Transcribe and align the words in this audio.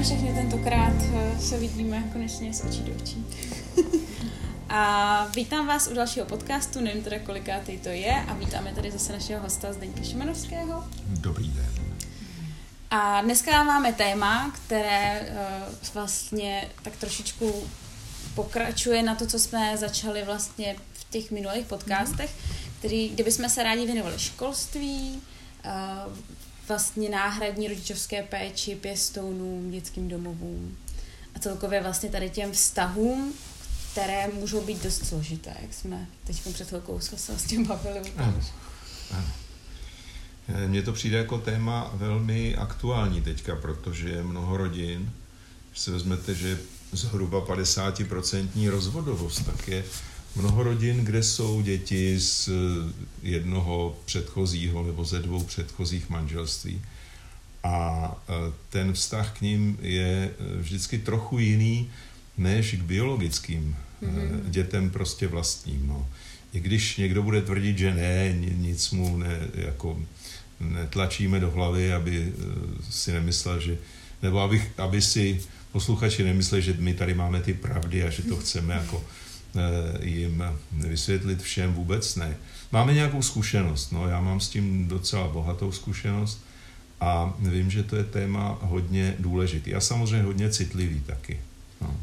Zdravím 0.00 0.18
všechny, 0.18 0.42
tentokrát 0.42 0.94
eh, 1.14 1.40
se 1.40 1.58
vidíme 1.58 2.04
konečně 2.12 2.54
z 2.54 2.64
očí 2.64 2.82
do 2.82 2.92
očí. 3.02 3.26
A 4.68 5.26
vítám 5.34 5.66
vás 5.66 5.88
u 5.88 5.94
dalšího 5.94 6.26
podcastu, 6.26 6.80
nevím 6.80 7.02
teda 7.02 7.18
kolikátý 7.18 7.78
to 7.78 7.88
je, 7.88 8.14
a 8.28 8.34
vítáme 8.34 8.74
tady 8.74 8.90
zase 8.90 9.12
našeho 9.12 9.42
hosta 9.42 9.72
Zdeňka 9.72 10.02
Šimanovského. 10.02 10.84
Dobrý 11.06 11.48
den. 11.48 11.72
A 12.90 13.22
dneska 13.22 13.64
máme 13.64 13.92
téma, 13.92 14.52
které 14.54 15.20
uh, 15.20 15.94
vlastně 15.94 16.68
tak 16.82 16.96
trošičku 16.96 17.68
pokračuje 18.34 19.02
na 19.02 19.14
to, 19.14 19.26
co 19.26 19.38
jsme 19.38 19.76
začali 19.76 20.24
vlastně 20.24 20.76
v 20.92 21.10
těch 21.10 21.30
minulých 21.30 21.66
podcastech, 21.66 22.34
který, 22.78 23.08
kde 23.08 23.24
bychom 23.24 23.48
se 23.48 23.62
rádi 23.62 23.86
věnovali 23.86 24.18
školství, 24.18 25.22
uh, 25.64 26.12
vlastně 26.70 27.08
náhradní 27.08 27.68
rodičovské 27.68 28.22
péči, 28.22 28.74
pěstounům, 28.74 29.70
dětským 29.70 30.08
domovům 30.08 30.76
a 31.34 31.38
celkově 31.38 31.82
vlastně 31.82 32.08
tady 32.08 32.30
těm 32.30 32.52
vztahům, 32.52 33.34
které 33.92 34.28
můžou 34.28 34.60
být 34.60 34.82
dost 34.82 35.06
složité, 35.06 35.54
jak 35.62 35.74
jsme 35.74 36.06
teď 36.24 36.42
před 36.52 36.68
chvilkou 36.68 37.00
se 37.00 37.38
s 37.38 37.44
tím 37.44 37.66
bavili. 37.66 38.12
Ano. 38.16 38.40
Ano. 39.10 39.32
Mně 40.66 40.82
to 40.82 40.92
přijde 40.92 41.18
jako 41.18 41.38
téma 41.38 41.90
velmi 41.94 42.56
aktuální 42.56 43.22
teďka, 43.22 43.56
protože 43.56 44.22
mnoho 44.22 44.56
rodin, 44.56 45.12
když 45.70 45.80
si 45.80 45.90
vezmete, 45.90 46.34
že 46.34 46.58
zhruba 46.92 47.40
50% 47.40 48.70
rozvodovost, 48.70 49.46
tak 49.46 49.68
je 49.68 49.84
mnoho 50.36 50.62
rodin, 50.62 51.04
kde 51.04 51.22
jsou 51.22 51.62
děti 51.62 52.20
z 52.20 52.48
jednoho 53.22 53.98
předchozího 54.04 54.82
nebo 54.82 55.04
ze 55.04 55.18
dvou 55.18 55.42
předchozích 55.44 56.10
manželství. 56.10 56.82
A 57.64 58.16
e, 58.28 58.32
ten 58.68 58.92
vztah 58.92 59.38
k 59.38 59.40
ním 59.40 59.78
je 59.82 60.30
e, 60.30 60.56
vždycky 60.56 60.98
trochu 60.98 61.38
jiný 61.38 61.90
než 62.38 62.74
k 62.74 62.82
biologickým 62.82 63.76
mm-hmm. 64.02 64.40
dětem 64.50 64.90
prostě 64.90 65.26
vlastním. 65.28 65.86
No. 65.86 66.08
I 66.52 66.60
když 66.60 66.96
někdo 66.96 67.22
bude 67.22 67.42
tvrdit, 67.42 67.78
že 67.78 67.94
ne, 67.94 68.32
nic 68.56 68.90
mu 68.90 69.16
ne, 69.16 69.40
jako 69.54 70.00
netlačíme 70.60 71.40
do 71.40 71.50
hlavy, 71.50 71.92
aby 71.92 72.32
si 72.90 73.12
nemyslel, 73.12 73.60
že, 73.60 73.78
nebo 74.22 74.40
aby, 74.40 74.62
aby 74.78 75.02
si 75.02 75.40
posluchači 75.72 76.24
nemysleli, 76.24 76.62
že 76.62 76.74
my 76.78 76.94
tady 76.94 77.14
máme 77.14 77.40
ty 77.40 77.54
pravdy 77.54 78.04
a 78.04 78.10
že 78.10 78.22
to 78.22 78.36
chceme 78.36 78.74
jako 78.74 79.04
Eh, 79.04 79.19
jim 80.02 80.44
vysvětlit 80.72 81.42
všem 81.42 81.74
vůbec 81.74 82.16
ne. 82.16 82.36
Máme 82.72 82.94
nějakou 82.94 83.22
zkušenost, 83.22 83.92
no 83.92 84.08
já 84.08 84.20
mám 84.20 84.40
s 84.40 84.48
tím 84.48 84.88
docela 84.88 85.28
bohatou 85.28 85.72
zkušenost 85.72 86.40
a 87.00 87.34
vím, 87.38 87.70
že 87.70 87.82
to 87.82 87.96
je 87.96 88.04
téma 88.04 88.58
hodně 88.62 89.16
důležitý 89.18 89.74
a 89.74 89.80
samozřejmě 89.80 90.22
hodně 90.22 90.50
citlivý 90.50 91.00
taky. 91.00 91.40
No. 91.80 91.96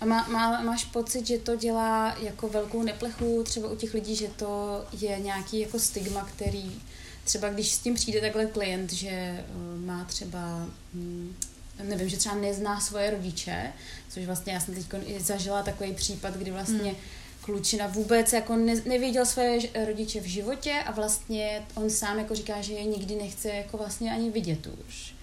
A 0.00 0.04
má, 0.04 0.28
má, 0.28 0.62
máš 0.62 0.84
pocit, 0.84 1.26
že 1.26 1.38
to 1.38 1.56
dělá 1.56 2.16
jako 2.22 2.48
velkou 2.48 2.82
neplechu 2.82 3.42
třeba 3.44 3.68
u 3.68 3.76
těch 3.76 3.94
lidí, 3.94 4.16
že 4.16 4.28
to 4.28 4.84
je 5.00 5.18
nějaký 5.18 5.60
jako 5.60 5.78
stigma, 5.78 6.24
který 6.24 6.72
třeba 7.24 7.48
když 7.48 7.72
s 7.72 7.78
tím 7.78 7.94
přijde 7.94 8.20
takhle 8.20 8.46
klient, 8.46 8.92
že 8.92 9.08
eh, 9.08 9.44
má 9.86 10.04
třeba 10.04 10.66
hm, 10.94 11.34
nevím, 11.82 12.08
že 12.08 12.16
třeba 12.16 12.34
nezná 12.34 12.80
svoje 12.80 13.10
rodiče, 13.10 13.72
což 14.08 14.26
vlastně 14.26 14.52
já 14.52 14.60
jsem 14.60 14.74
teď 14.74 14.86
zažila 15.20 15.62
takový 15.62 15.92
případ, 15.92 16.36
kdy 16.36 16.50
vlastně 16.50 16.90
hmm. 16.90 16.96
klučina 17.40 17.86
vůbec 17.86 18.32
jako 18.32 18.56
ne, 18.56 18.74
nevěděl 18.86 19.26
svoje 19.26 19.58
rodiče 19.86 20.20
v 20.20 20.26
životě 20.26 20.72
a 20.86 20.92
vlastně 20.92 21.62
on 21.74 21.90
sám 21.90 22.18
jako 22.18 22.34
říká, 22.34 22.60
že 22.60 22.72
je 22.72 22.84
nikdy 22.84 23.16
nechce 23.16 23.48
jako 23.48 23.76
vlastně 23.76 24.12
ani 24.12 24.30
vidět 24.30 24.68
už. 24.88 25.14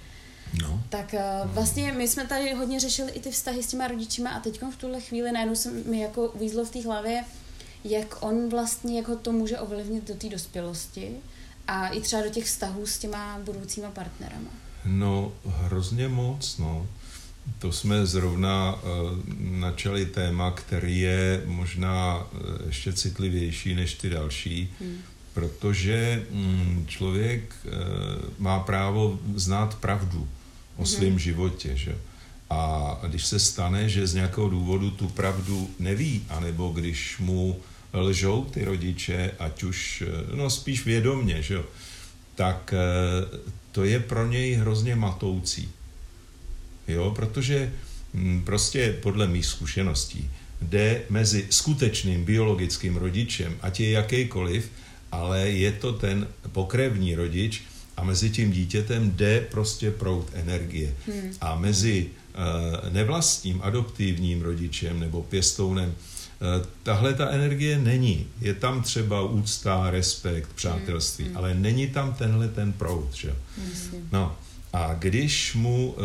No. 0.61 0.83
Tak 0.89 1.13
uh, 1.13 1.51
vlastně 1.51 1.91
my 1.91 2.07
jsme 2.07 2.27
tady 2.27 2.53
hodně 2.53 2.79
řešili 2.79 3.11
i 3.11 3.19
ty 3.19 3.31
vztahy 3.31 3.63
s 3.63 3.67
těma 3.67 3.87
rodičima 3.87 4.29
a 4.29 4.39
teď 4.39 4.61
v 4.61 4.77
tuhle 4.77 5.01
chvíli 5.01 5.31
najednou 5.31 5.55
se 5.55 5.71
mi 5.71 5.99
jako 5.99 6.27
uvízlo 6.27 6.65
v 6.65 6.71
té 6.71 6.81
hlavě, 6.81 7.25
jak 7.83 8.23
on 8.23 8.49
vlastně, 8.49 8.97
jak 8.97 9.07
ho 9.07 9.15
to 9.15 9.31
může 9.31 9.59
ovlivnit 9.59 10.07
do 10.07 10.15
té 10.15 10.29
dospělosti 10.29 11.17
a 11.67 11.87
i 11.87 12.01
třeba 12.01 12.21
do 12.21 12.29
těch 12.29 12.45
vztahů 12.45 12.85
s 12.85 12.99
těma 12.99 13.39
budoucíma 13.39 13.91
partnerama. 13.91 14.49
No, 14.85 15.31
hrozně 15.45 16.07
moc, 16.07 16.57
no. 16.57 16.87
To 17.59 17.71
jsme 17.71 18.05
zrovna 18.05 18.75
uh, 18.75 19.19
načali 19.39 20.05
téma, 20.05 20.51
který 20.51 20.99
je 20.99 21.43
možná 21.45 22.17
uh, 22.17 22.39
ještě 22.67 22.93
citlivější 22.93 23.75
než 23.75 23.93
ty 23.93 24.09
další, 24.09 24.73
hmm. 24.81 24.97
protože 25.33 26.25
um, 26.31 26.85
člověk 26.87 27.55
uh, 27.65 27.71
má 28.37 28.59
právo 28.59 29.19
znát 29.35 29.75
pravdu 29.75 30.27
o 30.77 30.85
svém 30.85 31.09
hmm. 31.09 31.19
životě, 31.19 31.77
že? 31.77 31.97
A 32.49 32.99
když 33.07 33.25
se 33.25 33.39
stane, 33.39 33.89
že 33.89 34.07
z 34.07 34.13
nějakého 34.13 34.49
důvodu 34.49 34.91
tu 34.91 35.07
pravdu 35.07 35.69
neví, 35.79 36.25
anebo 36.29 36.69
když 36.69 37.17
mu 37.19 37.59
lžou 37.93 38.45
ty 38.45 38.65
rodiče, 38.65 39.31
ať 39.39 39.63
už, 39.63 40.03
no 40.33 40.49
spíš 40.49 40.85
vědomně, 40.85 41.41
že 41.41 41.53
jo, 41.53 41.65
tak 42.35 42.73
to 43.71 43.83
je 43.83 43.99
pro 43.99 44.27
něj 44.27 44.53
hrozně 44.53 44.95
matoucí. 44.95 45.69
Jo, 46.87 47.11
protože 47.15 47.73
hm, 48.13 48.41
prostě 48.45 48.97
podle 49.01 49.27
mých 49.27 49.45
zkušeností 49.45 50.29
jde 50.61 51.01
mezi 51.09 51.47
skutečným 51.49 52.25
biologickým 52.25 52.95
rodičem, 52.95 53.55
ať 53.61 53.79
je 53.79 53.89
jakýkoliv, 53.91 54.71
ale 55.11 55.49
je 55.49 55.71
to 55.71 55.93
ten 55.93 56.27
pokrevní 56.51 57.15
rodič 57.15 57.61
a 57.97 58.03
mezi 58.03 58.29
tím 58.29 58.51
dítětem 58.51 59.11
jde 59.11 59.47
prostě 59.51 59.91
proud 59.91 60.27
energie. 60.33 60.95
Hmm. 61.07 61.33
A 61.41 61.55
mezi 61.55 62.05
uh, 62.05 62.93
nevlastním 62.93 63.61
adoptivním 63.63 64.41
rodičem 64.41 64.99
nebo 64.99 65.23
pěstounem 65.23 65.95
tahle 66.83 67.13
ta 67.13 67.29
energie 67.29 67.79
není. 67.79 68.27
Je 68.41 68.53
tam 68.53 68.81
třeba 68.81 69.21
úcta, 69.21 69.89
respekt, 69.89 70.49
přátelství, 70.55 71.25
hmm. 71.25 71.37
ale 71.37 71.53
není 71.53 71.87
tam 71.87 72.13
tenhle 72.13 72.47
ten 72.47 72.73
proud. 72.73 73.13
Že? 73.13 73.35
No 74.11 74.35
a 74.73 74.93
když 74.93 75.55
mu 75.55 75.87
uh, 75.87 75.97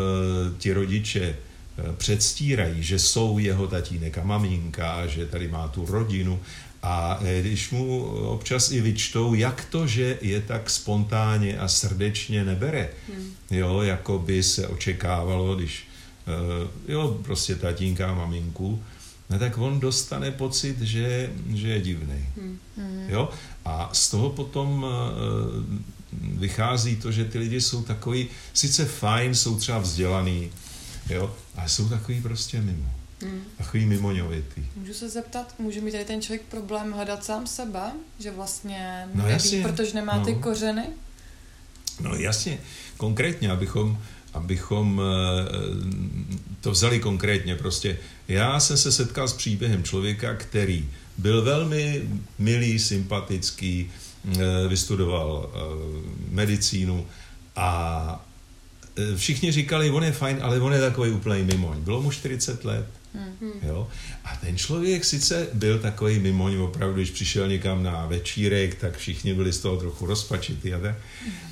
ti 0.58 0.72
rodiče 0.72 1.36
uh, 1.78 1.94
předstírají, 1.94 2.82
že 2.82 2.98
jsou 2.98 3.38
jeho 3.38 3.66
tatínek 3.66 4.18
a 4.18 4.24
maminka, 4.24 5.06
že 5.06 5.26
tady 5.26 5.48
má 5.48 5.68
tu 5.68 5.86
rodinu 5.86 6.40
a 6.82 7.18
eh, 7.24 7.40
když 7.40 7.70
mu 7.70 8.04
občas 8.04 8.70
i 8.70 8.80
vyčtou, 8.80 9.34
jak 9.34 9.64
to, 9.64 9.86
že 9.86 10.18
je 10.20 10.40
tak 10.40 10.70
spontánně 10.70 11.58
a 11.58 11.68
srdečně 11.68 12.44
nebere, 12.44 12.90
hmm. 13.08 13.32
jo, 13.50 13.82
jako 13.82 14.18
by 14.18 14.42
se 14.42 14.68
očekávalo, 14.68 15.56
když 15.56 15.88
uh, 16.26 16.70
jo, 16.88 17.18
prostě 17.22 17.54
tatínka 17.54 18.10
a 18.10 18.14
maminku, 18.14 18.82
no 19.34 19.40
tak 19.40 19.58
on 19.58 19.80
dostane 19.80 20.30
pocit, 20.30 20.80
že, 20.80 21.32
že 21.54 21.68
je 21.68 21.80
divný. 21.80 22.26
Hmm. 22.36 22.58
Jo? 23.08 23.28
A 23.64 23.90
z 23.92 24.10
toho 24.10 24.30
potom 24.30 24.82
uh, 24.82 24.90
vychází 26.38 26.96
to, 26.96 27.12
že 27.12 27.24
ty 27.24 27.38
lidi 27.38 27.60
jsou 27.60 27.82
takový, 27.82 28.28
sice 28.52 28.84
fajn, 28.84 29.34
jsou 29.34 29.58
třeba 29.58 29.78
vzdělaný, 29.78 30.50
jo, 31.10 31.34
ale 31.56 31.68
jsou 31.68 31.88
takový 31.88 32.22
prostě 32.22 32.60
mimo. 32.60 32.90
Hmm. 33.22 33.42
Takový 33.58 33.86
mimoňovitý. 33.86 34.66
Můžu 34.76 34.94
se 34.94 35.08
zeptat, 35.08 35.54
může 35.58 35.80
mít 35.80 35.92
tady 35.92 36.04
ten 36.04 36.22
člověk 36.22 36.42
problém 36.42 36.92
hledat 36.92 37.24
sám 37.24 37.46
sebe? 37.46 37.92
Že 38.18 38.30
vlastně 38.30 39.08
no, 39.14 39.22
neví, 39.22 39.32
jasně. 39.32 39.62
protože 39.62 39.94
nemá 39.94 40.18
no. 40.18 40.24
ty 40.24 40.34
kořeny? 40.34 40.84
No 42.00 42.14
jasně, 42.14 42.58
konkrétně, 42.96 43.50
abychom, 43.50 43.98
abychom 44.32 45.02
eh, 45.02 46.53
to 46.64 46.70
vzali 46.70 47.00
konkrétně. 47.00 47.56
Prostě 47.56 47.98
já 48.28 48.60
jsem 48.60 48.76
se 48.76 48.92
setkal 48.92 49.28
s 49.28 49.32
příběhem 49.32 49.82
člověka, 49.82 50.34
který 50.34 50.88
byl 51.18 51.42
velmi 51.42 52.02
milý, 52.38 52.78
sympatický, 52.78 53.90
Eh, 54.32 54.68
vystudoval 54.68 55.50
eh, 55.54 55.58
medicínu 56.30 57.06
a 57.56 58.26
eh, 58.96 59.16
všichni 59.16 59.52
říkali, 59.52 59.90
on 59.90 60.04
je 60.04 60.12
fajn, 60.12 60.38
ale 60.42 60.60
on 60.60 60.72
je 60.72 60.80
takový 60.80 61.10
úplný 61.10 61.42
mimoň. 61.42 61.80
Bylo 61.80 62.02
mu 62.02 62.10
40 62.10 62.64
let. 62.64 62.86
Mm-hmm. 63.16 63.52
Jo? 63.68 63.88
A 64.24 64.36
ten 64.36 64.56
člověk 64.56 65.04
sice 65.04 65.48
byl 65.54 65.78
takový 65.78 66.18
mimoň, 66.18 66.56
opravdu, 66.56 66.94
když 66.94 67.10
přišel 67.10 67.48
někam 67.48 67.82
na 67.82 68.06
večírek, 68.06 68.74
tak 68.74 68.96
všichni 68.96 69.34
byli 69.34 69.52
z 69.52 69.58
toho 69.58 69.76
trochu 69.76 70.06
rozpačitý 70.06 70.74
a 70.74 70.78
tak. 70.78 70.96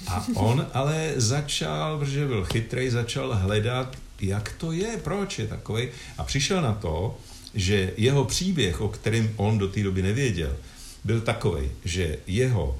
A 0.07 0.27
on 0.35 0.67
ale 0.73 1.13
začal, 1.17 1.99
protože 1.99 2.27
byl 2.27 2.45
chytrý, 2.45 2.91
začal 2.91 3.35
hledat, 3.35 3.97
jak 4.23 4.53
to 4.59 4.73
je, 4.73 4.97
proč 5.05 5.39
je 5.39 5.47
takový. 5.47 5.89
A 6.19 6.25
přišel 6.25 6.63
na 6.63 6.73
to, 6.73 7.19
že 7.55 7.93
jeho 7.97 8.25
příběh, 8.25 8.81
o 8.81 8.89
kterém 8.89 9.33
on 9.37 9.59
do 9.59 9.69
té 9.69 9.83
doby 9.83 10.03
nevěděl, 10.03 10.57
byl 11.05 11.21
takový, 11.21 11.71
že 11.85 12.19
jeho 12.27 12.79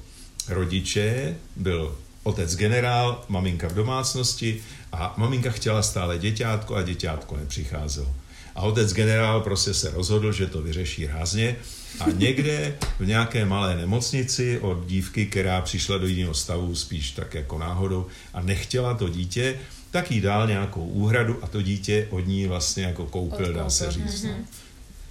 rodiče 0.49 1.37
byl 1.57 1.99
otec 2.23 2.57
generál, 2.57 3.25
maminka 3.29 3.69
v 3.69 3.75
domácnosti 3.75 4.63
a 4.93 5.15
maminka 5.17 5.51
chtěla 5.51 5.83
stále 5.83 6.19
děťátko 6.19 6.75
a 6.75 6.83
děťátko 6.83 7.37
nepřicházelo. 7.37 8.15
A 8.55 8.63
otec 8.63 8.93
generál 8.93 9.41
prostě 9.41 9.75
se 9.75 9.91
rozhodl, 9.91 10.33
že 10.33 10.47
to 10.47 10.63
vyřeší 10.63 11.07
rázně 11.07 11.57
a 12.01 12.11
někde 12.11 12.77
v 12.99 13.07
nějaké 13.07 13.45
malé 13.45 13.77
nemocnici 13.77 14.59
od 14.59 14.87
dívky, 14.87 15.27
která 15.27 15.61
přišla 15.61 15.99
do 15.99 16.07
jiného 16.07 16.35
stavu, 16.35 16.75
spíš 16.75 17.11
tak 17.11 17.35
jako 17.35 17.59
náhodou, 17.59 18.07
a 18.35 18.43
nechtěla 18.43 18.95
to 18.95 19.09
dítě, 19.09 19.59
tak 19.93 20.11
jí 20.11 20.21
dal 20.21 20.47
nějakou 20.47 20.85
úhradu 20.85 21.39
a 21.43 21.47
to 21.47 21.63
dítě 21.63 22.09
od 22.11 22.21
ní 22.27 22.47
vlastně 22.47 22.85
jako 22.85 23.07
koupil, 23.07 23.37
Odkoupil. 23.37 23.53
dá 23.53 23.71
se 23.71 23.91
říct. 23.91 24.25
Mm-hmm. 24.25 24.39
No. 24.39 24.45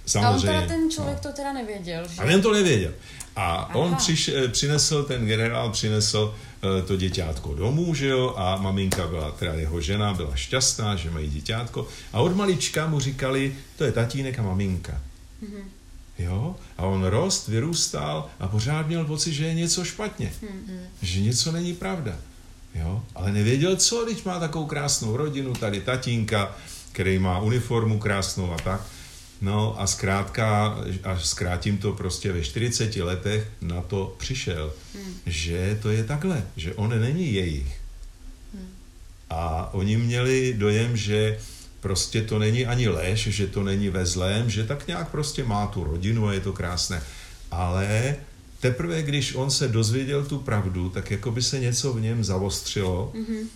Samozřejmě. 0.06 0.58
A 0.58 0.60
on 0.60 0.66
teda 0.66 0.74
ten 0.76 0.90
člověk 0.90 1.16
no. 1.16 1.30
to 1.30 1.36
teda 1.36 1.52
nevěděl, 1.52 2.08
že? 2.08 2.22
A 2.22 2.34
on 2.34 2.42
to 2.42 2.52
nevěděl. 2.52 2.92
A 3.36 3.54
Aha. 3.54 3.74
on 3.74 3.94
přiš, 3.94 4.28
eh, 4.28 4.48
přinesl, 4.48 5.02
ten 5.02 5.26
generál 5.26 5.70
přinesl 5.70 6.34
uh, 6.62 6.86
to 6.86 6.96
děťátko 6.96 7.54
domů, 7.54 7.94
že 7.94 8.08
jo, 8.08 8.34
a 8.36 8.56
maminka 8.56 9.06
byla, 9.06 9.30
teda 9.30 9.54
jeho 9.54 9.80
žena, 9.80 10.14
byla 10.14 10.36
šťastná, 10.36 10.96
že 10.96 11.10
mají 11.10 11.30
děťátko. 11.30 11.88
A 12.12 12.20
od 12.20 12.36
malička 12.36 12.86
mu 12.86 13.00
říkali, 13.00 13.56
to 13.76 13.84
je 13.84 13.92
tatínek 13.92 14.38
a 14.38 14.42
maminka. 14.42 15.00
Mm-hmm. 15.42 15.64
Jo? 16.18 16.56
A 16.78 16.82
on 16.82 17.04
rost, 17.04 17.48
vyrůstal 17.48 18.30
a 18.40 18.48
pořád 18.48 18.86
měl 18.86 19.04
pocit, 19.04 19.32
že 19.32 19.46
je 19.46 19.54
něco 19.54 19.84
špatně. 19.84 20.32
Mm-hmm. 20.42 20.78
Že 21.02 21.20
něco 21.20 21.52
není 21.52 21.74
pravda. 21.74 22.18
Jo? 22.74 23.02
Ale 23.14 23.32
nevěděl 23.32 23.76
co, 23.76 24.04
když 24.04 24.22
má 24.22 24.40
takovou 24.40 24.66
krásnou 24.66 25.16
rodinu, 25.16 25.52
tady 25.52 25.80
tatínka, 25.80 26.56
který 26.92 27.18
má 27.18 27.38
uniformu 27.38 27.98
krásnou 27.98 28.52
a 28.52 28.56
tak. 28.56 28.80
No 29.40 29.80
a 29.80 29.86
zkrátka, 29.86 30.78
až 31.04 31.24
zkrátím 31.24 31.78
to 31.78 31.92
prostě 31.92 32.32
ve 32.32 32.42
40 32.42 32.96
letech, 32.96 33.48
na 33.60 33.82
to 33.82 34.14
přišel, 34.18 34.72
hmm. 34.94 35.14
že 35.26 35.78
to 35.82 35.90
je 35.90 36.04
takhle, 36.04 36.46
že 36.56 36.74
on 36.74 37.00
není 37.00 37.34
jejich. 37.34 37.80
Hmm. 38.54 38.68
A 39.30 39.70
oni 39.74 39.96
měli 39.96 40.54
dojem, 40.58 40.96
že 40.96 41.38
prostě 41.80 42.22
to 42.22 42.38
není 42.38 42.66
ani 42.66 42.88
lež, 42.88 43.20
že 43.20 43.46
to 43.46 43.62
není 43.62 43.90
ve 43.90 44.06
zlém, 44.06 44.50
že 44.50 44.64
tak 44.64 44.86
nějak 44.86 45.10
prostě 45.10 45.44
má 45.44 45.66
tu 45.66 45.84
rodinu 45.84 46.28
a 46.28 46.32
je 46.32 46.40
to 46.40 46.52
krásné. 46.52 47.02
Ale 47.50 48.16
teprve, 48.62 49.02
když 49.02 49.34
on 49.34 49.50
se 49.50 49.68
dozvěděl 49.68 50.24
tu 50.24 50.38
pravdu, 50.38 50.88
tak 50.88 51.10
jako 51.10 51.30
by 51.30 51.42
se 51.42 51.58
něco 51.58 51.92
v 51.92 52.00
něm 52.00 52.24
zavostřilo 52.24 53.12
mm-hmm. 53.14 53.46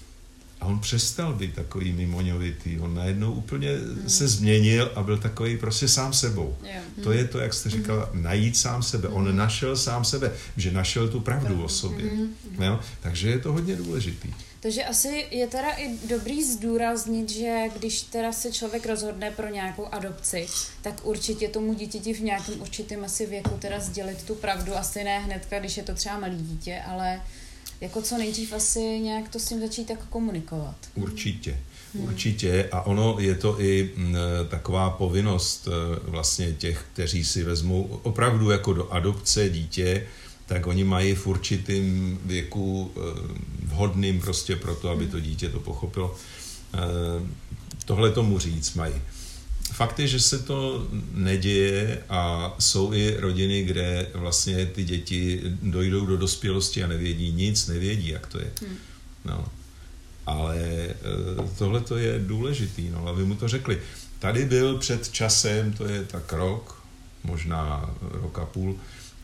a 0.60 0.66
on 0.66 0.78
přestal 0.78 1.32
být 1.32 1.54
takový 1.54 1.92
mimoňovitý. 1.92 2.78
On 2.80 2.94
najednou 2.94 3.32
úplně 3.32 3.76
mm-hmm. 3.76 4.06
se 4.06 4.28
změnil 4.28 4.92
a 4.94 5.02
byl 5.02 5.18
takový 5.18 5.56
prostě 5.56 5.88
sám 5.88 6.12
sebou. 6.12 6.56
Yeah. 6.62 6.82
To 7.02 7.12
je 7.12 7.24
to, 7.24 7.38
jak 7.38 7.54
jste 7.54 7.70
říkala, 7.70 8.06
mm-hmm. 8.06 8.22
najít 8.22 8.56
sám 8.56 8.82
sebe. 8.82 9.08
On 9.08 9.28
mhm. 9.28 9.36
našel 9.36 9.76
sám 9.76 10.04
sebe, 10.04 10.32
že 10.56 10.70
našel 10.70 11.08
tu 11.08 11.20
pravdu 11.20 11.64
o 11.64 11.68
sobě. 11.68 12.06
Mm-hmm. 12.06 12.62
Jo? 12.62 12.80
Takže 13.00 13.30
je 13.30 13.38
to 13.38 13.52
hodně 13.52 13.76
důležitý. 13.76 14.28
Takže 14.66 14.84
asi 14.84 15.26
je 15.30 15.46
teda 15.46 15.70
i 15.70 15.98
dobrý 16.08 16.44
zdůraznit, 16.44 17.30
že 17.30 17.64
když 17.78 18.02
teda 18.02 18.32
se 18.32 18.52
člověk 18.52 18.86
rozhodne 18.86 19.30
pro 19.30 19.48
nějakou 19.48 19.86
adopci, 19.86 20.46
tak 20.82 21.06
určitě 21.06 21.48
tomu 21.48 21.74
dítěti 21.74 22.14
v 22.14 22.20
nějakém 22.20 22.60
určitém 22.60 23.04
asi 23.04 23.26
věku 23.26 23.50
teda 23.58 23.80
sdělit 23.80 24.22
tu 24.22 24.34
pravdu, 24.34 24.76
asi 24.76 25.04
ne 25.04 25.18
hnedka, 25.18 25.58
když 25.58 25.76
je 25.76 25.82
to 25.82 25.94
třeba 25.94 26.18
malý 26.18 26.36
dítě, 26.36 26.82
ale 26.86 27.22
jako 27.80 28.02
co 28.02 28.18
nejdřív 28.18 28.52
asi 28.52 28.80
nějak 28.80 29.28
to 29.28 29.38
s 29.38 29.48
tím 29.48 29.60
začít 29.60 29.84
tak 29.84 30.06
komunikovat. 30.06 30.76
Určitě. 30.94 31.58
Hmm. 31.94 32.04
Určitě 32.04 32.68
a 32.72 32.80
ono 32.80 33.16
je 33.20 33.34
to 33.34 33.60
i 33.60 33.90
m, 33.96 34.16
taková 34.50 34.90
povinnost 34.90 35.68
e, 35.68 35.70
vlastně 36.10 36.52
těch, 36.52 36.84
kteří 36.92 37.24
si 37.24 37.44
vezmou 37.44 38.00
opravdu 38.02 38.50
jako 38.50 38.72
do 38.72 38.92
adopce 38.92 39.48
dítě, 39.48 40.06
tak 40.46 40.66
oni 40.66 40.84
mají 40.84 41.14
v 41.14 41.26
určitém 41.26 42.18
věku 42.24 42.92
eh, 42.96 43.00
vhodným 43.62 44.20
prostě 44.20 44.56
pro 44.56 44.74
to, 44.74 44.88
aby 44.90 45.06
to 45.06 45.20
dítě 45.20 45.48
to 45.48 45.60
pochopilo. 45.60 46.16
Eh, 46.74 46.78
tohle 47.84 48.10
tomu 48.10 48.38
říct 48.38 48.74
mají. 48.74 48.94
Fakt 49.72 49.98
je, 49.98 50.06
že 50.06 50.20
se 50.20 50.38
to 50.38 50.86
neděje 51.12 52.02
a 52.08 52.54
jsou 52.58 52.92
i 52.92 53.16
rodiny, 53.18 53.62
kde 53.62 54.10
vlastně 54.14 54.66
ty 54.66 54.84
děti 54.84 55.40
dojdou 55.62 56.06
do 56.06 56.16
dospělosti 56.16 56.84
a 56.84 56.86
nevědí 56.86 57.32
nic, 57.32 57.66
nevědí, 57.66 58.08
jak 58.08 58.26
to 58.26 58.38
je. 58.38 58.52
Hmm. 58.60 58.76
No. 59.24 59.48
Ale 60.26 60.58
eh, 60.58 60.94
tohle 61.58 61.80
to 61.80 61.96
je 61.96 62.18
důležitý, 62.18 62.90
no, 62.90 63.08
aby 63.08 63.24
mu 63.24 63.34
to 63.34 63.48
řekli. 63.48 63.78
Tady 64.18 64.44
byl 64.44 64.78
před 64.78 65.08
časem, 65.08 65.72
to 65.72 65.84
je 65.84 66.04
tak 66.04 66.32
rok, 66.32 66.82
možná 67.24 67.94
rok 68.00 68.38
a 68.38 68.44
půl, 68.44 68.76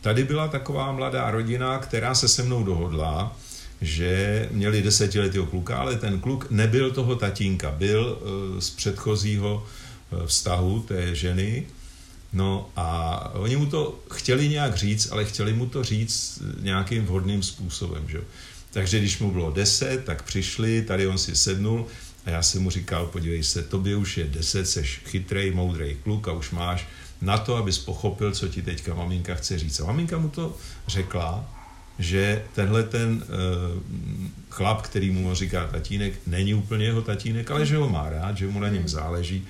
Tady 0.03 0.23
byla 0.23 0.47
taková 0.47 0.91
mladá 0.91 1.31
rodina, 1.31 1.79
která 1.79 2.15
se 2.15 2.27
se 2.27 2.43
mnou 2.43 2.63
dohodla, 2.63 3.37
že 3.81 4.47
měli 4.51 4.81
desetiletého 4.81 5.45
kluka, 5.45 5.77
ale 5.77 5.95
ten 5.95 6.19
kluk 6.19 6.47
nebyl 6.51 6.91
toho 6.91 7.15
tatínka, 7.15 7.71
byl 7.71 8.19
eh, 8.21 8.61
z 8.61 8.69
předchozího 8.69 9.65
eh, 9.65 10.27
vztahu 10.27 10.79
té 10.79 11.15
ženy. 11.15 11.65
No 12.33 12.69
a 12.75 13.29
oni 13.33 13.55
mu 13.55 13.65
to 13.65 13.99
chtěli 14.11 14.49
nějak 14.49 14.75
říct, 14.75 15.11
ale 15.11 15.25
chtěli 15.25 15.53
mu 15.53 15.65
to 15.65 15.83
říct 15.83 16.41
nějakým 16.59 17.05
vhodným 17.05 17.43
způsobem. 17.43 18.03
Že? 18.07 18.21
Takže 18.71 18.99
když 18.99 19.19
mu 19.19 19.31
bylo 19.31 19.51
deset, 19.51 20.05
tak 20.05 20.23
přišli, 20.23 20.81
tady 20.81 21.07
on 21.07 21.17
si 21.17 21.35
sednul 21.35 21.85
a 22.25 22.29
já 22.29 22.43
jsem 22.43 22.63
mu 22.63 22.69
říkal, 22.69 23.07
podívej 23.07 23.43
se, 23.43 23.63
tobě 23.63 23.95
už 23.95 24.17
je 24.17 24.23
deset, 24.23 24.65
seš 24.65 25.01
chytrej, 25.05 25.51
moudrej 25.51 25.95
kluk 26.03 26.27
a 26.27 26.31
už 26.31 26.51
máš 26.51 26.87
na 27.23 27.37
to, 27.37 27.55
abys 27.55 27.79
pochopil, 27.79 28.31
co 28.31 28.47
ti 28.47 28.61
teďka 28.61 28.93
maminka 28.93 29.35
chce 29.35 29.59
říct. 29.59 29.79
A 29.79 29.85
maminka 29.85 30.17
mu 30.17 30.29
to 30.29 30.57
řekla, 30.87 31.45
že 31.99 32.45
tenhle 32.55 32.83
ten 32.83 33.23
uh, 33.23 33.81
chlap, 34.49 34.81
který 34.81 35.11
mu 35.11 35.35
říká 35.35 35.67
tatínek, 35.67 36.13
není 36.27 36.53
úplně 36.53 36.85
jeho 36.85 37.01
tatínek, 37.01 37.51
ale 37.51 37.65
že 37.65 37.77
ho 37.77 37.89
má 37.89 38.09
rád, 38.09 38.37
že 38.37 38.47
mu 38.47 38.59
na 38.59 38.69
něm 38.69 38.87
záleží. 38.87 39.47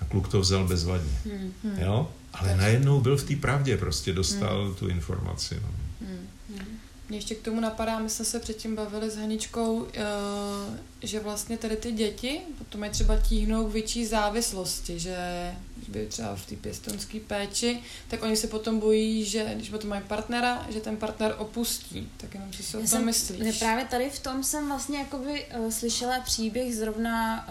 A 0.00 0.04
kluk 0.04 0.28
to 0.28 0.40
vzal 0.40 0.68
bezvadně. 0.68 1.18
Hmm, 1.24 1.52
hmm. 1.64 1.78
Jo? 1.78 2.10
Ale 2.32 2.56
najednou 2.56 3.00
byl 3.00 3.16
v 3.16 3.24
té 3.24 3.36
pravdě, 3.36 3.76
prostě 3.76 4.12
dostal 4.12 4.64
hmm. 4.64 4.74
tu 4.74 4.88
informaci. 4.88 5.58
No. 5.62 5.68
Hmm. 6.06 6.26
Mě 7.10 7.18
ještě 7.18 7.34
k 7.34 7.42
tomu 7.42 7.60
napadá, 7.60 7.98
my 7.98 8.10
jsme 8.10 8.24
se 8.24 8.40
předtím 8.40 8.76
bavili 8.76 9.10
s 9.10 9.16
Haničkou, 9.16 9.86
eh, 9.94 10.02
že 11.02 11.20
vlastně 11.20 11.58
tady 11.58 11.76
ty 11.76 11.92
děti 11.92 12.40
potom 12.58 12.84
je 12.84 12.90
třeba 12.90 13.16
tíhnou 13.16 13.68
k 13.68 13.72
větší 13.72 14.06
závislosti, 14.06 14.98
že 14.98 15.16
by 15.90 16.06
třeba 16.06 16.36
v 16.36 16.46
té 16.46 16.56
pěstonské 16.56 17.20
péči, 17.20 17.82
tak 18.08 18.22
oni 18.22 18.36
se 18.36 18.46
potom 18.46 18.80
bojí, 18.80 19.24
že 19.24 19.52
když 19.54 19.70
potom 19.70 19.90
mají 19.90 20.02
partnera, 20.08 20.66
že 20.70 20.80
ten 20.80 20.96
partner 20.96 21.34
opustí. 21.38 22.08
Tak 22.16 22.34
jenom 22.34 22.52
si 22.52 22.76
o 22.76 22.86
tom 22.86 23.04
myslíš. 23.04 23.58
Právě 23.58 23.84
tady 23.84 24.10
v 24.10 24.18
tom 24.18 24.44
jsem 24.44 24.68
vlastně 24.68 24.98
jakoby 24.98 25.46
uh, 25.58 25.70
slyšela 25.70 26.20
příběh 26.20 26.76
zrovna 26.76 27.48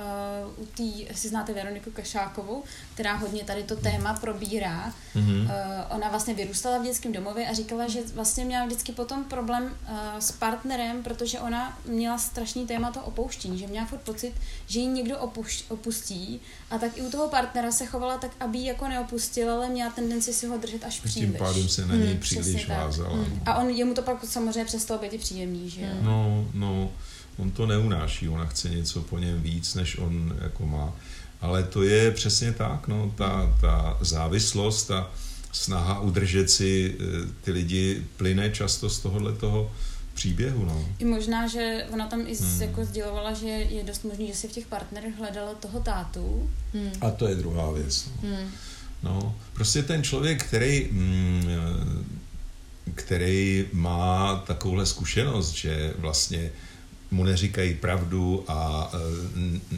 uh, 0.57 0.63
u 0.63 0.65
té, 0.65 0.83
jestli 0.83 1.29
znáte 1.29 1.53
Veroniku 1.53 1.91
Kašákovou, 1.91 2.63
která 2.93 3.15
hodně 3.15 3.43
tady 3.43 3.63
to 3.63 3.75
téma 3.75 4.13
probírá. 4.13 4.93
Mm-hmm. 5.15 5.43
Uh, 5.43 5.49
ona 5.89 6.09
vlastně 6.09 6.33
vyrůstala 6.33 6.77
v 6.77 6.83
dětském 6.83 7.11
domově 7.11 7.47
a 7.49 7.53
říkala, 7.53 7.87
že 7.87 7.99
vlastně 8.13 8.45
měla 8.45 8.65
vždycky 8.65 8.91
potom 8.91 9.23
problém 9.23 9.63
uh, 9.63 9.97
s 10.19 10.31
partnerem, 10.31 11.03
protože 11.03 11.39
ona 11.39 11.79
měla 11.85 12.17
strašný 12.17 12.67
téma 12.67 12.91
to 12.91 13.01
opouštění, 13.01 13.59
že 13.59 13.67
měla 13.67 13.85
furt 13.85 14.01
pocit, 14.01 14.33
že 14.67 14.79
ji 14.79 14.85
někdo 14.85 15.17
opuš- 15.17 15.63
opustí 15.69 16.41
a 16.71 16.77
tak 16.77 16.97
i 16.97 17.01
u 17.01 17.11
toho 17.11 17.29
partnera 17.29 17.71
se 17.71 17.85
chovala 17.85 18.17
tak, 18.17 18.31
aby 18.39 18.57
ji 18.57 18.65
jako 18.65 18.87
neopustil, 18.87 19.51
ale 19.51 19.69
měla 19.69 19.91
tendenci 19.91 20.33
si 20.33 20.47
ho 20.47 20.57
držet 20.57 20.83
až 20.83 20.99
příliš. 20.99 21.29
Tím 21.29 21.39
pádem 21.39 21.69
se 21.69 21.85
na 21.85 21.95
něj 21.95 22.07
hmm, 22.07 22.19
příliš 22.19 22.69
vázala. 22.69 23.15
Hmm. 23.15 23.41
A 23.45 23.57
on, 23.57 23.69
jemu 23.69 23.93
to 23.93 24.01
pak 24.01 24.25
samozřejmě 24.25 24.65
přestalo 24.65 25.01
být 25.01 25.13
i 25.13 25.17
příjemný, 25.17 25.69
že 25.69 25.81
jo? 25.81 25.87
No, 26.01 26.47
no, 26.53 26.91
on 27.37 27.51
to 27.51 27.65
neunáší, 27.65 28.29
ona 28.29 28.45
chce 28.45 28.69
něco 28.69 29.01
po 29.01 29.19
něm 29.19 29.41
víc, 29.41 29.75
než 29.75 29.97
on 29.97 30.37
jako 30.41 30.65
má. 30.65 30.93
Ale 31.41 31.63
to 31.63 31.83
je 31.83 32.11
přesně 32.11 32.53
tak, 32.53 32.87
no, 32.87 33.13
ta, 33.17 33.57
ta 33.61 33.97
závislost, 34.01 34.83
ta 34.83 35.11
snaha 35.51 35.99
udržet 35.99 36.49
si 36.49 36.95
eh, 36.99 37.27
ty 37.41 37.51
lidi 37.51 38.03
plyne 38.17 38.49
často 38.49 38.89
z 38.89 38.99
tohohle 38.99 39.33
toho 39.33 39.71
příběhu. 40.19 40.65
No. 40.65 40.85
I 40.99 41.05
možná, 41.05 41.47
že 41.47 41.85
ona 41.93 42.07
tam 42.07 42.27
i 42.27 42.35
hmm. 42.35 42.61
jako 42.61 42.85
sdělovala, 42.85 43.33
že 43.33 43.47
je 43.47 43.83
dost 43.83 44.03
možný, 44.03 44.27
že 44.27 44.33
si 44.33 44.47
v 44.47 44.51
těch 44.51 44.67
partnerech 44.67 45.15
hledala 45.15 45.53
toho 45.53 45.79
tátu. 45.79 46.49
Hmm. 46.73 46.91
A 47.01 47.11
to 47.11 47.27
je 47.27 47.35
druhá 47.35 47.71
věc. 47.71 48.05
No. 48.05 48.29
Hmm. 48.29 48.51
no, 49.03 49.35
prostě 49.53 49.83
ten 49.83 50.03
člověk, 50.03 50.43
který, 50.43 50.87
mm, 50.91 52.05
který 52.95 53.65
má 53.73 54.35
takovouhle 54.47 54.85
zkušenost, 54.85 55.51
že 55.51 55.93
vlastně 55.97 56.51
mu 57.11 57.23
neříkají 57.23 57.73
pravdu 57.75 58.43
a 58.47 58.91
e, 58.93 58.97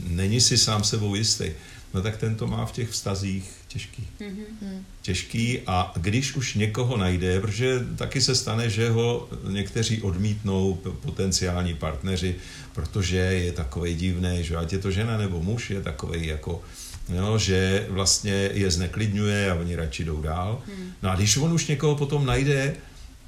není 0.10 0.41
si 0.41 0.57
sám 0.57 0.83
sebou 0.83 1.15
jistý, 1.15 1.51
no 1.93 2.01
tak 2.01 2.17
ten 2.17 2.36
to 2.36 2.48
má 2.48 2.65
v 2.65 2.71
těch 2.71 2.89
vztazích 2.89 3.51
těžký. 3.67 4.07
Mm-hmm. 4.19 4.81
Těžký 5.01 5.60
a 5.67 5.93
když 5.95 6.36
už 6.36 6.55
někoho 6.55 6.98
najde, 6.98 7.39
protože 7.39 7.79
taky 7.95 8.21
se 8.21 8.36
stane, 8.36 8.69
že 8.69 8.89
ho 8.89 9.29
někteří 9.50 10.01
odmítnou 10.01 10.74
potenciální 11.01 11.74
partneři, 11.74 12.36
protože 12.74 13.17
je 13.17 13.51
takový 13.51 13.95
divný, 13.95 14.43
že 14.43 14.55
ať 14.55 14.74
je 14.74 14.79
to 14.79 14.91
žena 14.91 15.17
nebo 15.17 15.41
muž, 15.41 15.69
je 15.69 15.81
takový 15.81 16.27
jako 16.27 16.62
Jo, 17.10 17.38
že 17.38 17.86
vlastně 17.89 18.50
je 18.53 18.71
zneklidňuje 18.71 19.51
a 19.51 19.55
oni 19.55 19.75
radši 19.75 20.05
jdou 20.05 20.21
dál. 20.21 20.62
Mm. 20.67 20.91
No 21.01 21.10
a 21.10 21.15
když 21.15 21.38
on 21.38 21.53
už 21.53 21.67
někoho 21.67 21.95
potom 21.95 22.25
najde, 22.25 22.75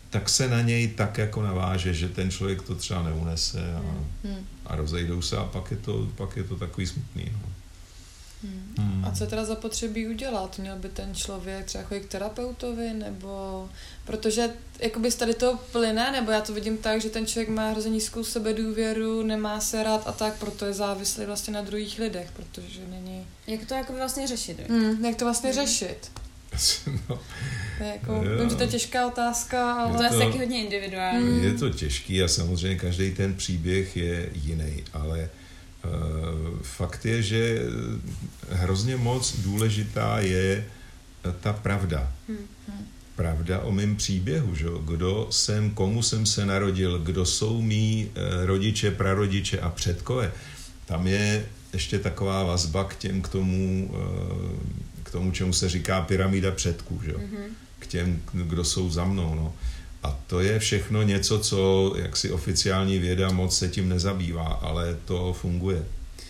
tak 0.09 0.29
se 0.29 0.47
na 0.49 0.61
něj 0.61 0.87
tak 0.87 1.17
jako 1.17 1.41
naváže, 1.41 1.93
že 1.93 2.09
ten 2.09 2.31
člověk 2.31 2.61
to 2.61 2.75
třeba 2.75 3.03
neunese 3.03 3.73
a, 3.75 3.81
mm. 4.23 4.45
a 4.65 4.75
rozejdou 4.75 5.21
se 5.21 5.37
a 5.37 5.43
pak 5.43 5.71
je 5.71 5.77
to, 5.77 6.07
pak 6.15 6.37
je 6.37 6.43
to 6.43 6.55
takový 6.55 6.87
smutný. 6.87 7.25
No. 7.31 7.49
Hmm. 8.43 8.73
Hmm. 8.77 9.05
A 9.05 9.11
co 9.11 9.27
teda 9.27 9.45
zapotřebí 9.45 10.07
udělat? 10.07 10.59
Měl 10.59 10.75
by 10.75 10.89
ten 10.89 11.15
člověk 11.15 11.65
třeba 11.65 11.83
chodit 11.83 12.01
k 12.01 12.11
terapeutovi, 12.11 12.93
nebo... 12.93 13.69
Protože 14.05 14.49
jakoby 14.79 15.11
z 15.11 15.15
tady 15.15 15.33
to 15.33 15.59
plyne, 15.71 16.11
nebo 16.11 16.31
já 16.31 16.41
to 16.41 16.53
vidím 16.53 16.77
tak, 16.77 17.01
že 17.01 17.09
ten 17.09 17.25
člověk 17.25 17.49
má 17.49 17.69
hrozně 17.69 17.91
nízkou 17.91 18.23
sebedůvěru, 18.23 19.23
nemá 19.23 19.59
se 19.59 19.83
rád 19.83 20.03
a 20.05 20.11
tak, 20.11 20.39
proto 20.39 20.65
je 20.65 20.73
závislý 20.73 21.25
vlastně 21.25 21.53
na 21.53 21.61
druhých 21.61 21.99
lidech, 21.99 22.29
protože 22.33 22.79
není... 22.89 23.27
Jak 23.47 23.65
to 23.65 23.73
jako 23.73 23.93
vlastně 23.93 24.27
řešit? 24.27 24.59
Hmm, 24.69 25.05
jak 25.05 25.15
to 25.15 25.25
vlastně 25.25 25.49
hmm. 25.49 25.65
řešit? 25.65 26.11
no. 27.09 27.19
To 27.77 27.83
je 27.83 27.89
jako, 27.89 28.21
vím, 28.39 28.49
že 28.49 28.55
to 28.55 28.63
je 28.63 28.69
těžká 28.69 29.07
otázka, 29.07 29.73
ale... 29.73 29.97
To 29.97 30.03
je 30.03 30.09
to, 30.09 30.19
taky 30.19 30.37
hodně 30.37 30.63
individuální. 30.63 31.43
Je 31.43 31.53
to 31.53 31.69
těžký 31.69 32.23
a 32.23 32.27
samozřejmě 32.27 32.77
každý 32.77 33.11
ten 33.11 33.35
příběh 33.35 33.97
je 33.97 34.29
jiný, 34.33 34.83
ale 34.93 35.29
fakt 36.61 37.05
je, 37.05 37.21
že 37.21 37.59
hrozně 38.49 38.97
moc 38.97 39.39
důležitá 39.39 40.19
je 40.19 40.65
ta 41.41 41.53
pravda. 41.53 42.11
Hmm. 42.27 42.37
Pravda 43.15 43.59
o 43.59 43.71
mém 43.71 43.95
příběhu, 43.95 44.55
že? 44.55 44.67
kdo 44.85 45.27
jsem, 45.29 45.69
komu 45.69 46.03
jsem 46.03 46.25
se 46.25 46.45
narodil, 46.45 46.99
kdo 46.99 47.25
jsou 47.25 47.61
mý 47.61 48.11
rodiče, 48.45 48.91
prarodiče 48.91 49.59
a 49.59 49.69
předkové. 49.69 50.31
Tam 50.85 51.07
je 51.07 51.45
ještě 51.73 51.99
taková 51.99 52.43
vazba 52.43 52.83
k 52.83 52.95
těm, 52.95 53.21
k 53.21 53.27
tomu, 53.27 53.91
uh, 53.93 54.83
tomu, 55.13 55.31
čemu 55.31 55.53
se 55.53 55.69
říká 55.69 56.01
pyramida 56.01 56.51
předků, 56.51 57.01
že? 57.05 57.11
Mm-hmm. 57.11 57.47
k 57.79 57.87
těm, 57.87 58.21
kdo 58.33 58.63
jsou 58.63 58.89
za 58.89 59.05
mnou. 59.05 59.35
No. 59.35 59.53
A 60.03 60.19
to 60.27 60.39
je 60.39 60.59
všechno 60.59 61.03
něco, 61.03 61.39
co 61.39 61.93
jaksi 61.97 62.31
oficiální 62.31 62.99
věda 62.99 63.31
moc 63.31 63.57
se 63.57 63.67
tím 63.67 63.89
nezabývá, 63.89 64.47
ale 64.47 64.97
to 65.05 65.33
funguje. 65.33 65.85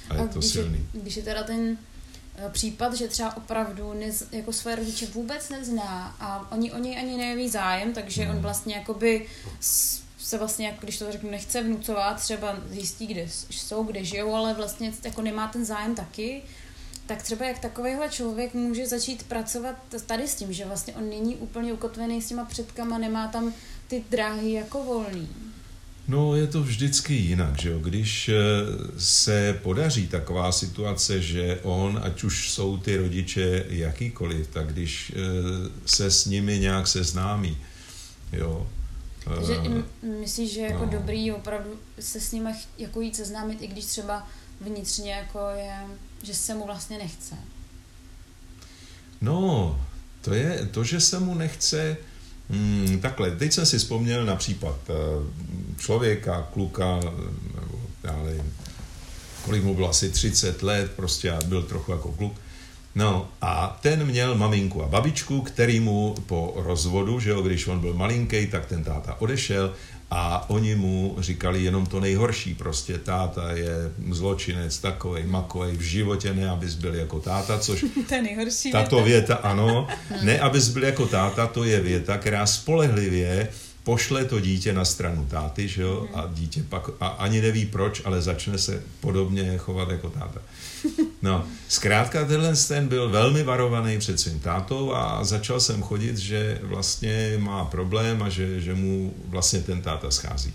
A 0.09 0.15
je 0.15 0.21
a 0.21 0.27
to 0.27 0.39
když 0.39 0.51
silný. 0.51 0.87
Je, 0.93 1.01
když 1.01 1.17
je 1.17 1.23
teda 1.23 1.43
ten 1.43 1.77
eh, 2.35 2.49
případ, 2.49 2.93
že 2.93 3.07
třeba 3.07 3.37
opravdu 3.37 3.93
nez, 3.93 4.27
jako 4.31 4.53
své 4.53 4.75
rodiče 4.75 5.05
vůbec 5.05 5.49
nezná 5.49 6.15
a 6.19 6.51
oni 6.51 6.71
o 6.71 6.77
něj 6.77 6.97
ani 6.97 7.17
nejeví 7.17 7.49
zájem, 7.49 7.93
takže 7.93 8.25
no. 8.25 8.31
on 8.31 8.39
vlastně 8.39 8.75
jakoby 8.75 9.25
se 10.17 10.37
vlastně, 10.37 10.67
jako 10.67 10.79
když 10.81 10.97
to 10.97 11.11
řeknu, 11.11 11.31
nechce 11.31 11.63
vnucovat, 11.63 12.21
třeba 12.21 12.57
zjistí, 12.69 13.07
kde 13.07 13.27
jsou, 13.49 13.83
kde 13.83 14.03
žijou, 14.03 14.35
ale 14.35 14.53
vlastně 14.53 14.93
jako 15.03 15.21
nemá 15.21 15.47
ten 15.47 15.65
zájem 15.65 15.95
taky, 15.95 16.41
tak 17.05 17.23
třeba 17.23 17.45
jak 17.45 17.59
takovýhle 17.59 18.09
člověk 18.09 18.53
může 18.53 18.87
začít 18.87 19.23
pracovat 19.23 19.75
tady 20.05 20.27
s 20.27 20.35
tím, 20.35 20.53
že 20.53 20.65
vlastně 20.65 20.93
on 20.93 21.09
není 21.09 21.35
úplně 21.35 21.73
ukotvený 21.73 22.21
s 22.21 22.27
těma 22.27 22.45
předkama, 22.45 22.97
nemá 22.97 23.27
tam 23.27 23.53
ty 23.87 24.03
dráhy 24.09 24.51
jako 24.51 24.83
volný. 24.83 25.29
No, 26.07 26.35
je 26.35 26.47
to 26.47 26.61
vždycky 26.61 27.13
jinak, 27.13 27.61
že 27.61 27.69
jo? 27.69 27.79
Když 27.79 28.29
eh, 28.29 28.33
se 28.97 29.59
podaří 29.63 30.07
taková 30.07 30.51
situace, 30.51 31.21
že 31.21 31.59
on, 31.63 32.01
ať 32.03 32.23
už 32.23 32.51
jsou 32.51 32.77
ty 32.77 32.97
rodiče 32.97 33.65
jakýkoliv, 33.69 34.47
tak 34.47 34.73
když 34.73 35.11
eh, 35.15 35.19
se 35.85 36.11
s 36.11 36.25
nimi 36.25 36.59
nějak 36.59 36.87
seznámí, 36.87 37.57
jo, 38.31 38.67
takže 39.23 39.57
uh, 39.57 39.83
myslíš, 40.19 40.53
že 40.53 40.61
jako 40.61 40.85
no. 40.85 40.91
dobrý 40.91 41.31
opravdu 41.31 41.69
se 41.99 42.19
s 42.19 42.31
nimi 42.31 42.49
jako 42.77 43.01
jít 43.01 43.15
seznámit, 43.15 43.61
i 43.61 43.67
když 43.67 43.85
třeba 43.85 44.27
vnitřně 44.61 45.11
jako 45.11 45.39
je 45.55 45.73
že 46.23 46.33
se 46.33 46.53
mu 46.53 46.65
vlastně 46.65 46.97
nechce? 46.97 47.35
No, 49.21 49.79
to 50.21 50.33
je 50.33 50.69
to, 50.71 50.83
že 50.83 50.99
se 50.99 51.19
mu 51.19 51.35
nechce, 51.35 51.97
hmm, 52.49 52.99
takhle, 53.01 53.31
teď 53.31 53.53
jsem 53.53 53.65
si 53.65 53.77
vzpomněl 53.77 54.25
na 54.25 54.35
případ 54.35 54.75
eh, 54.89 54.93
člověka, 55.77 56.47
kluka, 56.53 56.99
nebo 57.55 57.79
já 58.03 58.23
nevím, 58.23 58.53
kolik 59.45 59.63
mu 59.63 59.75
bylo 59.75 59.89
asi 59.89 60.09
30 60.09 60.63
let, 60.63 60.91
prostě 60.91 61.31
a 61.31 61.39
byl 61.45 61.63
trochu 61.63 61.91
jako 61.91 62.11
kluk. 62.11 62.33
No 62.95 63.29
a 63.41 63.79
ten 63.81 64.05
měl 64.05 64.35
maminku 64.35 64.83
a 64.83 64.87
babičku, 64.87 65.41
který 65.41 65.79
mu 65.79 66.15
po 66.25 66.53
rozvodu, 66.55 67.19
že 67.19 67.29
jo, 67.29 67.41
když 67.41 67.67
on 67.67 67.79
byl 67.79 67.93
malinký, 67.93 68.47
tak 68.47 68.65
ten 68.65 68.83
táta 68.83 69.21
odešel 69.21 69.73
a 70.15 70.45
oni 70.49 70.75
mu 70.75 71.15
říkali 71.19 71.63
jenom 71.63 71.85
to 71.85 71.99
nejhorší, 71.99 72.55
prostě 72.55 72.97
táta 72.97 73.51
je 73.51 73.91
zločinec 74.11 74.77
takovej, 74.79 75.23
makovej, 75.25 75.77
v 75.77 75.81
životě 75.81 76.33
ne, 76.33 76.49
abys 76.49 76.75
byl 76.75 76.95
jako 76.95 77.19
táta, 77.19 77.59
což 77.59 77.85
to 78.07 78.15
je 78.15 78.21
nejhorší 78.21 78.71
tato 78.71 78.95
věta. 78.95 79.05
věta, 79.05 79.35
ano, 79.35 79.87
ne, 80.23 80.39
abys 80.39 80.69
byl 80.69 80.83
jako 80.83 81.07
táta, 81.07 81.47
to 81.47 81.63
je 81.63 81.81
věta, 81.81 82.17
která 82.17 82.45
spolehlivě 82.45 83.47
pošle 83.83 84.25
to 84.25 84.39
dítě 84.39 84.73
na 84.73 84.85
stranu 84.85 85.25
táty, 85.25 85.67
že 85.67 85.81
jo, 85.81 86.07
a 86.13 86.29
dítě 86.33 86.63
pak 86.69 86.89
a 86.99 87.07
ani 87.07 87.41
neví 87.41 87.65
proč, 87.65 88.01
ale 88.05 88.21
začne 88.21 88.57
se 88.57 88.83
podobně 88.99 89.57
chovat 89.57 89.89
jako 89.89 90.09
táta. 90.09 90.41
No, 91.23 91.45
zkrátka 91.67 92.25
tenhle 92.25 92.55
ten 92.67 92.87
byl 92.87 93.09
velmi 93.09 93.43
varovaný 93.43 93.99
před 93.99 94.19
svým 94.19 94.39
tátou 94.39 94.93
a 94.93 95.23
začal 95.23 95.59
jsem 95.59 95.81
chodit, 95.81 96.17
že 96.17 96.59
vlastně 96.61 97.35
má 97.37 97.65
problém 97.65 98.23
a 98.23 98.29
že, 98.29 98.61
že 98.61 98.75
mu 98.75 99.13
vlastně 99.27 99.59
ten 99.59 99.81
táta 99.81 100.11
schází. 100.11 100.53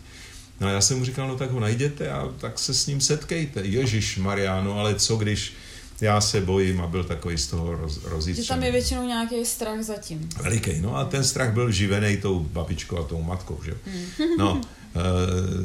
No 0.61 0.67
a 0.67 0.71
já 0.71 0.81
jsem 0.81 0.99
mu 0.99 1.05
říkal, 1.05 1.29
no 1.29 1.37
tak 1.37 1.51
ho 1.51 1.61
najděte 1.61 2.11
a 2.11 2.29
tak 2.39 2.59
se 2.59 2.75
s 2.75 2.87
ním 2.87 3.01
setkejte. 3.01 3.61
Ježíš 3.65 4.19
Mariano, 4.19 4.79
ale 4.79 4.95
co 4.95 5.17
když 5.17 5.53
já 6.01 6.21
se 6.21 6.41
bojím 6.41 6.81
a 6.81 6.87
byl 6.87 7.05
takový 7.05 7.39
z 7.39 7.47
toho 7.47 7.75
roz, 7.75 8.05
rozjistřený. 8.05 8.47
Že 8.47 8.49
tam 8.49 8.63
je 8.63 8.73
většinou 8.73 9.07
nějaký 9.07 9.45
strach 9.45 9.83
zatím. 9.83 10.29
Veliký, 10.43 10.81
no 10.81 10.97
a 10.97 11.05
ten 11.05 11.25
strach 11.25 11.53
byl 11.53 11.71
živený 11.71 12.17
tou 12.17 12.41
babičkou 12.41 12.99
a 12.99 13.03
tou 13.03 13.23
matkou, 13.23 13.61
že 13.65 13.75
hmm. 13.87 14.37
No, 14.39 14.61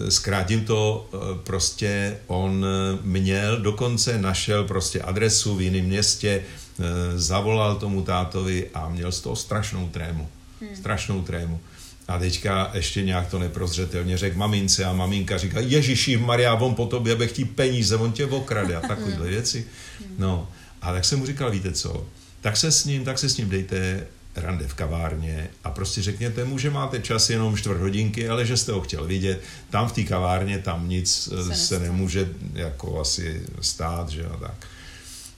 zkrátím 0.09 0.65
to, 0.65 1.09
eh, 1.13 1.17
prostě 1.43 2.17
on 2.27 2.65
měl, 3.01 3.61
dokonce 3.61 4.17
našel 4.17 4.63
prostě 4.63 5.01
adresu 5.01 5.55
v 5.55 5.61
jiném 5.61 5.85
městě, 5.85 6.41
eh, 6.41 6.83
zavolal 7.19 7.75
tomu 7.75 8.01
tátovi 8.01 8.69
a 8.73 8.89
měl 8.89 9.11
z 9.11 9.21
toho 9.21 9.35
strašnou 9.35 9.89
trému. 9.89 10.29
Hmm. 10.61 10.75
Strašnou 10.75 11.21
trému. 11.21 11.59
A 12.07 12.19
teďka 12.19 12.71
ještě 12.73 13.03
nějak 13.03 13.29
to 13.29 13.39
neprozřetelně 13.39 14.17
řekl 14.17 14.37
mamince 14.37 14.85
a 14.85 14.93
maminka 14.93 15.37
říká, 15.37 15.59
Ježíši 15.59 16.17
Maria, 16.17 16.53
on 16.53 16.75
po 16.75 16.85
tobě 16.85 17.15
bych 17.15 17.31
ti 17.31 17.45
peníze, 17.45 17.95
on 17.95 18.11
tě 18.11 18.25
okrade 18.25 18.75
a 18.75 18.81
takovéhle 18.87 19.27
věci. 19.27 19.67
Hmm. 19.99 20.15
No, 20.17 20.47
a 20.81 20.93
tak 20.93 21.05
jsem 21.05 21.19
mu 21.19 21.25
říkal, 21.25 21.51
víte 21.51 21.71
co, 21.71 22.07
tak 22.41 22.57
se 22.57 22.71
s 22.71 22.85
ním, 22.85 23.05
tak 23.05 23.19
se 23.19 23.29
s 23.29 23.37
ním 23.37 23.49
dejte 23.49 24.07
rande 24.35 24.67
v 24.67 24.73
kavárně 24.73 25.49
a 25.63 25.71
prostě 25.71 26.01
řekněte 26.01 26.45
mu, 26.45 26.57
že 26.57 26.69
máte 26.69 26.99
čas 26.99 27.29
jenom 27.29 27.57
čtvrt 27.57 27.79
hodinky, 27.79 28.29
ale 28.29 28.45
že 28.45 28.57
jste 28.57 28.71
ho 28.71 28.81
chtěl 28.81 29.05
vidět. 29.05 29.41
Tam 29.69 29.87
v 29.87 29.91
té 29.91 30.03
kavárně, 30.03 30.59
tam 30.59 30.89
nic 30.89 31.29
se, 31.45 31.55
se 31.55 31.79
nemůže 31.79 32.29
jako 32.53 33.01
asi 33.01 33.41
stát, 33.61 34.09
že 34.09 34.21
jo, 34.21 34.37
tak. 34.39 34.67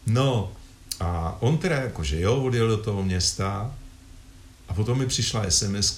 No 0.07 0.51
a 0.99 1.37
on 1.39 1.57
teda 1.57 1.75
jako, 1.75 2.03
že 2.03 2.21
jo, 2.21 2.43
odjel 2.43 2.67
do 2.67 2.77
toho 2.77 3.03
města 3.03 3.75
a 4.67 4.73
potom 4.73 4.97
mi 4.97 5.07
přišla 5.07 5.49
sms 5.49 5.97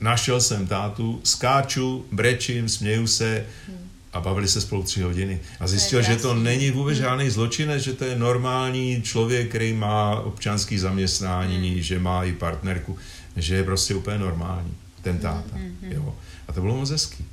našel 0.00 0.40
jsem 0.40 0.66
tátu, 0.66 1.20
skáču, 1.24 2.06
brečím, 2.12 2.68
směju 2.68 3.06
se, 3.06 3.46
hmm 3.68 3.85
a 4.16 4.20
bavili 4.20 4.48
se 4.48 4.60
spolu 4.60 4.82
tři 4.82 5.02
hodiny. 5.02 5.40
A 5.60 5.66
zjistil, 5.66 6.02
že 6.02 6.16
to 6.16 6.34
není 6.34 6.70
vůbec 6.70 6.98
žádný 6.98 7.30
zločinec, 7.30 7.82
že 7.82 7.92
to 7.92 8.04
je 8.04 8.18
normální 8.18 9.02
člověk, 9.02 9.48
který 9.48 9.72
má 9.72 10.20
občanský 10.20 10.78
zaměstnání, 10.78 11.70
hmm. 11.70 11.82
že 11.82 11.98
má 11.98 12.24
i 12.24 12.32
partnerku, 12.32 12.98
že 13.36 13.54
je 13.54 13.64
prostě 13.64 13.94
úplně 13.94 14.18
normální, 14.18 14.74
ten 15.02 15.18
táta. 15.18 15.56
Hmm, 15.56 15.76
hmm, 15.82 15.92
jo. 15.92 16.14
A 16.48 16.52
to 16.52 16.60
bylo 16.60 16.76
moc 16.76 16.90
hezký. 16.90 17.24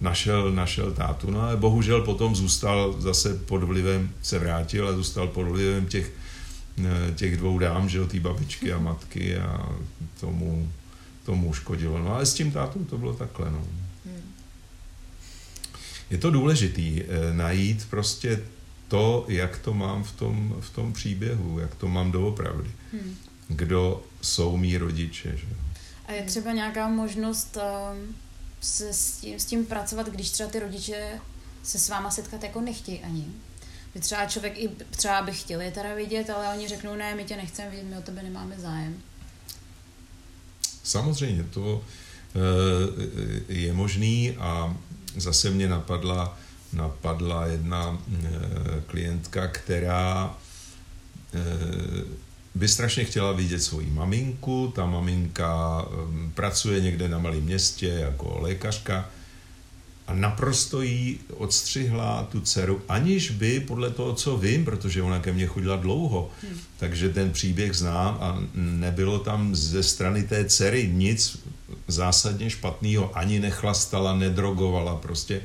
Našel, 0.00 0.52
našel 0.52 0.92
tátu, 0.92 1.30
no 1.30 1.40
ale 1.40 1.56
bohužel 1.56 2.02
potom 2.02 2.36
zůstal 2.36 2.94
zase 2.98 3.34
pod 3.34 3.62
vlivem, 3.62 4.10
se 4.22 4.38
vrátil 4.38 4.88
a 4.88 4.92
zůstal 4.92 5.26
pod 5.26 5.48
vlivem 5.48 5.86
těch, 5.86 6.12
eh, 6.78 7.14
těch 7.14 7.36
dvou 7.36 7.58
dám, 7.58 7.88
že 7.88 7.98
jo, 7.98 8.06
té 8.06 8.20
babičky 8.20 8.72
a 8.72 8.78
matky 8.78 9.36
a 9.36 9.68
tomu, 10.20 10.72
tomu 11.24 11.48
uškodilo. 11.48 11.98
No 11.98 12.14
ale 12.14 12.26
s 12.26 12.34
tím 12.34 12.50
tátou 12.50 12.84
to 12.84 12.98
bylo 12.98 13.12
takhle, 13.12 13.50
no 13.50 13.64
je 16.12 16.18
to 16.18 16.30
důležitý 16.30 17.02
eh, 17.02 17.32
najít 17.32 17.86
prostě 17.90 18.42
to, 18.88 19.24
jak 19.28 19.58
to 19.58 19.74
mám 19.74 20.04
v 20.04 20.12
tom, 20.12 20.56
v 20.60 20.70
tom 20.70 20.92
příběhu, 20.92 21.58
jak 21.58 21.74
to 21.74 21.88
mám 21.88 22.12
doopravdy. 22.12 22.70
Hmm. 22.92 23.16
Kdo 23.48 24.02
jsou 24.20 24.56
mý 24.56 24.78
rodiče. 24.78 25.36
Že? 25.36 25.46
A 26.06 26.12
je 26.12 26.22
třeba 26.22 26.52
nějaká 26.52 26.88
možnost 26.88 27.56
um, 27.56 28.14
se 28.60 28.92
s 28.92 29.16
tím, 29.16 29.38
s 29.38 29.44
tím 29.44 29.66
pracovat, 29.66 30.08
když 30.08 30.30
třeba 30.30 30.48
ty 30.48 30.58
rodiče 30.58 31.20
se 31.62 31.78
s 31.78 31.88
váma 31.88 32.10
setkat 32.10 32.42
jako 32.42 32.60
nechtějí 32.60 33.00
ani? 33.00 33.26
Že 33.94 34.00
třeba 34.00 34.26
člověk 34.26 34.58
i 34.58 34.70
třeba 34.90 35.22
by 35.22 35.32
chtěl 35.32 35.60
je 35.60 35.70
teda 35.70 35.94
vidět, 35.94 36.30
ale 36.30 36.48
oni 36.48 36.68
řeknou, 36.68 36.94
ne, 36.94 37.14
my 37.14 37.24
tě 37.24 37.36
nechceme 37.36 37.70
vidět, 37.70 37.84
my 37.84 37.98
o 37.98 38.02
tebe 38.02 38.22
nemáme 38.22 38.54
zájem. 38.58 39.02
Samozřejmě, 40.82 41.44
to 41.44 41.84
e, 43.48 43.52
je 43.52 43.72
možný 43.72 44.36
a 44.38 44.76
zase 45.16 45.50
mě 45.50 45.68
napadla, 45.68 46.38
napadla 46.72 47.46
jedna 47.46 47.98
eh, 48.12 48.28
klientka, 48.86 49.48
která 49.48 50.36
eh, 51.34 51.40
by 52.54 52.68
strašně 52.68 53.04
chtěla 53.04 53.32
vidět 53.32 53.60
svoji 53.62 53.90
maminku. 53.90 54.72
Ta 54.76 54.86
maminka 54.86 55.84
eh, 55.84 56.30
pracuje 56.34 56.80
někde 56.80 57.08
na 57.08 57.18
malém 57.18 57.44
městě 57.44 57.88
jako 57.88 58.38
lékařka 58.40 59.08
a 60.06 60.14
naprosto 60.14 60.82
jí 60.82 61.18
odstřihla 61.36 62.28
tu 62.32 62.40
dceru, 62.40 62.82
aniž 62.88 63.30
by 63.30 63.60
podle 63.60 63.90
toho, 63.90 64.14
co 64.14 64.36
vím, 64.36 64.64
protože 64.64 65.02
ona 65.02 65.20
ke 65.20 65.32
mně 65.32 65.46
chodila 65.46 65.76
dlouho, 65.76 66.30
hmm. 66.42 66.58
takže 66.76 67.08
ten 67.08 67.32
příběh 67.32 67.76
znám 67.76 68.18
a 68.20 68.42
nebylo 68.54 69.18
tam 69.18 69.54
ze 69.56 69.82
strany 69.82 70.22
té 70.22 70.44
dcery 70.44 70.90
nic 70.92 71.38
zásadně 71.88 72.50
špatného, 72.50 73.18
ani 73.18 73.40
nechlastala, 73.40 74.16
nedrogovala, 74.16 74.96
prostě 74.96 75.40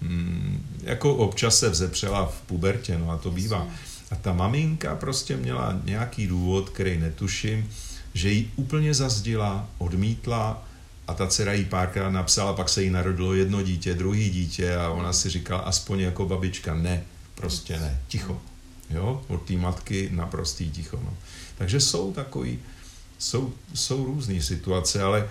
mm, 0.00 0.66
jako 0.82 1.14
občas 1.14 1.58
se 1.58 1.68
vzepřela 1.68 2.26
v 2.26 2.40
pubertě, 2.40 2.98
no 2.98 3.10
a 3.10 3.16
to 3.16 3.30
bývá. 3.30 3.66
A 4.10 4.16
ta 4.16 4.32
maminka 4.32 4.96
prostě 4.96 5.36
měla 5.36 5.80
nějaký 5.84 6.26
důvod, 6.26 6.70
který 6.70 6.98
netuším, 6.98 7.70
že 8.14 8.30
ji 8.30 8.50
úplně 8.56 8.94
zazdila, 8.94 9.68
odmítla 9.78 10.64
a 11.08 11.14
ta 11.14 11.26
dcera 11.26 11.52
jí 11.52 11.64
párkrát 11.64 12.10
napsala, 12.10 12.52
pak 12.52 12.68
se 12.68 12.82
jí 12.82 12.90
narodilo 12.90 13.34
jedno 13.34 13.62
dítě, 13.62 13.94
druhý 13.94 14.30
dítě 14.30 14.76
a 14.76 14.90
ona 14.90 15.12
si 15.12 15.30
říkala 15.30 15.60
aspoň 15.60 16.00
jako 16.00 16.26
babička, 16.26 16.74
ne, 16.74 17.04
prostě 17.34 17.78
ne, 17.78 18.00
ticho. 18.08 18.40
Jo, 18.90 19.22
od 19.28 19.42
té 19.42 19.52
matky 19.52 20.08
naprostý 20.12 20.70
ticho. 20.70 21.00
No. 21.04 21.16
Takže 21.58 21.80
jsou 21.80 22.12
takový, 22.12 22.58
jsou, 23.18 23.52
jsou 23.74 24.04
různé 24.04 24.42
situace, 24.42 25.02
ale 25.02 25.28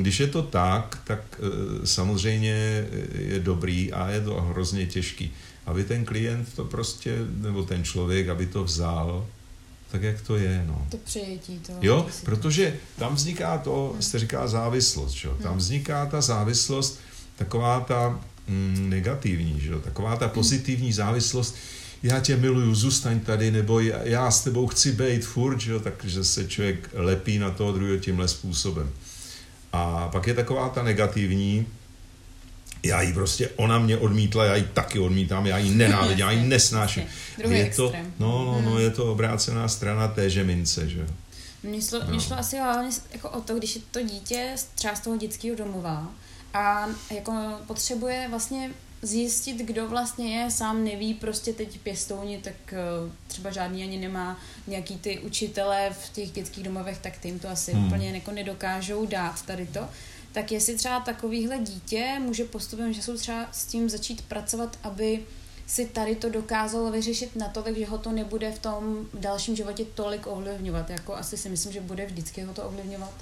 když 0.00 0.20
je 0.20 0.26
to 0.26 0.42
tak, 0.42 0.98
tak 1.04 1.40
e, 1.40 1.86
samozřejmě 1.86 2.86
je 3.14 3.40
dobrý 3.40 3.92
a 3.92 4.10
je 4.10 4.20
to 4.20 4.40
hrozně 4.40 4.86
těžký, 4.86 5.32
aby 5.66 5.84
ten 5.84 6.04
klient 6.04 6.54
to 6.56 6.64
prostě, 6.64 7.18
nebo 7.36 7.62
ten 7.62 7.84
člověk, 7.84 8.28
aby 8.28 8.46
to 8.46 8.64
vzal 8.64 9.26
tak, 9.90 10.02
jak 10.02 10.20
to 10.20 10.36
je. 10.36 10.64
No. 10.66 10.86
To 10.90 10.96
přijetí. 10.96 11.58
To 11.58 11.72
jo, 11.80 12.06
protože 12.24 12.76
tam 12.98 13.14
vzniká 13.14 13.58
to, 13.58 13.96
jste 14.00 14.18
říká 14.18 14.46
závislost, 14.46 15.12
že? 15.12 15.28
tam 15.28 15.50
hmm. 15.50 15.58
vzniká 15.58 16.06
ta 16.06 16.20
závislost, 16.20 17.00
taková 17.36 17.80
ta 17.80 18.20
mm, 18.48 18.90
negativní, 18.90 19.60
že? 19.60 19.70
taková 19.84 20.16
ta 20.16 20.28
pozitivní 20.28 20.92
závislost, 20.92 21.56
já 22.02 22.20
tě 22.20 22.36
miluju, 22.36 22.74
zůstaň 22.74 23.20
tady, 23.20 23.50
nebo 23.50 23.80
já, 23.80 24.02
já 24.02 24.30
s 24.30 24.44
tebou 24.44 24.66
chci 24.66 24.92
být 24.92 25.24
furt, 25.24 25.60
že? 25.60 25.78
takže 25.78 26.24
se 26.24 26.48
člověk 26.48 26.90
lepí 26.92 27.38
na 27.38 27.50
toho 27.50 27.72
druhého 27.72 27.98
tímhle 27.98 28.28
způsobem. 28.28 28.90
A 29.72 30.08
pak 30.08 30.26
je 30.26 30.34
taková 30.34 30.68
ta 30.68 30.82
negativní, 30.82 31.66
já 32.82 33.02
ji 33.02 33.12
prostě, 33.12 33.48
ona 33.56 33.78
mě 33.78 33.96
odmítla, 33.96 34.44
já 34.44 34.56
ji 34.56 34.62
taky 34.62 34.98
odmítám, 34.98 35.46
já 35.46 35.58
ji 35.58 35.70
nenávidím, 35.70 36.18
já 36.18 36.30
ji 36.30 36.44
nesnáším. 36.44 37.04
Druhý 37.38 37.58
je 37.58 37.70
to, 37.76 37.84
extrém. 37.84 38.14
no, 38.18 38.44
no, 38.44 38.70
no, 38.70 38.78
je 38.78 38.90
to 38.90 39.12
obrácená 39.12 39.68
strana 39.68 40.08
téže 40.08 40.44
mince, 40.44 40.88
že 40.88 41.06
Mně 41.62 41.82
šlo, 41.82 42.00
no. 42.10 42.20
šlo 42.20 42.38
asi 42.38 42.58
hlavně 42.58 42.90
jako 43.12 43.30
o 43.30 43.40
to, 43.40 43.54
když 43.54 43.76
je 43.76 43.82
to 43.90 44.02
dítě 44.02 44.54
třeba 44.74 44.94
z 44.94 45.00
toho 45.00 45.16
dětského 45.16 45.56
domova 45.56 46.08
a 46.54 46.86
jako 47.10 47.32
potřebuje 47.66 48.26
vlastně 48.30 48.70
zjistit, 49.02 49.56
kdo 49.56 49.88
vlastně 49.88 50.38
je, 50.38 50.50
sám 50.50 50.84
neví, 50.84 51.14
prostě 51.14 51.52
teď 51.52 51.80
pěstouni, 51.80 52.38
tak 52.38 52.72
eh, 52.72 52.76
třeba 53.26 53.50
žádný 53.50 53.82
ani 53.82 53.98
nemá 53.98 54.40
nějaký 54.66 54.98
ty 54.98 55.18
učitele 55.18 55.90
v 55.90 56.12
těch 56.12 56.30
dětských 56.30 56.64
domovech, 56.64 56.98
tak 56.98 57.18
ty 57.18 57.28
jim 57.28 57.38
to 57.38 57.48
asi 57.48 57.72
hmm. 57.72 57.86
úplně 57.86 58.10
jako 58.10 58.30
nedokážou 58.30 59.06
dát 59.06 59.42
tady 59.42 59.66
to 59.66 59.88
tak 60.32 60.52
jestli 60.52 60.76
třeba 60.76 61.00
takovýhle 61.00 61.58
dítě 61.58 62.16
může 62.18 62.44
postupem 62.44 62.94
jsou 62.94 63.16
třeba 63.16 63.48
s 63.52 63.66
tím 63.66 63.88
začít 63.88 64.22
pracovat, 64.22 64.78
aby 64.82 65.24
si 65.66 65.86
tady 65.86 66.16
to 66.16 66.28
dokázalo 66.28 66.90
vyřešit 66.90 67.36
natolik, 67.36 67.78
že 67.78 67.86
ho 67.86 67.98
to 67.98 68.12
nebude 68.12 68.52
v 68.52 68.58
tom 68.58 69.06
dalším 69.14 69.56
životě 69.56 69.84
tolik 69.84 70.26
ovlivňovat. 70.26 70.90
Jako 70.90 71.14
asi 71.14 71.36
si 71.36 71.48
myslím, 71.48 71.72
že 71.72 71.80
bude 71.80 72.06
vždycky 72.06 72.42
ho 72.42 72.54
to 72.54 72.62
ovlivňovat, 72.62 73.14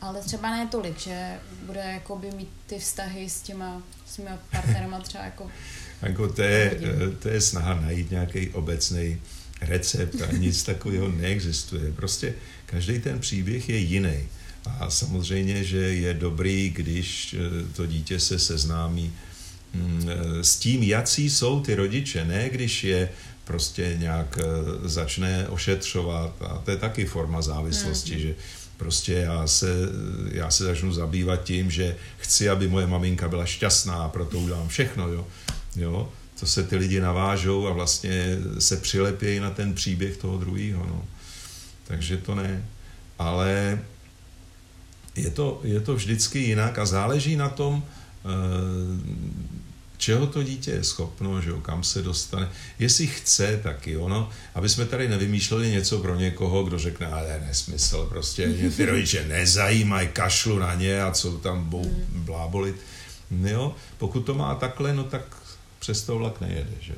ale 0.00 0.20
třeba 0.20 0.50
ne 0.50 0.66
tolik, 0.66 0.98
že 0.98 1.34
bude 1.62 1.80
jakoby 1.80 2.30
mít 2.30 2.48
ty 2.66 2.78
vztahy 2.78 3.30
s 3.30 3.40
těma, 3.40 3.82
s 4.06 4.16
těma 4.16 4.38
partnerama 4.50 5.00
třeba 5.00 5.24
jako... 5.24 5.50
jako 6.02 6.28
to, 6.32 6.42
je, 6.42 6.80
to 7.22 7.28
je 7.28 7.40
snaha 7.40 7.74
najít 7.74 8.10
nějaký 8.10 8.48
obecný 8.48 9.20
recept 9.60 10.22
a 10.22 10.32
nic 10.32 10.62
takového 10.62 11.08
neexistuje. 11.08 11.92
Prostě 11.92 12.34
každý 12.66 12.98
ten 12.98 13.18
příběh 13.18 13.68
je 13.68 13.78
jiný. 13.78 14.28
A 14.66 14.90
samozřejmě, 14.90 15.64
že 15.64 15.78
je 15.78 16.14
dobrý, 16.14 16.70
když 16.70 17.34
eh, 17.38 17.72
to 17.76 17.86
dítě 17.86 18.20
se 18.20 18.38
seznámí 18.38 19.12
mm, 19.74 20.08
eh, 20.08 20.44
s 20.44 20.56
tím, 20.56 20.82
jaký 20.82 21.30
jsou 21.30 21.60
ty 21.60 21.74
rodiče, 21.74 22.24
ne 22.24 22.50
když 22.50 22.84
je 22.84 23.08
prostě 23.44 23.96
nějak 23.98 24.38
eh, 24.38 24.88
začne 24.88 25.48
ošetřovat 25.48 26.42
a 26.42 26.62
to 26.64 26.70
je 26.70 26.76
taky 26.76 27.06
forma 27.06 27.42
závislosti, 27.42 28.14
mm. 28.14 28.20
že 28.20 28.34
prostě 28.76 29.12
já 29.12 29.46
se, 29.46 29.68
já 30.32 30.50
se 30.50 30.64
začnu 30.64 30.92
zabývat 30.92 31.44
tím, 31.44 31.70
že 31.70 31.96
chci, 32.18 32.48
aby 32.48 32.68
moje 32.68 32.86
maminka 32.86 33.28
byla 33.28 33.46
šťastná 33.46 34.08
proto 34.08 34.38
udělám 34.38 34.68
všechno, 34.68 35.08
jo. 35.08 35.26
jo? 35.76 36.12
To 36.40 36.46
se 36.46 36.62
ty 36.62 36.76
lidi 36.76 37.00
navážou 37.00 37.66
a 37.66 37.72
vlastně 37.72 38.38
se 38.58 38.76
přilepějí 38.76 39.40
na 39.40 39.50
ten 39.50 39.74
příběh 39.74 40.16
toho 40.16 40.38
druhého, 40.38 40.86
no. 40.86 41.04
Takže 41.84 42.16
to 42.16 42.34
ne. 42.34 42.64
Ale 43.18 43.78
je 45.16 45.30
to, 45.30 45.60
je 45.64 45.80
to 45.80 45.94
vždycky 45.94 46.38
jinak 46.38 46.78
a 46.78 46.86
záleží 46.86 47.36
na 47.36 47.48
tom, 47.48 47.82
eh, 48.24 48.28
čeho 49.98 50.26
to 50.26 50.42
dítě 50.42 50.70
je 50.70 50.84
schopno, 50.84 51.40
že 51.40 51.50
jo, 51.50 51.60
kam 51.60 51.84
se 51.84 52.02
dostane. 52.02 52.48
Jestli 52.78 53.06
chce, 53.06 53.60
taky 53.62 53.96
ono, 53.96 54.30
aby 54.54 54.68
jsme 54.68 54.86
tady 54.86 55.08
nevymýšleli 55.08 55.70
něco 55.70 55.98
pro 55.98 56.16
někoho, 56.16 56.64
kdo 56.64 56.78
řekne, 56.78 57.06
ale 57.06 57.42
nesmysl, 57.46 58.06
prostě 58.08 58.46
mě 58.46 58.70
ty 58.70 58.86
rodiče 58.86 59.28
nezajímají, 59.28 60.08
kašlu 60.08 60.58
na 60.58 60.74
ně 60.74 61.02
a 61.02 61.10
co 61.10 61.38
tam 61.38 61.70
hmm. 61.70 62.06
blábolit. 62.10 62.76
Jo, 63.30 63.74
pokud 63.98 64.20
to 64.20 64.34
má 64.34 64.54
takhle, 64.54 64.94
no 64.94 65.04
tak 65.04 65.22
přes 65.78 66.02
to 66.02 66.18
vlak 66.18 66.40
nejede, 66.40 66.72
že 66.80 66.92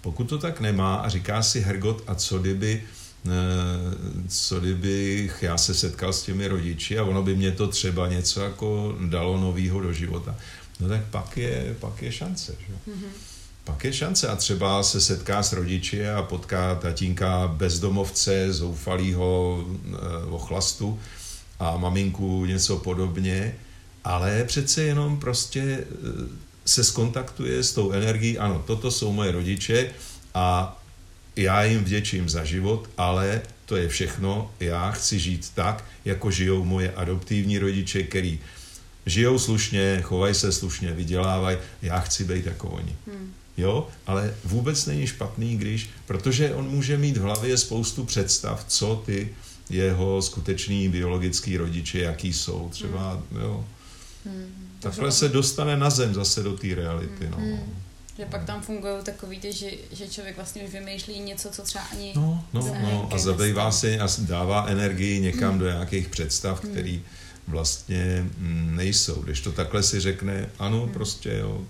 Pokud 0.00 0.24
to 0.24 0.38
tak 0.38 0.60
nemá 0.60 0.96
a 0.96 1.08
říká 1.08 1.42
si 1.42 1.60
Hergot, 1.60 2.02
a 2.06 2.14
co 2.14 2.38
kdyby 2.38 2.82
Eh, 3.26 4.28
co 4.28 4.60
kdybych 4.60 5.42
já 5.42 5.58
se 5.58 5.74
setkal 5.74 6.12
s 6.12 6.22
těmi 6.22 6.48
rodiči 6.48 6.98
a 6.98 7.04
ono 7.04 7.22
by 7.22 7.36
mě 7.36 7.52
to 7.52 7.66
třeba 7.66 8.08
něco 8.08 8.40
jako 8.40 8.96
dalo 9.06 9.40
novýho 9.40 9.80
do 9.80 9.92
života. 9.92 10.36
No 10.80 10.88
tak 10.88 11.04
pak 11.10 11.36
je, 11.36 11.76
pak 11.80 12.02
je 12.02 12.12
šance. 12.12 12.54
Že? 12.66 12.92
Mm-hmm. 12.92 13.10
Pak 13.64 13.84
je 13.84 13.92
šance 13.92 14.28
a 14.28 14.36
třeba 14.36 14.82
se 14.82 15.00
setká 15.00 15.42
s 15.42 15.52
rodiči 15.52 16.08
a 16.08 16.22
potká 16.22 16.74
tatínka 16.74 17.48
bezdomovce, 17.48 18.52
zoufalýho 18.52 19.64
e, 19.64 19.96
ochlastu 20.26 21.00
a 21.58 21.76
maminku 21.76 22.44
něco 22.44 22.76
podobně, 22.76 23.54
ale 24.04 24.44
přece 24.44 24.82
jenom 24.82 25.20
prostě 25.20 25.60
e, 25.60 25.84
se 26.64 26.84
skontaktuje 26.84 27.62
s 27.62 27.72
tou 27.72 27.92
energií, 27.92 28.38
ano, 28.38 28.62
toto 28.66 28.90
jsou 28.90 29.12
moje 29.12 29.32
rodiče 29.32 29.90
a 30.34 30.78
já 31.36 31.64
jim 31.64 31.84
vděčím 31.84 32.28
za 32.28 32.44
život, 32.44 32.90
ale 32.96 33.42
to 33.66 33.76
je 33.76 33.88
všechno. 33.88 34.50
Já 34.60 34.90
chci 34.90 35.18
žít 35.18 35.50
tak, 35.54 35.84
jako 36.04 36.30
žijou 36.30 36.64
moje 36.64 36.92
adoptivní 36.92 37.58
rodiče, 37.58 38.02
který 38.02 38.38
žijou 39.08 39.38
slušně, 39.38 40.00
chovají 40.02 40.34
se 40.34 40.52
slušně, 40.52 40.92
vydělávají. 40.92 41.58
Já 41.82 42.00
chci 42.00 42.24
být 42.24 42.46
jako 42.46 42.68
oni. 42.68 42.96
Hmm. 43.06 43.32
Jo, 43.56 43.88
ale 44.06 44.34
vůbec 44.44 44.86
není 44.86 45.06
špatný, 45.06 45.56
když, 45.56 45.90
protože 46.06 46.54
on 46.54 46.68
může 46.68 46.98
mít 46.98 47.16
v 47.16 47.20
hlavě 47.20 47.58
spoustu 47.58 48.04
představ, 48.04 48.64
co 48.68 49.02
ty 49.06 49.28
jeho 49.70 50.22
skuteční 50.22 50.88
biologický 50.88 51.56
rodiče, 51.56 51.98
jaký 51.98 52.32
jsou. 52.32 52.68
Třeba, 52.68 53.12
hmm. 53.12 53.40
jo. 53.40 53.64
Hmm. 54.24 54.68
Takhle 54.80 55.12
se 55.12 55.28
dostane 55.28 55.76
na 55.76 55.90
zem 55.90 56.14
zase 56.14 56.42
do 56.42 56.56
té 56.56 56.74
reality. 56.74 57.26
Hmm. 57.26 57.30
No. 57.30 57.36
Hmm. 57.36 57.74
Že 58.18 58.24
pak 58.24 58.44
tam 58.44 58.62
fungují 58.62 58.94
takový 59.02 59.38
ty, 59.38 59.52
že, 59.52 59.70
že 59.92 60.08
člověk 60.08 60.36
vlastně 60.36 60.62
už 60.62 60.70
vymýšlí 60.70 61.20
něco, 61.20 61.48
co 61.48 61.62
třeba 61.62 61.84
ani... 61.84 62.12
No, 62.16 62.44
no, 62.52 62.76
no 62.82 63.08
a 63.12 63.18
zabývá 63.18 63.70
se 63.70 63.98
a 63.98 64.08
dává 64.18 64.66
energii 64.66 65.20
někam 65.20 65.52
mm. 65.52 65.58
do 65.58 65.66
nějakých 65.66 66.08
představ, 66.08 66.64
mm. 66.64 67.02
Vlastně 67.48 68.26
mm, 68.38 68.76
nejsou. 68.76 69.22
Když 69.22 69.40
to 69.40 69.52
takhle 69.52 69.82
si 69.82 70.00
řekne, 70.00 70.50
ano, 70.58 70.86
mm. 70.86 70.92
prostě 70.92 71.38
jo, 71.38 71.66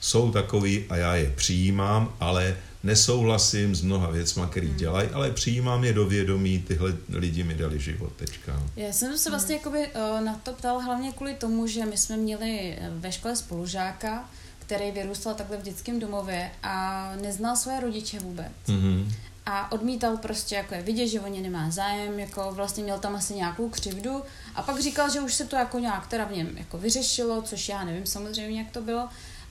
jsou 0.00 0.32
takový 0.32 0.84
a 0.88 0.96
já 0.96 1.14
je 1.14 1.32
přijímám, 1.36 2.14
ale 2.20 2.56
nesouhlasím 2.82 3.74
s 3.74 3.82
mnoha 3.82 4.10
věcma, 4.10 4.46
který 4.46 4.68
hmm. 4.68 4.76
dělají, 4.76 5.08
ale 5.08 5.30
přijímám 5.30 5.84
je 5.84 5.92
do 5.92 6.06
vědomí, 6.06 6.64
tyhle 6.68 6.96
lidi 7.08 7.42
mi 7.42 7.54
dali 7.54 7.80
život 7.80 8.12
teďka. 8.16 8.62
Já 8.76 8.92
jsem 8.92 9.18
se 9.18 9.30
vlastně 9.30 9.54
hmm. 9.54 9.60
jakoby, 9.60 9.86
uh, 9.86 10.24
na 10.24 10.34
to 10.34 10.52
ptal 10.52 10.80
hlavně 10.80 11.12
kvůli 11.12 11.34
tomu, 11.34 11.66
že 11.66 11.86
my 11.86 11.96
jsme 11.96 12.16
měli 12.16 12.76
eh, 12.78 12.90
ve 12.94 13.12
škole 13.12 13.36
spolužáka, 13.36 14.28
který 14.58 14.90
vyrůstal 14.90 15.34
takhle 15.34 15.56
v 15.56 15.62
dětském 15.62 16.00
domově 16.00 16.50
a 16.62 17.12
neznal 17.22 17.56
své 17.56 17.80
rodiče 17.80 18.18
vůbec. 18.18 18.52
Mm-hmm. 18.66 19.06
A 19.46 19.72
odmítal 19.72 20.16
prostě 20.16 20.54
jako 20.54 20.74
je 20.74 20.82
vidět, 20.82 21.08
že 21.08 21.20
o 21.20 21.28
ně 21.28 21.40
nemá 21.40 21.70
zájem, 21.70 22.18
jako 22.18 22.52
vlastně 22.52 22.84
měl 22.84 22.98
tam 22.98 23.16
asi 23.16 23.34
nějakou 23.34 23.68
křivdu 23.68 24.22
a 24.54 24.62
pak 24.62 24.80
říkal, 24.80 25.10
že 25.10 25.20
už 25.20 25.34
se 25.34 25.44
to 25.44 25.56
jako 25.56 25.78
nějak 25.78 26.06
teda 26.06 26.24
v 26.24 26.32
něm 26.32 26.58
jako 26.58 26.78
vyřešilo, 26.78 27.42
což 27.42 27.68
já 27.68 27.84
nevím 27.84 28.06
samozřejmě, 28.06 28.62
jak 28.62 28.70
to 28.70 28.80
bylo, 28.80 29.08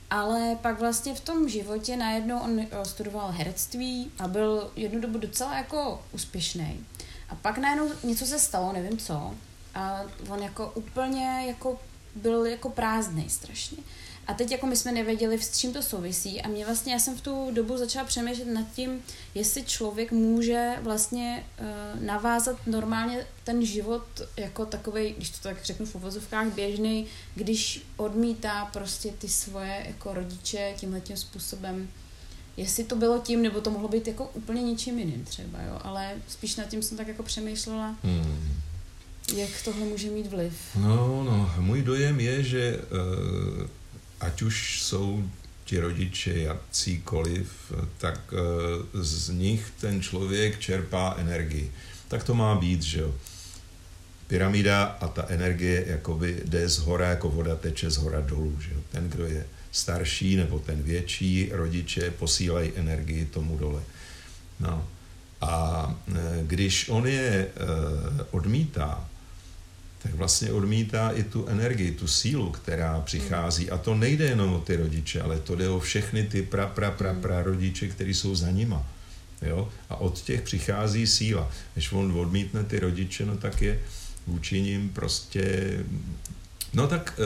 ale 0.09 0.57
pak 0.61 0.79
vlastně 0.79 1.15
v 1.15 1.19
tom 1.19 1.49
životě 1.49 1.97
najednou 1.97 2.39
on 2.39 2.59
eh, 2.59 2.85
studoval 2.85 3.31
herectví 3.31 4.11
a 4.19 4.27
byl 4.27 4.71
jednu 4.75 5.01
dobu 5.01 5.17
docela 5.17 5.57
jako 5.57 6.03
úspěšný. 6.11 6.85
A 7.29 7.35
pak 7.35 7.57
najednou 7.57 7.89
něco 8.03 8.25
se 8.25 8.39
stalo, 8.39 8.73
nevím 8.73 8.97
co, 8.97 9.33
a 9.75 10.01
on 10.29 10.39
jako 10.39 10.71
úplně 10.75 11.43
jako 11.47 11.79
byl 12.15 12.45
jako 12.45 12.69
prázdný 12.69 13.29
strašně. 13.29 13.77
A 14.27 14.33
teď 14.33 14.51
jako 14.51 14.65
my 14.67 14.75
jsme 14.75 14.91
nevěděli, 14.91 15.41
s 15.41 15.57
čím 15.57 15.73
to 15.73 15.81
souvisí 15.81 16.41
a 16.41 16.47
mě 16.47 16.65
vlastně, 16.65 16.93
já 16.93 16.99
jsem 16.99 17.17
v 17.17 17.21
tu 17.21 17.51
dobu 17.51 17.77
začala 17.77 18.05
přemýšlet 18.05 18.47
nad 18.47 18.65
tím, 18.75 19.01
jestli 19.35 19.63
člověk 19.63 20.11
může 20.11 20.71
vlastně 20.81 21.45
uh, 21.59 22.05
navázat 22.05 22.67
normálně 22.67 23.27
ten 23.43 23.65
život 23.65 24.03
jako 24.37 24.65
takový, 24.65 25.13
když 25.17 25.29
to 25.29 25.37
tak 25.39 25.65
řeknu 25.65 25.85
v 25.85 25.95
uvozovkách, 25.95 26.47
běžný, 26.47 27.05
když 27.35 27.81
odmítá 27.97 28.65
prostě 28.73 29.11
ty 29.17 29.29
svoje 29.29 29.83
jako 29.87 30.13
rodiče 30.13 30.73
tímhle 30.77 31.01
tím 31.01 31.17
způsobem. 31.17 31.89
Jestli 32.57 32.83
to 32.83 32.95
bylo 32.95 33.19
tím, 33.19 33.41
nebo 33.41 33.61
to 33.61 33.71
mohlo 33.71 33.87
být 33.87 34.07
jako 34.07 34.31
úplně 34.33 34.63
něčím 34.63 34.99
jiným 34.99 35.25
třeba, 35.25 35.61
jo, 35.61 35.79
ale 35.83 36.11
spíš 36.27 36.55
nad 36.55 36.67
tím 36.67 36.83
jsem 36.83 36.97
tak 36.97 37.07
jako 37.07 37.23
přemýšlela. 37.23 37.95
Hmm. 38.03 38.63
Jak 39.35 39.49
tohle 39.65 39.85
může 39.85 40.09
mít 40.09 40.27
vliv? 40.27 40.53
No, 40.75 41.23
no, 41.23 41.53
můj 41.59 41.81
dojem 41.81 42.19
je, 42.19 42.43
že 42.43 42.77
uh, 42.77 43.67
ať 44.23 44.41
už 44.41 44.81
jsou 44.81 45.29
ti 45.65 45.79
rodiče 45.79 46.39
jakýkoliv, 46.39 47.71
tak 47.97 48.33
uh, 48.33 49.01
z 49.03 49.29
nich 49.29 49.71
ten 49.79 50.01
člověk 50.01 50.59
čerpá 50.59 51.15
energii. 51.17 51.71
Tak 52.07 52.23
to 52.23 52.35
má 52.35 52.55
být, 52.55 52.81
že 52.81 52.99
jo. 52.99 53.15
Pyramida 54.27 54.83
a 54.83 55.07
ta 55.07 55.25
energie 55.27 55.83
jakoby 55.87 56.41
jde 56.45 56.69
z 56.69 56.77
hora, 56.77 57.09
jako 57.09 57.29
voda 57.29 57.55
teče 57.55 57.91
z 57.91 57.97
hora 57.97 58.21
dolů, 58.21 58.57
že 58.61 58.73
jo. 58.73 58.79
Ten, 58.91 59.09
kdo 59.09 59.25
je 59.25 59.45
starší 59.71 60.35
nebo 60.35 60.59
ten 60.59 60.83
větší, 60.83 61.49
rodiče 61.51 62.11
posílají 62.11 62.71
energii 62.75 63.25
tomu 63.25 63.57
dole. 63.57 63.81
No. 64.59 64.87
A 65.41 65.95
e, 66.07 66.43
když 66.43 66.89
on 66.89 67.07
je 67.07 67.29
e, 67.29 67.49
odmítá, 68.31 69.09
tak 70.03 70.13
vlastně 70.13 70.51
odmítá 70.51 71.09
i 71.09 71.23
tu 71.23 71.47
energii, 71.47 71.91
tu 71.91 72.07
sílu, 72.07 72.51
která 72.51 72.99
přichází. 72.99 73.69
A 73.69 73.77
to 73.77 73.95
nejde 73.95 74.25
jenom 74.25 74.53
o 74.53 74.59
ty 74.59 74.75
rodiče, 74.75 75.21
ale 75.21 75.39
to 75.39 75.55
jde 75.55 75.69
o 75.69 75.79
všechny 75.79 76.23
ty 76.23 76.41
pra, 76.41 76.67
pra, 76.67 76.91
pra, 76.91 77.13
pra 77.13 77.43
rodiče, 77.43 77.87
kteří 77.87 78.13
jsou 78.13 78.35
za 78.35 78.51
nima. 78.51 78.87
Jo? 79.41 79.69
A 79.89 79.95
od 79.95 80.21
těch 80.21 80.41
přichází 80.41 81.07
síla. 81.07 81.51
Když 81.73 81.91
on 81.91 82.19
odmítne 82.19 82.63
ty 82.63 82.79
rodiče, 82.79 83.25
no 83.25 83.37
tak 83.37 83.61
je 83.61 83.79
vůči 84.27 84.61
ním 84.61 84.89
prostě... 84.89 85.73
No 86.73 86.87
tak... 86.87 87.19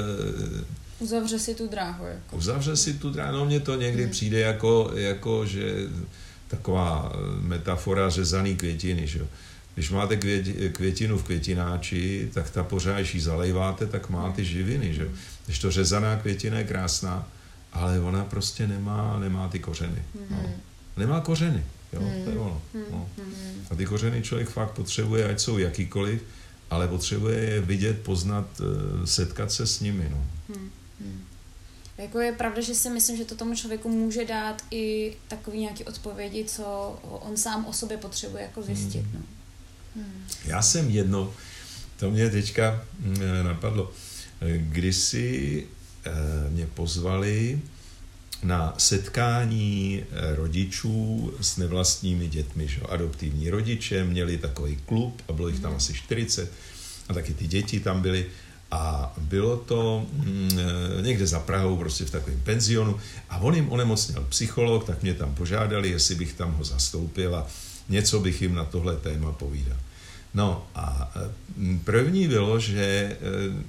Uh, 0.50 0.62
uzavře 1.00 1.40
si 1.40 1.56
tu 1.56 1.68
dráhu. 1.68 2.06
Jako. 2.06 2.38
Uzavře 2.38 2.78
si 2.78 2.94
tu 2.94 3.10
dráhu. 3.10 3.38
No 3.38 3.46
mně 3.46 3.60
to 3.60 3.76
někdy 3.76 4.04
hmm. 4.04 4.12
přijde 4.12 4.40
jako, 4.40 4.92
jako, 4.96 5.46
že 5.46 5.76
taková 6.48 7.14
metafora 7.42 8.10
řezaný 8.10 8.56
květiny, 8.56 9.08
že 9.08 9.20
jo 9.20 9.28
když 9.78 9.90
máte 9.90 10.18
květinu 10.72 11.18
v 11.18 11.24
květináči, 11.24 12.30
tak 12.34 12.50
ta 12.50 12.64
pořád, 12.64 12.96
když 12.96 13.16
ji 13.16 13.22
zalejváte, 13.22 13.88
tak 13.88 14.10
má 14.10 14.32
ty 14.32 14.46
živiny, 14.46 14.94
že? 14.94 15.10
Když 15.46 15.60
to 15.60 15.72
řezaná 15.72 16.16
květina 16.16 16.58
je 16.58 16.64
krásná, 16.64 17.32
ale 17.74 18.00
ona 18.00 18.26
prostě 18.26 18.68
nemá, 18.68 19.20
nemá 19.20 19.48
ty 19.48 19.60
kořeny. 19.60 20.04
No. 20.30 20.38
Mhm. 20.38 20.54
Nemá 20.98 21.22
kořeny, 21.22 21.64
jo, 21.94 22.02
to 22.24 22.30
je 22.30 22.38
ono. 22.38 22.62
No. 22.92 23.10
Mhm. 23.18 23.66
A 23.72 23.76
ty 23.76 23.86
kořeny 23.86 24.22
člověk 24.22 24.50
fakt 24.50 24.72
potřebuje, 24.72 25.30
ať 25.30 25.40
jsou 25.40 25.58
jakýkoliv, 25.58 26.24
ale 26.70 26.88
potřebuje 26.88 27.40
je 27.40 27.62
vidět, 27.62 28.02
poznat, 28.02 28.48
eh, 28.60 29.08
setkat 29.08 29.52
se 29.52 29.68
s 29.68 29.80
nimi, 29.80 30.08
no. 30.12 30.28
Jako 31.98 32.20
je 32.20 32.32
pravda, 32.32 32.62
že 32.62 32.76
si 32.76 32.90
myslím, 32.90 33.18
že 33.18 33.26
to 33.26 33.36
tomu 33.36 33.56
člověku 33.56 33.90
může 33.90 34.26
dát 34.26 34.62
i 34.72 35.16
takový 35.28 35.60
nějaký 35.60 35.84
odpovědi, 35.84 36.46
co 36.46 36.64
on 37.04 37.38
sám 37.38 37.66
o 37.66 37.74
sobě 37.74 37.98
potřebuje 37.98 38.44
jako 38.44 38.62
zjistit. 38.62 39.06
No. 39.14 39.20
Já 40.46 40.62
jsem 40.62 40.90
jedno, 40.90 41.34
to 41.98 42.12
mě 42.12 42.30
teďka 42.30 42.84
mm, 43.00 43.20
napadlo, 43.44 43.92
kdysi 44.58 45.64
eh, 46.06 46.12
mě 46.50 46.68
pozvali 46.68 47.60
na 48.44 48.74
setkání 48.78 50.04
eh, 50.04 50.36
rodičů 50.36 51.34
s 51.42 51.58
nevlastními 51.58 52.28
dětmi, 52.28 52.68
že? 52.68 52.82
adoptivní 52.82 53.50
rodiče, 53.50 54.04
měli 54.04 54.38
takový 54.38 54.78
klub 54.86 55.22
a 55.28 55.34
bylo 55.34 55.48
jich 55.48 55.60
tam 55.60 55.72
mhm. 55.72 55.78
asi 55.78 55.94
40 55.94 56.52
a 57.10 57.14
taky 57.14 57.34
ty 57.34 57.48
děti 57.48 57.80
tam 57.80 58.02
byly 58.02 58.26
a 58.72 59.14
bylo 59.18 59.58
to 59.58 60.06
mm, 60.14 60.50
eh, 61.00 61.02
někde 61.02 61.28
za 61.28 61.40
Prahou, 61.40 61.78
prostě 61.78 62.06
v 62.06 62.12
takovém 62.12 62.42
penzionu 62.44 63.00
a 63.30 63.38
on 63.38 63.56
jim 63.56 63.72
onemocněl 63.72 64.26
psycholog, 64.30 64.86
tak 64.86 65.04
mě 65.04 65.14
tam 65.14 65.36
požádali, 65.36 65.90
jestli 65.90 66.16
bych 66.16 66.34
tam 66.34 66.54
ho 66.54 66.64
zastoupil 66.64 67.36
a 67.36 67.48
něco 67.90 68.20
bych 68.20 68.42
jim 68.42 68.56
na 68.56 68.66
tohle 68.66 68.96
téma 68.96 69.32
povídal. 69.32 69.78
No 70.38 70.68
a 70.76 71.12
e, 71.16 71.80
první 71.84 72.28
bylo, 72.28 72.60
že 72.60 72.84
e, 72.84 73.18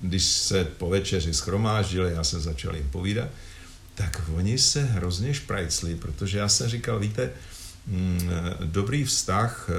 když 0.02 0.24
se 0.24 0.64
po 0.64 0.88
večeři 0.88 1.35
schromáždili, 1.35 2.12
já 2.12 2.24
jsem 2.24 2.40
začal 2.40 2.76
jim 2.76 2.88
povídat, 2.90 3.28
tak 3.94 4.22
oni 4.35 4.59
se 4.59 4.85
hrozně 4.85 5.35
šprajcli, 5.35 5.94
protože 5.94 6.38
já 6.38 6.48
jsem 6.48 6.68
říkal, 6.68 6.98
víte, 6.98 7.31
mm, 7.87 8.31
e, 8.31 8.66
dobrý 8.66 9.04
vztah 9.04 9.70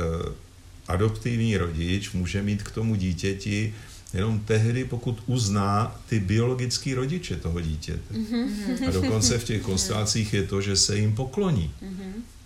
adoptivní 0.87 1.57
rodič 1.57 2.11
může 2.11 2.41
mít 2.41 2.63
k 2.63 2.71
tomu 2.71 2.95
dítěti 2.95 3.73
jenom 4.13 4.39
tehdy, 4.39 4.85
pokud 4.85 5.23
uzná 5.25 6.01
ty 6.09 6.19
biologické 6.19 6.95
rodiče 6.95 7.35
toho 7.35 7.61
dítěte. 7.61 8.13
Mm-hmm. 8.13 8.87
A 8.87 8.91
dokonce 8.91 9.37
v 9.37 9.43
těch 9.43 9.61
konstelacích 9.61 10.33
je 10.33 10.43
to, 10.43 10.61
že 10.61 10.75
se 10.75 10.97
jim 10.97 11.15
pokloní. 11.15 11.71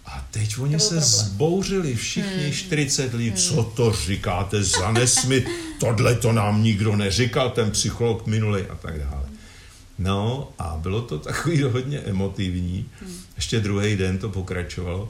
A 0.06 0.28
teď 0.32 0.60
oni 0.60 0.80
se 0.80 0.88
problém. 0.88 1.10
zbouřili, 1.10 1.96
všichni 1.96 2.44
hmm. 2.44 2.54
40 2.54 3.14
lidí, 3.14 3.30
hmm. 3.30 3.38
co 3.38 3.64
to 3.64 3.94
říkáte 3.94 4.64
za 4.64 4.92
nesmy, 4.92 5.46
tohle 5.80 6.16
to 6.16 6.32
nám 6.32 6.64
nikdo 6.64 6.96
neříkal, 6.96 7.50
ten 7.50 7.72
psycholog 7.72 8.28
minulý 8.28 8.62
a 8.62 8.76
tak 8.76 9.00
dále. 9.00 9.24
No 10.00 10.50
a 10.60 10.78
bylo 10.82 11.02
to 11.02 11.20
takový 11.20 11.62
hodně 11.74 12.00
emotivní. 12.00 12.90
Hmm. 13.02 13.18
Ještě 13.36 13.60
druhý 13.60 13.96
den 13.96 14.18
to 14.18 14.30
pokračovalo. 14.30 15.10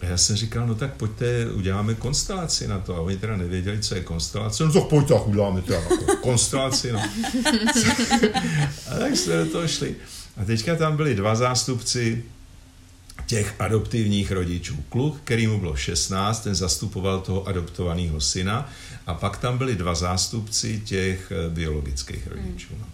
A 0.00 0.06
já 0.06 0.16
jsem 0.16 0.36
říkal, 0.36 0.66
no 0.66 0.74
tak 0.74 0.94
pojďte, 0.94 1.46
uděláme 1.46 1.94
konstelaci 1.94 2.68
na 2.68 2.78
to. 2.78 2.96
A 2.96 3.00
oni 3.00 3.16
teda 3.16 3.36
nevěděli, 3.36 3.80
co 3.80 3.94
je 3.94 4.00
konstelace. 4.00 4.64
No 4.64 4.72
tak 4.72 4.84
pojďte, 4.84 5.14
uděláme 5.14 5.62
to 5.62 5.72
jako 5.72 5.96
konstelaci. 6.22 6.92
No. 6.92 7.00
a 8.88 8.98
tak 8.98 9.16
jsme 9.16 9.36
do 9.36 9.46
toho 9.46 9.68
šli. 9.68 9.96
A 10.36 10.44
teďka 10.44 10.76
tam 10.76 10.96
byli 10.96 11.14
dva 11.14 11.34
zástupci 11.34 12.24
těch 13.26 13.54
adoptivních 13.58 14.32
rodičů. 14.32 14.76
Kluk, 14.88 15.20
který 15.24 15.46
mu 15.46 15.60
bylo 15.60 15.76
16, 15.76 16.40
ten 16.40 16.54
zastupoval 16.54 17.20
toho 17.20 17.48
adoptovaného 17.48 18.20
syna 18.20 18.72
a 19.06 19.14
pak 19.14 19.36
tam 19.36 19.58
byli 19.58 19.76
dva 19.76 19.94
zástupci 19.94 20.80
těch 20.84 21.32
eh, 21.32 21.50
biologických 21.50 22.26
rodičů. 22.26 22.74
No. 22.78 22.86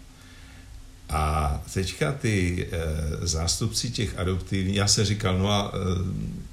A 1.08 1.62
teďka 1.74 2.12
ty 2.12 2.66
e, 2.72 3.26
zástupci 3.26 3.90
těch 3.90 4.18
adoptivních, 4.18 4.76
já 4.76 4.86
se 4.86 5.04
říkal, 5.04 5.38
no 5.38 5.50
a 5.50 5.72
e, 5.74 5.78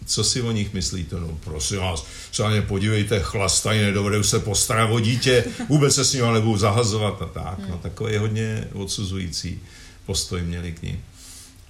co 0.05 0.23
si 0.23 0.41
o 0.41 0.51
nich 0.51 0.73
myslíte? 0.73 1.15
No 1.15 1.37
prosím 1.43 1.77
vás, 1.77 2.05
se 2.31 2.43
na 2.43 2.51
ně 2.51 2.61
podívejte, 2.61 3.19
chlastají, 3.19 3.81
nedovedou 3.81 4.23
se 4.23 4.39
postarat 4.39 4.89
o 4.91 4.99
dítě, 4.99 5.45
vůbec 5.69 5.95
se 5.95 6.05
s 6.05 6.13
nimi 6.13 6.27
nebudou 6.33 6.57
zahazovat 6.57 7.21
a 7.21 7.25
tak. 7.25 7.69
No 7.69 7.77
takový 7.77 8.17
hodně 8.17 8.67
odsuzující 8.73 9.59
postoj 10.05 10.41
měli 10.41 10.71
k 10.71 10.81
ním. 10.81 11.03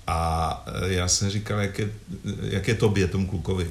A 0.07 0.65
e, 0.85 0.93
já 0.93 1.07
jsem 1.07 1.29
říkal, 1.29 1.59
jak 1.59 1.79
je, 1.79 1.91
jak 2.41 2.67
je 2.67 2.75
tobě, 2.75 3.07
tomu 3.07 3.27
klukovi. 3.27 3.65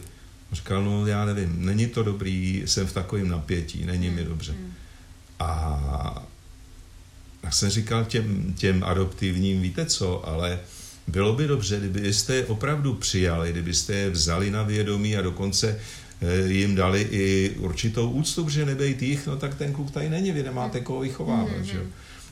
On 0.51 0.57
říkal, 0.57 0.85
no 0.85 1.07
já 1.07 1.25
nevím, 1.25 1.67
není 1.67 1.87
to 1.87 2.03
dobrý, 2.03 2.63
jsem 2.67 2.87
v 2.87 2.93
takovém 2.93 3.29
napětí, 3.29 3.85
není 3.85 4.11
mi 4.11 4.25
dobře. 4.25 4.53
Hmm. 4.53 4.73
A 5.39 6.27
tak 7.41 7.55
jsem 7.55 7.71
říkal 7.71 8.05
těm, 8.05 8.55
těm 8.55 8.85
adoptivním, 8.85 9.63
víte 9.63 9.87
co, 9.87 10.29
ale 10.29 10.61
bylo 11.07 11.33
by 11.33 11.47
dobře, 11.47 11.81
kdybyste 11.81 12.35
je 12.35 12.47
opravdu 12.47 12.95
přijali, 12.95 13.53
kdybyste 13.53 13.95
je 13.95 14.11
vzali 14.11 14.51
na 14.51 14.63
vědomí 14.63 15.17
a 15.17 15.23
dokonce 15.23 15.81
e, 16.21 16.53
jim 16.53 16.75
dali 16.75 17.09
i 17.11 17.51
určitou 17.59 18.11
úctu, 18.11 18.45
protože 18.45 18.67
nebejt 18.67 19.03
jich, 19.03 19.27
no 19.27 19.37
tak 19.37 19.55
ten 19.55 19.73
kluk 19.73 19.91
tady 19.91 20.09
není, 20.09 20.33
vy 20.33 20.43
nemáte 20.43 20.81
koho 20.81 21.01
vychovávat, 21.01 21.59
mm-hmm. 21.59 21.73
že 21.73 21.83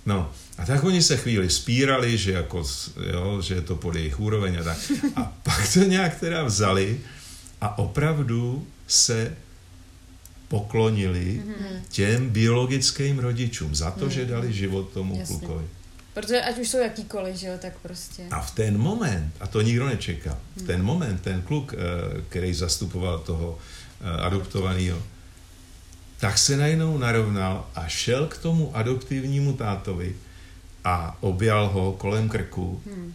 No, 0.06 0.32
a 0.58 0.66
tak 0.66 0.84
oni 0.84 1.02
se 1.02 1.16
chvíli 1.16 1.50
spírali, 1.50 2.18
že, 2.18 2.32
jako, 2.32 2.64
jo, 3.12 3.42
že 3.42 3.54
je 3.54 3.60
to 3.60 3.76
pod 3.76 3.94
jejich 3.94 4.20
úroveň 4.20 4.58
a 4.60 4.64
tak. 4.64 4.78
A 5.16 5.22
pak 5.42 5.72
to 5.72 5.80
nějak 5.80 6.20
teda 6.20 6.44
vzali 6.44 7.00
a 7.60 7.78
opravdu 7.78 8.66
se 8.86 9.36
poklonili 10.48 11.42
mm-hmm. 11.46 11.80
těm 11.88 12.28
biologickým 12.28 13.18
rodičům 13.18 13.74
za 13.74 13.90
to, 13.90 14.08
že 14.08 14.26
dali 14.26 14.52
život 14.52 14.92
tomu 14.92 15.18
Jasně. 15.18 15.36
klukovi. 15.36 15.64
Protože 16.14 16.42
ať 16.42 16.58
už 16.58 16.68
jsou 16.68 16.78
jakýkoliv, 16.78 17.36
že 17.36 17.46
jo, 17.46 17.54
tak 17.58 17.78
prostě. 17.78 18.22
A 18.30 18.40
v 18.40 18.50
ten 18.50 18.78
moment, 18.78 19.32
a 19.40 19.46
to 19.46 19.60
nikdo 19.60 19.86
nečekal, 19.86 20.36
v 20.56 20.62
ten 20.62 20.82
moment 20.82 21.20
ten 21.20 21.42
kluk, 21.42 21.74
eh, 21.74 21.76
který 22.28 22.54
zastupoval 22.54 23.18
toho 23.18 23.58
eh, 24.00 24.20
adoptovaného, 24.20 25.02
tak 26.20 26.38
se 26.38 26.56
najednou 26.56 26.98
narovnal 26.98 27.66
a 27.74 27.88
šel 27.88 28.26
k 28.26 28.38
tomu 28.38 28.76
adoptivnímu 28.76 29.52
tátovi 29.52 30.16
a 30.85 31.16
objal 31.20 31.68
ho 31.68 31.92
kolem 31.92 32.28
krku 32.28 32.83
hmm. 32.87 33.12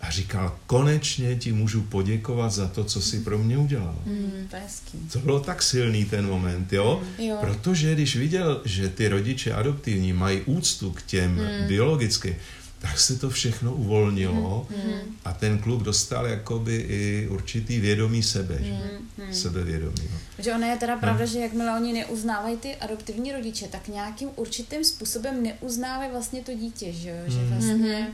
a 0.00 0.10
říkal, 0.10 0.56
konečně 0.66 1.36
ti 1.36 1.52
můžu 1.52 1.82
poděkovat 1.82 2.52
za 2.52 2.68
to, 2.68 2.84
co 2.84 3.02
jsi 3.02 3.20
pro 3.20 3.38
mě 3.38 3.58
udělal. 3.58 3.94
Hmm, 4.06 4.48
to, 4.50 4.98
to 5.12 5.18
bylo 5.18 5.40
tak 5.40 5.62
silný 5.62 6.04
ten 6.04 6.26
moment, 6.26 6.72
jo? 6.72 7.02
Hmm. 7.02 7.26
jo? 7.26 7.36
Protože 7.40 7.94
když 7.94 8.16
viděl, 8.16 8.60
že 8.64 8.88
ty 8.88 9.08
rodiče 9.08 9.52
adoptivní 9.52 10.12
mají 10.12 10.40
úctu 10.40 10.90
k 10.90 11.02
těm 11.02 11.38
hmm. 11.38 11.66
biologicky, 11.66 12.36
tak 12.78 12.98
se 12.98 13.16
to 13.16 13.30
všechno 13.30 13.74
uvolnilo 13.74 14.66
mm-hmm. 14.70 15.00
a 15.24 15.32
ten 15.32 15.58
kluk 15.58 15.82
dostal 15.82 16.26
jakoby 16.26 16.76
i 16.76 17.28
určitý 17.30 17.80
vědomí 17.80 18.22
sebe, 18.22 18.58
že? 18.62 18.72
Mm-hmm. 18.72 19.30
sebevědomí. 19.32 20.08
No. 20.12 20.44
Že 20.44 20.54
ono 20.54 20.66
je 20.66 20.76
teda 20.76 20.96
pravda, 20.96 21.24
no. 21.24 21.30
že 21.30 21.38
jakmile 21.38 21.76
oni 21.76 21.92
neuznávají 21.92 22.56
ty 22.56 22.76
adoptivní 22.76 23.32
rodiče, 23.32 23.68
tak 23.68 23.88
nějakým 23.88 24.28
určitým 24.36 24.84
způsobem 24.84 25.42
neuznávají 25.42 26.10
vlastně 26.10 26.42
to 26.42 26.54
dítě, 26.54 26.92
že, 26.92 27.24
že 27.26 27.44
vlastně... 27.44 27.74
Mm-hmm 27.74 28.06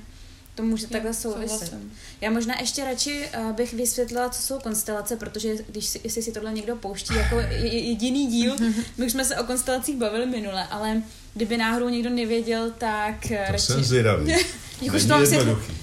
to 0.55 0.63
může 0.63 0.87
takhle 0.87 1.15
souviset. 1.15 1.75
Já 2.21 2.31
možná 2.31 2.61
ještě 2.61 2.85
radši 2.85 3.29
uh, 3.39 3.53
bych 3.53 3.75
vysvětlila, 3.75 4.29
co 4.29 4.43
jsou 4.43 4.59
konstelace, 4.59 5.17
protože 5.17 5.55
když 5.69 5.87
si, 5.87 6.01
jestli 6.05 6.23
si 6.23 6.33
tohle 6.33 6.53
někdo 6.53 6.77
pouští 6.77 7.15
jako 7.15 7.41
jediný 7.63 8.27
díl, 8.27 8.57
my 8.99 9.07
už 9.07 9.13
jsme 9.13 9.25
se 9.25 9.37
o 9.37 9.45
konstelacích 9.45 9.97
bavili 9.97 10.27
minule, 10.27 10.67
ale 10.67 11.03
kdyby 11.35 11.57
náhodou 11.57 11.89
někdo 11.89 12.11
nevěděl, 12.11 12.71
tak 12.71 13.21
to 13.29 13.35
radši... 13.35 13.67
jsem 13.67 13.85
zvědavý. 13.85 14.31
Jak 14.81 14.95
už 14.95 15.05
to 15.05 15.27
si, 15.27 15.39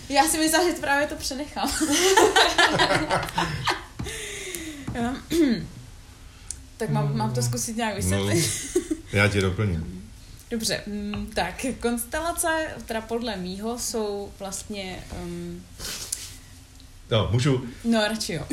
já 0.09 0.23
si 0.23 0.37
myslím, 0.37 0.71
že 0.71 0.77
právě 0.81 1.07
to 1.07 1.15
přenechám. 1.15 1.71
tak 6.77 6.89
mám, 6.89 7.17
mám 7.17 7.33
to 7.33 7.41
zkusit 7.41 7.77
nějak 7.77 7.95
vysvětlit. 7.95 8.51
No, 8.75 8.81
já 9.13 9.27
tě 9.27 9.41
doplním. 9.41 10.11
Dobře, 10.49 10.81
mm, 10.87 11.31
tak 11.35 11.65
konstelace, 11.79 12.67
teda 12.85 13.01
podle 13.01 13.37
mýho, 13.37 13.79
jsou 13.79 14.31
vlastně... 14.39 15.03
Um... 15.23 15.63
No, 17.11 17.29
můžu... 17.31 17.61
No, 17.83 17.99
radši 18.07 18.33
jo. 18.33 18.43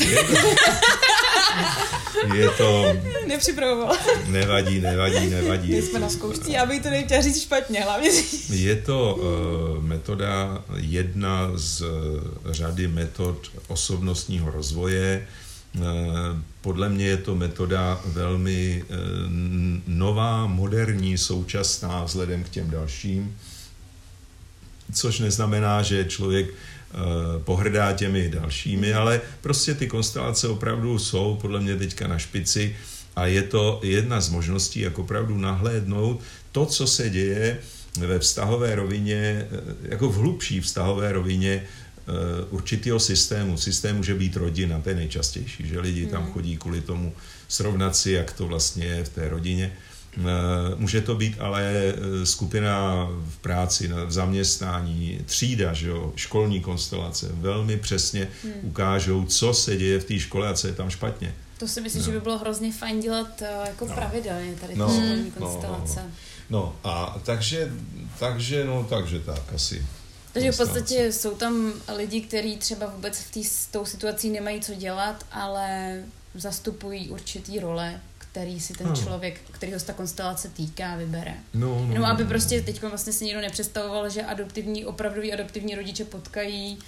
Je 2.35 2.49
to... 2.49 2.85
Nepřipravoval. 3.27 3.97
Nevadí, 4.27 4.81
nevadí, 4.81 5.27
nevadí. 5.27 5.71
My 5.73 5.83
jsme 5.83 5.99
na 5.99 6.09
zkoušce, 6.09 6.53
já 6.53 6.67
bych 6.67 6.83
to 6.83 6.91
nechtěla 6.91 7.23
říct 7.23 7.43
špatně, 7.43 7.81
hlavně 7.81 8.11
Je 8.51 8.77
to 8.77 9.15
uh, 9.15 9.85
metoda, 9.85 10.65
jedna 10.77 11.51
z 11.55 11.81
uh, 11.81 11.89
řady 12.47 12.89
metod 12.89 13.47
osobnostního 13.69 14.51
rozvoje, 14.51 15.27
Eh, 15.77 15.81
podle 16.61 16.89
mě 16.89 17.07
je 17.07 17.17
to 17.17 17.35
metoda 17.35 18.01
velmi 18.05 18.85
nová, 19.87 20.47
moderní, 20.47 21.19
současná 21.19 22.05
vzhledem 22.05 22.45
k 22.45 22.49
těm 22.49 22.71
dalším, 22.71 23.37
což 24.93 25.19
neznamená, 25.19 25.83
že 25.83 26.05
člověk 26.05 26.55
pohrdá 27.45 27.93
těmi 27.93 28.29
dalšími, 28.29 28.95
ale 28.95 29.21
prostě 29.41 29.75
ty 29.75 29.87
konstelace 29.87 30.49
opravdu 30.49 30.99
jsou 30.99 31.39
podle 31.41 31.61
mě 31.61 31.77
teďka 31.77 32.09
na 32.09 32.19
špici 32.19 32.77
a 33.17 33.27
je 33.27 33.43
to 33.43 33.81
jedna 33.83 34.21
z 34.21 34.29
možností, 34.29 34.81
jak 34.81 34.99
opravdu 34.99 35.39
nahlédnout 35.39 36.21
to, 36.53 36.67
co 36.67 36.87
se 36.87 37.11
děje 37.11 37.59
ve 37.99 38.19
vztahové 38.19 38.75
rovině, 38.75 39.47
jako 39.83 40.09
v 40.09 40.17
hlubší 40.17 40.61
vztahové 40.61 41.13
rovině 41.13 41.63
Eh, 42.09 42.45
určitého 42.51 43.01
systému. 43.01 43.57
Systém 43.57 43.97
může 43.97 44.15
být 44.15 44.37
rodina, 44.37 44.81
to 44.81 44.89
je 44.89 44.95
nejčastější, 44.95 45.69
že 45.69 45.81
lidi 45.81 46.07
tam 46.07 46.23
hmm. 46.23 46.33
chodí 46.33 46.57
kvůli 46.57 46.81
tomu 46.81 47.13
srovnat 47.49 47.97
si, 47.97 48.13
jak 48.13 48.33
to 48.33 48.47
vlastně 48.47 48.85
je 48.85 49.05
v 49.05 49.09
té 49.09 49.29
rodině. 49.29 49.73
Eh, 50.17 50.75
může 50.77 51.01
to 51.01 51.15
být 51.15 51.37
ale 51.41 51.63
eh, 51.65 52.27
skupina 52.27 53.09
v 53.29 53.39
práci, 53.39 53.89
v 54.07 54.13
zaměstnání, 54.13 55.21
třída, 55.27 55.73
že 55.73 55.89
jo, 55.89 56.13
školní 56.17 56.61
konstelace. 56.61 57.29
Velmi 57.33 57.77
přesně 57.77 58.29
hmm. 58.43 58.53
ukážou, 58.63 59.25
co 59.25 59.55
se 59.55 59.77
děje 59.77 59.99
v 59.99 60.05
té 60.05 60.19
škole 60.19 60.49
a 60.49 60.55
co 60.55 60.67
je 60.67 60.73
tam 60.73 60.91
špatně. 60.91 61.35
To 61.59 61.69
si 61.69 61.81
myslím, 61.81 62.03
no. 62.03 62.07
že 62.07 62.13
by 62.13 62.21
bylo 62.21 62.39
hrozně 62.39 62.73
fajn 62.73 63.01
dělat 63.01 63.43
jako 63.67 63.87
no. 63.87 63.95
pravidelně 63.95 64.55
tady 64.55 64.73
ty 64.73 64.79
no, 64.79 64.89
školní 64.89 65.31
konstelace. 65.31 66.01
No, 66.01 66.07
no, 66.51 66.59
no. 66.59 66.75
no 66.85 66.91
a 66.91 67.21
takže, 67.25 67.73
takže, 68.19 68.65
no, 68.65 68.87
takže 68.91 69.21
tak 69.21 69.43
asi. 69.55 69.87
Takže 70.33 70.53
v 70.53 70.57
podstatě 70.57 71.13
jsou 71.13 71.35
tam 71.35 71.73
lidi, 71.97 72.21
kteří 72.21 72.57
třeba 72.57 72.87
vůbec 72.87 73.19
v 73.19 73.31
tý, 73.31 73.45
s 73.45 73.67
tou 73.67 73.85
situací 73.85 74.31
nemají 74.31 74.61
co 74.61 74.75
dělat, 74.75 75.27
ale 75.33 75.99
zastupují 76.35 77.09
určitý 77.09 77.59
role, 77.59 78.01
který 78.39 78.61
si 78.61 78.73
ten 78.73 78.87
no. 78.87 78.97
člověk, 78.97 79.41
kterýho 79.51 79.81
se 79.81 79.87
ta 79.87 79.93
konstelace 79.93 80.49
týká, 80.49 80.97
vybere. 80.97 81.35
No, 81.55 81.69
no, 81.69 81.81
Jenom 81.81 81.99
no, 81.99 82.07
aby 82.07 82.23
no. 82.23 82.29
prostě 82.29 82.63
teď 82.63 82.83
vlastně 82.83 83.13
si 83.13 83.25
někdo 83.25 83.41
nepředstavoval, 83.41 84.11
že 84.11 84.23
adoptivní, 84.23 84.85
opravdový 84.85 85.33
adoptivní 85.33 85.75
rodiče 85.75 86.05
potkají 86.05 86.79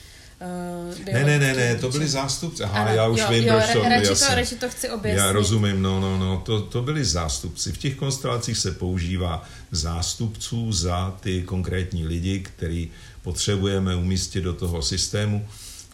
Uh, 0.89 1.07
ne, 1.13 1.25
ne, 1.25 1.39
ne, 1.39 1.55
ne, 1.55 1.75
to 1.77 1.91
byli 1.91 2.09
zástupci. 2.09 2.63
Aha, 2.63 2.81
ano, 2.81 2.95
já 2.95 3.09
už 3.09 3.21
jo, 3.21 3.27
vím, 3.31 3.45
jo, 3.45 3.55
proč 3.55 3.73
to, 3.73 3.83
radši 3.83 4.09
to, 4.09 4.35
radši 4.35 4.57
to 4.57 4.69
chci 4.69 4.91
objasnit. 4.91 5.19
Já 5.19 5.33
rozumím, 5.33 5.83
no, 5.83 6.01
no, 6.01 6.19
no, 6.19 6.43
to, 6.47 6.61
to 6.61 6.83
byli 6.83 7.05
zástupci. 7.05 7.73
V 7.73 7.79
těch 7.79 7.95
konstelacích 7.95 8.59
se 8.59 8.71
používá 8.71 9.45
zástupců 9.71 10.73
za 10.73 11.17
ty 11.21 11.43
konkrétní 11.43 12.07
lidi, 12.07 12.41
který 12.41 12.91
potřebujeme 13.23 13.97
umístit 13.97 14.41
do 14.41 14.53
toho 14.53 14.83
systému. 14.83 15.49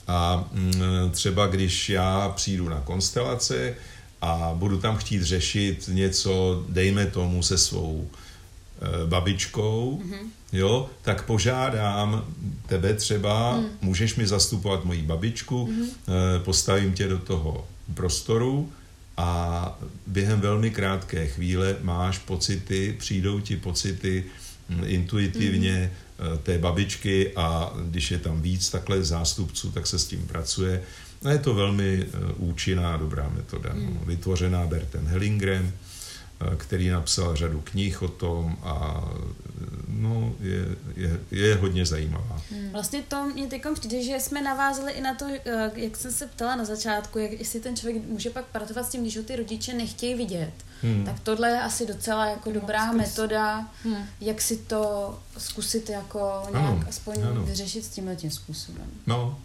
A 0.07 0.49
mm, 0.53 1.11
třeba 1.11 1.47
když 1.47 1.89
já 1.89 2.29
přijdu 2.29 2.69
na 2.69 2.81
konstelace 2.81 3.75
a 4.21 4.55
budu 4.55 4.79
tam 4.79 4.97
chtít 4.97 5.23
řešit 5.23 5.91
něco, 5.93 6.65
dejme 6.69 7.07
tomu, 7.07 7.43
se 7.43 7.59
svou 7.59 8.11
e, 8.11 9.07
babičkou, 9.07 10.03
mm-hmm. 10.05 10.27
jo, 10.53 10.91
tak 11.03 11.25
požádám 11.25 12.25
tebe 12.67 12.95
třeba, 12.95 13.57
mm. 13.57 13.67
můžeš 13.81 14.17
mi 14.17 14.27
zastupovat 14.27 14.85
moji 14.85 15.03
babičku, 15.03 15.67
mm-hmm. 15.67 15.89
e, 16.37 16.45
postavím 16.45 16.93
tě 16.93 17.09
do 17.09 17.19
toho 17.19 17.67
prostoru 17.95 18.73
a 19.17 19.79
během 20.07 20.41
velmi 20.41 20.71
krátké 20.71 21.27
chvíle 21.27 21.77
máš 21.83 22.19
pocity, 22.19 22.97
přijdou 22.99 23.41
ti 23.41 23.57
pocity 23.57 24.25
mm, 24.69 24.85
intuitivně, 24.87 25.91
mm 25.93 26.07
Eh, 26.19 26.39
té 26.39 26.59
babičky 26.59 27.33
a 27.37 27.73
když 27.89 28.11
je 28.11 28.19
tam 28.19 28.43
víc 28.43 28.71
takhle 28.71 29.05
zástupců, 29.05 29.71
tak 29.71 29.87
se 29.87 29.99
s 29.99 30.07
tím 30.07 30.27
pracuje. 30.27 30.83
A 31.25 31.31
je 31.31 31.39
to 31.39 31.55
velmi 31.55 32.07
eh, 32.07 32.33
účinná, 32.37 32.97
dobrá 32.97 33.29
metoda, 33.29 33.73
hmm. 33.73 34.01
vytvořená 34.07 34.67
Bertem 34.67 35.07
Hellingren, 35.07 35.73
eh, 35.73 36.57
který 36.57 36.89
napsal 36.89 37.37
řadu 37.37 37.61
knih 37.65 38.03
o 38.03 38.09
tom 38.09 38.57
a 38.63 39.05
no, 39.89 40.35
je, 40.41 40.67
je, 40.97 41.21
je 41.31 41.55
hodně 41.55 41.87
zajímavá. 41.87 42.43
Hmm. 42.51 42.71
Vlastně 42.71 43.03
to 43.03 43.25
mě 43.25 43.47
teď 43.47 43.63
přijde, 43.75 44.03
že 44.03 44.21
jsme 44.21 44.43
navázali 44.43 44.93
i 44.93 45.01
na 45.01 45.15
to, 45.15 45.25
jak 45.75 45.97
jsem 45.97 46.13
se 46.13 46.27
ptala 46.27 46.57
na 46.57 46.65
začátku, 46.65 47.19
jak, 47.19 47.33
jestli 47.33 47.61
ten 47.61 47.77
člověk 47.77 48.05
může 48.05 48.31
pak 48.31 48.45
pracovat 48.45 48.87
s 48.87 48.89
tím, 48.89 49.03
když 49.03 49.17
ho 49.17 49.23
ty 49.23 49.37
rodiče 49.37 49.75
nechtějí 49.75 50.15
vidět. 50.15 50.53
Hmm. 50.83 51.05
Tak 51.05 51.21
tohle 51.21 51.49
je 51.49 51.61
asi 51.61 51.87
docela 51.87 52.27
jako 52.27 52.53
dobrá 52.53 52.87
zkus. 52.87 52.97
metoda, 52.97 53.69
hmm. 53.85 54.07
jak 54.21 54.43
si 54.43 54.57
to 54.57 55.19
zkusit 55.39 55.91
jako 55.91 56.43
nějak 56.53 56.65
ano, 56.65 56.85
aspoň 56.89 57.23
ano. 57.23 57.43
vyřešit 57.43 57.85
s 57.85 57.89
tímhle 57.89 58.17
tím 58.17 58.31
způsobem. 58.31 58.87
No, 59.07 59.39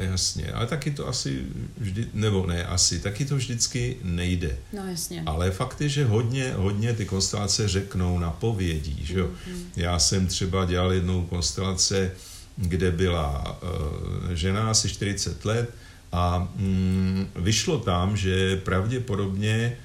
Jasně, 0.00 0.52
ale 0.52 0.66
taky 0.66 0.90
to 0.90 1.08
asi 1.08 1.42
vždy, 1.78 2.06
nebo 2.14 2.46
ne 2.46 2.64
asi, 2.64 2.98
taky 2.98 3.24
to 3.24 3.36
vždycky 3.36 3.96
nejde. 4.02 4.56
No 4.72 4.86
jasně. 4.86 5.22
Ale 5.26 5.50
fakt 5.50 5.80
je, 5.80 5.88
že 5.88 6.04
hodně, 6.04 6.52
hodně 6.56 6.94
ty 6.94 7.04
konstelace 7.04 7.68
řeknou 7.68 8.18
na 8.18 8.30
povědí, 8.30 9.00
že 9.02 9.18
jo. 9.18 9.26
Mm-hmm. 9.26 9.64
Já 9.76 9.98
jsem 9.98 10.26
třeba 10.26 10.64
dělal 10.64 10.92
jednou 10.92 11.24
konstelace, 11.24 12.12
kde 12.56 12.90
byla 12.90 13.58
uh, 13.62 14.34
žena 14.34 14.70
asi 14.70 14.88
40 14.88 15.44
let 15.44 15.70
a 16.12 16.48
mm, 16.56 17.26
vyšlo 17.36 17.78
tam, 17.78 18.16
že 18.16 18.56
pravděpodobně 18.56 19.76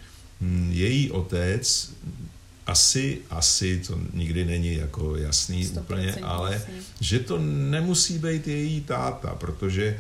mm, 0.41 0.69
její 0.73 1.12
otec 1.12 1.91
asi, 2.67 3.21
asi, 3.30 3.82
to 3.88 3.99
nikdy 4.13 4.45
není 4.45 4.75
jako 4.75 5.15
jasný 5.15 5.67
úplně, 5.67 6.15
ale 6.15 6.54
jasný. 6.54 6.73
že 6.99 7.19
to 7.19 7.38
nemusí 7.39 8.19
být 8.19 8.47
její 8.47 8.82
táta, 8.82 9.36
protože 9.36 9.99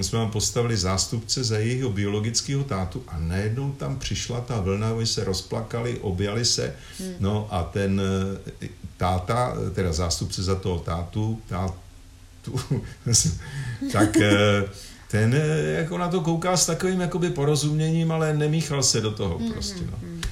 jsme 0.00 0.18
vám 0.18 0.30
postavili 0.30 0.76
zástupce 0.76 1.44
za 1.44 1.58
jejího 1.58 1.90
biologického 1.90 2.64
tátu 2.64 3.02
a 3.08 3.18
najednou 3.18 3.72
tam 3.72 3.98
přišla 3.98 4.40
ta 4.40 4.60
vlna, 4.60 4.92
oni 4.92 5.06
se 5.06 5.24
rozplakali, 5.24 5.98
objali 5.98 6.44
se, 6.44 6.74
hmm. 6.98 7.14
no 7.20 7.48
a 7.50 7.62
ten 7.62 8.00
eh, 8.62 8.68
táta, 8.96 9.54
teda 9.74 9.92
zástupce 9.92 10.42
za 10.42 10.54
toho 10.54 10.78
tátu, 10.78 11.40
tátu, 11.48 12.60
tak 13.92 14.16
eh, 14.16 14.64
ten 15.08 15.34
eh, 15.34 15.72
jako 15.78 15.98
na 15.98 16.08
to 16.08 16.20
kouká 16.20 16.56
s 16.56 16.66
takovým 16.66 17.00
jakoby 17.00 17.30
porozuměním, 17.30 18.12
ale 18.12 18.34
nemíchal 18.34 18.82
se 18.82 19.00
do 19.00 19.10
toho 19.10 19.38
hmm, 19.38 19.52
prostě, 19.52 19.80
no. 19.90 19.98
Hmm, 20.02 20.22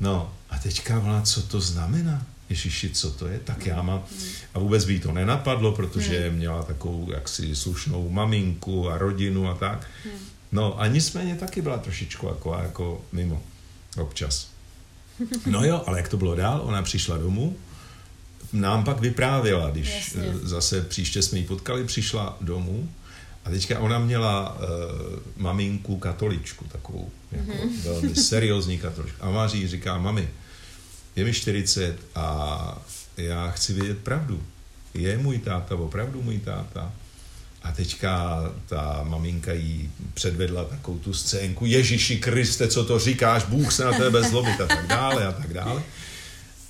no 0.00 0.32
teďka 0.68 0.98
volá, 0.98 1.22
co 1.22 1.42
to 1.42 1.60
znamená? 1.60 2.26
Ježiši, 2.48 2.90
co 2.90 3.10
to 3.10 3.26
je? 3.26 3.38
Tak 3.38 3.66
já 3.66 3.82
mám... 3.82 4.04
A 4.54 4.58
vůbec 4.58 4.84
by 4.84 5.00
to 5.00 5.12
nenapadlo, 5.12 5.72
protože 5.72 6.30
měla 6.30 6.62
takovou 6.62 7.12
jaksi 7.12 7.56
slušnou 7.56 8.08
maminku 8.10 8.90
a 8.90 8.98
rodinu 8.98 9.48
a 9.48 9.54
tak. 9.54 9.86
No 10.52 10.80
a 10.80 10.86
nicméně 10.86 11.34
taky 11.34 11.62
byla 11.62 11.78
trošičku 11.78 12.26
jako, 12.26 12.58
jako 12.62 13.04
mimo 13.12 13.42
občas. 14.00 14.48
No 15.46 15.64
jo, 15.64 15.82
ale 15.86 15.98
jak 15.98 16.08
to 16.08 16.16
bylo 16.16 16.34
dál? 16.34 16.60
Ona 16.64 16.82
přišla 16.82 17.18
domů, 17.18 17.56
nám 18.52 18.84
pak 18.84 19.00
vyprávěla, 19.00 19.70
když 19.70 19.94
Jasně. 19.94 20.34
zase 20.42 20.82
příště 20.82 21.22
jsme 21.22 21.38
ji 21.38 21.44
potkali, 21.44 21.84
přišla 21.84 22.36
domů 22.40 22.88
a 23.44 23.50
teďka 23.50 23.78
ona 23.78 23.98
měla 23.98 24.56
uh, 24.56 24.62
maminku 25.36 25.98
katoličku, 25.98 26.64
takovou 26.72 27.10
jako 27.32 27.52
mm-hmm. 27.52 27.82
velmi 27.84 28.14
seriózní 28.14 28.78
katoličku. 28.78 29.24
A 29.24 29.30
Maří 29.30 29.68
říká, 29.68 29.98
mami, 29.98 30.28
je 31.18 31.24
mi 31.24 31.32
40 31.32 31.96
a 32.14 32.78
já 33.16 33.50
chci 33.50 33.72
vědět 33.72 33.98
pravdu. 33.98 34.42
je 34.94 35.18
můj 35.18 35.38
táta, 35.38 35.74
opravdu 35.74 36.22
můj 36.22 36.38
táta. 36.38 36.92
A 37.62 37.72
teďka 37.72 38.42
ta 38.66 39.00
maminka 39.02 39.52
jí 39.52 39.92
předvedla 40.14 40.64
takovou 40.64 40.98
tu 40.98 41.14
scénku, 41.14 41.66
Ježíši 41.66 42.18
Kriste, 42.18 42.68
co 42.68 42.84
to 42.84 42.98
říkáš, 42.98 43.44
Bůh 43.44 43.72
se 43.72 43.84
na 43.84 43.92
tebe 43.92 44.22
zlobit 44.22 44.60
a 44.60 44.66
tak 44.66 44.86
dále 44.86 45.26
a 45.26 45.32
tak 45.32 45.52
dále. 45.52 45.82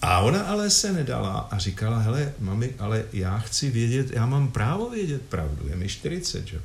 A 0.03 0.19
ona 0.19 0.43
ale 0.43 0.71
se 0.71 0.93
nedala 0.93 1.49
a 1.51 1.59
říkala, 1.59 1.99
hele, 1.99 2.33
mami, 2.39 2.75
ale 2.79 3.05
já 3.13 3.39
chci 3.39 3.71
vědět, 3.71 4.11
já 4.11 4.27
mám 4.27 4.49
právo 4.49 4.91
vědět 4.91 5.23
pravdu, 5.23 5.69
je 5.69 5.77
mi 5.77 5.89
40, 5.89 6.47
že? 6.47 6.61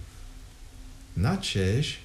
Načež 1.15 1.99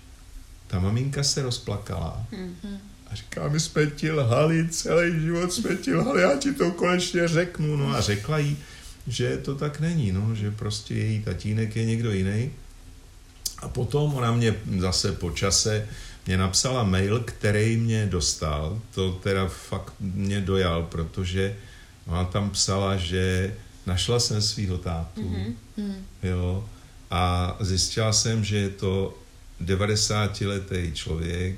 ta 0.67 0.79
maminka 0.81 1.23
se 1.23 1.43
rozplakala 1.43 2.27
mm-hmm. 2.33 2.79
A 3.13 3.15
říká, 3.15 3.49
my 3.49 3.61
jsme 3.61 3.87
ti 3.87 4.13
lhali, 4.13 4.69
celý 4.69 5.21
život 5.21 5.53
jsme 5.53 5.77
ti 5.77 5.95
lhali, 5.95 6.23
já 6.23 6.37
ti 6.37 6.53
to 6.53 6.71
konečně 6.71 7.29
řeknu. 7.29 7.77
No 7.77 7.95
a 7.95 8.01
řekla 8.01 8.39
jí, 8.39 8.57
že 9.07 9.37
to 9.37 9.55
tak 9.55 9.81
není, 9.81 10.13
no, 10.13 10.35
že 10.35 10.51
prostě 10.51 10.95
její 10.95 11.23
tatínek 11.23 11.77
je 11.77 11.85
někdo 11.85 12.13
jiný. 12.13 12.51
A 13.59 13.69
potom 13.69 14.15
ona 14.15 14.33
mě 14.33 14.55
zase 14.79 15.13
po 15.13 15.31
čase 15.31 15.89
mě 16.27 16.37
napsala 16.37 16.85
mail, 16.85 17.21
který 17.25 17.77
mě 17.77 18.07
dostal, 18.07 18.81
to 18.95 19.13
teda 19.13 19.49
fakt 19.49 19.93
mě 20.01 20.41
dojal, 20.41 20.83
protože 20.83 21.57
ona 22.07 22.25
tam 22.25 22.51
psala, 22.51 22.97
že 22.97 23.55
našla 23.87 24.21
jsem 24.21 24.43
svého 24.43 24.79
tátu, 24.79 25.23
mm-hmm. 25.23 25.95
jo, 26.23 26.69
a 27.11 27.57
zjistila 27.61 28.13
jsem, 28.13 28.45
že 28.45 28.57
je 28.57 28.69
to 28.69 29.19
90-letý 29.65 30.93
člověk, 30.95 31.57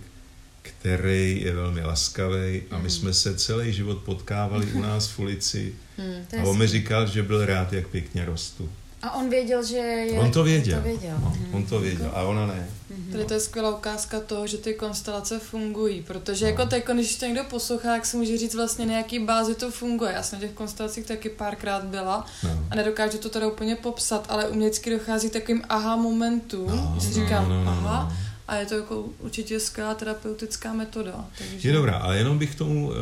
který 0.63 1.43
je 1.45 1.55
velmi 1.55 1.85
laskavý 1.85 2.63
a 2.71 2.77
my 2.79 2.83
mm. 2.85 2.91
jsme 2.91 3.15
se 3.15 3.37
celý 3.37 3.73
život 3.73 3.99
potkávali 3.99 4.67
u 4.67 4.81
nás 4.81 5.09
v 5.09 5.19
ulici 5.19 5.75
mm, 5.99 6.41
a 6.41 6.45
on 6.45 6.59
mi 6.59 6.67
říkal, 6.67 7.07
že 7.07 7.23
byl 7.23 7.47
rád, 7.47 7.73
jak 7.73 7.89
pěkně 7.89 8.25
rostu. 8.25 8.69
A 9.03 9.15
on 9.15 9.31
věděl, 9.31 9.65
že 9.65 9.77
je... 9.77 10.21
On 10.21 10.31
to 10.31 10.45
věděl. 10.45 10.79
To 10.79 10.85
věděl. 10.85 11.17
No, 11.21 11.33
mm. 11.39 11.55
On 11.55 11.67
to 11.67 11.81
věděl 11.81 12.11
a 12.15 12.23
ona 12.23 12.47
ne. 12.47 12.69
Mm-hmm. 12.93 13.13
Tady 13.13 13.25
to 13.25 13.35
je 13.35 13.41
skvělá 13.41 13.77
ukázka 13.77 14.21
toho, 14.21 14.47
že 14.47 14.57
ty 14.57 14.75
konstelace 14.75 15.39
fungují, 15.39 16.03
protože 16.03 16.45
no. 16.45 16.51
jako 16.51 16.67
teď, 16.67 16.85
když 16.95 17.17
to 17.17 17.27
někdo 17.27 17.45
poslouchá, 17.45 17.95
jak 17.95 18.07
se 18.07 18.17
může 18.17 18.39
říct 18.39 18.55
vlastně 18.55 18.87
na 18.87 18.93
jaký 18.93 19.19
bázi 19.19 19.55
to 19.55 19.71
funguje. 19.71 20.13
Já 20.13 20.23
jsem 20.23 20.41
na 20.41 20.47
těch 20.47 20.57
konstelacích 20.57 21.07
taky 21.07 21.29
párkrát 21.29 21.85
byla 21.85 22.27
no. 22.45 22.51
a 22.71 22.75
nedokážu 22.75 23.19
to 23.19 23.29
teda 23.29 23.49
úplně 23.49 23.77
popsat, 23.77 24.27
ale 24.29 24.49
umělecky 24.49 24.91
dochází 24.91 25.31
takovým 25.31 25.63
aha 25.69 25.97
momentům, 25.97 26.71
no, 26.71 26.97
že 27.01 27.07
si 27.07 27.15
říkám 27.15 27.49
no, 27.49 27.55
no, 27.55 27.65
no, 27.65 27.71
aha, 27.71 28.09
no. 28.11 28.17
A 28.51 28.57
je 28.57 28.67
to 28.67 28.75
jako 28.75 29.05
určitě 29.19 29.61
skvělá 29.61 29.95
terapeutická 29.95 30.73
metoda. 30.73 31.25
Takže... 31.39 31.69
Je 31.69 31.75
dobrá, 31.75 31.97
ale 31.97 32.19
jenom 32.19 32.39
bych 32.39 32.55
tomu 32.55 32.93
e, 32.93 32.97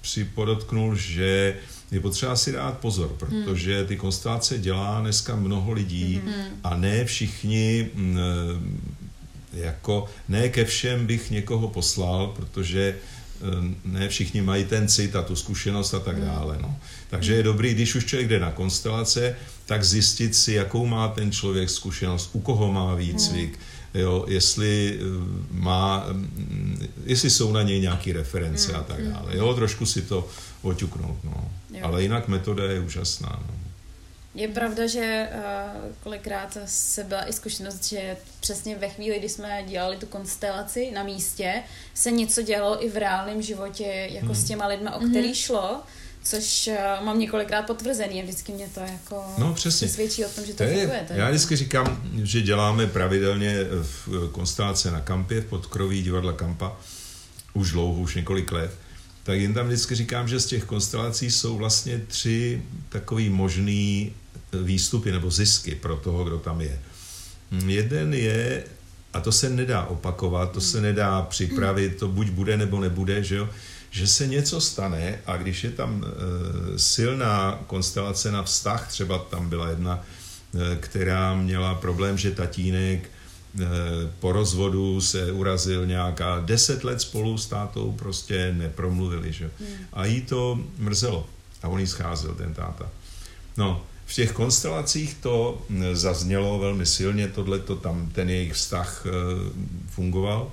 připodotknul, 0.00 0.96
že 0.96 1.56
je 1.90 2.00
potřeba 2.00 2.36
si 2.36 2.52
dát 2.52 2.78
pozor, 2.78 3.16
protože 3.18 3.84
ty 3.84 3.96
konstelace 3.96 4.58
dělá 4.58 5.00
dneska 5.00 5.36
mnoho 5.36 5.72
lidí 5.72 6.22
hmm. 6.24 6.44
a 6.64 6.76
ne 6.76 7.04
všichni 7.04 7.90
eh, 7.96 9.60
jako 9.60 10.08
ne 10.28 10.48
ke 10.48 10.64
všem 10.64 11.06
bych 11.06 11.30
někoho 11.30 11.68
poslal, 11.68 12.26
protože 12.36 12.94
eh, 12.94 13.74
ne 13.84 14.08
všichni 14.08 14.42
mají 14.42 14.64
ten 14.64 14.88
cit 14.88 15.16
a 15.16 15.22
tu 15.22 15.36
zkušenost 15.36 15.94
a 15.94 16.00
tak 16.00 16.16
hmm. 16.16 16.26
dále. 16.26 16.58
No. 16.62 16.76
Takže 17.10 17.34
je 17.34 17.42
dobrý, 17.42 17.74
když 17.74 17.94
už 17.94 18.04
člověk 18.04 18.28
jde 18.28 18.40
na 18.40 18.50
konstelace, 18.50 19.36
tak 19.66 19.84
zjistit 19.84 20.34
si, 20.34 20.52
jakou 20.52 20.86
má 20.86 21.08
ten 21.08 21.32
člověk 21.32 21.70
zkušenost, 21.70 22.30
u 22.32 22.40
koho 22.40 22.72
má 22.72 22.94
výcvik, 22.94 23.50
hmm. 23.50 23.64
Jo, 23.94 24.24
jestli 24.28 24.98
eh, 25.00 25.04
má, 25.50 26.06
mm, 26.12 26.88
jestli 27.04 27.30
jsou 27.30 27.52
na 27.52 27.62
něj 27.62 27.80
nějaké 27.80 28.12
reference 28.12 28.72
hmm. 28.72 28.80
a 28.80 28.84
tak 28.84 29.08
dále. 29.08 29.36
Jo, 29.36 29.54
trošku 29.54 29.86
si 29.86 30.02
to 30.02 30.28
oťuknout. 30.62 31.24
No. 31.24 31.50
Ale 31.82 32.02
jinak 32.02 32.28
metoda 32.28 32.64
je 32.64 32.80
úžasná. 32.80 33.42
No. 33.48 33.54
Je 34.34 34.48
pravda, 34.48 34.86
že 34.86 35.28
uh, 35.32 35.92
kolikrát 36.02 36.58
se 36.66 37.04
byla 37.04 37.28
i 37.28 37.32
zkušenost, 37.32 37.84
že 37.84 38.16
přesně 38.40 38.76
ve 38.76 38.88
chvíli, 38.88 39.18
kdy 39.18 39.28
jsme 39.28 39.64
dělali 39.66 39.96
tu 39.96 40.06
konstelaci 40.06 40.90
na 40.90 41.02
místě, 41.02 41.62
se 41.94 42.10
něco 42.10 42.42
dělalo 42.42 42.84
i 42.84 42.90
v 42.90 42.96
reálném 42.96 43.42
životě, 43.42 44.08
jako 44.10 44.26
hmm. 44.26 44.34
s 44.34 44.44
těma 44.44 44.66
lidma, 44.66 44.94
o 44.94 44.98
který 44.98 45.26
hmm. 45.26 45.34
šlo, 45.34 45.80
což 46.22 46.68
uh, 46.72 47.04
mám 47.04 47.18
několikrát 47.18 47.62
potvrzený 47.62 48.20
a 48.20 48.24
vždycky 48.24 48.52
mě 48.52 48.68
to 48.74 48.80
jako 48.80 49.24
no, 49.38 49.54
přesně. 49.54 49.88
svědčí 49.88 50.24
o 50.24 50.28
tom, 50.28 50.44
že 50.44 50.52
to, 50.52 50.64
to 50.64 50.64
funguje. 50.64 51.06
Je, 51.10 51.16
já 51.16 51.28
vždycky 51.28 51.56
říkám, 51.56 52.02
že 52.22 52.40
děláme 52.40 52.86
pravidelně 52.86 53.56
v 53.82 54.28
konstelace 54.32 54.90
na 54.90 55.00
kampě, 55.00 55.40
v 55.40 55.46
podkroví 55.46 56.02
divadla 56.02 56.32
Kampa, 56.32 56.76
už 57.54 57.70
dlouho, 57.70 58.00
už 58.00 58.14
několik 58.14 58.52
let 58.52 58.70
tak 59.22 59.40
jen 59.40 59.54
tam 59.54 59.66
vždycky 59.66 59.94
říkám, 59.94 60.28
že 60.28 60.40
z 60.40 60.46
těch 60.46 60.64
konstelací 60.64 61.30
jsou 61.30 61.56
vlastně 61.56 61.98
tři 62.06 62.62
takový 62.88 63.30
možný 63.30 64.12
výstupy 64.62 65.12
nebo 65.12 65.30
zisky 65.30 65.74
pro 65.74 65.96
toho, 65.96 66.24
kdo 66.24 66.38
tam 66.38 66.60
je. 66.60 66.80
Jeden 67.66 68.14
je, 68.14 68.64
a 69.12 69.20
to 69.20 69.32
se 69.32 69.50
nedá 69.50 69.84
opakovat, 69.84 70.52
to 70.52 70.60
se 70.60 70.80
nedá 70.80 71.22
připravit, 71.22 71.96
to 71.96 72.08
buď 72.08 72.28
bude 72.30 72.56
nebo 72.56 72.80
nebude, 72.80 73.24
že 73.24 73.36
jo, 73.36 73.48
že 73.90 74.06
se 74.06 74.26
něco 74.26 74.60
stane 74.60 75.18
a 75.26 75.36
když 75.36 75.64
je 75.64 75.70
tam 75.70 76.04
e, 76.04 76.78
silná 76.78 77.60
konstelace 77.66 78.32
na 78.32 78.42
vztah, 78.42 78.88
třeba 78.88 79.18
tam 79.18 79.48
byla 79.48 79.68
jedna, 79.68 80.04
e, 80.54 80.76
která 80.76 81.34
měla 81.34 81.74
problém, 81.74 82.18
že 82.18 82.30
tatínek 82.30 83.10
Eh, 83.58 83.66
po 84.20 84.32
rozvodu 84.32 85.00
se 85.00 85.32
urazil 85.32 85.86
nějaká 85.86 86.40
deset 86.40 86.84
let 86.84 87.00
spolu 87.00 87.38
s 87.38 87.46
tátou, 87.46 87.92
prostě 87.92 88.54
nepromluvili, 88.56 89.32
že? 89.32 89.50
Hmm. 89.60 89.68
A 89.92 90.04
jí 90.04 90.22
to 90.22 90.60
mrzelo. 90.78 91.26
A 91.62 91.68
on 91.68 91.80
jí 91.80 91.86
scházel, 91.86 92.34
ten 92.34 92.54
táta. 92.54 92.90
No, 93.56 93.84
v 94.06 94.14
těch 94.14 94.32
konstelacích 94.32 95.14
to 95.14 95.62
zaznělo 95.92 96.58
velmi 96.58 96.86
silně, 96.86 97.28
tohle 97.28 97.58
to 97.58 97.76
tam, 97.76 98.10
ten 98.12 98.30
jejich 98.30 98.52
vztah 98.52 99.06
e, 99.06 99.10
fungoval. 99.90 100.52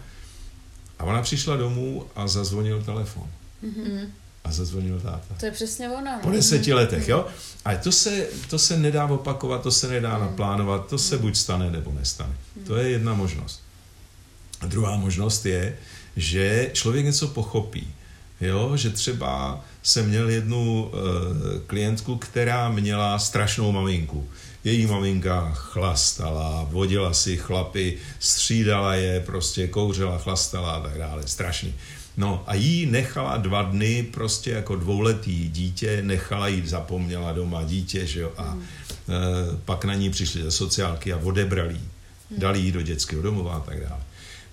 A 0.99 1.03
ona 1.03 1.21
přišla 1.21 1.55
domů 1.55 2.05
a 2.15 2.27
zazvonil 2.27 2.83
telefon. 2.83 3.27
Mm-hmm 3.63 4.07
a 4.47 4.51
zazvonil 4.51 4.99
táta. 4.99 5.35
To 5.39 5.45
je 5.45 5.51
přesně 5.51 5.89
ona. 5.89 6.15
No. 6.15 6.21
Po 6.21 6.31
deseti 6.31 6.73
letech, 6.73 7.07
jo? 7.07 7.27
A 7.65 7.75
to 7.75 7.91
se, 7.91 8.27
to 8.49 8.59
se 8.59 8.77
nedá 8.77 9.05
opakovat, 9.05 9.63
to 9.63 9.71
se 9.71 9.87
nedá 9.87 10.17
naplánovat, 10.17 10.87
to 10.87 10.97
se 10.97 11.17
buď 11.17 11.35
stane, 11.35 11.71
nebo 11.71 11.91
nestane. 11.91 12.33
To 12.67 12.75
je 12.75 12.89
jedna 12.89 13.13
možnost. 13.13 13.63
A 14.61 14.65
druhá 14.65 14.97
možnost 14.97 15.45
je, 15.45 15.77
že 16.15 16.69
člověk 16.73 17.05
něco 17.05 17.27
pochopí. 17.27 17.93
Jo, 18.41 18.77
že 18.77 18.89
třeba 18.89 19.61
jsem 19.83 20.09
měl 20.09 20.29
jednu 20.29 20.91
e, 20.91 21.59
klientku, 21.67 22.17
která 22.17 22.69
měla 22.69 23.19
strašnou 23.19 23.71
maminku. 23.71 24.29
Její 24.67 24.85
maminka 24.85 25.51
chlastala, 25.53 26.67
vodila 26.71 27.13
si 27.13 27.37
chlapy, 27.37 27.97
střídala 28.19 28.95
je, 28.95 29.19
prostě 29.19 29.67
kouřila, 29.67 30.17
chlastala 30.17 30.71
a 30.71 30.81
tak 30.81 30.97
dále. 30.97 31.23
Strašný. 31.25 31.73
No 32.17 32.43
a 32.47 32.55
jí 32.55 32.85
nechala 32.85 33.37
dva 33.37 33.61
dny 33.61 34.03
prostě 34.03 34.51
jako 34.51 34.75
dvouletý 34.75 35.49
dítě, 35.49 36.01
nechala 36.01 36.47
jít, 36.47 36.67
zapomněla 36.67 37.31
doma 37.31 37.63
dítě, 37.63 38.05
že 38.05 38.19
jo, 38.19 38.31
a 38.37 38.43
hmm. 38.43 38.63
e, 38.63 39.57
pak 39.65 39.85
na 39.85 39.93
ní 39.93 40.09
přišli 40.09 40.41
ze 40.41 40.51
sociálky 40.51 41.13
a 41.13 41.17
odebrali 41.17 41.73
jí, 41.73 41.89
hmm. 42.31 42.39
dali 42.39 42.59
jí 42.59 42.71
do 42.71 42.81
dětského 42.81 43.21
domova 43.21 43.55
a 43.55 43.59
tak 43.59 43.79
dále. 43.79 44.01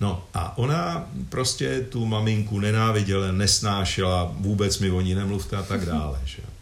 No 0.00 0.24
a 0.34 0.58
ona 0.58 1.08
prostě 1.28 1.80
tu 1.80 2.06
maminku 2.06 2.60
nenáviděla, 2.60 3.32
nesnášela, 3.32 4.34
vůbec 4.36 4.78
mi 4.78 4.90
o 4.90 5.00
ní 5.00 5.14
nemluvte 5.14 5.56
a 5.56 5.62
tak 5.62 5.86
dále, 5.86 6.20
že 6.24 6.42
jo. 6.42 6.53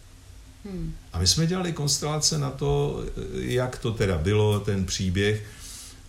Hmm. 0.64 0.94
A 1.12 1.18
my 1.18 1.26
jsme 1.26 1.46
dělali 1.46 1.72
konstelace 1.72 2.38
na 2.38 2.50
to, 2.50 3.02
jak 3.34 3.78
to 3.78 3.92
teda 3.92 4.18
bylo, 4.18 4.60
ten 4.60 4.84
příběh, 4.84 5.46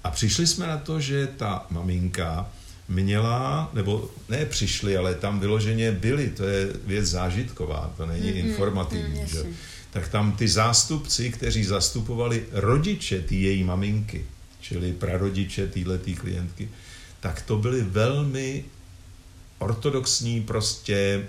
a 0.04 0.12
přišli 0.12 0.48
jsme 0.48 0.68
na 0.68 0.78
to, 0.78 1.00
že 1.00 1.28
ta 1.38 1.66
maminka 1.70 2.52
měla, 2.90 3.70
nebo 3.74 4.10
ne 4.30 4.46
přišli, 4.46 4.98
ale 4.98 5.16
tam 5.16 5.40
vyloženě 5.40 5.92
byli, 5.92 6.30
to 6.30 6.44
je 6.44 6.74
věc 6.86 7.06
zážitková, 7.06 7.94
to 7.98 8.06
není 8.06 8.32
mm, 8.32 8.38
informativní, 8.38 9.20
mm, 9.20 9.28
že? 9.28 9.46
tak 9.92 10.08
tam 10.08 10.32
ty 10.32 10.48
zástupci, 10.48 11.30
kteří 11.30 11.64
zastupovali 11.64 12.46
rodiče 12.52 13.22
té 13.22 13.36
její 13.36 13.64
maminky, 13.64 14.26
čili 14.62 14.94
prarodiče 14.94 15.68
této 15.68 16.22
klientky, 16.22 16.70
tak 17.20 17.42
to 17.42 17.58
byli 17.58 17.82
velmi 17.82 18.66
ortodoxní 19.60 20.42
prostě 20.42 21.26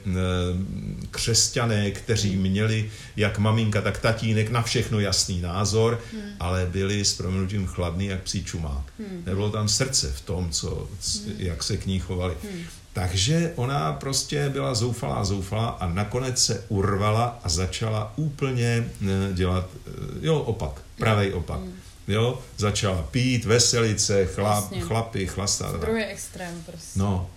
křesťané, 1.11 1.91
kteří 1.91 2.37
měli 2.37 2.91
jak 3.17 3.39
maminka, 3.39 3.81
tak 3.81 3.99
tatínek 3.99 4.51
na 4.51 4.63
všechno 4.63 5.01
jasný 5.01 5.41
názor, 5.41 6.01
hmm. 6.13 6.23
ale 6.41 6.67
byli 6.67 7.05
s 7.05 7.15
proměnutím 7.15 7.67
chladný 7.67 8.07
jak 8.07 8.23
psí 8.23 8.45
čumák. 8.45 8.85
Hmm. 8.99 9.23
Nebylo 9.27 9.51
tam 9.51 9.69
srdce 9.69 10.13
v 10.13 10.21
tom, 10.21 10.51
co, 10.51 10.89
hmm. 11.25 11.35
jak 11.39 11.63
se 11.63 11.77
k 11.77 11.87
ní 11.87 11.99
chovali. 11.99 12.35
Hmm. 12.43 12.63
Takže 12.93 13.53
ona 13.57 13.93
prostě 13.93 14.49
byla 14.49 14.75
zoufalá, 14.75 15.25
zoufalá 15.25 15.69
a 15.69 15.89
nakonec 15.89 16.45
se 16.45 16.65
urvala 16.69 17.41
a 17.45 17.49
začala 17.49 18.13
úplně 18.17 18.89
dělat, 19.33 19.69
eh, 19.87 19.91
jo, 20.21 20.39
opak, 20.39 20.83
pravý 20.99 21.33
opak. 21.33 21.61
Hmm. 21.61 21.75
Jo, 22.09 22.43
začala 22.57 23.03
pít, 23.03 23.45
veselit 23.45 24.01
se, 24.01 24.27
chlap, 24.27 24.73
chlapy, 24.81 25.27
chlastat. 25.27 25.81
Druhý 25.81 26.05
extrém 26.05 26.63
prostě. 26.67 26.99
No, 26.99 27.31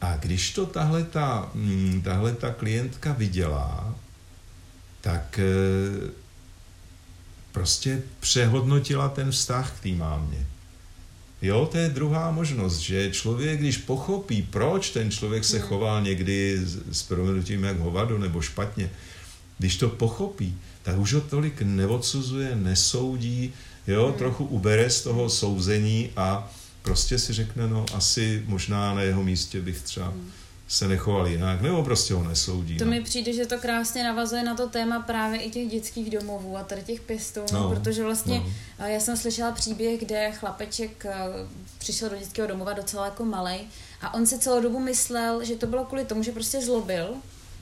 a 0.00 0.16
když 0.16 0.52
to 0.52 0.66
tahle 0.66 1.04
ta, 1.04 1.50
mm, 1.54 2.02
tahle 2.04 2.32
ta 2.32 2.52
klientka 2.52 3.12
viděla, 3.12 3.94
tak 5.00 5.38
eh, 5.38 6.10
prostě 7.52 8.02
přehodnotila 8.20 9.08
ten 9.08 9.30
vztah 9.30 9.72
k 9.78 9.82
té 9.82 9.88
mámě. 9.88 10.46
Jo, 11.42 11.68
to 11.72 11.78
je 11.78 11.88
druhá 11.88 12.30
možnost, 12.30 12.78
že 12.78 13.10
člověk, 13.10 13.60
když 13.60 13.76
pochopí, 13.76 14.42
proč 14.42 14.90
ten 14.90 15.10
člověk 15.10 15.44
se 15.44 15.58
hmm. 15.58 15.66
choval 15.66 16.02
někdy 16.02 16.60
s 16.92 17.02
proměnutím 17.02 17.64
jak 17.64 17.78
hovado 17.78 18.18
nebo 18.18 18.40
špatně, 18.40 18.90
když 19.58 19.76
to 19.76 19.88
pochopí, 19.88 20.58
tak 20.82 20.98
už 20.98 21.12
ho 21.12 21.20
tolik 21.20 21.62
neodsuzuje, 21.62 22.56
nesoudí, 22.56 23.52
jo, 23.86 24.06
hmm. 24.06 24.14
trochu 24.14 24.44
ubere 24.44 24.90
z 24.90 25.02
toho 25.02 25.30
souzení 25.30 26.10
a 26.16 26.52
prostě 26.86 27.18
si 27.18 27.32
řekne, 27.32 27.68
no 27.68 27.86
asi 27.94 28.42
možná 28.46 28.94
na 28.94 29.02
jeho 29.02 29.22
místě 29.22 29.60
bych 29.60 29.82
třeba 29.82 30.06
hmm 30.06 30.30
se 30.68 30.88
nechoval 30.88 31.26
jinak, 31.26 31.60
nebo 31.60 31.82
prostě 31.82 32.14
ho 32.14 32.24
nesoudí. 32.24 32.76
To 32.78 32.84
no. 32.84 32.90
mi 32.90 33.00
přijde, 33.00 33.32
že 33.32 33.46
to 33.46 33.58
krásně 33.58 34.04
navazuje 34.04 34.44
na 34.44 34.54
to 34.54 34.68
téma 34.68 35.00
právě 35.00 35.40
i 35.40 35.50
těch 35.50 35.68
dětských 35.68 36.10
domovů 36.10 36.56
a 36.56 36.62
tady 36.62 36.82
těch 36.82 37.00
pěstounů, 37.00 37.48
no, 37.52 37.70
protože 37.70 38.04
vlastně 38.04 38.42
no. 38.78 38.86
já 38.86 39.00
jsem 39.00 39.16
slyšela 39.16 39.52
příběh, 39.52 40.00
kde 40.00 40.32
chlapeček 40.32 41.06
přišel 41.78 42.08
do 42.08 42.16
dětského 42.16 42.48
domova 42.48 42.72
docela 42.72 43.04
jako 43.04 43.24
malej 43.24 43.60
a 44.00 44.14
on 44.14 44.26
si 44.26 44.38
celou 44.38 44.62
dobu 44.62 44.78
myslel, 44.80 45.44
že 45.44 45.54
to 45.56 45.66
bylo 45.66 45.84
kvůli 45.84 46.04
tomu, 46.04 46.22
že 46.22 46.32
prostě 46.32 46.62
zlobil 46.62 47.14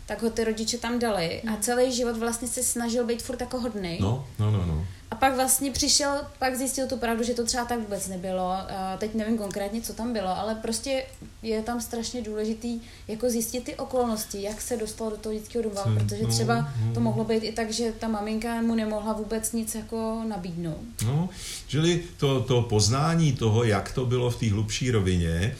tak 0.06 0.22
ho 0.22 0.30
ty 0.30 0.44
rodiče 0.44 0.78
tam 0.78 0.98
dali 0.98 1.42
a 1.42 1.50
hmm. 1.50 1.62
celý 1.62 1.92
život 1.92 2.16
vlastně 2.16 2.48
se 2.48 2.62
snažil 2.62 3.06
být 3.06 3.22
furt 3.22 3.40
jako 3.40 3.60
hodný. 3.60 3.98
No, 4.00 4.26
no, 4.38 4.50
no, 4.50 4.66
no. 4.66 4.86
A 5.14 5.16
pak 5.16 5.34
vlastně 5.34 5.70
přišel, 5.70 6.20
pak 6.38 6.56
zjistil 6.56 6.88
tu 6.88 6.96
pravdu, 6.96 7.24
že 7.24 7.34
to 7.34 7.44
třeba 7.44 7.64
tak 7.64 7.78
vůbec 7.78 8.08
nebylo. 8.08 8.52
Teď 8.98 9.14
nevím 9.14 9.38
konkrétně, 9.38 9.80
co 9.80 9.92
tam 9.92 10.12
bylo, 10.12 10.38
ale 10.38 10.54
prostě 10.54 11.02
je 11.42 11.62
tam 11.62 11.80
strašně 11.80 12.22
důležitý 12.22 12.80
jako 13.08 13.30
zjistit 13.30 13.64
ty 13.64 13.74
okolnosti, 13.74 14.42
jak 14.42 14.60
se 14.60 14.76
dostal 14.76 15.10
do 15.10 15.16
toho 15.16 15.34
dětského 15.34 15.62
domova, 15.62 15.84
protože 15.94 16.22
no, 16.22 16.28
třeba 16.28 16.72
no. 16.86 16.94
to 16.94 17.00
mohlo 17.00 17.24
být 17.24 17.44
i 17.44 17.52
tak, 17.52 17.72
že 17.72 17.92
ta 17.98 18.08
maminka 18.08 18.62
mu 18.62 18.74
nemohla 18.74 19.12
vůbec 19.12 19.52
nic 19.52 19.74
jako 19.74 20.22
nabídnout. 20.28 20.84
No, 21.06 21.28
čili 21.66 22.02
to, 22.16 22.40
to 22.40 22.62
poznání 22.62 23.32
toho, 23.32 23.64
jak 23.64 23.92
to 23.92 24.06
bylo 24.06 24.30
v 24.30 24.36
té 24.36 24.50
hlubší 24.50 24.90
rovině, 24.90 25.56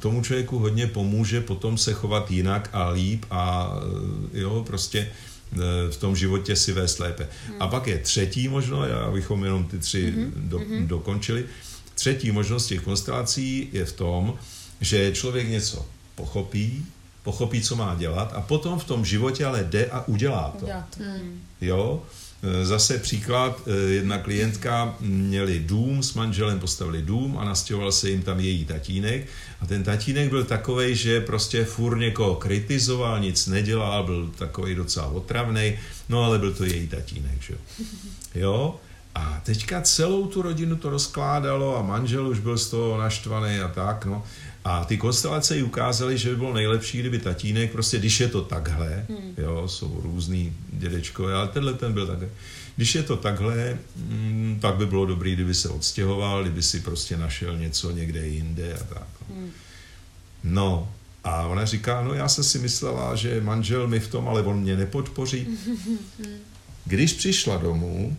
tomu 0.00 0.22
člověku 0.22 0.58
hodně 0.58 0.86
pomůže 0.86 1.40
potom 1.40 1.78
se 1.78 1.92
chovat 1.92 2.30
jinak 2.30 2.70
a 2.72 2.88
líp 2.88 3.24
a 3.30 3.72
eh, 4.34 4.40
jo, 4.40 4.64
prostě 4.66 4.98
eh, 4.98 5.35
v 5.90 5.96
tom 5.96 6.16
životě 6.16 6.56
si 6.56 6.72
vést 6.72 6.98
lépe. 6.98 7.28
Hmm. 7.46 7.62
A 7.62 7.68
pak 7.68 7.86
je 7.86 7.98
třetí 7.98 8.48
možnost, 8.48 8.90
abychom 8.90 9.44
jenom 9.44 9.64
ty 9.64 9.78
tři 9.78 10.10
hmm. 10.10 10.32
do, 10.36 10.58
hmm. 10.58 10.86
dokončili, 10.86 11.44
třetí 11.94 12.30
možnost 12.30 12.66
těch 12.66 12.80
konstelací 12.80 13.68
je 13.72 13.84
v 13.84 13.92
tom, 13.92 14.38
že 14.80 15.12
člověk 15.12 15.48
něco 15.48 15.86
pochopí, 16.14 16.86
pochopí, 17.22 17.62
co 17.62 17.76
má 17.76 17.94
dělat 17.94 18.32
a 18.32 18.40
potom 18.40 18.78
v 18.78 18.84
tom 18.84 19.04
životě 19.04 19.46
ale 19.46 19.64
jde 19.64 19.86
a 19.86 20.08
udělá 20.08 20.56
to. 20.60 20.66
Hmm. 20.98 21.40
Jo? 21.60 22.02
Eh, 22.42 22.66
zase 22.66 22.98
příklad, 22.98 23.62
eh, 23.66 23.92
jedna 23.92 24.18
klientka 24.18 24.96
měli 25.00 25.58
dům, 25.58 26.02
s 26.02 26.14
manželem 26.14 26.60
postavili 26.60 27.02
dům 27.02 27.38
a 27.38 27.44
nastěhoval 27.44 27.92
se 27.92 28.10
jim 28.10 28.22
tam 28.22 28.40
její 28.40 28.64
tatínek 28.64 29.26
a 29.60 29.66
ten 29.66 29.84
tatínek 29.84 30.28
byl 30.30 30.44
takový, 30.44 30.94
že 30.94 31.20
prostě 31.20 31.64
furt 31.64 31.98
někoho 31.98 32.34
kritizoval, 32.34 33.20
nic 33.20 33.46
nedělal, 33.46 34.04
byl 34.04 34.30
takový 34.38 34.74
docela 34.74 35.06
otravný, 35.06 35.78
no 36.08 36.24
ale 36.24 36.38
byl 36.38 36.54
to 36.54 36.64
její 36.64 36.88
tatínek, 36.88 37.42
že 37.42 37.52
jo. 37.52 37.58
jo? 38.34 38.76
A 39.14 39.40
teďka 39.44 39.82
celou 39.82 40.26
tu 40.26 40.42
rodinu 40.42 40.76
to 40.76 40.90
rozkládalo 40.90 41.78
a 41.78 41.82
manžel 41.82 42.28
už 42.28 42.38
byl 42.38 42.58
z 42.58 42.70
toho 42.70 42.98
naštvaný 42.98 43.60
a 43.60 43.68
tak, 43.68 44.04
no. 44.04 44.24
A 44.68 44.84
ty 44.84 44.96
konstelace 44.96 45.56
jí 45.56 45.62
ukázaly, 45.62 46.18
že 46.18 46.30
by 46.30 46.36
bylo 46.36 46.54
nejlepší, 46.54 46.98
kdyby 46.98 47.18
tatínek, 47.18 47.72
prostě 47.72 47.98
když 47.98 48.20
je 48.20 48.28
to 48.28 48.42
takhle, 48.42 49.06
hmm. 49.08 49.34
jo, 49.38 49.68
jsou 49.68 50.00
různý 50.02 50.56
dědečkové, 50.72 51.34
ale 51.34 51.48
tenhle 51.48 51.74
ten 51.74 51.92
byl 51.92 52.06
takhle. 52.06 52.28
Když 52.76 52.94
je 52.94 53.02
to 53.02 53.16
takhle, 53.16 53.78
mm, 53.96 54.58
tak 54.62 54.74
by 54.74 54.86
bylo 54.86 55.06
dobré, 55.06 55.30
kdyby 55.30 55.54
se 55.54 55.68
odstěhoval, 55.68 56.42
kdyby 56.42 56.62
si 56.62 56.80
prostě 56.80 57.16
našel 57.16 57.58
něco 57.58 57.90
někde 57.90 58.26
jinde 58.26 58.74
a 58.74 58.84
tak. 58.94 59.08
No. 59.28 59.36
Hmm. 59.36 59.50
no, 60.44 60.92
a 61.24 61.46
ona 61.46 61.64
říká, 61.64 62.02
no 62.02 62.14
já 62.14 62.28
jsem 62.28 62.44
si 62.44 62.58
myslela, 62.58 63.16
že 63.16 63.40
manžel 63.40 63.88
mi 63.88 64.00
v 64.00 64.08
tom, 64.08 64.28
ale 64.28 64.42
on 64.42 64.60
mě 64.60 64.76
nepodpoří. 64.76 65.46
Když 66.84 67.12
přišla 67.12 67.56
domů, 67.56 68.16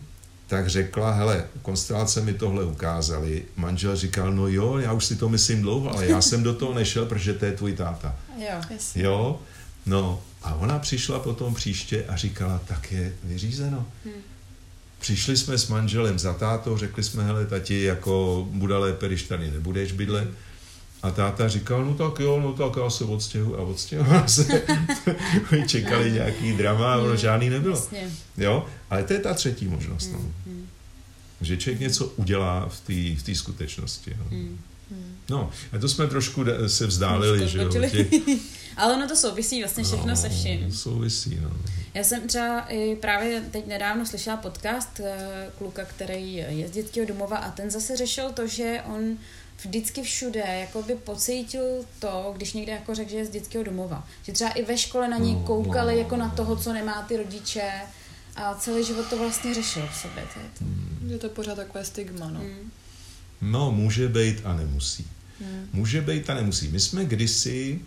tak 0.48 0.68
řekla, 0.68 1.10
hele, 1.10 1.44
konstelace 1.62 2.20
mi 2.20 2.34
tohle 2.34 2.64
ukázali. 2.64 3.44
Manžel 3.56 3.96
říkal, 3.96 4.32
no 4.32 4.48
jo, 4.48 4.78
já 4.78 4.92
už 4.92 5.04
si 5.04 5.16
to 5.16 5.28
myslím 5.28 5.62
dlouho, 5.62 5.90
ale 5.90 6.06
já 6.06 6.20
jsem 6.20 6.42
do 6.42 6.54
toho 6.54 6.74
nešel, 6.74 7.06
protože 7.06 7.34
to 7.34 7.44
je 7.44 7.52
tvůj 7.52 7.72
táta. 7.72 8.16
Jo, 8.36 8.60
jasně. 8.70 9.02
Jo, 9.02 9.40
no 9.86 10.22
a 10.42 10.54
ona 10.54 10.78
přišla 10.78 11.18
potom 11.18 11.54
příště 11.54 12.04
a 12.08 12.16
říkala, 12.16 12.60
tak 12.66 12.92
je 12.92 13.12
vyřízeno. 13.24 13.86
Hmm. 14.04 14.14
Přišli 14.98 15.36
jsme 15.36 15.58
s 15.58 15.68
manželem 15.68 16.18
za 16.18 16.34
tátou, 16.34 16.76
řekli 16.76 17.02
jsme, 17.02 17.24
hele, 17.24 17.46
tati, 17.46 17.82
jako 17.82 18.46
bude 18.50 18.76
lépe, 18.76 19.06
když 19.06 19.22
tady 19.22 19.50
nebudeš 19.50 19.92
bydlet. 19.92 20.24
Hmm 20.24 20.34
a 21.02 21.10
táta 21.10 21.48
říkal, 21.48 21.84
no 21.84 21.94
tak 21.94 22.20
jo, 22.20 22.40
no 22.40 22.52
tak 22.52 22.82
já 22.82 22.90
se 22.90 23.04
odstěhu 23.04 23.58
a 23.58 23.62
odstěhoval 23.62 24.24
se. 24.28 24.62
Oni 25.52 25.68
čekali 25.68 26.12
nějaký 26.12 26.52
drama, 26.52 26.92
ale 26.92 27.16
žádný 27.16 27.50
nebylo. 27.50 27.88
Jo, 28.36 28.66
ale 28.90 29.04
to 29.04 29.12
je 29.12 29.18
ta 29.18 29.34
třetí 29.34 29.68
možnost. 29.68 30.10
No. 30.12 30.18
Mm-hmm. 30.18 30.64
Že 31.40 31.56
člověk 31.56 31.80
něco 31.80 32.06
udělá 32.06 32.68
v 32.68 32.80
té 32.80 33.32
v 33.32 33.36
skutečnosti. 33.36 34.16
No. 34.18 34.24
Mm-hmm. 34.24 34.56
no, 35.30 35.50
a 35.72 35.78
to 35.78 35.88
jsme 35.88 36.06
trošku 36.06 36.44
se 36.66 36.86
vzdálili, 36.86 37.48
že 37.48 37.58
jo. 37.58 37.68
Těch... 37.68 38.06
ale 38.76 38.94
ono 38.94 39.08
to 39.08 39.16
souvisí 39.16 39.62
vlastně 39.62 39.84
všechno 39.84 40.06
no, 40.06 40.16
se 40.16 40.28
vším. 40.28 40.72
Souvisí, 40.72 41.38
no. 41.42 41.50
Já 41.94 42.04
jsem 42.04 42.28
třeba 42.28 42.60
i 42.60 42.96
právě 42.96 43.40
teď 43.50 43.66
nedávno 43.66 44.06
slyšela 44.06 44.36
podcast 44.36 45.00
eh, 45.00 45.50
kluka, 45.58 45.84
který 45.84 46.34
je 46.34 46.68
z 46.68 46.70
dětského 46.70 47.06
domova 47.06 47.36
a 47.36 47.50
ten 47.50 47.70
zase 47.70 47.96
řešil 47.96 48.32
to, 48.32 48.46
že 48.46 48.82
on 48.94 49.18
vždycky 49.62 50.02
všude 50.02 50.40
jako 50.40 50.82
by 50.82 50.94
pocítil 50.94 51.64
to, 51.98 52.32
když 52.36 52.52
někde 52.52 52.72
jako 52.72 52.94
řekl, 52.94 53.10
že 53.10 53.16
je 53.16 53.26
z 53.26 53.30
dětského 53.30 53.64
domova. 53.64 54.06
Že 54.22 54.32
třeba 54.32 54.50
i 54.50 54.64
ve 54.64 54.78
škole 54.78 55.08
na 55.08 55.18
něj 55.18 55.34
no, 55.34 55.40
koukali 55.40 55.92
no, 55.92 55.98
jako 55.98 56.16
na 56.16 56.28
toho, 56.28 56.56
co 56.56 56.72
nemá 56.72 57.02
ty 57.02 57.16
rodiče 57.16 57.72
a 58.36 58.54
celý 58.54 58.84
život 58.84 59.06
to 59.10 59.18
vlastně 59.18 59.54
řešil 59.54 59.88
v 59.92 59.96
sobě. 59.96 60.24
To 60.34 60.40
je 60.40 60.46
to. 60.58 60.64
Hmm. 60.64 61.10
Je 61.10 61.18
to 61.18 61.28
pořád 61.28 61.54
takové 61.54 61.84
stigma, 61.84 62.30
no. 62.30 62.40
Hmm. 62.40 62.70
No, 63.40 63.72
může 63.72 64.08
být 64.08 64.40
a 64.44 64.56
nemusí. 64.56 65.06
Hmm. 65.40 65.68
Může 65.72 66.00
být 66.00 66.30
a 66.30 66.34
nemusí. 66.34 66.68
My 66.68 66.80
jsme 66.80 67.04
kdysi 67.04 67.80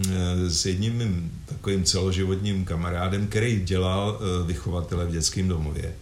eh, 0.00 0.50
s 0.50 0.66
jedním 0.66 1.32
takovým 1.46 1.84
celoživotním 1.84 2.64
kamarádem, 2.64 3.26
který 3.26 3.60
dělal 3.60 4.20
eh, 4.20 4.46
vychovatele 4.46 5.06
v 5.06 5.10
dětském 5.10 5.48
domově, 5.48 5.94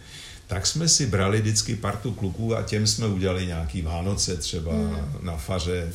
tak 0.47 0.67
jsme 0.67 0.87
si 0.87 1.05
brali 1.07 1.41
vždycky 1.41 1.75
partu 1.75 2.11
kluků 2.11 2.55
a 2.55 2.63
těm 2.63 2.87
jsme 2.87 3.07
udělali 3.07 3.45
nějaký 3.45 3.81
Vánoce 3.81 4.37
třeba 4.37 4.73
mm. 4.73 4.97
na 5.21 5.37
faře, 5.37 5.93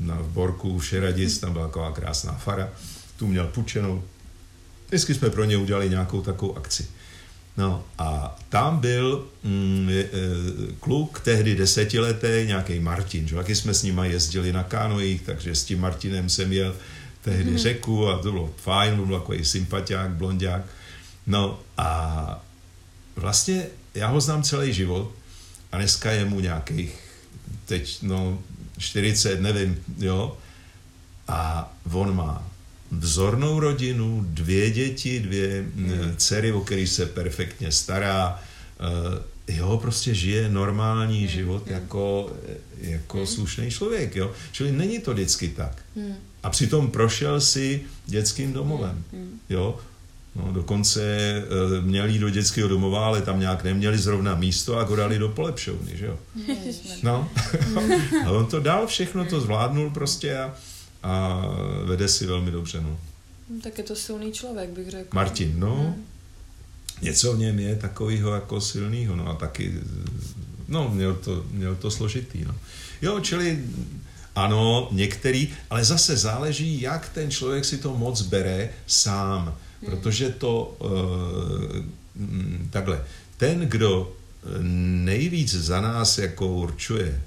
na 0.00 0.22
Borku 0.22 0.78
v 0.78 0.86
Šeradic, 0.86 1.38
tam 1.38 1.52
byla 1.52 1.66
taková 1.66 1.92
krásná 1.92 2.32
fara, 2.32 2.68
tu 3.16 3.26
měl 3.26 3.46
pučenou. 3.46 4.02
Vždycky 4.86 5.14
jsme 5.14 5.30
pro 5.30 5.44
ně 5.44 5.56
udělali 5.56 5.90
nějakou 5.90 6.22
takovou 6.22 6.56
akci. 6.56 6.86
No 7.56 7.84
a 7.98 8.38
tam 8.48 8.78
byl 8.78 9.26
mm, 9.44 9.88
e, 9.90 10.04
kluk, 10.80 11.20
tehdy 11.20 11.56
desetiletý, 11.56 12.46
nějaký 12.46 12.80
Martin, 12.80 13.28
že? 13.28 13.36
Taky 13.36 13.54
jsme 13.54 13.74
s 13.74 13.82
nimi 13.82 14.08
jezdili 14.08 14.52
na 14.52 14.62
kánojích, 14.62 15.22
takže 15.22 15.54
s 15.54 15.64
tím 15.64 15.80
Martinem 15.80 16.28
jsem 16.28 16.52
jel 16.52 16.76
tehdy 17.22 17.50
mm. 17.50 17.58
řeku 17.58 18.08
a 18.08 18.18
to 18.18 18.32
bylo 18.32 18.50
fajn, 18.56 18.96
byl 18.96 19.18
takový 19.18 19.44
sympatiák, 19.44 20.10
blondák. 20.10 20.62
No 21.26 21.60
a 21.76 22.44
vlastně 23.16 23.66
já 23.94 24.08
ho 24.08 24.20
znám 24.20 24.42
celý 24.42 24.72
život 24.72 25.12
a 25.72 25.76
dneska 25.76 26.10
je 26.10 26.24
mu 26.24 26.40
nějakých 26.40 26.98
teď, 27.66 27.98
no, 28.02 28.42
40, 28.78 29.40
nevím, 29.40 29.84
jo, 29.98 30.36
a 31.28 31.72
on 31.92 32.16
má 32.16 32.50
vzornou 32.90 33.60
rodinu, 33.60 34.24
dvě 34.28 34.70
děti, 34.70 35.20
dvě 35.20 35.64
hmm. 35.76 36.16
dcery, 36.16 36.52
o 36.52 36.60
který 36.60 36.86
se 36.86 37.06
perfektně 37.06 37.72
stará, 37.72 38.42
uh, 38.80 39.56
jo, 39.56 39.78
prostě 39.82 40.14
žije 40.14 40.48
normální 40.48 41.18
hmm. 41.18 41.28
život 41.28 41.66
hmm. 41.66 41.74
jako, 41.74 42.32
jako 42.78 43.18
hmm. 43.18 43.26
slušný 43.26 43.70
člověk, 43.70 44.16
jo. 44.16 44.32
Čili 44.52 44.72
není 44.72 44.98
to 44.98 45.12
vždycky 45.12 45.48
tak. 45.48 45.82
Hmm. 45.96 46.14
A 46.42 46.50
přitom 46.50 46.90
prošel 46.90 47.40
si 47.40 47.82
dětským 48.06 48.52
domovem, 48.52 49.04
hmm. 49.12 49.40
jo. 49.48 49.78
No, 50.36 50.52
dokonce 50.52 51.02
e, 51.02 51.80
měli 51.80 52.18
do 52.18 52.30
dětského 52.30 52.68
domova, 52.68 53.06
ale 53.06 53.22
tam 53.22 53.40
nějak 53.40 53.64
neměli 53.64 53.98
zrovna 53.98 54.34
místo 54.34 54.78
a 54.78 54.82
ho 54.82 54.96
dali 54.96 55.18
do 55.18 55.28
polepšovny, 55.28 55.96
že 55.96 56.06
jo? 56.06 56.18
No, 57.02 57.30
a 58.26 58.30
on 58.30 58.46
to 58.46 58.60
dal 58.60 58.86
všechno, 58.86 59.24
to 59.24 59.40
zvládnul 59.40 59.90
prostě 59.90 60.38
a, 60.38 60.54
a 61.02 61.42
vede 61.84 62.08
si 62.08 62.26
velmi 62.26 62.50
dobře, 62.50 62.80
no. 62.80 62.98
no. 63.50 63.60
Tak 63.62 63.78
je 63.78 63.84
to 63.84 63.96
silný 63.96 64.32
člověk, 64.32 64.70
bych 64.70 64.90
řekl. 64.90 65.08
Martin, 65.12 65.60
no. 65.60 65.76
Hmm. 65.76 66.04
Něco 67.02 67.32
v 67.32 67.38
něm 67.38 67.58
je 67.58 67.76
takového 67.76 68.34
jako 68.34 68.60
silného, 68.60 69.16
no 69.16 69.28
a 69.28 69.34
taky, 69.34 69.74
no, 70.68 70.88
měl 70.88 71.14
to, 71.14 71.44
měl 71.50 71.76
to 71.76 71.90
složitý, 71.90 72.44
no. 72.44 72.54
Jo, 73.02 73.20
čili 73.20 73.64
ano, 74.34 74.88
některý, 74.92 75.52
ale 75.70 75.84
zase 75.84 76.16
záleží, 76.16 76.80
jak 76.80 77.08
ten 77.08 77.30
člověk 77.30 77.64
si 77.64 77.78
to 77.78 77.96
moc 77.96 78.22
bere 78.22 78.70
sám. 78.86 79.56
Protože 79.84 80.30
to 80.30 80.76
uh, 80.78 80.90
takhle, 82.70 83.04
ten, 83.36 83.60
kdo 83.60 84.12
nejvíc 85.04 85.54
za 85.54 85.80
nás 85.80 86.18
jako 86.18 86.46
určuje, 86.46 87.22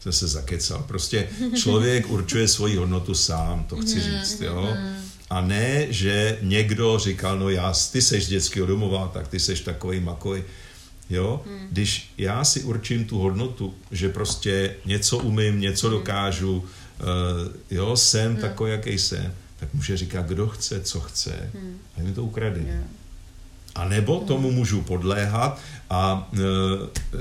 jsem 0.00 0.12
se 0.12 0.28
zakecal, 0.28 0.84
prostě 0.88 1.28
člověk 1.56 2.10
určuje 2.10 2.48
svoji 2.48 2.76
hodnotu 2.76 3.14
sám, 3.14 3.64
to 3.68 3.76
chci 3.76 4.00
říct, 4.00 4.40
jo. 4.40 4.76
A 5.30 5.40
ne, 5.40 5.86
že 5.90 6.38
někdo 6.42 6.98
říkal, 6.98 7.38
no 7.38 7.50
já, 7.50 7.72
ty 7.92 8.02
seš 8.02 8.26
dětského 8.26 8.66
domova, 8.66 9.10
tak 9.14 9.28
ty 9.28 9.40
seš 9.40 9.60
takový 9.60 10.00
makový. 10.00 10.42
Jo? 11.10 11.42
Hmm. 11.46 11.68
Když 11.70 12.12
já 12.18 12.44
si 12.44 12.62
určím 12.62 13.04
tu 13.04 13.18
hodnotu, 13.18 13.74
že 13.90 14.08
prostě 14.08 14.74
něco 14.84 15.18
umím, 15.18 15.60
něco 15.60 15.90
dokážu, 15.90 16.56
uh, 16.56 16.64
jo, 17.70 17.96
jsem 17.96 18.32
hmm. 18.32 18.40
takový, 18.40 18.70
jaký 18.70 18.98
jsem, 18.98 19.34
tak 19.66 19.74
může 19.74 19.96
říkat, 19.96 20.26
kdo 20.26 20.48
chce, 20.48 20.80
co 20.80 21.00
chce, 21.00 21.50
hmm. 21.54 21.78
a 21.98 22.00
mi 22.02 22.12
to 22.12 22.24
ukradne. 22.24 22.62
Yeah. 22.62 22.84
A 23.74 23.88
nebo 23.88 24.20
tomu 24.20 24.50
můžu 24.50 24.82
podléhat 24.82 25.60
a 25.90 26.30
e, 26.34 26.38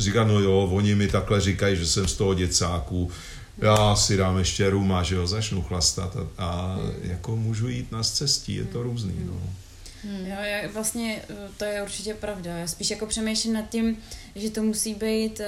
říkat, 0.01 0.23
no 0.23 0.39
jo, 0.39 0.69
oni 0.71 0.95
mi 0.95 1.07
takhle 1.07 1.41
říkají, 1.41 1.75
že 1.77 1.87
jsem 1.87 2.07
z 2.07 2.13
toho 2.13 2.33
děcáku, 2.33 3.11
já 3.57 3.95
si 3.95 4.17
dám 4.17 4.37
ještě 4.37 4.69
ruma, 4.69 5.03
že 5.03 5.15
jo, 5.15 5.27
začnu 5.27 5.61
chlastat 5.61 6.15
a, 6.15 6.27
a 6.37 6.75
hmm. 6.75 6.91
jako 7.01 7.35
můžu 7.35 7.67
jít 7.67 7.91
na 7.91 8.03
cestí, 8.03 8.55
je 8.55 8.65
to 8.65 8.83
různý, 8.83 9.15
no. 9.25 9.41
Hmm, 10.03 10.25
jo, 10.25 10.35
já, 10.41 10.71
vlastně 10.73 11.21
e, 11.29 11.33
to 11.57 11.65
je 11.65 11.83
určitě 11.83 12.13
pravda. 12.13 12.57
Já 12.57 12.67
spíš 12.67 12.89
jako 12.89 13.05
přemýšlím 13.05 13.53
nad 13.53 13.69
tím, 13.69 13.97
že 14.35 14.49
to 14.49 14.63
musí 14.63 14.95
být 14.95 15.39
uh, 15.39 15.45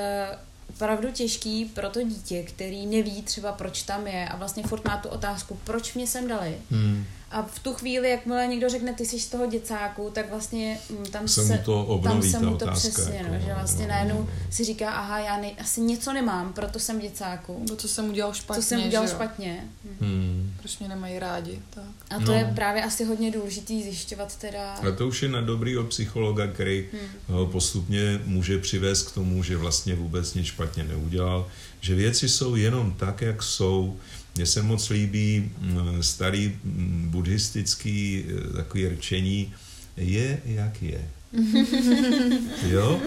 opravdu 0.78 1.12
těžký 1.12 1.66
pro 1.66 1.90
to 1.90 2.04
dítě, 2.04 2.44
který 2.44 2.86
neví 2.86 3.22
třeba, 3.22 3.52
proč 3.52 3.84
tam 3.84 4.08
je 4.08 4.30
a 4.30 4.36
vlastně 4.36 4.64
furt 4.64 4.86
má 4.86 4.98
tu 4.98 5.10
otázku, 5.10 5.60
proč 5.64 5.94
mě 5.94 6.08
sem 6.08 6.28
dali. 6.28 6.58
Hmm. 6.72 7.06
A 7.32 7.42
v 7.42 7.60
tu 7.60 7.74
chvíli, 7.74 8.10
jakmile 8.10 8.48
někdo 8.48 8.70
řekne, 8.70 8.94
ty 8.94 9.06
jsi 9.06 9.20
z 9.20 9.28
toho 9.28 9.46
děcáku, 9.46 10.12
tak 10.14 10.30
vlastně 10.30 10.80
mm, 10.90 11.06
tam 11.06 11.28
se, 11.28 11.46
se 11.46 11.54
mu 11.54 11.60
to 11.64 11.86
obnoví, 11.86 12.32
tam 12.32 12.42
se 12.42 12.46
mu 12.46 12.58
to 12.58 12.66
otázka, 12.66 12.90
přesně, 12.90 13.18
jako, 13.18 13.34
no, 13.34 13.40
že 13.40 13.50
no, 13.50 13.56
vlastně 13.56 13.86
no, 13.86 13.90
najednou 13.90 14.20
no. 14.20 14.30
si 14.50 14.64
říká, 14.64 14.92
aha, 14.92 15.20
já 15.20 15.38
nej, 15.38 15.56
asi 15.60 15.82
něco 15.82 16.14
nemám, 16.14 16.54
proto 16.54 16.80
jsem 16.80 17.00
děcáku. 17.00 17.66
No 17.70 17.76
co 17.76 17.88
jsem 17.88 18.10
udělal 18.10 18.34
špatně, 18.34 18.64
Co 18.64 18.68
jsem 18.68 18.86
udělal 18.86 19.08
že 19.08 19.12
jo? 19.12 19.16
špatně. 19.16 19.64
Hmm. 20.02 20.54
Proč 20.60 20.80
mě 20.80 20.88
nemají 20.90 21.20
rádi, 21.20 21.60
tak. 21.70 21.84
A 22.10 22.20
to 22.20 22.26
no. 22.26 22.34
je 22.34 22.52
právě 22.56 22.84
asi 22.84 23.04
hodně 23.04 23.32
důležitý 23.32 23.84
zjišťovat 23.84 24.36
teda. 24.36 24.74
A 24.74 24.92
to 24.92 25.08
už 25.08 25.24
je 25.24 25.30
na 25.30 25.42
dobrýho 25.42 25.84
psychologa, 25.84 26.48
který 26.48 26.86
hmm. 26.92 27.52
postupně 27.52 28.22
může 28.26 28.58
přivést 28.58 29.04
k 29.04 29.14
tomu, 29.14 29.44
že 29.44 29.58
vlastně 29.58 29.96
vůbec 29.96 30.34
nic 30.34 30.46
špatně 30.46 30.84
neudělal, 30.84 31.48
že 31.80 31.96
věci 31.96 32.30
jsou 32.30 32.56
jenom 32.56 32.94
tak, 32.94 33.22
jak 33.22 33.44
jsou, 33.44 33.98
mně 34.38 34.46
se 34.46 34.62
moc 34.62 34.90
líbí 34.90 35.52
mm, 35.62 36.04
starý 36.04 36.56
mm, 36.64 37.08
buddhistický 37.12 38.26
eh, 38.28 38.54
takový 38.54 38.88
rčení, 38.88 39.54
je 39.98 40.40
jak 40.46 40.82
je. 40.82 41.02
jo? 42.70 43.02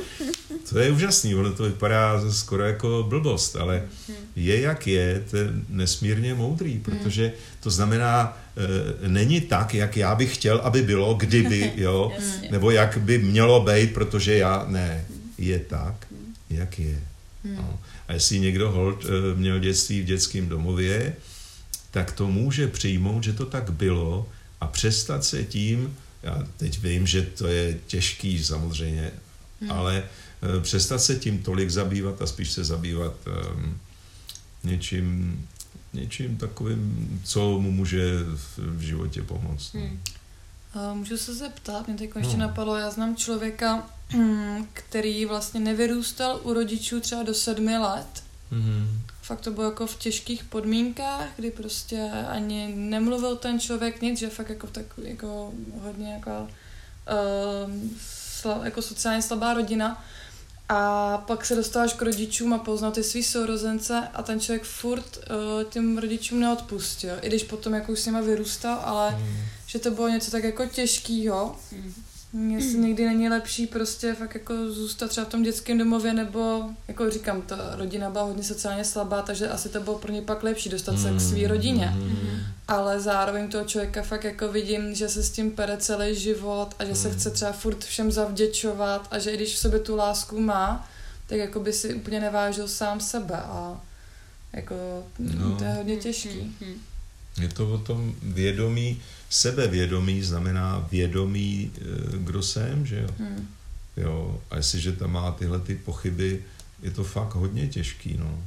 To 0.70 0.78
je 0.78 0.90
úžasný, 0.90 1.34
ono 1.34 1.52
to 1.52 1.62
vypadá 1.62 2.30
skoro 2.30 2.64
jako 2.64 3.06
blbost, 3.08 3.56
ale 3.56 3.82
je 4.36 4.60
jak 4.60 4.86
je, 4.86 5.24
to 5.30 5.36
je 5.36 5.46
nesmírně 5.68 6.34
moudrý, 6.34 6.78
protože 6.78 7.32
to 7.60 7.70
znamená, 7.70 8.38
e, 9.04 9.08
není 9.08 9.40
tak, 9.40 9.74
jak 9.74 9.96
já 9.96 10.14
bych 10.14 10.34
chtěl, 10.34 10.60
aby 10.64 10.82
bylo, 10.82 11.14
kdyby, 11.14 11.72
jo? 11.76 12.12
Nebo 12.50 12.70
jak 12.70 12.98
by 12.98 13.18
mělo 13.18 13.60
být, 13.60 13.94
protože 13.94 14.38
já, 14.38 14.64
ne, 14.68 15.04
je 15.38 15.58
tak, 15.58 16.06
jak 16.50 16.78
je. 16.78 17.00
No. 17.56 17.78
A 18.10 18.12
jestli 18.12 18.40
někdo 18.40 18.70
hold 18.70 19.04
e, 19.04 19.34
měl 19.34 19.58
dětství 19.58 20.00
v 20.00 20.04
dětském 20.04 20.48
domově, 20.48 21.16
tak 21.90 22.12
to 22.12 22.26
může 22.26 22.68
přijmout, 22.68 23.24
že 23.24 23.32
to 23.32 23.46
tak 23.46 23.70
bylo 23.70 24.28
a 24.60 24.66
přestat 24.66 25.24
se 25.24 25.44
tím, 25.44 25.96
já 26.22 26.46
teď 26.56 26.78
vím, 26.82 27.06
že 27.06 27.22
to 27.22 27.46
je 27.46 27.78
těžký 27.86 28.44
samozřejmě, 28.44 29.10
hmm. 29.60 29.70
ale 29.70 30.02
uh, 30.56 30.62
přestat 30.62 30.98
se 30.98 31.16
tím 31.16 31.42
tolik 31.42 31.70
zabývat 31.70 32.22
a 32.22 32.26
spíš 32.26 32.50
se 32.50 32.64
zabývat 32.64 33.14
um, 33.26 33.78
něčím, 34.64 35.38
něčím 35.92 36.36
takovým, 36.36 37.20
co 37.24 37.58
mu 37.60 37.72
může 37.72 38.18
v, 38.34 38.58
v 38.58 38.80
životě 38.80 39.22
pomoct. 39.22 39.74
No. 39.74 39.80
Hmm. 39.80 40.00
Uh, 40.74 40.96
můžu 40.96 41.16
se 41.16 41.34
zeptat, 41.34 41.86
mě 41.86 41.96
teď 41.96 42.10
ještě 42.16 42.36
no. 42.36 42.46
napadlo, 42.46 42.76
já 42.76 42.90
znám 42.90 43.16
člověka, 43.16 43.90
který 44.72 45.26
vlastně 45.26 45.60
nevyrůstal 45.60 46.40
u 46.42 46.52
rodičů 46.52 47.00
třeba 47.00 47.22
do 47.22 47.34
sedmi 47.34 47.78
let. 47.78 48.22
Mm-hmm 48.52 49.10
fakt 49.30 49.40
to 49.40 49.50
bylo 49.50 49.66
jako 49.66 49.86
v 49.86 49.96
těžkých 49.96 50.44
podmínkách, 50.44 51.28
kdy 51.36 51.50
prostě 51.50 52.10
ani 52.28 52.72
nemluvil 52.76 53.36
ten 53.36 53.60
člověk 53.60 54.02
nic, 54.02 54.18
že 54.18 54.30
fakt 54.30 54.48
jako 54.48 54.66
tak 54.66 54.84
jako 55.02 55.52
hodně 55.82 56.12
jako, 56.12 56.30
uh, 56.40 57.72
sla, 58.40 58.60
jako 58.64 58.82
sociálně 58.82 59.22
slabá 59.22 59.54
rodina. 59.54 60.04
A 60.72 61.18
pak 61.26 61.44
se 61.44 61.56
dostal 61.56 61.82
až 61.82 61.92
k 61.92 62.02
rodičům 62.02 62.52
a 62.52 62.58
poznal 62.58 62.92
ty 62.92 63.04
svý 63.04 63.22
sourozence 63.22 64.08
a 64.14 64.22
ten 64.22 64.40
člověk 64.40 64.64
furt 64.64 65.16
uh, 65.16 65.70
těm 65.70 65.98
rodičům 65.98 66.40
neodpustil, 66.40 67.14
i 67.22 67.28
když 67.28 67.42
potom 67.44 67.74
jako 67.74 67.92
už 67.92 68.00
s 68.00 68.06
nima 68.06 68.20
vyrůstal, 68.20 68.80
ale 68.84 69.10
mm. 69.10 69.36
že 69.66 69.78
to 69.78 69.90
bylo 69.90 70.08
něco 70.08 70.30
tak 70.30 70.44
jako 70.44 70.66
těžkýho. 70.66 71.56
Mm 71.72 71.94
Jestli 72.32 72.78
někdy 72.78 73.06
není 73.06 73.28
lepší 73.28 73.66
prostě 73.66 74.14
fakt 74.14 74.34
jako 74.34 74.70
zůstat 74.70 75.10
třeba 75.10 75.26
v 75.26 75.28
tom 75.28 75.42
dětském 75.42 75.78
domově, 75.78 76.14
nebo 76.14 76.64
jako 76.88 77.10
říkám, 77.10 77.42
ta 77.42 77.56
rodina 77.76 78.10
byla 78.10 78.24
hodně 78.24 78.42
sociálně 78.42 78.84
slabá, 78.84 79.22
takže 79.22 79.48
asi 79.48 79.68
to 79.68 79.80
bylo 79.80 79.98
pro 79.98 80.12
ně 80.12 80.22
pak 80.22 80.42
lepší 80.42 80.68
dostat 80.68 80.98
se 80.98 81.10
k 81.10 81.20
své 81.20 81.48
rodině. 81.48 81.86
Mm. 81.86 82.40
Ale 82.68 83.00
zároveň 83.00 83.48
toho 83.48 83.64
člověka 83.64 84.02
fakt 84.02 84.24
jako 84.24 84.48
vidím, 84.48 84.94
že 84.94 85.08
se 85.08 85.22
s 85.22 85.30
tím 85.30 85.50
pere 85.50 85.76
celý 85.76 86.14
život 86.14 86.74
a 86.78 86.84
že 86.84 86.94
se 86.94 87.10
chce 87.10 87.30
třeba 87.30 87.52
furt 87.52 87.84
všem 87.84 88.12
zavděčovat 88.12 89.08
a 89.10 89.18
že 89.18 89.30
i 89.30 89.36
když 89.36 89.54
v 89.54 89.58
sobě 89.58 89.78
tu 89.78 89.96
lásku 89.96 90.40
má, 90.40 90.88
tak 91.26 91.38
jako 91.38 91.60
by 91.60 91.72
si 91.72 91.94
úplně 91.94 92.20
nevážil 92.20 92.68
sám 92.68 93.00
sebe 93.00 93.36
a 93.36 93.80
jako 94.52 94.74
no. 95.18 95.56
to 95.56 95.64
je 95.64 95.70
hodně 95.70 95.96
těžký. 95.96 96.56
Je 97.40 97.48
to 97.48 97.72
o 97.72 97.78
tom 97.78 98.14
vědomí, 98.22 99.02
sebevědomí 99.30 100.22
znamená 100.22 100.88
vědomí, 100.90 101.70
eh, 101.74 101.82
kdo 102.18 102.42
jsem, 102.42 102.86
že 102.86 103.00
jo. 103.00 103.08
Hmm. 103.18 103.48
jo. 103.96 104.40
A 104.50 104.56
jestliže 104.56 104.92
tam 104.92 105.12
má 105.12 105.32
tyhle 105.32 105.60
ty 105.60 105.74
pochyby, 105.74 106.44
je 106.82 106.90
to 106.90 107.04
fakt 107.04 107.34
hodně 107.34 107.68
těžký, 107.68 108.16
no. 108.18 108.44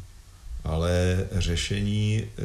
Ale 0.63 1.27
řešení 1.31 2.23
eh, 2.23 2.41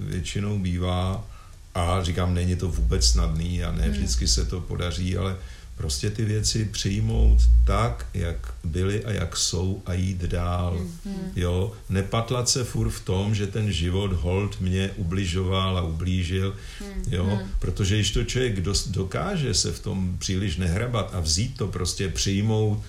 většinou 0.00 0.58
bývá, 0.58 1.26
a 1.74 2.02
říkám, 2.02 2.34
není 2.34 2.56
to 2.56 2.68
vůbec 2.68 3.06
snadný 3.06 3.64
a 3.64 3.72
ne 3.72 3.82
hmm. 3.82 3.92
vždycky 3.92 4.28
se 4.28 4.44
to 4.44 4.60
podaří, 4.60 5.16
ale 5.16 5.36
prostě 5.76 6.10
ty 6.10 6.24
věci 6.24 6.64
přijmout 6.64 7.38
tak, 7.64 8.06
jak 8.14 8.54
byly 8.64 9.04
a 9.04 9.12
jak 9.12 9.36
jsou 9.36 9.82
a 9.86 9.92
jít 9.92 10.22
dál. 10.22 10.80
Mm-hmm. 10.80 11.18
Jo, 11.36 11.72
nepatlat 11.88 12.48
se 12.48 12.64
furt 12.64 12.90
v 12.90 13.04
tom, 13.04 13.34
že 13.34 13.46
ten 13.46 13.72
život 13.72 14.12
hold 14.12 14.60
mě 14.60 14.90
ubližoval 14.96 15.78
a 15.78 15.82
ublížil, 15.82 16.54
mm-hmm. 16.80 17.14
jo, 17.14 17.38
protože 17.58 17.94
když 17.94 18.10
to 18.10 18.24
člověk 18.24 18.60
dokáže 18.86 19.54
se 19.54 19.72
v 19.72 19.80
tom 19.80 20.16
příliš 20.18 20.56
nehrabat 20.56 21.14
a 21.14 21.20
vzít 21.20 21.56
to 21.56 21.66
prostě 21.66 22.08
přijmout, 22.08 22.82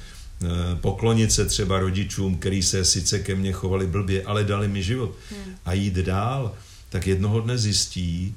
eh, 0.43 0.47
poklonit 0.81 1.31
se 1.31 1.45
třeba 1.45 1.79
rodičům, 1.79 2.37
který 2.37 2.63
se 2.63 2.85
sice 2.85 3.19
ke 3.19 3.35
mně 3.35 3.51
chovali 3.51 3.87
blbě, 3.87 4.23
ale 4.23 4.43
dali 4.43 4.67
mi 4.67 4.83
život 4.83 5.15
mm. 5.31 5.53
a 5.65 5.73
jít 5.73 5.93
dál, 5.93 6.55
tak 6.89 7.07
jednoho 7.07 7.41
dne 7.41 7.57
zjistí, 7.57 8.35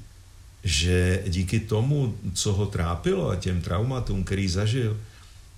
že 0.63 1.23
díky 1.27 1.59
tomu, 1.59 2.15
co 2.33 2.53
ho 2.53 2.65
trápilo 2.65 3.29
a 3.29 3.35
těm 3.35 3.61
traumatům, 3.61 4.23
který 4.23 4.47
zažil, 4.47 4.97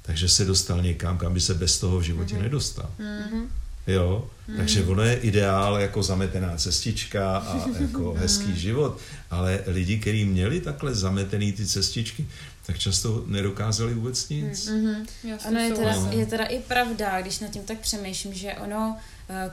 takže 0.01 0.29
se 0.29 0.45
dostal 0.45 0.81
někam, 0.81 1.17
kam 1.17 1.33
by 1.33 1.41
se 1.41 1.53
bez 1.53 1.79
toho 1.79 1.99
v 1.99 2.03
životě 2.03 2.35
mm-hmm. 2.35 2.41
nedostal. 2.41 2.89
Mm-hmm. 2.99 3.45
Jo, 3.87 4.29
mm-hmm. 4.49 4.57
takže 4.57 4.83
ono 4.83 5.03
je 5.03 5.15
ideál 5.15 5.77
jako 5.77 6.03
zametená 6.03 6.57
cestička 6.57 7.37
a 7.37 7.69
jako 7.79 8.13
hezký 8.17 8.59
život, 8.59 8.97
ale 9.31 9.59
lidi, 9.67 9.99
kteří 9.99 10.25
měli 10.25 10.61
takhle 10.61 10.95
zametený 10.95 11.53
ty 11.53 11.65
cestičky, 11.65 12.27
tak 12.65 12.79
často 12.79 13.23
nedokázali 13.27 13.93
vůbec 13.93 14.29
nic. 14.29 14.69
Mm-hmm. 14.69 15.05
Ano, 15.47 15.59
je 15.59 15.73
teda, 15.73 15.95
je 16.11 16.25
teda 16.25 16.45
i 16.45 16.59
pravda, 16.59 17.21
když 17.21 17.39
nad 17.39 17.51
tím 17.51 17.63
tak 17.63 17.79
přemýšlím, 17.79 18.33
že 18.33 18.53
ono 18.53 18.97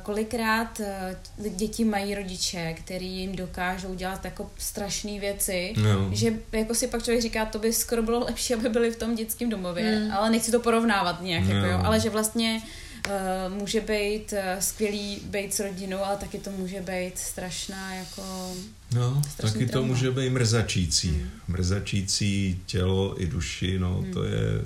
kolikrát 0.02 0.80
eh, 0.80 1.16
děti 1.56 1.84
mají 1.84 2.14
rodiče, 2.14 2.74
který 2.84 3.06
jim 3.06 3.36
dokážou 3.36 3.94
dělat 3.94 4.24
jako 4.24 4.50
strašné 4.58 5.20
věci, 5.20 5.74
no. 5.76 6.10
že 6.12 6.34
jako 6.52 6.74
si 6.74 6.86
pak 6.86 7.02
člověk 7.02 7.22
říká, 7.22 7.44
to 7.44 7.58
by 7.58 7.72
skoro 7.72 8.02
bylo 8.02 8.24
lepší, 8.24 8.54
aby 8.58 8.68
byli 8.68 8.90
v 8.90 8.96
tom 8.96 9.14
dětském 9.14 9.50
domově, 9.50 9.98
mm. 9.98 10.12
ale 10.12 10.30
nechci 10.30 10.50
to 10.50 10.60
porovnávat 10.60 11.22
nějak, 11.22 11.44
no. 11.44 11.54
jako 11.54 11.66
jo, 11.66 11.80
ale 11.84 12.00
že 12.00 12.10
vlastně 12.10 12.62
uh, 13.06 13.54
může 13.54 13.80
být 13.80 14.32
uh, 14.32 14.38
skvělý 14.60 15.20
být 15.24 15.54
s 15.54 15.60
rodinou, 15.60 15.98
ale 16.04 16.16
taky 16.16 16.38
to 16.38 16.50
může 16.50 16.80
být 16.80 17.18
strašná 17.18 17.94
jako 17.94 18.52
No, 18.94 19.22
taky 19.36 19.66
trauma. 19.66 19.72
to 19.72 19.84
může 19.84 20.10
být 20.10 20.30
mrzačící. 20.30 21.08
Mm. 21.08 21.30
Mrzačící 21.48 22.60
tělo 22.66 23.22
i 23.22 23.26
duši, 23.26 23.78
no 23.78 24.02
mm. 24.02 24.12
to 24.12 24.24
je 24.24 24.62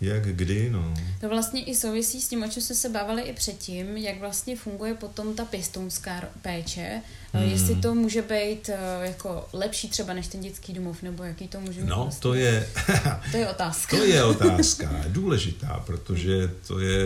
Jak 0.00 0.36
kdy, 0.36 0.70
no. 0.70 0.94
To 1.20 1.28
vlastně 1.28 1.64
i 1.64 1.74
souvisí 1.74 2.22
s 2.22 2.28
tím, 2.28 2.42
o 2.42 2.48
čem 2.48 2.62
jsme 2.62 2.74
se 2.74 2.88
bavili 2.88 3.22
i 3.22 3.32
předtím, 3.32 3.96
jak 3.96 4.20
vlastně 4.20 4.56
funguje 4.56 4.94
potom 4.94 5.34
ta 5.34 5.44
pěstounská 5.44 6.22
péče. 6.42 7.00
Hmm. 7.32 7.50
Jestli 7.50 7.74
to 7.76 7.94
může 7.94 8.22
být 8.22 8.68
eh, 8.68 8.78
jako 9.06 9.48
lepší 9.52 9.88
třeba 9.88 10.14
než 10.14 10.26
ten 10.26 10.40
dětský 10.40 10.72
domov, 10.72 11.02
nebo 11.02 11.22
jaký 11.24 11.48
to 11.48 11.60
může 11.60 11.80
být 11.80 11.86
No, 11.88 11.96
vlastně? 11.96 12.20
to 12.20 12.34
je... 12.34 12.68
to 13.30 13.36
je 13.36 13.48
otázka. 13.48 13.96
to 13.96 14.04
je 14.04 14.24
otázka, 14.24 15.04
důležitá, 15.08 15.82
protože 15.86 16.50
to 16.66 16.78
je 16.80 16.98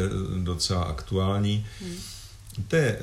docela 0.44 0.82
aktuální. 0.82 1.66
Hmm. 1.82 1.96
Te, 2.68 2.78
eh, 2.78 2.98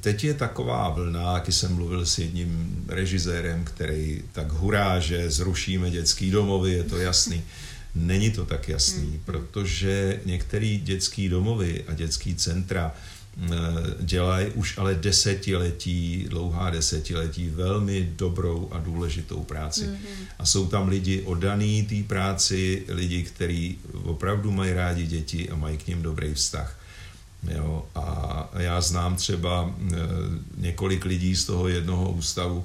teď 0.00 0.24
je 0.24 0.34
taková 0.34 0.88
vlna, 0.88 1.34
jak 1.34 1.48
jsem 1.48 1.74
mluvil 1.74 2.06
s 2.06 2.18
jedním 2.18 2.84
režisérem, 2.88 3.64
který 3.64 4.22
tak 4.32 4.52
hurá, 4.52 5.00
že 5.00 5.30
zrušíme 5.30 5.90
dětský 5.90 6.30
domovy, 6.30 6.72
je 6.72 6.82
to 6.84 6.98
jasný. 6.98 7.42
Není 7.94 8.30
to 8.30 8.46
tak 8.46 8.68
jasný, 8.68 9.10
hmm. 9.10 9.20
protože 9.24 10.20
některé 10.24 10.78
dětské 10.82 11.28
domovy 11.28 11.84
a 11.88 11.94
dětské 11.94 12.34
centra 12.34 12.94
eh, 12.94 13.48
dělají 14.00 14.46
už 14.46 14.78
ale 14.78 14.94
desetiletí, 14.94 16.26
dlouhá 16.28 16.70
desetiletí, 16.70 17.48
velmi 17.48 18.12
dobrou 18.16 18.68
a 18.72 18.78
důležitou 18.78 19.42
práci. 19.44 19.84
Mm-hmm. 19.84 20.26
A 20.38 20.46
jsou 20.46 20.66
tam 20.66 20.88
lidi 20.88 21.22
oddaný 21.22 21.82
té 21.82 22.08
práci, 22.08 22.84
lidi, 22.88 23.22
kteří 23.22 23.78
opravdu 23.92 24.50
mají 24.50 24.72
rádi 24.72 25.06
děti 25.06 25.50
a 25.50 25.56
mají 25.56 25.78
k 25.78 25.86
ním 25.86 26.02
dobrý 26.02 26.34
vztah. 26.34 26.78
Jo, 27.50 27.86
a 27.94 28.50
já 28.58 28.80
znám 28.80 29.16
třeba 29.16 29.74
e, 29.80 29.96
několik 30.56 31.04
lidí 31.04 31.36
z 31.36 31.44
toho 31.44 31.68
jednoho 31.68 32.10
ústavu 32.10 32.64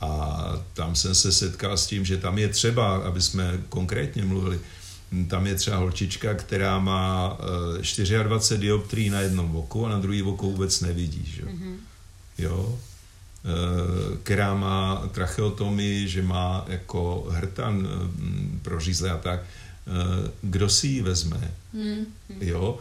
a 0.00 0.52
tam 0.74 0.94
jsem 0.94 1.14
se 1.14 1.32
setkal 1.32 1.76
s 1.76 1.86
tím, 1.86 2.04
že 2.04 2.16
tam 2.16 2.38
je 2.38 2.48
třeba, 2.48 2.96
aby 2.96 3.22
jsme 3.22 3.60
konkrétně 3.68 4.24
mluvili, 4.24 4.60
tam 5.28 5.46
je 5.46 5.54
třeba 5.54 5.76
holčička, 5.76 6.34
která 6.34 6.78
má 6.78 7.38
e, 7.78 8.22
24 8.22 8.60
dioptrií 8.60 9.10
na 9.10 9.20
jednom 9.20 9.56
oku 9.56 9.86
a 9.86 9.88
na 9.88 9.98
druhý 9.98 10.22
oku 10.22 10.50
vůbec 10.50 10.80
nevidí. 10.80 11.24
Že? 11.26 11.42
Mm-hmm. 11.42 11.74
Jo? 12.38 12.78
E, 13.44 14.16
která 14.22 14.54
má 14.54 15.08
tracheotomii, 15.12 16.08
že 16.08 16.22
má 16.22 16.64
jako 16.68 17.26
hrtan 17.30 17.88
prořízle 18.62 19.10
a 19.10 19.18
tak. 19.18 19.40
Kdo 20.42 20.68
si 20.68 20.86
ji 20.86 21.02
vezme? 21.02 21.50
Mm-hmm. 21.74 22.04
Jo? 22.40 22.78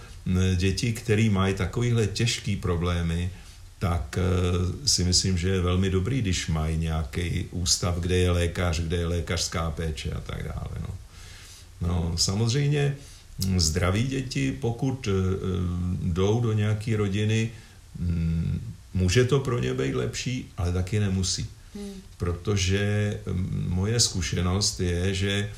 děti, 0.56 0.94
které 0.94 1.30
mají 1.30 1.54
takovýhle 1.54 2.08
těžký 2.08 2.56
problémy, 2.56 3.32
tak 3.80 4.18
eh, 4.18 4.88
si 4.88 5.04
myslím, 5.04 5.38
že 5.38 5.50
je 5.50 5.62
velmi 5.62 5.90
dobrý, 5.90 6.22
když 6.22 6.48
mají 6.48 6.78
nějaký 6.78 7.46
ústav, 7.52 8.00
kde 8.00 8.18
je 8.18 8.32
lékař, 8.32 8.80
kde 8.80 8.98
je 8.98 9.08
lékařská 9.08 9.72
péče 9.72 10.12
a 10.12 10.22
tak 10.22 10.44
dále. 10.44 10.70
No, 10.82 10.94
no 11.82 12.18
samozřejmě 12.18 12.96
hm, 13.46 13.60
zdraví 13.60 14.04
děti, 14.04 14.52
pokud 14.52 15.08
eh, 15.08 15.12
jdou 16.02 16.42
do 16.42 16.54
nějaké 16.54 16.98
rodiny, 16.98 17.52
hm, 18.00 18.62
může 18.94 19.26
to 19.26 19.40
pro 19.40 19.60
ně 19.60 19.74
být 19.74 19.96
lepší, 19.96 20.52
ale 20.58 20.74
taky 20.74 21.00
nemusí. 21.00 21.48
Hmm. 21.76 21.92
Protože 22.18 23.14
hm, 23.26 23.66
moje 23.70 24.00
zkušenost 24.00 24.80
je, 24.80 25.14
že 25.14 25.50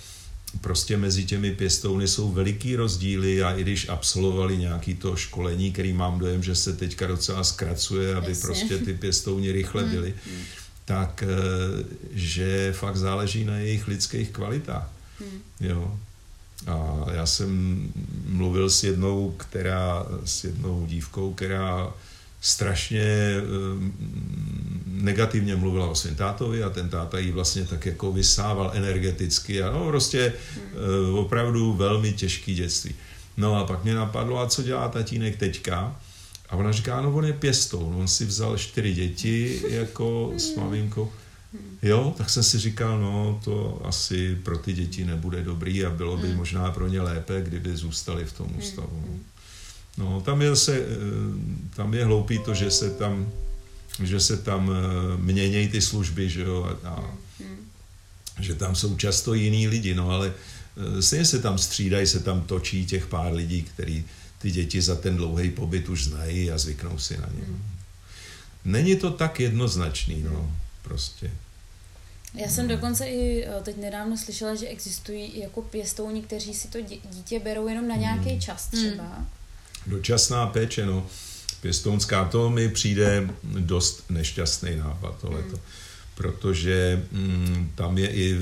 prostě 0.61 0.97
mezi 0.97 1.25
těmi 1.25 1.55
pěstouny 1.55 2.07
jsou 2.07 2.31
veliký 2.31 2.75
rozdíly 2.75 3.43
a 3.43 3.51
i 3.51 3.61
když 3.61 3.89
absolvovali 3.89 4.57
nějaký 4.57 4.95
to 4.95 5.15
školení, 5.15 5.71
který 5.71 5.93
mám 5.93 6.19
dojem, 6.19 6.43
že 6.43 6.55
se 6.55 6.73
teďka 6.73 7.07
docela 7.07 7.43
zkracuje, 7.43 8.15
aby 8.15 8.29
Jasně. 8.29 8.41
prostě 8.41 8.77
ty 8.77 8.93
pěstouni 8.93 9.51
rychle 9.51 9.81
hmm, 9.81 9.91
byly, 9.91 10.13
hmm. 10.25 10.43
tak 10.85 11.23
eh, 11.23 11.83
že 12.11 12.73
fakt 12.77 12.97
záleží 12.97 13.45
na 13.45 13.57
jejich 13.57 13.87
lidských 13.87 14.29
kvalitách. 14.29 14.89
Hmm. 15.19 15.41
Jo. 15.59 15.97
A 16.67 17.05
já 17.13 17.25
jsem 17.25 17.83
mluvil 18.25 18.69
s 18.69 18.83
jednou, 18.83 19.35
která, 19.37 20.05
s 20.25 20.43
jednou 20.43 20.85
dívkou, 20.85 21.33
která 21.33 21.93
strašně 22.41 23.01
eh, 23.01 23.41
negativně 24.85 25.55
mluvila 25.55 25.87
o 25.87 25.95
svém 25.95 26.15
tátovi 26.15 26.63
a 26.63 26.69
ten 26.69 26.89
táta 26.89 27.19
jí 27.19 27.31
vlastně 27.31 27.65
tak 27.65 27.85
jako 27.85 28.11
vysával 28.11 28.71
energeticky 28.73 29.63
a 29.63 29.71
no 29.71 29.87
prostě 29.87 30.33
hmm. 30.53 31.15
opravdu 31.15 31.73
velmi 31.73 32.13
těžký 32.13 32.55
dětství. 32.55 32.95
No 33.37 33.55
a 33.55 33.65
pak 33.65 33.83
mě 33.83 33.95
napadlo, 33.95 34.39
a 34.39 34.47
co 34.47 34.63
dělá 34.63 34.89
tatínek 34.89 35.37
teďka? 35.37 35.95
A 36.49 36.55
ona 36.55 36.71
říká, 36.71 37.01
no 37.01 37.13
on 37.13 37.25
je 37.25 37.33
pěstou, 37.33 37.95
on 37.99 38.07
si 38.07 38.25
vzal 38.25 38.57
čtyři 38.57 38.93
děti 38.93 39.61
jako 39.69 40.33
s 40.37 40.55
hmm. 40.55 40.63
maminkou. 40.63 41.11
Jo, 41.81 42.13
tak 42.17 42.29
jsem 42.29 42.43
si 42.43 42.59
říkal, 42.59 42.99
no 42.99 43.41
to 43.43 43.81
asi 43.83 44.35
pro 44.35 44.57
ty 44.57 44.73
děti 44.73 45.05
nebude 45.05 45.43
dobrý 45.43 45.85
a 45.85 45.89
bylo 45.89 46.17
by 46.17 46.27
hmm. 46.27 46.37
možná 46.37 46.71
pro 46.71 46.87
ně 46.87 47.01
lépe, 47.01 47.41
kdyby 47.41 47.77
zůstali 47.77 48.25
v 48.25 48.33
tom 48.33 48.47
ústavu. 48.57 49.03
No. 49.07 49.19
No, 49.99 50.21
tam 50.21 50.41
je, 50.41 50.55
se, 50.55 50.77
eh, 50.77 50.85
tam 51.75 51.93
je 51.93 52.05
hloupý 52.05 52.39
to, 52.39 52.53
že 52.53 52.71
se 52.71 52.89
tam, 52.89 53.31
že 54.03 54.19
se 54.19 54.37
tam 54.37 54.71
eh, 54.71 55.17
měnějí 55.17 55.67
ty 55.67 55.81
služby, 55.81 56.29
že 56.29 56.41
jo, 56.41 56.77
a, 56.83 56.89
a 58.37 58.41
že 58.41 58.55
tam 58.55 58.75
jsou 58.75 58.97
často 58.97 59.33
jiní 59.33 59.67
lidi, 59.67 59.95
no 59.95 60.09
ale 60.09 60.33
eh, 60.97 61.01
stejně 61.01 61.25
se 61.25 61.39
tam 61.39 61.57
střídají, 61.57 62.07
se 62.07 62.19
tam 62.19 62.41
točí 62.41 62.85
těch 62.85 63.07
pár 63.07 63.33
lidí, 63.33 63.61
který 63.61 64.05
ty 64.39 64.51
děti 64.51 64.81
za 64.81 64.95
ten 64.95 65.17
dlouhý 65.17 65.51
pobyt 65.51 65.89
už 65.89 66.03
znají 66.03 66.51
a 66.51 66.57
zvyknou 66.57 66.97
si 66.97 67.17
na 67.17 67.29
ně. 67.35 67.43
No. 67.47 67.57
Není 68.65 68.95
to 68.95 69.11
tak 69.11 69.39
jednoznačný, 69.39 70.23
no, 70.23 70.51
prostě. 70.81 71.31
Já 72.33 72.49
jsem 72.49 72.67
dokonce 72.67 73.07
i 73.07 73.47
teď 73.63 73.77
nedávno 73.77 74.17
slyšela, 74.17 74.55
že 74.55 74.67
existují 74.67 75.39
jako 75.39 75.61
pěstouni, 75.61 76.21
kteří 76.21 76.53
si 76.53 76.67
to 76.67 76.77
dítě 77.11 77.39
berou 77.39 77.67
jenom 77.67 77.87
na 77.87 77.95
nějaký 77.95 78.29
hmm. 78.29 78.41
čas 78.41 78.67
třeba. 78.67 79.03
Hmm 79.03 79.27
dočasná 79.88 80.45
péče, 80.47 80.86
no, 80.86 81.07
pěstounská, 81.61 82.25
to 82.25 82.49
mi 82.49 82.69
přijde 82.69 83.30
dost 83.43 84.03
nešťastný 84.09 84.75
nápad 84.75 85.17
tohleto. 85.21 85.55
Hmm. 85.55 85.65
Protože 86.15 87.03
mm, 87.11 87.71
tam 87.75 87.97
je 87.97 88.09
i, 88.09 88.39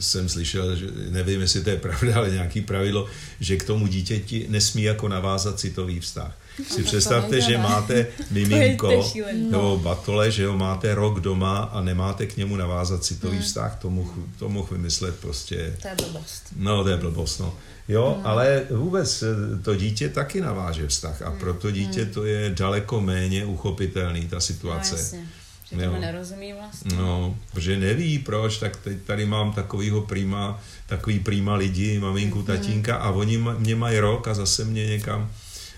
jsem 0.00 0.28
slyšel, 0.28 0.76
že 0.76 0.86
nevím, 1.10 1.40
jestli 1.40 1.64
to 1.64 1.70
je 1.70 1.76
pravda, 1.76 2.16
ale 2.16 2.30
nějaký 2.30 2.60
pravidlo, 2.60 3.06
že 3.40 3.56
k 3.56 3.64
tomu 3.64 3.86
dítěti 3.86 4.46
nesmí 4.48 4.82
jako 4.82 5.08
navázat 5.08 5.60
citový 5.60 6.00
vztah. 6.00 6.38
Si 6.68 6.82
představte, 6.82 7.40
že 7.40 7.58
máte 7.58 8.06
miminko 8.30 9.12
nebo 9.32 9.78
batole, 9.78 10.30
že 10.30 10.46
ho 10.46 10.58
máte 10.58 10.94
rok 10.94 11.20
doma 11.20 11.58
a 11.58 11.80
nemáte 11.80 12.26
k 12.26 12.36
němu 12.36 12.56
navázat 12.56 13.04
citový 13.04 13.36
hmm. 13.36 13.42
vztah, 13.42 13.78
to 13.78 13.90
mohl, 13.90 14.12
to 14.38 14.48
mohl 14.48 14.68
vymyslet 14.70 15.16
prostě. 15.16 15.76
To 15.82 15.88
je 15.88 15.94
blbost. 15.94 16.42
No, 16.56 16.84
to 16.84 16.88
je 16.88 16.96
blbost, 16.96 17.38
no. 17.38 17.54
Jo, 17.88 18.14
hmm. 18.16 18.26
ale 18.26 18.66
vůbec 18.70 19.22
eh, 19.22 19.62
to 19.62 19.76
dítě 19.76 20.08
taky 20.08 20.40
naváže 20.40 20.88
vztah 20.88 21.22
a 21.22 21.28
hmm. 21.28 21.38
pro 21.38 21.54
to 21.54 21.70
dítě 21.70 22.02
hmm. 22.02 22.12
to 22.12 22.24
je 22.24 22.50
daleko 22.50 23.00
méně 23.00 23.44
uchopitelný, 23.44 24.28
ta 24.28 24.40
situace. 24.40 24.94
No, 24.94 24.98
jasně. 24.98 25.28
Že 25.72 25.76
tomu 25.76 26.00
nerozumí 26.00 26.52
vlastně. 26.52 26.96
No, 26.96 27.36
protože 27.52 27.76
neví 27.76 28.18
proč, 28.18 28.58
tak 28.58 28.76
teď 28.76 29.02
tady 29.02 29.26
mám 29.26 29.52
takovýho 29.52 30.00
prýma, 30.00 30.60
takový 30.86 31.20
prýma 31.20 31.54
lidi, 31.54 31.98
maminku, 31.98 32.38
hmm. 32.38 32.46
tatínka 32.46 32.96
a 32.96 33.10
oni 33.10 33.38
mě 33.38 33.76
mají 33.76 33.98
rok 33.98 34.28
a 34.28 34.34
zase 34.34 34.64
mě 34.64 34.86
někam 34.86 35.30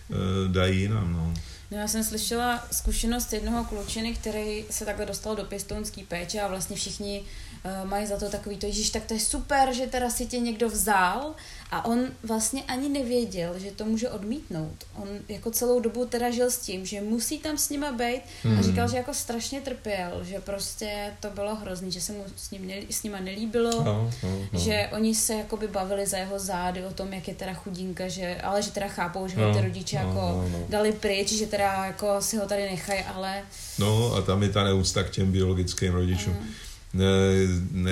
uh, 0.08 0.52
dají 0.52 0.80
jinam, 0.80 1.12
no. 1.12 1.34
No 1.70 1.78
já 1.78 1.88
jsem 1.88 2.04
slyšela 2.04 2.66
zkušenost 2.72 3.32
jednoho 3.32 3.64
klučiny, 3.64 4.14
který 4.14 4.64
se 4.70 4.84
takhle 4.84 5.06
dostal 5.06 5.36
do 5.36 5.44
pěstounské 5.44 6.02
péče 6.08 6.40
a 6.40 6.48
vlastně 6.48 6.76
všichni 6.76 7.22
uh, 7.64 7.90
mají 7.90 8.06
za 8.06 8.16
to 8.16 8.30
takový 8.30 8.56
to, 8.56 8.66
Ježíš, 8.66 8.90
tak 8.90 9.04
to 9.04 9.14
je 9.14 9.20
super, 9.20 9.72
že 9.72 9.86
teda 9.86 10.10
si 10.10 10.26
tě 10.26 10.38
někdo 10.38 10.68
vzal 10.68 11.34
a 11.70 11.84
on 11.84 11.98
vlastně 12.22 12.62
ani 12.62 12.88
nevěděl, 12.88 13.58
že 13.58 13.70
to 13.70 13.84
může 13.84 14.10
odmítnout. 14.10 14.74
On 14.94 15.08
jako 15.28 15.50
celou 15.50 15.80
dobu 15.80 16.06
teda 16.06 16.30
žil 16.30 16.50
s 16.50 16.58
tím, 16.58 16.86
že 16.86 17.00
musí 17.00 17.38
tam 17.38 17.58
s 17.58 17.68
nima 17.70 17.92
být 17.92 18.22
hmm. 18.42 18.58
a 18.58 18.62
říkal, 18.62 18.88
že 18.88 18.96
jako 18.96 19.14
strašně 19.14 19.60
trpěl, 19.60 20.24
že 20.24 20.40
prostě 20.40 21.12
to 21.20 21.30
bylo 21.30 21.54
hrozný, 21.54 21.92
že 21.92 22.00
se 22.00 22.12
mu 22.12 22.24
s, 22.36 22.50
ním 22.50 22.70
s 22.90 23.02
nima 23.02 23.20
nelíbilo, 23.20 23.84
no, 23.84 24.10
no, 24.22 24.38
no. 24.52 24.60
že 24.60 24.88
oni 24.92 25.14
se 25.14 25.34
jakoby 25.34 25.68
bavili 25.68 26.06
za 26.06 26.16
jeho 26.16 26.38
zády 26.38 26.84
o 26.84 26.90
tom, 26.90 27.12
jak 27.12 27.28
je 27.28 27.34
teda 27.34 27.54
chudinka, 27.54 28.08
že, 28.08 28.36
ale 28.42 28.62
že 28.62 28.70
teda 28.70 28.88
chápou, 28.88 29.28
že 29.28 29.36
no, 29.36 29.54
ty 29.54 29.60
rodiče 29.60 29.96
no, 30.02 30.08
jako 30.08 30.20
no, 30.20 30.48
no. 30.48 30.66
dali 30.68 30.92
pryč, 30.92 31.32
že 31.32 31.46
teda 31.46 31.84
jako 31.84 32.22
si 32.22 32.36
ho 32.36 32.46
tady 32.46 32.62
nechají, 32.62 33.02
ale... 33.02 33.42
No 33.78 34.14
a 34.14 34.22
tam 34.22 34.42
je 34.42 34.48
ta 34.48 34.64
neúcta 34.64 35.02
k 35.02 35.10
těm 35.10 35.32
biologickým 35.32 35.92
rodičům. 35.92 36.32
Hmm 36.32 36.50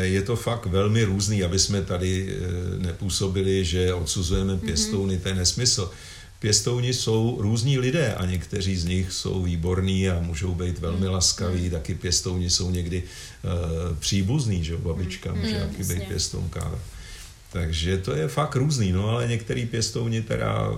je 0.02 0.22
to 0.22 0.36
fakt 0.36 0.66
velmi 0.66 1.04
různý, 1.04 1.44
aby 1.44 1.58
jsme 1.58 1.82
tady 1.82 2.28
eh, 2.28 2.78
nepůsobili, 2.78 3.64
že 3.64 3.94
odsuzujeme 3.94 4.52
mhm. 4.52 4.60
pěstouny, 4.60 5.16
mm-hmm. 5.16 5.22
to 5.22 5.28
je 5.28 5.34
nesmysl. 5.34 5.90
Pěstouni 6.38 6.94
jsou 6.94 7.36
různí 7.40 7.78
lidé 7.78 8.14
a 8.14 8.26
někteří 8.26 8.76
z 8.76 8.84
nich 8.84 9.12
jsou 9.12 9.42
výborní 9.42 10.08
a 10.08 10.20
můžou 10.20 10.54
být 10.54 10.78
velmi 10.78 11.06
mm. 11.06 11.12
laskaví, 11.12 11.64
mm. 11.64 11.70
taky 11.70 11.94
pěstouni 11.94 12.50
jsou 12.50 12.70
někdy 12.70 13.02
uh, 13.02 13.96
příbuzný, 13.96 14.64
že 14.64 14.76
babička 14.76 15.34
může 15.34 15.58
mm, 15.58 15.68
taky 15.68 15.84
být 15.84 16.08
pěstounka. 16.08 16.78
Takže 17.52 17.98
to 17.98 18.12
je 18.12 18.28
fakt 18.28 18.56
různý, 18.56 18.92
no 18.92 19.08
ale 19.08 19.28
některý 19.28 19.66
pěstouni 19.66 20.22
teda... 20.22 20.68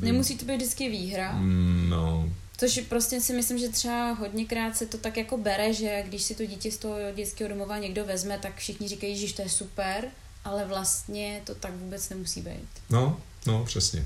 Nemusí 0.00 0.36
to 0.36 0.44
být 0.44 0.56
vždycky 0.56 0.90
výhra. 0.90 1.32
Mm, 1.32 1.86
no, 1.88 2.32
Což 2.58 2.80
prostě 2.88 3.20
si 3.20 3.32
myslím, 3.32 3.58
že 3.58 3.68
třeba 3.68 4.12
hodněkrát 4.12 4.76
se 4.76 4.86
to 4.86 4.98
tak 4.98 5.16
jako 5.16 5.36
bere, 5.36 5.72
že 5.72 6.02
když 6.06 6.22
si 6.22 6.34
to 6.34 6.46
dítě 6.46 6.70
z 6.72 6.76
toho 6.78 6.96
dětského 7.14 7.50
domova 7.50 7.78
někdo 7.78 8.04
vezme, 8.04 8.38
tak 8.38 8.56
všichni 8.56 8.88
říkají, 8.88 9.16
že 9.28 9.34
to 9.34 9.42
je 9.42 9.48
super, 9.48 10.08
ale 10.44 10.64
vlastně 10.64 11.40
to 11.44 11.54
tak 11.54 11.72
vůbec 11.74 12.08
nemusí 12.08 12.40
být. 12.40 12.68
No, 12.90 13.20
no, 13.46 13.64
přesně. 13.64 14.04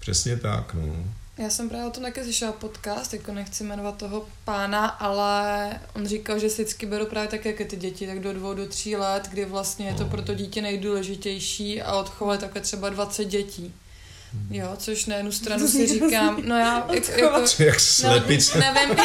Přesně 0.00 0.36
tak, 0.36 0.74
no. 0.74 1.04
Já 1.38 1.50
jsem 1.50 1.68
právě 1.68 1.86
o 1.86 1.90
tom 1.90 2.02
taky 2.02 2.22
slyšela 2.22 2.52
podcast, 2.52 3.12
jako 3.14 3.32
nechci 3.32 3.64
jmenovat 3.64 3.96
toho 3.96 4.28
pána, 4.44 4.86
ale 4.86 5.80
on 5.94 6.06
říkal, 6.06 6.38
že 6.38 6.50
si 6.50 6.62
vždycky 6.62 6.86
beru 6.86 7.06
právě 7.06 7.28
tak, 7.28 7.44
jako 7.44 7.64
ty 7.64 7.76
děti, 7.76 8.06
tak 8.06 8.20
do 8.20 8.32
dvou, 8.32 8.54
do 8.54 8.66
tří 8.68 8.96
let, 8.96 9.28
kdy 9.28 9.44
vlastně 9.44 9.86
je 9.86 9.94
to 9.94 10.02
No. 10.04 10.10
pro 10.10 10.22
to 10.22 10.34
dítě 10.34 10.62
nejdůležitější 10.62 11.82
a 11.82 11.96
odchovali 11.96 12.38
takhle 12.38 12.60
třeba 12.62 12.88
20 12.88 13.24
dětí. 13.24 13.74
Hmm. 14.32 14.46
Jo, 14.50 14.68
což 14.78 15.06
na 15.06 15.16
jednu 15.16 15.32
stranu 15.42 15.68
si 15.68 15.86
říkám, 15.86 16.42
no 16.44 16.58
já 16.58 16.86
jak, 16.92 17.08
jako, 17.08 17.44
Jak 17.58 17.80
slepice. 17.80 18.58
No, 18.58 18.64
nevím, 18.74 18.96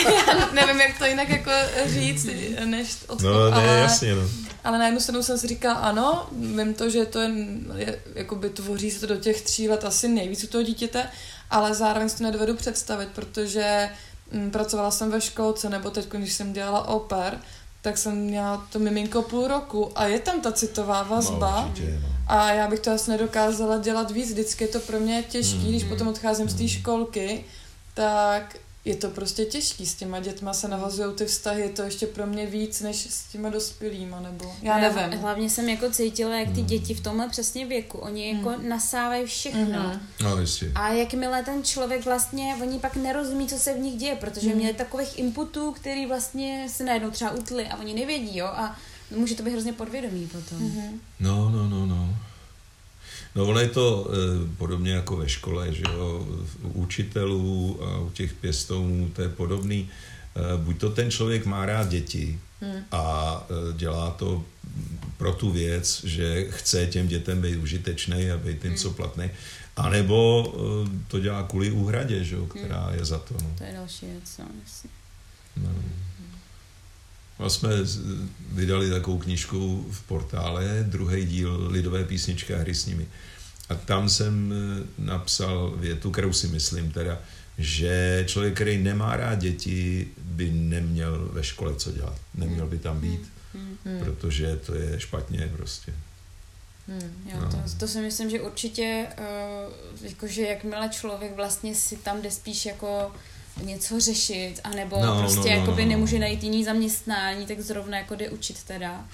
nevím, 0.54 0.82
jak 0.82 0.98
to 0.98 1.06
jinak 1.06 1.30
jako 1.30 1.52
říct, 1.86 2.28
než 2.66 2.96
odchov, 3.08 3.22
No, 3.32 3.50
ne, 3.50 3.56
ale, 3.56 3.78
jasně, 3.80 4.16
no. 4.16 4.22
ale 4.64 4.78
na 4.78 4.86
jednu 4.86 5.00
stranu 5.00 5.24
jsem 5.24 5.38
si 5.38 5.48
říkala, 5.48 5.76
ano, 5.76 6.28
vím 6.32 6.74
to, 6.74 6.90
že 6.90 7.06
to 7.06 7.20
je, 7.22 7.30
je 7.76 8.00
jakoby 8.16 8.50
tvoří 8.50 8.92
se 8.92 9.00
to 9.00 9.08
do 9.08 9.16
těch 9.18 9.42
tří 9.42 9.70
let 9.70 9.86
asi 9.86 10.08
nejvíc 10.08 10.44
u 10.44 10.48
toho 10.48 10.64
dítěte, 10.64 11.04
ale 11.50 11.74
zároveň 11.74 12.10
si 12.10 12.18
to 12.18 12.24
nedovedu 12.24 12.56
představit, 12.56 13.10
protože 13.16 13.90
mm, 14.32 14.52
pracovala 14.52 14.92
jsem 14.92 15.12
ve 15.12 15.22
školce, 15.22 15.70
nebo 15.70 15.90
teď, 15.90 16.08
když 16.10 16.34
jsem 16.34 16.54
dělala 16.54 16.88
oper, 16.88 17.40
tak 17.82 17.98
jsem 17.98 18.16
měla 18.18 18.68
to 18.72 18.80
miminko 18.80 19.22
půl 19.22 19.48
roku 19.48 19.92
a 19.96 20.06
je 20.06 20.20
tam 20.20 20.42
ta 20.42 20.52
citová 20.52 21.04
vazba. 21.04 21.62
No, 21.62 21.68
určitě, 21.70 22.00
no. 22.04 22.08
A 22.28 22.52
já 22.52 22.68
bych 22.68 22.80
to 22.80 22.92
asi 22.92 23.12
nedokázala 23.12 23.78
dělat 23.78 24.12
víc, 24.12 24.30
vždycky 24.32 24.64
je 24.64 24.68
to 24.68 24.80
pro 24.80 25.00
mě 25.00 25.24
těžký, 25.30 25.58
Mm. 25.58 25.68
když 25.70 25.84
potom 25.84 26.08
odcházím 26.08 26.50
z 26.50 26.54
té 26.54 26.62
Mm. 26.64 26.70
školky, 26.70 27.46
tak 27.94 28.58
je 28.88 28.96
to 28.96 29.10
prostě 29.10 29.46
těžký, 29.46 29.86
s 29.86 29.96
těma 29.96 30.20
dětma 30.20 30.54
se 30.54 30.68
navazují 30.68 31.16
ty 31.16 31.26
vztahy, 31.26 31.62
je 31.62 31.70
to 31.70 31.82
ještě 31.82 32.08
pro 32.08 32.28
mě 32.28 32.46
víc, 32.46 32.82
než 32.82 33.08
s 33.10 33.24
těma 33.24 33.50
dospělýma, 33.50 34.20
nebo 34.20 34.56
já 34.62 34.78
nevím. 34.78 35.20
Hlavně 35.20 35.50
jsem 35.50 35.70
jako 35.70 35.92
cítila, 35.92 36.36
jak 36.36 36.48
ty 36.50 36.54
Hmm. 36.60 36.66
děti 36.66 36.94
v 36.94 37.02
tomhle 37.02 37.30
přesně 37.30 37.66
věku, 37.66 37.98
oni 37.98 38.34
jako 38.34 38.50
Hmm. 38.50 38.70
nasávají 38.70 39.26
všechno. 39.26 39.62
Mhm. 39.62 40.00
No, 40.24 40.38
jistě. 40.42 40.72
A 40.76 40.90
jakmile 40.90 41.44
ten 41.44 41.64
člověk 41.64 42.06
vlastně, 42.06 42.56
oni 42.62 42.80
pak 42.80 42.96
nerozumí, 42.96 43.48
co 43.48 43.58
se 43.58 43.74
v 43.74 43.80
nich 43.80 43.96
děje, 43.96 44.16
protože 44.16 44.48
Hmm. 44.50 44.58
měli 44.58 44.74
takových 44.74 45.20
inputů, 45.20 45.72
který 45.72 46.06
vlastně 46.06 46.68
se 46.70 46.84
najednou 46.84 47.12
třeba 47.12 47.32
utli 47.32 47.68
a 47.68 47.78
oni 47.78 47.94
nevědí, 47.94 48.38
jo, 48.38 48.46
a 48.46 48.76
může 49.18 49.36
to 49.36 49.44
být 49.44 49.52
hrozně 49.52 49.74
podvědomý 49.74 50.28
potom. 50.28 50.58
Mhm. 50.68 51.02
No, 51.20 51.50
no, 51.50 51.70
no, 51.70 51.86
no. 51.86 52.16
No 53.38 53.46
ono 53.46 53.60
je 53.60 53.68
to 53.68 54.10
e, 54.10 54.16
podobně 54.58 54.92
jako 54.92 55.18
ve 55.18 55.30
škole, 55.30 55.74
že 55.74 55.84
jo, 55.94 56.28
u 56.64 56.82
učitelů 56.82 57.80
a 57.84 58.00
u 58.00 58.10
těch 58.10 58.34
pěstounů 58.34 59.10
to 59.16 59.22
je 59.22 59.30
podobný. 59.30 59.90
E, 60.36 60.58
buď 60.58 60.80
to 60.80 60.90
ten 60.90 61.12
člověk 61.12 61.46
má 61.46 61.66
rád 61.66 61.90
děti 61.90 62.40
Hmm. 62.62 62.84
a 62.92 63.48
e, 63.50 63.78
dělá 63.78 64.12
to 64.12 64.46
pro 65.18 65.34
tu 65.34 65.52
věc, 65.52 66.04
že 66.04 66.48
chce 66.50 66.88
těm 66.88 67.08
dětem 67.08 67.42
být 67.42 67.56
užitečný 67.56 68.32
a 68.32 68.38
být 68.38 68.66
jim 68.66 68.76
co 68.76 68.92
platný, 68.92 69.30
anebo 69.76 70.48
e, 70.56 70.90
to 71.08 71.20
dělá 71.20 71.44
kvůli 71.44 71.72
úhradě, 71.72 72.24
že 72.24 72.36
jo, 72.36 72.46
která 72.46 72.92
je 72.94 73.06
za 73.06 73.20
to. 73.20 73.34
No. 73.34 73.56
To 73.58 73.64
je 73.64 73.74
další 73.74 74.06
věc, 74.06 74.38
no, 74.40 74.46
jasně. 74.64 74.90
No. 75.58 75.70
No, 77.40 77.50
jsme 77.50 77.70
vydali 78.52 78.90
takovou 78.90 79.18
knížku 79.18 79.88
v 79.92 80.02
portále, 80.02 80.86
druhý 80.88 81.26
díl 81.26 81.68
Lidové 81.72 82.04
písničky 82.04 82.54
a 82.54 82.58
hry 82.58 82.76
s 82.76 82.86
nimi. 82.86 83.08
A 83.70 83.76
tam 83.76 84.10
jsem 84.10 84.54
eh, 84.54 84.84
napsal 84.98 85.74
větu, 85.78 86.12
kterou 86.12 86.34
si 86.34 86.48
myslím 86.48 86.92
teda, 86.92 87.20
že 87.58 88.24
člověk, 88.28 88.54
který 88.54 88.78
nemá 88.84 89.18
rád 89.18 89.36
děti, 89.36 90.08
by 90.18 90.52
neměl 90.52 91.30
ve 91.34 91.44
škole 91.44 91.76
co 91.76 91.92
dělat. 91.92 92.20
Neměl 92.36 92.68
by 92.68 92.78
tam 92.78 93.00
být, 93.00 93.22
Hmm. 93.86 94.00
Protože 94.00 94.56
to 94.66 94.76
je 94.76 95.00
špatně 95.00 95.50
prostě. 95.58 95.94
Hmm. 96.88 97.24
Jo, 97.34 97.40
No. 97.42 97.50
to, 97.52 97.58
to 97.80 97.88
si 97.88 98.02
myslím, 98.02 98.30
že 98.30 98.42
určitě, 98.42 99.08
uh, 99.20 100.06
jakože 100.08 100.42
jakmile 100.42 100.90
člověk 100.90 101.36
vlastně 101.36 101.76
si 101.76 101.98
tam 101.98 102.22
jde 102.22 102.32
spíš 102.32 102.66
jako 102.66 103.12
něco 103.64 104.00
řešit, 104.00 104.56
anebo 104.64 104.96
No, 105.00 105.06
no, 105.06 105.20
prostě 105.20 105.38
no, 105.40 105.44
no, 105.46 105.52
jakoby 105.62 105.82
no, 105.82 105.92
no. 105.92 105.96
nemůže 105.96 106.20
najít 106.20 106.44
jiný 106.44 106.64
zaměstnání, 106.64 107.46
tak 107.46 107.60
zrovna 107.62 107.98
jako 107.98 108.16
jde 108.16 108.30
učit 108.30 108.58
teda, 108.64 109.06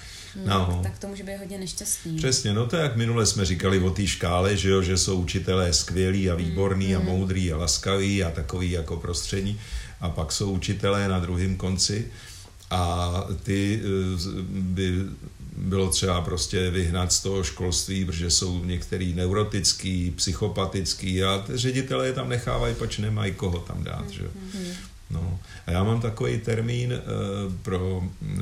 No. 0.46 0.80
tak 0.82 0.98
to 0.98 1.06
může 1.08 1.22
být 1.22 1.36
hodně 1.38 1.58
nešťastný. 1.58 2.16
Přesně, 2.16 2.52
no 2.52 2.66
to 2.66 2.76
jak 2.76 2.96
minule 2.96 3.26
jsme 3.26 3.44
říkali 3.44 3.78
o 3.78 3.90
té 3.90 4.06
škále, 4.06 4.56
že, 4.56 4.68
jo, 4.70 4.82
že 4.82 4.96
jsou 4.98 5.20
učitelé 5.20 5.72
skvělí 5.72 6.30
a 6.30 6.34
výborní 6.34 6.94
a 6.96 6.98
Mm. 6.98 7.04
moudrý 7.06 7.52
a 7.52 7.56
laskaví 7.56 8.24
a 8.24 8.30
takový 8.30 8.70
jako 8.70 8.96
prostřední 8.96 9.60
a 10.00 10.08
pak 10.10 10.32
jsou 10.32 10.50
učitelé 10.50 11.08
na 11.08 11.18
druhém 11.18 11.56
konci 11.56 12.06
a 12.70 13.12
ty 13.42 13.80
eh, 13.84 14.42
by 14.48 14.92
bylo 15.56 15.90
třeba 15.90 16.20
prostě 16.20 16.70
vyhnat 16.70 17.12
z 17.12 17.20
toho 17.20 17.44
školství, 17.44 18.04
protože 18.04 18.30
jsou 18.30 18.64
některý 18.64 19.14
neurotický, 19.14 20.10
psychopatický 20.10 21.24
a 21.24 21.44
ředitelé 21.54 22.06
je 22.06 22.12
tam 22.12 22.28
nechávají, 22.28 22.74
pač 22.74 22.98
nemají 22.98 23.32
koho 23.32 23.58
tam 23.58 23.84
dát. 23.84 24.10
Že? 24.10 24.24
No. 25.10 25.38
A 25.66 25.70
já 25.70 25.84
mám 25.84 26.00
takový 26.00 26.38
termín 26.38 26.92
e, 26.92 27.00
pro 27.62 28.02
e, 28.02 28.36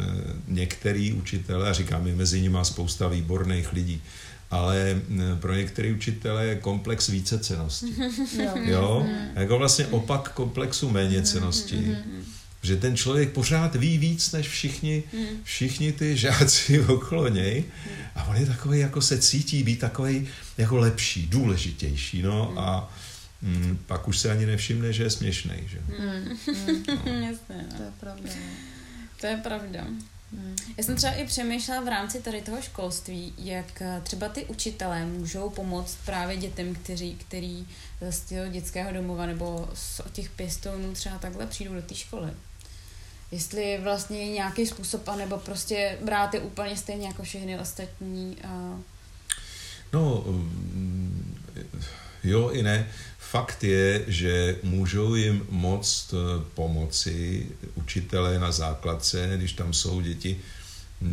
některý 0.49 1.13
učitele, 1.13 1.71
a 1.71 1.73
říkám, 1.73 2.07
je 2.07 2.15
mezi 2.15 2.41
nimi 2.41 2.59
spousta 2.63 3.09
výborných 3.09 3.73
lidí, 3.73 4.03
ale 4.51 4.81
e, 4.91 5.01
pro 5.41 5.55
některé 5.55 5.93
učitele 5.93 6.47
je 6.47 6.55
komplex 6.55 7.09
vícecennosti. 7.09 7.95
Jo. 8.43 8.51
Jo? 8.57 9.07
Mhm. 9.07 9.29
Jako 9.35 9.59
vlastně 9.59 9.87
opak 9.87 10.33
komplexu 10.33 10.91
méněcenosti. 10.91 11.97
Že 12.63 12.77
ten 12.77 12.97
člověk 12.97 13.33
pořád 13.33 13.75
ví 13.75 13.99
víc 13.99 14.33
než 14.33 14.49
všichni, 14.49 15.03
Mhm. 15.13 15.27
všichni 15.45 15.93
ty 15.93 16.17
žáci 16.17 16.81
okolo 16.85 17.29
něj 17.29 17.65
a 18.15 18.25
on 18.25 18.37
je 18.37 18.47
takový, 18.47 18.79
jako 18.79 19.03
se 19.03 19.19
cítí 19.19 19.63
být 19.63 19.79
takový 19.79 20.29
jako 20.59 20.77
lepší, 20.77 21.27
důležitější, 21.27 22.23
no 22.23 22.55
a 22.59 22.93
mm, 23.43 23.79
pak 23.87 24.09
už 24.09 24.19
se 24.19 24.31
ani 24.31 24.47
nevšimne, 24.47 24.93
že 24.93 25.03
je 25.03 25.11
směšný, 25.11 25.55
že? 25.67 25.79
Hmm. 25.99 26.39
Hmm. 27.07 27.23
Jasně, 27.23 27.67
To 27.69 27.79
no. 27.79 27.85
je 27.85 27.93
pravda. 28.01 28.23
no. 28.37 28.43
to 29.21 29.27
je 29.27 29.37
pravda. 29.37 29.81
Hmm. 30.33 30.57
Já 30.79 30.85
jsem 30.85 30.97
třeba 30.97 31.13
i 31.13 31.27
přemýšlela 31.27 31.81
v 31.81 31.89
rámci 31.89 32.21
tady 32.23 32.43
toho 32.43 32.63
školství, 32.63 33.33
jak 33.39 33.83
eh, 33.83 34.01
třeba 34.05 34.29
ty 34.29 34.45
učitelé 34.45 35.07
můžou 35.07 35.51
pomoct 35.51 35.99
právě 36.07 36.37
dětem, 36.37 36.75
kteří, 36.75 37.15
který 37.15 37.67
z 38.11 38.21
toho 38.21 38.49
dětského 38.49 38.93
domova 38.93 39.27
nebo 39.27 39.69
z 39.75 40.01
těch 40.13 40.31
pěstounů 40.31 40.93
třeba 40.93 41.19
takhle 41.19 41.47
přijdou 41.47 41.75
do 41.75 41.83
té 41.83 41.95
školy. 41.95 42.31
Jestli 43.33 43.81
vlastně 43.83 44.19
je 44.19 44.33
nějaký 44.33 44.67
způsob, 44.67 45.09
anebo 45.09 45.39
prostě 45.39 45.99
brát 46.05 46.35
je 46.35 46.41
úplně 46.41 46.77
stejně 46.77 47.07
jako 47.07 47.23
všechny 47.23 47.59
ostatní. 47.59 48.37
A... 48.45 48.79
No, 49.93 50.25
mm, 50.27 51.35
jo 52.25 52.51
i 52.51 52.63
ne. 52.63 52.89
Fakt 53.19 53.65
je, 53.65 54.05
že 54.07 54.57
můžou 54.63 55.15
jim 55.15 55.47
moct 55.51 56.15
eh, 56.15 56.45
pomoci 56.55 57.47
učitelé 57.75 58.39
na 58.39 58.53
základce, 58.53 59.33
když 59.37 59.53
tam 59.53 59.73
jsou 59.73 60.01
děti 60.01 60.41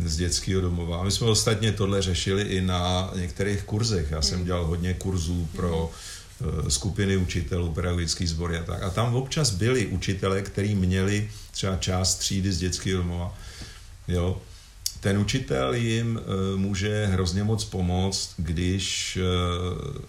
z 0.04 0.16
dětského 0.16 0.60
domova. 0.60 1.04
My 1.04 1.10
jsme 1.10 1.26
ostatně 1.26 1.72
tohle 1.72 2.02
řešili 2.02 2.42
i 2.42 2.60
na 2.60 3.10
některých 3.16 3.62
kurzech. 3.62 4.10
Já 4.10 4.22
jsem 4.22 4.44
dělal 4.44 4.66
hodně 4.66 4.94
kurzů 4.94 5.48
pro 5.56 5.90
eh, 5.90 6.70
skupiny 6.70 7.16
učitelů, 7.16 7.72
pedagogický 7.72 8.26
sbory 8.26 8.58
a 8.58 8.62
tak. 8.62 8.82
A 8.82 8.90
tam 8.90 9.14
občas 9.14 9.50
byli 9.50 9.86
učitelé, 9.86 10.42
kteří 10.42 10.74
měli 10.74 11.30
třeba 11.60 11.76
část 11.76 12.14
třídy 12.14 12.52
z 12.52 12.58
dětského 12.58 13.02
domova. 13.02 13.38
Jo, 14.08 14.42
ten 15.00 15.18
učitel 15.18 15.74
jim 15.74 16.16
uh, 16.16 16.60
může 16.60 17.06
hrozně 17.06 17.44
moc 17.44 17.64
pomoct, 17.64 18.34
když 18.36 19.18
uh, 19.20 20.02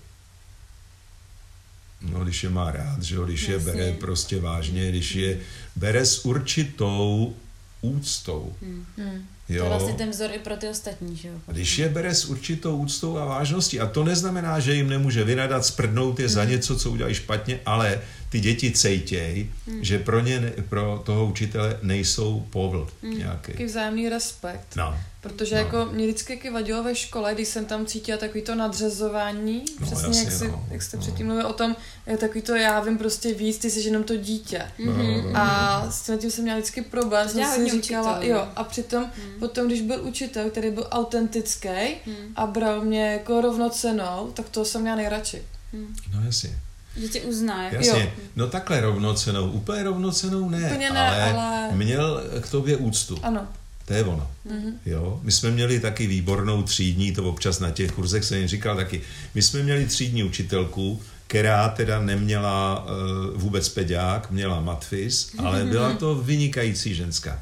no, 2.02 2.24
když 2.24 2.44
je 2.44 2.50
má 2.50 2.72
rád, 2.72 3.04
že 3.04 3.16
jo, 3.16 3.26
když 3.26 3.48
je 3.48 3.54
Jasně. 3.54 3.72
bere 3.72 3.92
prostě 3.92 4.40
vážně, 4.40 4.90
když 4.90 5.16
je 5.16 5.40
bere 5.76 6.06
s 6.06 6.26
určitou 6.26 7.36
úctou. 7.82 8.56
Hmm. 8.62 8.86
Hmm. 8.98 9.28
To 9.48 9.54
je 9.54 9.60
Jo. 9.60 9.66
vlastně 9.66 9.94
ten 9.94 10.10
vzor 10.10 10.30
i 10.34 10.40
pro 10.40 10.58
ty 10.58 10.68
ostatní, 10.70 11.18
že 11.18 11.28
jo? 11.28 11.34
Když 11.48 11.78
je 11.78 11.90
bere 11.90 12.16
s 12.16 12.26
určitou 12.26 12.78
úctou 12.78 13.18
a 13.18 13.26
vážností, 13.26 13.80
a 13.80 13.88
to 13.88 14.04
neznamená, 14.04 14.60
že 14.60 14.76
jim 14.76 14.90
nemůže 14.90 15.24
vynadat, 15.24 15.66
sprdnout 15.66 16.20
je 16.20 16.30
za 16.30 16.46
něco, 16.46 16.76
co 16.76 16.92
udělají 16.92 17.16
špatně, 17.16 17.60
ale 17.66 18.02
ty 18.32 18.40
děti 18.40 18.72
cejtěj, 18.72 19.50
že 19.82 20.00
pro 20.00 20.20
ně, 20.20 20.54
pro 20.70 21.02
toho 21.06 21.26
učitele 21.26 21.80
nejsou 21.82 22.48
povl 22.50 22.90
nějaký. 23.04 23.52
Taky 23.52 23.66
vzájemný 23.66 24.10
respekt. 24.10 24.76
No. 24.76 24.96
Protože 25.22 25.56
No. 25.56 25.62
jako 25.62 25.86
mě 25.92 26.08
vždycky 26.08 26.50
vadilo 26.50 26.84
ve 26.84 26.96
škole, 26.96 27.34
když 27.34 27.48
jsem 27.48 27.66
tam 27.66 27.86
cítila 27.86 28.18
takový 28.18 28.42
to 28.44 28.56
nadřazování, 28.56 29.64
No, 29.80 29.86
přesně 29.88 30.08
jasně, 30.08 30.24
jak, 30.24 30.32
si, 30.34 30.48
no. 30.48 30.66
jak 30.72 30.82
jste 30.82 30.98
No. 30.98 31.02
předtím 31.04 31.26
mluvil 31.28 31.48
o 31.48 31.54
tom, 31.54 31.76
je 32.08 32.18
takový 32.18 32.42
to 32.42 32.56
já 32.56 32.80
vím 32.80 32.98
prostě 32.98 33.34
víc, 33.34 33.58
ty 33.58 33.70
jsi 33.70 33.80
jenom 33.80 34.04
to 34.04 34.16
dítě. 34.16 34.62
No, 34.86 34.98
no, 34.98 35.04
no. 35.22 35.30
A 35.38 35.92
s 35.92 36.02
tím, 36.02 36.18
tím 36.18 36.32
jsem 36.32 36.44
měla 36.44 36.58
vždycky 36.60 36.82
problém, 36.82 37.28
To 37.28 37.34
jsem 37.34 37.70
si 37.70 37.82
říkala, 37.82 38.12
učitelů. 38.18 38.40
jo, 38.40 38.48
a 38.56 38.64
přitom 38.64 39.06
potom, 39.40 39.68
když 39.68 39.82
byl 39.82 40.00
učitel, 40.08 40.50
který 40.50 40.72
byl 40.72 40.88
autentický 40.92 41.70
Hmm. 42.06 42.16
a 42.36 42.46
bral 42.48 42.82
mě 42.82 43.12
jako 43.12 43.42
rovnocenou, 43.42 44.32
tak 44.34 44.50
to 44.50 44.66
jsem 44.66 44.82
měla 44.82 44.96
nejradši. 44.96 45.44
Hmm. 45.74 45.96
no 46.16 46.26
jasně. 46.26 46.60
Že 46.98 47.08
tě 47.08 47.22
uzná. 47.22 47.64
Jako. 47.64 47.76
Jasně, 47.76 48.02
Jo. 48.04 48.10
no 48.36 48.48
takhle 48.48 48.82
rovnocenou, 48.82 49.52
úplně 49.52 49.84
rovnocenou 49.84 50.50
ne, 50.50 50.66
Úplně 50.72 50.90
ne, 50.90 51.08
ale, 51.10 51.32
ale- 51.34 51.70
měl 51.76 52.24
k 52.42 52.50
tobě 52.50 52.78
úctu. 52.78 53.20
Ano. 53.24 53.48
To 53.86 53.94
je 53.94 54.04
ono. 54.04 54.32
Mm-hmm. 54.48 54.74
Jo? 54.86 55.20
My 55.24 55.32
jsme 55.32 55.52
měli 55.52 55.80
taky 55.80 56.08
výbornou 56.08 56.64
třídní, 56.64 57.12
to 57.12 57.24
občas 57.24 57.60
na 57.60 57.72
těch 57.72 57.92
kurzech 57.92 58.24
jsem 58.24 58.38
jim 58.38 58.48
říkal 58.48 58.76
taky. 58.76 59.02
My 59.36 59.42
jsme 59.42 59.64
měli 59.64 59.86
třídní 59.86 60.24
učitelku, 60.24 61.02
která 61.28 61.70
teda 61.70 62.02
neměla 62.02 62.86
uh, 62.86 63.42
vůbec 63.42 63.70
peďák, 63.70 64.32
měla 64.32 64.62
matfis, 64.62 65.32
ale 65.38 65.64
byla 65.66 65.94
to 65.94 66.16
vynikající 66.16 66.96
ženská. 66.96 67.42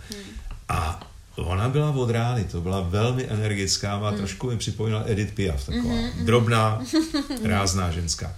A 0.69 1.07
ona 1.35 1.69
byla 1.69 1.91
od 1.91 2.09
rány, 2.09 2.43
to 2.43 2.61
byla 2.61 2.81
velmi 2.81 3.25
energická, 3.29 3.93
a 3.95 4.11
trošku 4.11 4.47
mi 4.49 4.57
připomínala 4.57 5.03
Edith 5.07 5.33
Piaf, 5.33 5.65
taková 5.65 5.93
drobná, 6.23 6.81
rázná 7.43 7.91
ženská. 7.91 8.35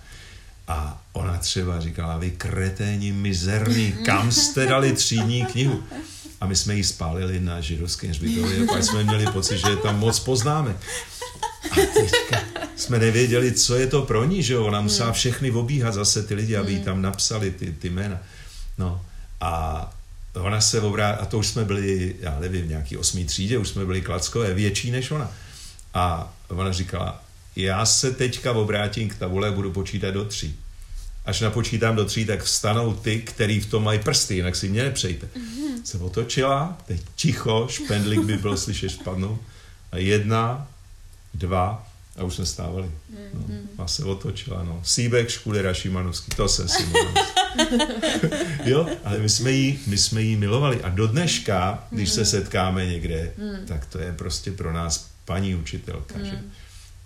A 0.67 1.01
ona 1.13 1.37
třeba 1.37 1.79
říkala, 1.79 2.17
vy 2.17 2.31
kreténi 2.31 3.11
mizerní, 3.11 3.91
kam 4.05 4.31
jste 4.31 4.65
dali 4.65 4.93
třídní 4.93 5.45
knihu? 5.45 5.83
A 6.41 6.45
my 6.47 6.55
jsme 6.55 6.75
ji 6.75 6.83
spálili 6.83 7.39
na 7.39 7.61
židovském 7.61 8.09
hřbitově, 8.09 8.67
pak 8.67 8.83
jsme 8.83 9.03
měli 9.03 9.25
pocit, 9.25 9.57
že 9.57 9.75
tam 9.75 9.99
moc 9.99 10.19
poznáme. 10.19 10.75
A 11.71 11.75
teďka 11.75 12.41
jsme 12.75 12.99
nevěděli, 12.99 13.51
co 13.51 13.75
je 13.75 13.87
to 13.87 14.01
pro 14.01 14.25
ní, 14.25 14.43
že 14.43 14.53
jo? 14.53 14.65
Ona 14.65 14.81
musela 14.81 15.11
všechny 15.11 15.51
obíhat 15.51 15.93
zase 15.93 16.23
ty 16.23 16.33
lidi, 16.33 16.55
aby 16.55 16.73
jí 16.73 16.79
tam 16.79 17.01
napsali 17.01 17.51
ty, 17.51 17.71
ty 17.71 17.89
jména. 17.89 18.17
No 18.77 19.05
a 19.41 19.93
ona 20.33 20.61
se 20.61 20.81
obrá, 20.81 21.09
a 21.09 21.25
to 21.25 21.37
už 21.37 21.47
jsme 21.47 21.65
byli, 21.65 22.15
já 22.19 22.39
nevím, 22.39 22.65
v 22.65 22.69
nějaký 22.69 22.97
osmý 22.97 23.25
třídě, 23.25 23.57
už 23.57 23.69
jsme 23.69 23.85
byli 23.85 24.01
klackové, 24.01 24.53
větší 24.53 24.91
než 24.91 25.11
ona. 25.11 25.31
A 25.93 26.33
ona 26.47 26.71
říkala, 26.71 27.23
já 27.55 27.85
se 27.85 28.11
teďka 28.11 28.51
obrátím 28.51 29.09
k 29.09 29.15
tabule 29.15 29.47
a 29.47 29.51
budu 29.51 29.71
počítat 29.71 30.11
do 30.11 30.25
tří. 30.25 30.55
Až 31.25 31.41
napočítám 31.41 31.95
do 31.95 32.05
tří, 32.05 32.25
tak 32.25 32.43
vstanou 32.43 32.93
ty, 32.93 33.21
který 33.21 33.59
v 33.59 33.65
tom 33.65 33.83
mají 33.83 33.99
prsty, 33.99 34.35
jinak 34.35 34.55
si 34.55 34.69
mě 34.69 34.83
nepřejte. 34.83 35.27
Mm-hmm. 35.35 35.83
Se 35.83 35.97
otočila, 35.97 36.77
teď 36.87 37.01
ticho, 37.15 37.67
špendlik 37.69 38.21
by 38.21 38.37
byl 38.37 38.57
slyšet 38.57 38.89
spadnout. 38.89 39.41
A 39.91 39.97
jedna, 39.97 40.67
dva, 41.33 41.87
a 42.17 42.23
už 42.23 42.35
jsme 42.35 42.45
stávali. 42.45 42.91
No, 43.33 43.55
a 43.77 43.87
se 43.87 44.05
otočila, 44.05 44.63
no. 44.63 44.81
Síbek, 44.85 45.29
Škulera, 45.29 45.73
Šimanovský, 45.73 46.35
to 46.35 46.49
jsem 46.49 46.67
si 46.67 46.87
jo, 48.65 48.87
ale 49.03 49.19
my 49.19 49.29
jsme, 49.29 49.51
jí, 49.51 49.79
my 49.87 49.97
jsme 49.97 50.21
jí 50.21 50.35
milovali. 50.35 50.81
A 50.83 50.89
do 50.89 51.07
dneška, 51.07 51.87
když 51.89 52.09
se 52.09 52.25
setkáme 52.25 52.85
někde, 52.85 53.33
tak 53.67 53.85
to 53.85 53.99
je 53.99 54.13
prostě 54.13 54.51
pro 54.51 54.73
nás 54.73 55.09
paní 55.25 55.55
učitelka, 55.55 56.19
že? 56.23 56.39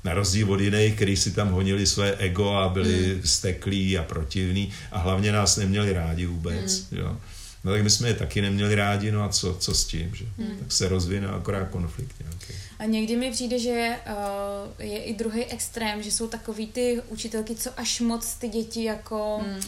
Na 0.05 0.13
rozdíl 0.13 0.51
od 0.53 0.59
jiných, 0.59 0.95
kteří 0.95 1.17
si 1.17 1.31
tam 1.31 1.49
honili 1.51 1.87
své 1.87 2.15
ego 2.15 2.49
a 2.49 2.69
byli 2.69 3.21
steklí 3.23 3.97
a 3.97 4.03
protivní 4.03 4.71
a 4.91 4.99
hlavně 4.99 5.31
nás 5.31 5.57
neměli 5.57 5.93
rádi 5.93 6.25
vůbec, 6.25 6.87
jo. 6.91 7.17
No 7.63 7.71
tak 7.71 7.83
my 7.83 7.89
jsme 7.89 8.07
je 8.07 8.13
taky 8.13 8.41
neměli 8.41 8.75
rádi, 8.75 9.11
no 9.11 9.23
a 9.23 9.29
co, 9.29 9.53
co 9.53 9.73
s 9.73 9.85
tím, 9.85 10.15
že? 10.15 10.25
Tak 10.59 10.71
se 10.71 10.89
rozvine 10.89 11.27
akorát 11.27 11.69
konflikt 11.69 12.15
nějaký. 12.19 12.53
A 12.79 12.85
někdy 12.85 13.15
mi 13.15 13.31
přijde, 13.31 13.59
že 13.59 13.95
uh, 14.07 14.85
je 14.85 15.03
i 15.03 15.13
druhý 15.13 15.45
extrém, 15.45 16.03
že 16.03 16.11
jsou 16.11 16.27
takový 16.27 16.67
ty 16.67 17.01
učitelky, 17.09 17.55
co 17.55 17.79
až 17.79 17.99
moc 17.99 18.33
ty 18.33 18.49
děti 18.49 18.83
jako, 18.83 19.41
mm. 19.47 19.61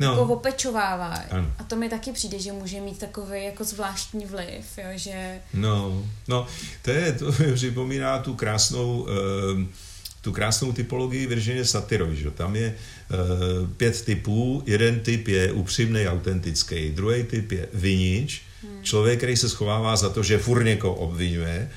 No. 0.00 0.10
jako 0.10 0.22
opečovávají. 0.22 1.22
A 1.58 1.64
to 1.64 1.76
mi 1.76 1.88
taky 1.88 2.12
přijde, 2.12 2.38
že 2.38 2.52
může 2.52 2.80
mít 2.80 2.98
takový 2.98 3.44
jako 3.44 3.64
zvláštní 3.64 4.26
vliv, 4.26 4.78
jo, 4.78 4.88
že... 4.94 5.40
No, 5.54 6.06
no, 6.28 6.46
to 6.82 6.90
je, 6.90 7.12
to 7.12 7.32
připomíná 7.54 8.18
tu 8.18 8.34
krásnou, 8.34 9.00
uh, 9.00 9.08
tu 10.20 10.32
krásnou 10.32 10.72
typologii 10.72 11.26
Virginie 11.26 11.64
Satyrovi, 11.64 12.16
že? 12.16 12.30
Tam 12.30 12.56
je 12.56 12.74
uh, 12.74 13.70
pět 13.76 14.04
typů, 14.04 14.62
jeden 14.66 15.00
typ 15.00 15.28
je 15.28 15.52
upřímný, 15.52 16.08
autentický, 16.08 16.90
druhý 16.90 17.24
typ 17.24 17.52
je 17.52 17.68
vinič, 17.74 18.42
hmm. 18.62 18.82
člověk, 18.82 19.18
který 19.18 19.36
se 19.36 19.48
schovává 19.48 19.96
za 19.96 20.08
to, 20.08 20.22
že 20.22 20.38
furt 20.38 20.64
někoho 20.64 20.94
obvinuje, 20.94 21.70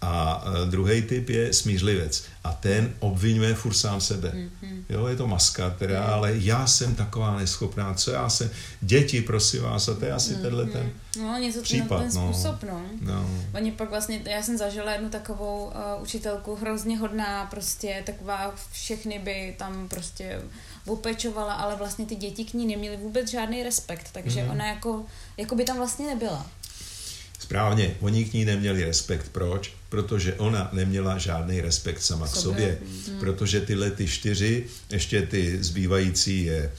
a 0.00 0.44
uh, 0.46 0.70
druhý 0.70 1.02
typ 1.02 1.28
je 1.28 1.52
smířlivec. 1.52 2.24
A 2.44 2.52
ten 2.52 2.94
obvinuje 2.98 3.54
furt 3.54 3.74
sám 3.74 4.00
sebe. 4.00 4.32
Mm-hmm. 4.34 4.82
Jo, 4.88 5.06
je 5.06 5.16
to 5.16 5.26
maska 5.26 5.70
teda, 5.70 6.06
mm. 6.06 6.12
ale 6.12 6.32
já 6.34 6.66
jsem 6.66 6.94
taková 6.94 7.38
neschopná, 7.38 7.94
co 7.94 8.10
já 8.10 8.28
jsem, 8.28 8.50
děti, 8.80 9.22
prosím 9.22 9.62
vás, 9.62 9.88
a 9.88 9.94
to 9.94 10.04
je 10.04 10.12
asi 10.12 10.34
mm-hmm. 10.34 10.42
tenhle 10.42 10.66
ten 10.66 10.90
No, 11.20 11.38
něco 11.38 11.62
případ, 11.62 11.98
ten 11.98 12.10
no. 12.14 12.32
způsob, 12.32 12.62
no. 12.62 12.82
no. 13.00 13.30
Oni 13.54 13.72
pak 13.72 13.90
vlastně, 13.90 14.22
já 14.30 14.42
jsem 14.42 14.58
zažila 14.58 14.92
jednu 14.92 15.08
takovou 15.08 15.64
uh, 15.96 16.02
učitelku, 16.02 16.54
hrozně 16.56 16.98
hodná, 16.98 17.46
prostě 17.46 18.02
taková, 18.06 18.54
všechny 18.72 19.18
by 19.18 19.54
tam 19.58 19.88
prostě 19.88 20.42
opečovala, 20.86 21.54
ale 21.54 21.76
vlastně 21.76 22.06
ty 22.06 22.16
děti 22.16 22.44
k 22.44 22.54
ní 22.54 22.66
neměly 22.66 22.96
vůbec 22.96 23.30
žádný 23.30 23.62
respekt, 23.62 24.08
takže 24.12 24.42
Mhm. 24.42 24.50
ona 24.50 24.66
jako, 24.66 25.04
jako 25.36 25.54
by 25.54 25.64
tam 25.64 25.76
vlastně 25.76 26.06
nebyla. 26.06 26.46
Správně, 27.38 27.94
oni 28.00 28.24
k 28.24 28.32
ní 28.32 28.44
neměli 28.44 28.84
respekt. 28.84 29.28
Proč? 29.32 29.79
Protože 29.90 30.34
ona 30.34 30.68
neměla 30.72 31.18
žádný 31.18 31.60
respekt 31.60 32.00
sama 32.00 32.26
k 32.28 32.36
sobě. 32.36 32.78
Protože 33.20 33.60
tyhle 33.60 33.90
ty 33.90 34.06
čtyři, 34.06 34.66
ještě 34.90 35.22
ty 35.22 35.62
zbývající 35.62 36.44
je 36.44 36.72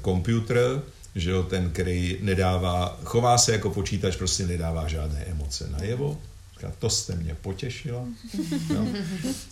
počítač, 0.00 0.82
že 1.14 1.30
jo, 1.30 1.42
ten, 1.42 1.70
který 1.70 2.18
nedává, 2.20 3.00
chová 3.04 3.38
se 3.38 3.52
jako 3.52 3.70
počítač, 3.70 4.16
prostě 4.16 4.46
nedává 4.46 4.88
žádné 4.88 5.24
emoce 5.24 5.68
najevo. 5.70 6.18
Říká, 6.54 6.72
to 6.78 6.90
jste 6.90 7.16
mě 7.16 7.36
potěšila. 7.40 8.04
No. 8.74 8.88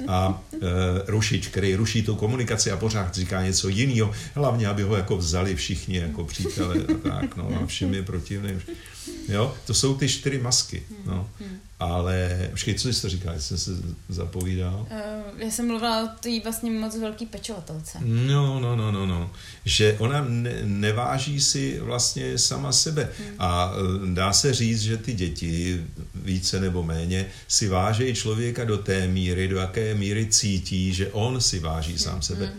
A 0.08 0.42
e, 0.54 0.58
rušič, 1.06 1.48
který 1.48 1.74
ruší 1.74 2.02
tu 2.02 2.16
komunikaci 2.16 2.70
a 2.70 2.76
pořád 2.76 3.14
říká 3.14 3.42
něco 3.42 3.68
jiného, 3.68 4.12
hlavně, 4.34 4.66
aby 4.66 4.82
ho 4.82 4.96
jako 4.96 5.16
vzali 5.16 5.56
všichni 5.56 5.96
jako 5.96 6.24
přítele 6.24 6.76
a 6.76 7.08
tak, 7.08 7.36
no, 7.36 7.60
a 7.62 7.66
všem 7.66 7.94
je 7.94 8.02
protivný. 8.02 8.60
Jo, 9.28 9.54
to 9.66 9.74
jsou 9.74 9.96
ty 9.96 10.08
čtyři 10.08 10.38
masky, 10.38 10.82
no. 11.06 11.30
Ale, 11.80 12.48
počkej, 12.50 12.74
co 12.74 12.92
jsi 12.92 13.02
to 13.02 13.08
říkal, 13.08 13.34
jsem 13.38 13.58
se 13.58 13.70
zapovídal? 14.08 14.86
Uh, 14.90 15.40
já 15.40 15.50
jsem 15.50 15.66
mluvila 15.66 16.04
o 16.04 16.08
té 16.20 16.40
vlastně 16.44 16.70
moc 16.70 16.96
velký 16.96 17.26
pečovatelce. 17.26 17.98
No, 18.04 18.60
no, 18.60 18.76
no, 18.76 18.92
no, 18.92 19.06
no. 19.06 19.30
Že 19.64 19.96
ona 19.98 20.24
ne, 20.28 20.60
neváží 20.64 21.40
si 21.40 21.80
vlastně 21.80 22.38
sama 22.38 22.72
sebe. 22.72 23.08
A 23.38 23.72
e, 23.72 24.14
dá 24.14 24.32
se 24.32 24.54
říct, 24.54 24.80
že 24.80 24.96
ty 24.96 25.12
děti 25.12 25.84
více 26.14 26.60
nebo 26.60 26.82
méně 26.82 27.26
si 27.48 27.68
vážejí 27.68 28.14
člověka 28.14 28.64
do 28.64 28.78
té 28.78 29.06
míry, 29.06 29.48
do 29.48 29.56
jaké 29.56 29.94
míry 29.94 30.26
cítí, 30.26 30.94
že 30.94 31.08
on 31.08 31.40
si 31.40 31.58
váží 31.58 31.98
sám 31.98 32.22
sebe. 32.22 32.52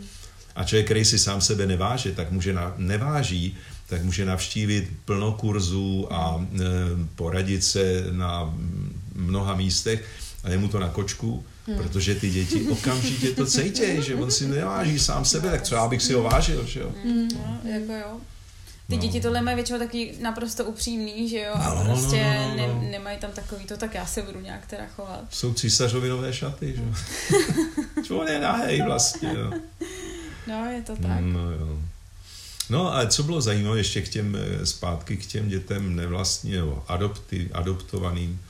A 0.55 0.63
člověk, 0.63 0.85
který 0.85 1.05
si 1.05 1.19
sám 1.19 1.41
sebe 1.41 1.65
neváží, 1.65 2.11
tak 2.11 2.31
může 2.31 2.53
na, 2.53 2.73
neváží, 2.77 3.57
tak 3.89 4.03
může 4.03 4.25
navštívit 4.25 4.89
plno 5.05 5.31
kurzů 5.31 6.07
a 6.13 6.45
e, 6.55 6.59
poradit 7.15 7.63
se 7.63 8.05
na 8.11 8.53
mnoha 9.15 9.55
místech 9.55 10.05
a 10.43 10.49
je 10.49 10.57
mu 10.57 10.67
to 10.67 10.79
na 10.79 10.89
kočku, 10.89 11.43
hmm. 11.67 11.77
protože 11.77 12.15
ty 12.15 12.29
děti 12.29 12.67
okamžitě 12.71 13.31
to 13.31 13.45
cítějí, 13.45 14.03
že 14.03 14.15
on 14.15 14.31
si 14.31 14.47
neváží 14.47 14.99
sám 14.99 15.25
sebe, 15.25 15.49
tak 15.51 15.61
třeba 15.61 15.87
bych 15.87 16.01
si 16.01 16.13
ho 16.13 16.23
vážil, 16.23 16.65
že 16.65 16.79
jo. 16.79 16.91
Mm, 17.05 17.27
no, 17.27 17.59
jako 17.63 17.93
jo. 17.93 18.17
Ty 18.87 18.95
No. 18.95 19.01
děti 19.01 19.21
tohle 19.21 19.41
mají 19.41 19.55
většinou 19.55 19.79
taky 19.79 20.15
naprosto 20.21 20.65
upřímný, 20.65 21.29
že 21.29 21.39
jo, 21.39 21.51
a 21.53 21.69
No, 21.69 21.75
no, 21.75 21.83
prostě 21.83 22.23
no, 22.23 22.55
no, 22.57 22.67
no. 22.67 22.81
Ne, 22.81 22.89
nemají 22.91 23.17
tam 23.17 23.31
takový 23.31 23.65
to, 23.65 23.77
tak 23.77 23.93
já 23.93 24.05
se 24.05 24.21
budu 24.21 24.39
nějak 24.39 24.65
teda 24.65 24.83
chovat. 24.95 25.25
Jsou 25.29 25.53
císařovi 25.53 26.09
nové 26.09 26.33
šaty, 26.33 26.73
že 26.75 26.81
jo. 26.83 26.93
Čo 28.03 28.17
on 28.17 28.27
je 28.27 28.39
nahej 28.39 28.81
vlastně, 28.81 29.29
jo. 29.35 29.51
No, 30.47 30.65
je 30.65 30.81
to 30.81 30.95
tak. 30.95 31.21
No 31.21 31.51
jo. 31.51 31.79
No 32.69 32.95
a 32.97 33.05
co 33.05 33.23
bylo 33.23 33.41
zajímavé 33.41 33.77
ještě 33.77 34.01
k 34.01 34.09
těm, 34.09 34.35
eh, 34.35 34.65
zpátky 34.65 35.17
k 35.17 35.25
těm 35.25 35.49
dětem 35.49 35.95
nevlastní, 35.95 36.51
nebo 36.51 36.83
adopty, 36.87 37.49
adoptovaným. 37.53 38.41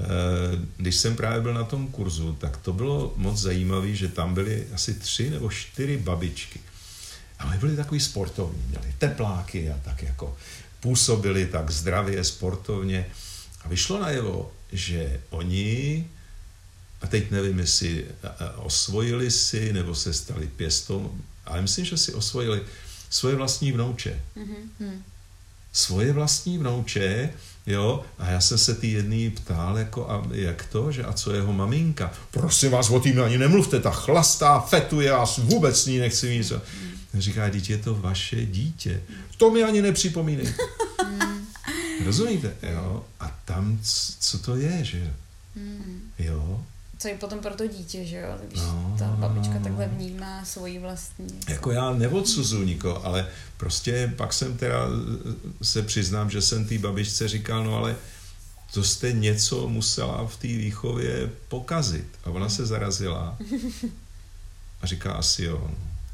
Eh, 0.00 0.04
Když 0.76 0.96
jsem 0.96 1.16
právě 1.16 1.40
byl 1.40 1.54
na 1.54 1.64
tom 1.64 1.86
kurzu, 1.88 2.36
tak 2.40 2.56
to 2.56 2.72
bylo 2.72 3.12
moc 3.16 3.40
zajímavé, 3.40 3.94
že 3.94 4.08
tam 4.08 4.34
byly 4.34 4.66
asi 4.74 4.94
tři 4.94 5.30
nebo 5.30 5.50
čtyři 5.50 5.96
babičky. 5.96 6.60
A 7.38 7.44
oni 7.48 7.58
byli 7.58 7.76
takový 7.76 8.00
sportovní, 8.00 8.62
měli 8.68 8.94
tepláky 8.98 9.70
a 9.70 9.78
tak 9.84 10.02
jako 10.02 10.36
působili 10.80 11.46
tak 11.46 11.70
zdravě, 11.70 12.24
sportovně. 12.24 13.06
A 13.64 13.68
vyšlo 13.68 14.00
najevo, 14.00 14.52
že 14.72 15.20
oni, 15.30 16.06
a 17.02 17.06
teď 17.06 17.30
nevím, 17.30 17.58
jestli 17.58 18.04
a, 18.24 18.58
osvojili 18.58 19.30
si, 19.30 19.72
nebo 19.72 19.94
se 19.94 20.12
stali 20.14 20.46
pěstou, 20.46 21.18
ale 21.46 21.62
myslím, 21.62 21.84
že 21.84 21.96
si 21.96 22.14
osvojili 22.14 22.60
svoje 23.10 23.34
vlastní 23.36 23.72
vnouče. 23.72 24.20
Mhm. 24.36 25.02
Svoje 25.72 26.12
vlastní 26.12 26.58
vnouče, 26.58 27.30
jo, 27.66 28.04
a 28.18 28.30
já 28.30 28.40
jsem 28.40 28.58
se 28.58 28.74
ty 28.74 28.92
jedný 28.92 29.30
ptal, 29.30 29.78
jako, 29.78 30.10
a 30.10 30.28
jak 30.32 30.66
to, 30.66 30.92
že 30.92 31.04
a 31.04 31.12
co 31.12 31.34
jeho 31.34 31.52
maminka? 31.52 32.12
Prosím 32.30 32.70
vás, 32.70 32.90
o 32.90 33.00
tým 33.00 33.22
ani 33.22 33.38
nemluvte, 33.38 33.80
ta 33.80 33.90
chlastá, 33.90 34.60
fetuje, 34.60 35.08
já 35.08 35.26
vůbec 35.38 35.86
ní 35.86 35.98
nechci 35.98 36.28
mít. 36.28 36.52
Říká, 37.14 37.48
dítě, 37.48 37.72
je 37.72 37.78
to 37.78 37.94
vaše 37.94 38.46
dítě. 38.46 39.02
To 39.36 39.50
mi 39.50 39.62
ani 39.62 39.82
nepřipomínej. 39.82 40.54
Rozumíte? 42.04 42.54
Jo? 42.62 43.04
A 43.20 43.38
tam, 43.44 43.80
co 44.20 44.38
to 44.38 44.56
je, 44.56 44.84
že? 44.84 45.14
Jo? 46.18 46.64
Co 47.00 47.08
je 47.08 47.14
potom 47.14 47.38
pro 47.38 47.54
to 47.54 47.66
dítě, 47.66 48.04
že 48.04 48.16
jo, 48.16 48.28
když 48.46 48.60
No, 48.60 48.96
ta 48.98 49.06
no, 49.06 49.16
babička 49.16 49.54
no. 49.54 49.60
takhle 49.60 49.88
vnímá 49.88 50.44
svoji 50.44 50.78
vlastní. 50.78 51.26
Jako 51.48 51.70
já 51.70 51.92
neodsuzuju 51.92 52.64
nikoho, 52.64 53.06
ale 53.06 53.26
prostě 53.56 54.12
pak 54.16 54.32
jsem 54.32 54.56
teda 54.58 54.86
eh, 54.86 55.64
se 55.64 55.82
přiznám, 55.82 56.30
že 56.30 56.42
jsem 56.42 56.64
té 56.64 56.78
babičce 56.78 57.28
říkal, 57.28 57.64
no 57.64 57.76
ale 57.76 57.96
to 58.72 58.84
jste 58.84 59.12
něco 59.12 59.68
musela 59.68 60.26
v 60.26 60.36
té 60.36 60.46
výchově 60.46 61.30
pokazit. 61.48 62.06
A 62.24 62.30
ona 62.30 62.48
se 62.48 62.66
zarazila 62.66 63.38
a 64.82 64.86
říká, 64.86 65.12
asi 65.12 65.44
jo. 65.44 65.70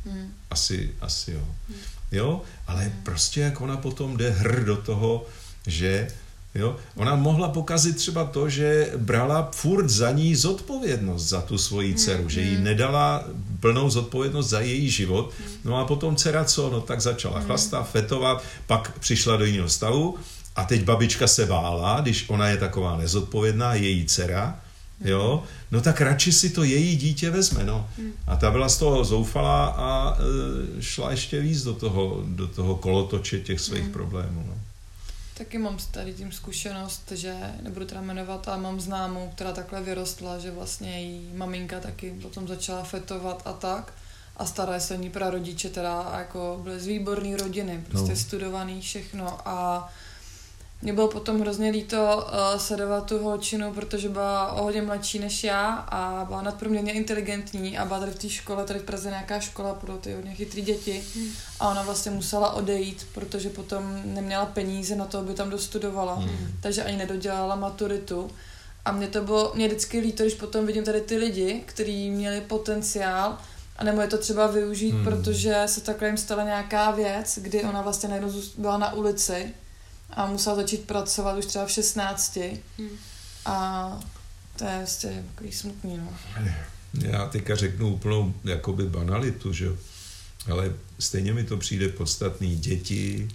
Hmm. 0.07 0.33
Asi, 0.51 0.95
asi 1.01 1.33
jo. 1.33 1.49
Jo, 2.13 2.43
ale 2.67 2.93
prostě 3.03 3.41
jak 3.41 3.61
ona 3.61 3.77
potom 3.77 4.17
jde 4.17 4.31
hr 4.31 4.65
do 4.65 4.77
toho, 4.77 5.27
že 5.67 6.09
Jo? 6.57 6.77
Ona 6.97 7.15
mohla 7.15 7.49
pokazit 7.49 7.97
třeba 7.97 8.25
to, 8.25 8.49
že 8.49 8.93
brala 8.97 9.51
furt 9.55 9.89
za 9.89 10.11
ní 10.11 10.37
zodpovědnost 10.37 11.29
za 11.29 11.41
tu 11.41 11.59
svoji 11.59 11.95
dceru, 11.95 12.23
mm, 12.23 12.31
že 12.31 12.41
jí 12.41 12.57
nedala 12.57 13.25
plnou 13.61 13.91
zodpovědnost 13.91 14.49
za 14.49 14.61
její 14.61 14.91
život. 14.91 15.33
No 15.65 15.77
a 15.77 15.85
potom 15.85 16.17
dcera 16.17 16.45
co? 16.45 16.71
No 16.71 16.81
tak 16.81 17.01
začala 17.01 17.39
mm. 17.39 17.47
chlastat, 17.47 17.91
fetovat, 17.91 18.43
pak 18.67 18.99
přišla 18.99 19.37
do 19.37 19.45
jiného 19.45 19.69
stavu 19.69 20.17
a 20.57 20.65
teď 20.65 20.85
babička 20.85 21.27
se 21.27 21.47
bála, 21.47 22.01
když 22.01 22.25
ona 22.29 22.49
je 22.49 22.57
taková 22.57 22.97
nezodpovědná, 22.97 23.75
její 23.75 24.05
dcera, 24.05 24.61
jo, 25.05 25.43
no 25.71 25.81
tak 25.81 26.01
radši 26.01 26.33
si 26.33 26.51
to 26.51 26.65
její 26.65 26.97
dítě 26.97 27.31
vezme, 27.31 27.65
no. 27.65 27.89
A 28.27 28.37
ta 28.37 28.51
byla 28.51 28.69
z 28.69 28.79
toho 28.79 29.05
zoufalá 29.05 29.67
a 29.67 30.19
e, 30.79 30.83
šla 30.83 31.11
ještě 31.11 31.41
víc 31.41 31.63
do 31.63 31.75
toho, 31.75 32.23
do 32.27 32.49
toho 32.49 32.75
kolotoče 32.75 33.41
těch 33.41 33.61
svých 33.61 33.89
problémů, 33.89 34.45
no. 34.47 34.55
Taky 35.39 35.59
mám 35.59 35.79
s 35.79 35.87
tady 35.87 36.15
tím 36.15 36.33
zkušenost, 36.33 37.13
že 37.13 37.55
nebudu 37.63 37.87
teda 37.87 38.01
jmenovat, 38.01 38.49
ale 38.49 38.59
mám 38.59 38.81
známou, 38.81 39.31
která 39.35 39.53
takhle 39.53 39.83
vyrostla, 39.83 40.39
že 40.39 40.51
vlastně 40.51 41.01
její 41.01 41.31
maminka 41.35 41.81
taky 41.81 42.11
potom 42.23 42.49
začala 42.49 42.83
fetovat 42.83 43.43
a 43.45 43.53
tak. 43.53 43.93
A 44.37 44.47
staré 44.47 44.81
se 44.81 44.97
ní 44.97 45.11
prarodiče 45.11 45.69
teda 45.71 46.15
jako 46.19 46.61
byly 46.63 46.81
z 46.81 46.87
výborné 46.87 47.37
rodiny, 47.37 47.85
prostě 47.89 48.11
no. 48.11 48.17
studovaný 48.17 48.81
všechno 48.81 49.49
a 49.49 49.89
mě 50.83 50.93
bylo 50.93 51.09
potom 51.09 51.41
hrozně 51.41 51.71
líto 51.71 51.97
uh, 51.97 52.59
sledovat 52.59 53.07
tu 53.07 53.19
holčinu, 53.19 53.73
protože 53.73 54.09
byla 54.09 54.53
o 54.53 54.63
hodně 54.63 54.83
mladší 54.83 55.19
než 55.19 55.45
já 55.45 55.67
a 55.73 56.25
byla 56.25 56.43
nadprůměrně 56.43 56.93
inteligentní 56.93 57.79
a 57.79 57.85
byla 57.85 58.01
tady 58.01 58.13
v 58.13 58.19
té 58.19 58.29
škole, 58.29 58.65
tady 58.65 58.79
v 58.79 58.83
Praze 58.83 59.09
nějaká 59.09 59.41
škola 59.41 59.75
pro 59.75 59.97
ty 59.97 60.15
hodně 60.15 60.35
chytrý 60.35 60.63
děti 60.63 61.05
hmm. 61.15 61.29
a 61.61 61.69
ona 61.69 61.83
vlastně 61.83 62.11
musela 62.11 62.53
odejít, 62.53 63.07
protože 63.15 63.49
potom 63.49 64.01
neměla 64.05 64.47
peníze 64.47 64.97
na 64.97 65.05
to, 65.05 65.19
aby 65.19 65.35
tam 65.35 65.51
dostudovala, 65.51 66.15
hmm. 66.15 66.49
takže 66.61 66.85
ani 66.85 66.97
nedodělala 66.97 67.57
maturitu. 67.57 68.31
A 68.85 68.93
mě 68.93 69.09
to 69.09 69.23
bylo, 69.23 69.53
mě 69.55 69.69
vždycky 69.69 69.99
líto, 69.99 70.23
když 70.23 70.35
potom 70.35 70.67
vidím 70.67 70.85
tady 70.85 71.01
ty 71.01 71.17
lidi, 71.17 71.63
kteří 71.67 72.11
měli 72.11 72.41
potenciál 72.41 73.39
a 73.77 73.85
nebo 73.85 74.01
je 74.01 74.09
to 74.09 74.19
třeba 74.19 74.47
využít, 74.47 74.91
hmm. 74.91 75.05
protože 75.05 75.63
se 75.67 75.81
takhle 75.81 76.09
jim 76.09 76.17
stala 76.17 76.45
nějaká 76.45 76.91
věc, 76.91 77.39
kdy 77.43 77.65
ona 77.65 77.83
vlastně 77.83 78.09
najednou 78.09 78.33
byla 78.59 78.79
na 78.79 78.93
ulici 78.93 79.55
a 80.11 80.27
musela 80.27 80.57
začít 80.57 80.87
pracovat 80.87 81.39
už 81.39 81.47
třeba 81.47 81.67
v 81.67 81.71
16. 81.71 82.39
Hmm. 82.79 82.89
A 83.45 84.01
to 84.59 84.65
je 84.65 84.77
vlastně 84.77 85.25
takový 85.31 85.53
smutný, 85.53 85.97
no. 85.97 86.15
Já 86.93 87.27
teďka 87.27 87.57
řeknu 87.57 87.95
úplnou 87.95 88.35
jakoby 88.45 88.87
banalitu, 88.87 89.53
že 89.53 89.69
ale 90.53 90.73
stejně 90.99 91.33
mi 91.33 91.45
to 91.45 91.57
přijde 91.57 91.89
podstatný. 91.89 92.57
Děti 92.57 93.29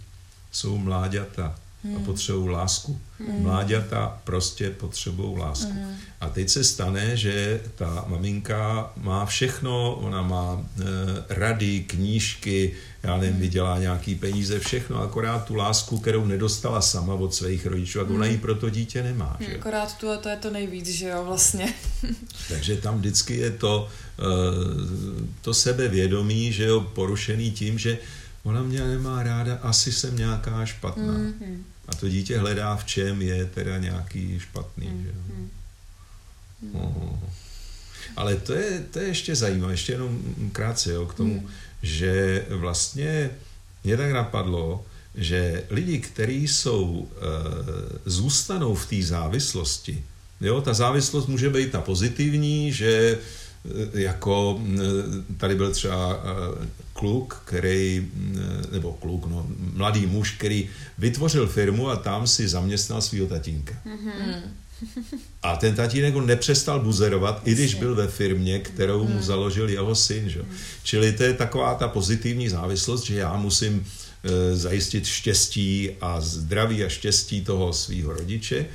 jsou 0.52 0.78
mláďata. 0.78 1.60
A 1.96 2.00
potřebují 2.06 2.50
lásku. 2.50 3.00
Hmm. 3.20 3.42
Mláďata 3.42 4.22
prostě 4.24 4.70
potřebují 4.70 5.38
lásku. 5.38 5.72
Hmm. 5.72 5.96
A 6.22 6.30
teď 6.30 6.50
se 6.50 6.64
stane, 6.64 7.18
že 7.18 7.62
ta 7.76 8.06
maminka 8.08 8.94
má 8.98 9.26
všechno, 9.26 9.96
ona 9.96 10.22
má 10.22 10.66
e, 10.80 10.84
rady, 11.30 11.80
knížky, 11.80 12.74
já 13.04 13.18
nevím, 13.18 13.34
hmm. 13.34 13.42
vydělá 13.42 13.80
nějaký 13.80 14.16
peníze, 14.16 14.60
všechno, 14.60 15.02
akorát 15.02 15.46
tu 15.46 15.56
lásku, 15.56 16.00
kterou 16.00 16.26
nedostala 16.26 16.82
sama 16.82 17.14
od 17.14 17.34
svých 17.34 17.66
rodičů, 17.66 18.00
a 18.00 18.04
hmm. 18.04 18.16
ona 18.16 18.26
ji 18.26 18.38
pro 18.38 18.56
to 18.56 18.70
dítě 18.70 19.04
nemá. 19.04 19.38
Že? 19.40 19.58
Akorát 19.58 19.98
tu 19.98 20.10
a 20.10 20.18
to 20.18 20.30
je 20.30 20.36
to 20.36 20.50
nejvíc, 20.50 20.88
že 20.88 21.08
jo, 21.08 21.24
vlastně. 21.26 21.74
Takže 22.50 22.78
tam 22.78 22.98
vždycky 22.98 23.38
je 23.38 23.52
to, 23.52 23.88
e, 24.20 24.24
to 25.42 25.54
sebevědomí, 25.54 26.52
že 26.52 26.64
jo, 26.64 26.82
porušený 26.82 27.52
tím, 27.52 27.78
že 27.78 27.98
ona 28.44 28.64
mě 28.64 28.84
nemá 28.84 29.24
ráda, 29.24 29.60
asi 29.62 29.92
jsem 29.92 30.18
nějaká 30.18 30.66
špatná. 30.66 31.14
Mm-hmm. 31.14 31.58
A 31.88 31.96
to 31.96 32.10
dítě 32.10 32.40
hledá, 32.40 32.76
v 32.76 32.86
čem 32.86 33.22
je 33.22 33.46
teda 33.46 33.78
nějaký 33.78 34.40
špatný. 34.40 34.88
Mm-hmm. 34.88 35.04
Že? 35.04 35.12
Oh. 36.74 37.20
Ale 38.16 38.36
to 38.36 38.54
je, 38.54 38.80
to 38.92 39.00
je 39.00 39.08
ještě 39.08 39.36
zajímavé, 39.36 39.74
ještě 39.74 39.92
jenom 39.92 40.20
krátce 40.52 40.92
jo, 40.92 41.06
k 41.06 41.14
tomu, 41.14 41.34
mm. 41.34 41.48
že 41.82 42.46
vlastně 42.50 43.30
mě 43.84 43.98
tak 43.98 44.12
napadlo, 44.12 44.86
že 45.16 45.64
lidi, 45.70 46.00
kteří 46.00 46.48
jsou, 46.48 47.08
e, 47.12 47.20
zůstanou 48.06 48.76
v 48.76 48.86
té 48.86 49.04
závislosti, 49.04 50.04
jo, 50.42 50.62
ta 50.62 50.74
závislost 50.74 51.28
může 51.28 51.50
být 51.50 51.72
ta 51.72 51.82
pozitivní, 51.82 52.74
že 52.74 53.18
jako 53.94 54.62
eh, 54.76 54.82
tady 55.38 55.56
byl 55.56 55.72
třeba 55.72 56.24
eh, 56.24 56.68
kluk, 56.94 57.42
který, 57.46 58.08
nebo 58.72 58.94
kluk, 58.94 59.26
no, 59.26 59.48
mladý 59.74 60.06
muž, 60.06 60.32
který 60.32 60.70
vytvořil 60.98 61.48
firmu 61.48 61.90
a 61.90 61.96
tam 61.96 62.28
si 62.28 62.48
zaměstnal 62.48 63.02
svého 63.02 63.28
tatínka. 63.28 63.74
Mm-hmm. 63.86 64.42
A 65.44 65.56
ten 65.56 65.76
tatínek 65.76 66.14
ho 66.14 66.22
nepřestal 66.22 66.80
buzerovat, 66.80 67.42
i 67.46 67.54
když 67.54 67.76
byl 67.76 67.96
ve 67.96 68.08
firmě, 68.08 68.60
kterou 68.60 69.08
mu 69.08 69.14
mm. 69.14 69.22
založil 69.22 69.70
jeho 69.70 69.96
syn. 69.96 70.30
Že? 70.30 70.40
Mm. 70.40 70.50
Čili 70.84 71.12
to 71.12 71.24
je 71.24 71.34
taková 71.34 71.76
ta 71.76 71.88
pozitivní 71.88 72.50
závislost, 72.50 73.04
že 73.04 73.16
já 73.16 73.38
musím 73.38 73.86
zajistit 74.54 75.06
štěstí 75.06 75.90
a 76.02 76.22
zdraví 76.22 76.84
a 76.84 76.90
štěstí 76.90 77.42
toho 77.42 77.74
svého 77.74 78.14
rodiče. 78.14 78.66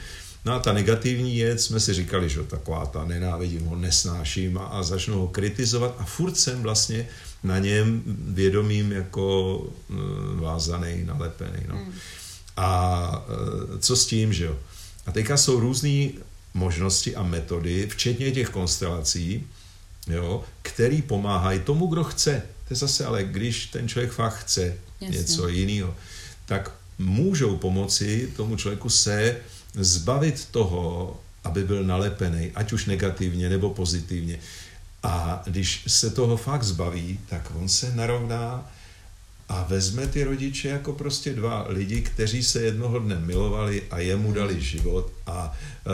No 0.46 0.52
a 0.52 0.58
ta 0.58 0.72
negativní 0.72 1.36
je, 1.36 1.58
jsme 1.58 1.80
si 1.80 1.94
říkali, 1.94 2.28
že 2.28 2.42
taková 2.42 2.86
ta 2.86 3.04
nenávidím 3.04 3.64
ho, 3.64 3.76
nesnáším 3.76 4.58
a, 4.58 4.64
a 4.64 4.82
začnu 4.82 5.18
ho 5.18 5.28
kritizovat 5.28 5.94
a 5.98 6.04
furt 6.04 6.36
jsem 6.36 6.62
vlastně 6.62 7.08
na 7.42 7.58
něm 7.58 8.02
vědomím 8.28 8.92
jako 8.92 9.56
uh, 9.58 9.96
vázaný, 10.40 11.04
nalepený. 11.04 11.62
No. 11.68 11.74
Mm. 11.74 11.92
A 12.56 13.26
uh, 13.28 13.78
co 13.78 13.96
s 13.96 14.06
tím, 14.06 14.32
že 14.32 14.44
jo? 14.44 14.58
A 15.06 15.12
teďka 15.12 15.36
jsou 15.36 15.60
různé 15.60 16.08
možnosti 16.54 17.16
a 17.16 17.22
metody, 17.22 17.86
včetně 17.90 18.32
těch 18.32 18.48
konstelací, 18.48 19.46
jo, 20.06 20.44
který 20.62 21.02
pomáhají 21.02 21.60
tomu, 21.60 21.86
kdo 21.86 22.04
chce. 22.04 22.42
To 22.68 22.74
je 22.74 22.76
zase, 22.76 23.06
ale 23.06 23.24
když 23.24 23.66
ten 23.66 23.88
člověk 23.88 24.12
fakt 24.12 24.34
chce 24.34 24.74
Jasně. 25.00 25.18
něco 25.18 25.48
jiného, 25.48 25.94
tak 26.46 26.72
můžou 26.98 27.56
pomoci 27.56 28.32
tomu 28.36 28.56
člověku 28.56 28.88
se 28.88 29.36
zbavit 29.76 30.48
toho, 30.50 31.16
aby 31.44 31.64
byl 31.64 31.84
nalepený, 31.84 32.50
ať 32.54 32.72
už 32.72 32.86
negativně 32.86 33.48
nebo 33.48 33.70
pozitivně. 33.70 34.38
A 35.02 35.42
když 35.46 35.84
se 35.86 36.10
toho 36.10 36.36
fakt 36.36 36.62
zbaví, 36.62 37.20
tak 37.28 37.52
on 37.54 37.68
se 37.68 37.92
narovná 37.94 38.72
a 39.48 39.66
vezme 39.68 40.06
ty 40.06 40.24
rodiče 40.24 40.68
jako 40.68 40.92
prostě 40.92 41.34
dva 41.34 41.66
lidi, 41.68 42.00
kteří 42.00 42.42
se 42.42 42.62
jednoho 42.62 42.98
dne 42.98 43.18
milovali 43.18 43.82
a 43.90 43.98
jemu 43.98 44.32
dali 44.32 44.54
hmm. 44.54 44.62
život 44.62 45.12
a 45.26 45.52
e, 45.52 45.90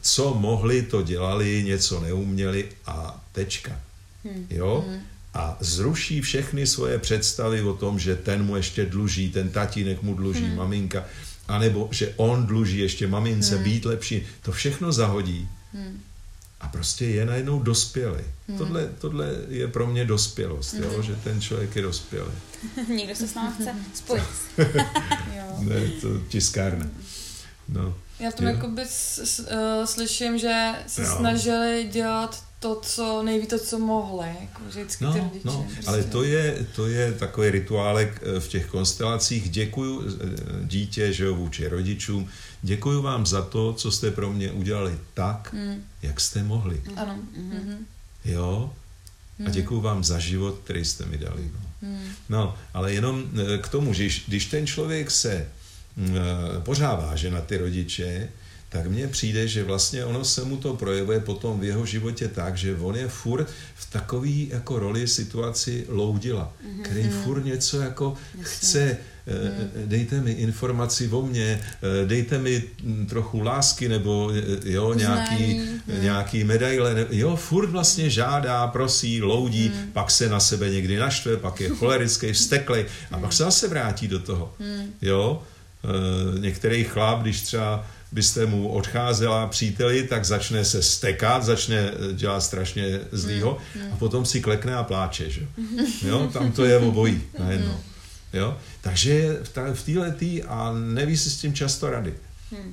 co 0.00 0.34
mohli, 0.34 0.82
to 0.82 1.02
dělali, 1.02 1.62
něco 1.62 2.00
neuměli 2.00 2.68
a 2.86 3.24
tečka. 3.32 3.80
Hmm. 4.24 4.46
Jo? 4.50 4.84
Hmm. 4.88 5.00
A 5.34 5.56
zruší 5.60 6.20
všechny 6.20 6.66
svoje 6.66 6.98
představy 6.98 7.62
o 7.62 7.74
tom, 7.74 7.98
že 7.98 8.16
ten 8.16 8.44
mu 8.44 8.56
ještě 8.56 8.86
dluží, 8.86 9.30
ten 9.30 9.48
tatínek 9.48 10.02
mu 10.02 10.14
dluží, 10.14 10.44
hmm. 10.44 10.56
maminka 10.56 11.04
anebo 11.50 11.88
že 11.90 12.14
on 12.16 12.46
dluží 12.46 12.78
ještě 12.78 13.06
mamince 13.06 13.54
hmm. 13.54 13.64
být 13.64 13.84
lepší, 13.84 14.26
to 14.42 14.52
všechno 14.52 14.92
zahodí. 14.92 15.48
Hmm. 15.72 16.00
A 16.60 16.68
prostě 16.68 17.04
je 17.04 17.26
najednou 17.26 17.62
dospělý. 17.62 18.24
Hmm. 18.48 18.58
Tohle, 18.58 18.88
tohle 18.98 19.34
je 19.48 19.68
pro 19.68 19.86
mě 19.86 20.04
dospělost, 20.04 20.74
hmm. 20.74 20.82
jo, 20.82 21.02
že 21.02 21.16
ten 21.16 21.40
člověk 21.40 21.76
je 21.76 21.82
dospělý. 21.82 22.30
Někdo 22.88 23.14
se 23.14 23.28
s 23.28 23.34
námi 23.34 23.54
chce 23.60 23.74
spojit. 23.94 24.24
ne, 25.58 25.88
to 26.00 26.08
tiskárna. 26.28 26.86
No. 27.68 27.94
Já 28.20 28.30
v 28.30 28.34
tom 28.34 28.46
jakoby 28.46 28.82
s, 28.82 29.18
s, 29.18 29.40
uh, 29.40 29.84
slyším, 29.84 30.38
že 30.38 30.72
se 30.86 31.02
jo. 31.02 31.16
snažili 31.18 31.88
dělat 31.92 32.44
to, 32.60 32.80
co 32.82 33.22
nejvíce, 33.22 33.58
co 33.58 33.78
mohli, 33.78 34.28
jako 34.40 34.62
vždycky 34.68 35.04
no, 35.04 35.12
ty 35.12 35.18
rodiče. 35.18 35.40
No, 35.44 35.66
prostě. 35.72 35.90
ale 35.90 36.04
to 36.04 36.24
je, 36.24 36.66
to 36.76 36.86
je 36.86 37.12
takový 37.12 37.50
rituálek 37.50 38.22
eh, 38.22 38.40
v 38.40 38.48
těch 38.48 38.66
konstelacích. 38.66 39.50
Děkuju 39.50 40.02
eh, 40.02 40.26
dítě, 40.64 41.12
že 41.12 41.24
jo, 41.24 41.34
vůči 41.34 41.68
rodičům. 41.68 42.28
Děkuju 42.62 43.02
vám 43.02 43.26
za 43.26 43.42
to, 43.42 43.72
co 43.72 43.90
jste 43.90 44.10
pro 44.10 44.32
mě 44.32 44.52
udělali 44.52 44.98
tak, 45.14 45.52
mm. 45.52 45.84
jak 46.02 46.20
jste 46.20 46.42
mohli. 46.42 46.82
Ano. 46.96 47.18
Mm-hmm. 47.38 47.76
Jo? 48.24 48.72
A 49.38 49.42
mm. 49.42 49.50
děkuju 49.50 49.80
vám 49.80 50.04
za 50.04 50.18
život, 50.18 50.60
který 50.64 50.84
jste 50.84 51.06
mi 51.06 51.18
dali. 51.18 51.50
No, 51.52 51.88
mm. 51.88 52.08
no 52.28 52.58
ale 52.74 52.92
jenom 52.92 53.24
k 53.62 53.68
tomu, 53.68 53.94
že 53.94 54.08
když 54.26 54.46
ten 54.46 54.66
člověk 54.66 55.10
se 55.10 55.48
pořád 56.62 56.94
váže 56.94 57.30
na 57.30 57.40
ty 57.40 57.56
rodiče, 57.56 58.28
tak 58.70 58.86
mně 58.86 59.08
přijde, 59.08 59.48
že 59.48 59.64
vlastně 59.64 60.04
ono 60.04 60.24
se 60.24 60.44
mu 60.44 60.56
to 60.56 60.76
projevuje 60.76 61.20
potom 61.20 61.60
v 61.60 61.64
jeho 61.64 61.86
životě 61.86 62.28
tak, 62.28 62.56
že 62.56 62.76
on 62.76 62.96
je 62.96 63.08
furt 63.08 63.48
v 63.74 63.92
takový 63.92 64.48
jako 64.48 64.78
roli 64.78 65.08
situaci 65.08 65.86
loudila, 65.88 66.52
mm-hmm. 66.62 66.82
který 66.82 67.08
furt 67.08 67.44
něco 67.44 67.80
jako 67.80 68.14
Jasně. 68.38 68.54
chce, 68.54 68.96
mm. 69.26 69.88
dejte 69.88 70.20
mi 70.20 70.32
informaci 70.32 71.08
o 71.08 71.22
mně, 71.22 71.60
eh, 71.62 72.06
dejte 72.06 72.38
mi 72.38 72.62
hm, 72.82 73.06
trochu 73.06 73.40
lásky 73.40 73.88
nebo 73.88 74.32
jo, 74.64 74.94
nějaký, 74.94 75.54
mm. 75.54 76.02
nějaký 76.02 76.44
medaile, 76.44 77.06
jo, 77.10 77.36
furt 77.36 77.70
vlastně 77.70 78.10
žádá, 78.10 78.66
prosí, 78.66 79.22
loudí, 79.22 79.72
mm. 79.74 79.92
pak 79.92 80.10
se 80.10 80.28
na 80.28 80.40
sebe 80.40 80.70
někdy 80.70 80.96
naštve, 80.96 81.36
pak 81.36 81.60
je 81.60 81.68
cholerický, 81.68 82.32
vzteklej 82.32 82.86
a 83.10 83.18
pak 83.18 83.32
se 83.32 83.42
zase 83.42 83.68
vrátí 83.68 84.08
do 84.08 84.18
toho, 84.18 84.54
jo. 85.02 85.42
Některý 86.38 86.84
chlap, 86.84 87.22
když 87.22 87.42
třeba 87.42 87.86
byste 88.12 88.46
mu 88.46 88.68
odcházela 88.68 89.46
příteli, 89.46 90.02
tak 90.02 90.24
začne 90.24 90.64
se 90.64 90.82
stekat, 90.82 91.44
začne 91.44 91.76
eh, 91.76 92.12
dělat 92.12 92.40
strašně 92.40 93.00
zlýho 93.12 93.58
hmm, 93.74 93.84
hmm. 93.84 93.92
a 93.92 93.96
potom 93.96 94.26
si 94.26 94.40
klekne 94.40 94.74
a 94.74 94.84
pláče, 94.84 95.30
že? 95.30 95.46
Jo, 96.02 96.30
tam 96.32 96.52
to 96.52 96.64
je 96.64 96.78
obojí 96.78 97.22
najednou. 97.38 97.72
Hmm. 97.72 97.82
Jo? 98.32 98.58
Takže 98.80 99.38
v 99.42 99.82
téhle 99.84 100.10
tý 100.10 100.42
a 100.42 100.72
neví 100.72 101.16
si 101.16 101.30
s 101.30 101.36
tím 101.36 101.54
často 101.54 101.90
rady. 101.90 102.14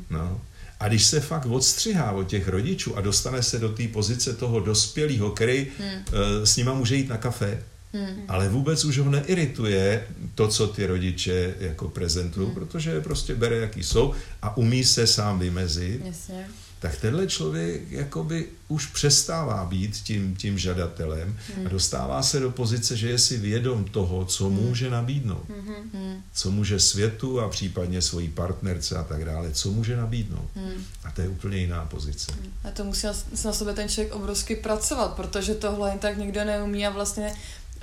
No. 0.10 0.42
A 0.80 0.88
když 0.88 1.06
se 1.06 1.20
fakt 1.20 1.46
odstřihá 1.46 2.12
od 2.12 2.28
těch 2.28 2.48
rodičů 2.48 2.98
a 2.98 3.02
dostane 3.02 3.44
se 3.44 3.60
do 3.60 3.70
té 3.70 3.88
pozice 3.88 4.34
toho 4.34 4.60
dospělého, 4.60 5.32
který 5.32 5.68
hmm. 5.80 6.04
s 6.44 6.58
nima 6.58 6.74
může 6.74 6.96
jít 6.96 7.10
na 7.10 7.18
kafe, 7.18 7.64
Hmm. 7.94 8.24
Ale 8.28 8.50
vůbec 8.50 8.86
už 8.86 8.98
ho 8.98 9.12
neirituje 9.12 10.08
to, 10.36 10.48
co 10.48 10.68
ty 10.68 10.86
rodiče 10.86 11.56
jako 11.60 11.88
prezentují, 11.88 12.46
hmm. 12.46 12.56
protože 12.56 12.92
je 12.92 13.02
prostě 13.02 13.36
bere, 13.36 13.58
jaký 13.58 13.84
jsou 13.84 14.14
a 14.42 14.58
umí 14.58 14.84
se 14.84 15.08
sám 15.08 15.40
vymezit. 15.40 16.06
Jasně. 16.06 16.48
Tak 16.80 17.02
tenhle 17.02 17.28
člověk 17.28 17.92
jakoby 17.92 18.46
už 18.68 18.86
přestává 18.86 19.66
být 19.66 19.96
tím, 19.96 20.36
tím 20.36 20.58
žadatelem 20.58 21.38
hmm. 21.56 21.68
a 21.68 21.70
dostává 21.70 22.24
se 22.24 22.40
do 22.40 22.52
pozice, 22.52 22.98
že 22.98 23.10
je 23.10 23.20
si 23.20 23.38
vědom 23.38 23.86
toho, 23.86 24.26
co 24.26 24.46
hmm. 24.46 24.56
může 24.56 24.90
nabídnout. 24.90 25.46
Hmm. 25.50 25.90
hmm. 25.94 26.22
Co 26.34 26.52
může 26.52 26.80
světu 26.80 27.42
a 27.42 27.50
případně 27.50 28.02
svojí 28.02 28.30
partnerce 28.30 28.98
a 28.98 29.04
tak 29.04 29.26
dále, 29.26 29.52
co 29.52 29.72
může 29.72 29.98
nabídnout. 29.98 30.50
Hmm. 30.56 30.84
A 31.04 31.12
to 31.12 31.22
je 31.22 31.30
úplně 31.30 31.58
jiná 31.58 31.86
pozice. 31.86 32.32
Hmm. 32.32 32.52
A 32.64 32.72
to 32.72 32.84
musí 32.84 33.08
na 33.46 33.54
sebe 33.54 33.74
ten 33.74 33.90
člověk 33.90 34.16
obrovsky 34.16 34.56
pracovat, 34.56 35.14
protože 35.14 35.56
tohle 35.56 35.90
jen 35.90 36.00
tak 36.00 36.18
nikdo 36.18 36.46
neumí 36.46 36.88
a 36.88 36.90
vlastně 36.90 37.36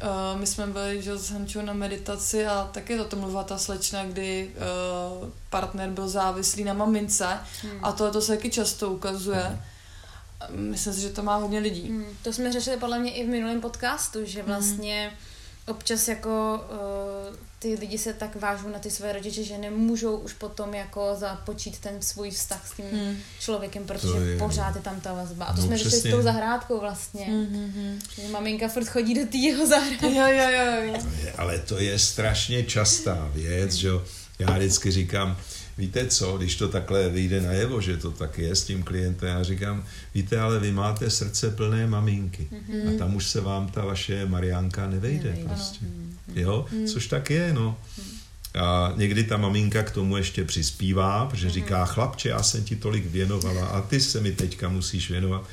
Uh, 0.02 0.40
my 0.40 0.46
jsme 0.46 0.66
byli 0.66 1.02
že, 1.02 1.18
s 1.18 1.30
Hančou 1.30 1.62
na 1.62 1.72
meditaci 1.72 2.46
a 2.46 2.70
taky 2.72 2.98
to 2.98 3.16
mluvila 3.16 3.44
ta 3.44 3.58
slečna, 3.58 4.04
kdy 4.04 4.50
uh, 5.22 5.28
partner 5.50 5.90
byl 5.90 6.08
závislý 6.08 6.64
na 6.64 6.72
mamince 6.72 7.26
hmm. 7.62 7.84
a 7.84 7.92
tohle 7.92 8.12
to 8.12 8.20
se 8.20 8.36
taky 8.36 8.50
často 8.50 8.90
ukazuje. 8.90 9.42
Hmm. 9.42 9.60
Myslím 10.70 10.94
si, 10.94 11.00
že 11.00 11.08
to 11.08 11.22
má 11.22 11.36
hodně 11.36 11.58
lidí. 11.58 11.88
Hmm. 11.88 12.06
To 12.22 12.32
jsme 12.32 12.52
řešili 12.52 12.76
podle 12.76 12.98
mě 12.98 13.12
i 13.12 13.26
v 13.26 13.28
minulém 13.28 13.60
podcastu, 13.60 14.24
že 14.24 14.42
hmm. 14.42 14.48
vlastně 14.48 15.08
hmm 15.08 15.34
občas 15.66 16.08
jako 16.08 16.60
uh, 16.70 17.36
ty 17.58 17.74
lidi 17.74 17.98
se 17.98 18.12
tak 18.12 18.36
vážou 18.36 18.68
na 18.68 18.78
ty 18.78 18.90
své 18.90 19.12
rodiče, 19.12 19.44
že 19.44 19.58
nemůžou 19.58 20.16
už 20.16 20.32
potom 20.32 20.74
jako 20.74 21.14
započít 21.14 21.78
ten 21.78 22.02
svůj 22.02 22.30
vztah 22.30 22.68
s 22.68 22.76
tím 22.76 22.84
hmm. 22.92 23.16
člověkem, 23.40 23.84
protože 23.84 24.18
je, 24.18 24.38
pořád 24.38 24.76
je 24.76 24.82
tam 24.82 25.00
ta 25.00 25.12
vazba. 25.12 25.44
A 25.44 25.52
to 25.52 25.60
no, 25.60 25.66
jsme 25.66 25.78
řešili 25.78 26.00
s 26.00 26.10
tou 26.10 26.22
zahrádkou 26.22 26.80
vlastně. 26.80 27.26
Mm-hmm. 27.26 27.98
Že 28.14 28.28
maminka 28.28 28.68
furt 28.68 28.88
chodí 28.88 29.14
do 29.14 29.26
té 29.26 29.36
jeho 29.36 29.66
zahrádky. 29.66 30.16
Jo, 30.16 30.26
jo, 30.26 30.48
jo. 30.50 30.82
jo. 30.82 30.94
Ale 31.38 31.58
to 31.58 31.78
je 31.78 31.98
strašně 31.98 32.62
častá 32.62 33.30
věc, 33.32 33.72
že 33.72 33.88
jo. 33.88 34.02
Já 34.38 34.50
vždycky 34.50 34.90
říkám, 34.90 35.36
víte 35.78 36.06
co, 36.06 36.38
když 36.38 36.56
to 36.56 36.68
takhle 36.68 37.08
vyjde 37.08 37.40
najevo, 37.40 37.80
že 37.80 37.96
to 37.96 38.10
tak 38.10 38.38
je 38.38 38.56
s 38.56 38.64
tím 38.64 38.82
klientem, 38.82 39.28
já 39.28 39.42
říkám, 39.42 39.84
víte, 40.14 40.40
ale 40.40 40.58
vy 40.58 40.72
máte 40.72 41.10
srdce 41.10 41.50
plné 41.50 41.86
maminky 41.86 42.48
mm-hmm. 42.52 42.94
a 42.94 42.98
tam 42.98 43.16
už 43.16 43.26
se 43.26 43.40
vám 43.40 43.68
ta 43.68 43.84
vaše 43.84 44.26
Mariánka 44.26 44.86
nevejde, 44.86 45.28
nevejde 45.28 45.48
prostě. 45.48 45.84
No. 45.84 46.40
Jo, 46.40 46.66
mm-hmm. 46.72 46.92
což 46.92 47.06
tak 47.06 47.30
je, 47.30 47.52
no. 47.52 47.78
A 48.54 48.92
někdy 48.96 49.24
ta 49.24 49.36
maminka 49.36 49.82
k 49.82 49.90
tomu 49.90 50.16
ještě 50.16 50.44
přispívá, 50.44 51.26
protože 51.26 51.50
říká, 51.50 51.84
chlapče, 51.84 52.28
já 52.28 52.42
jsem 52.42 52.64
ti 52.64 52.76
tolik 52.76 53.06
věnovala 53.06 53.66
a 53.66 53.80
ty 53.80 54.00
se 54.00 54.20
mi 54.20 54.32
teďka 54.32 54.68
musíš 54.68 55.10
věnovat. 55.10 55.48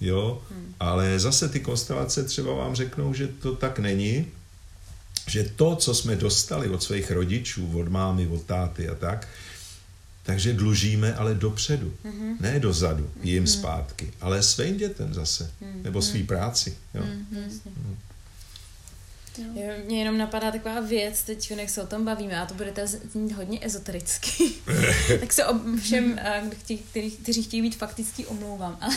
Jo, 0.00 0.42
mm. 0.50 0.74
ale 0.80 1.20
zase 1.20 1.48
ty 1.48 1.60
konstelace 1.60 2.24
třeba 2.24 2.54
vám 2.54 2.74
řeknou, 2.74 3.14
že 3.14 3.28
to 3.28 3.56
tak 3.56 3.78
není, 3.78 4.26
že 5.26 5.50
to, 5.56 5.76
co 5.76 5.94
jsme 5.94 6.16
dostali 6.16 6.68
od 6.68 6.82
svých 6.82 7.10
rodičů, 7.10 7.78
od 7.80 7.88
mámy, 7.88 8.26
od 8.26 8.42
táty 8.42 8.88
a 8.88 8.94
tak, 8.94 9.28
takže 10.26 10.52
dlužíme 10.52 11.14
ale 11.14 11.34
dopředu, 11.34 11.94
mm-hmm. 12.04 12.36
ne 12.40 12.60
dozadu, 12.60 13.10
jim 13.22 13.44
mm-hmm. 13.44 13.58
zpátky, 13.58 14.12
ale 14.20 14.42
svým 14.42 14.76
dětem 14.76 15.14
zase, 15.14 15.44
mm-hmm. 15.44 15.82
nebo 15.82 16.02
svý 16.02 16.22
práci. 16.22 16.76
Jo. 16.94 17.02
Mm-hmm. 17.02 17.50
Mm. 17.66 17.96
Jo. 19.38 19.72
Mě 19.84 19.98
jenom 19.98 20.18
napadá 20.18 20.50
taková 20.50 20.80
věc, 20.80 21.22
teď 21.22 21.50
jak 21.50 21.70
se 21.70 21.82
o 21.82 21.86
tom 21.86 22.04
bavíme, 22.04 22.40
a 22.40 22.46
to 22.46 22.54
bude 22.54 22.72
znít 22.86 23.32
hodně 23.32 23.58
ezotericky, 23.62 24.44
tak 25.20 25.32
se 25.32 25.42
všem, 25.80 26.20
kteří, 26.50 27.10
kteří 27.10 27.42
chtějí 27.42 27.62
být 27.62 27.76
faktický, 27.76 28.26
omlouvám. 28.26 28.78
Ale, 28.80 28.94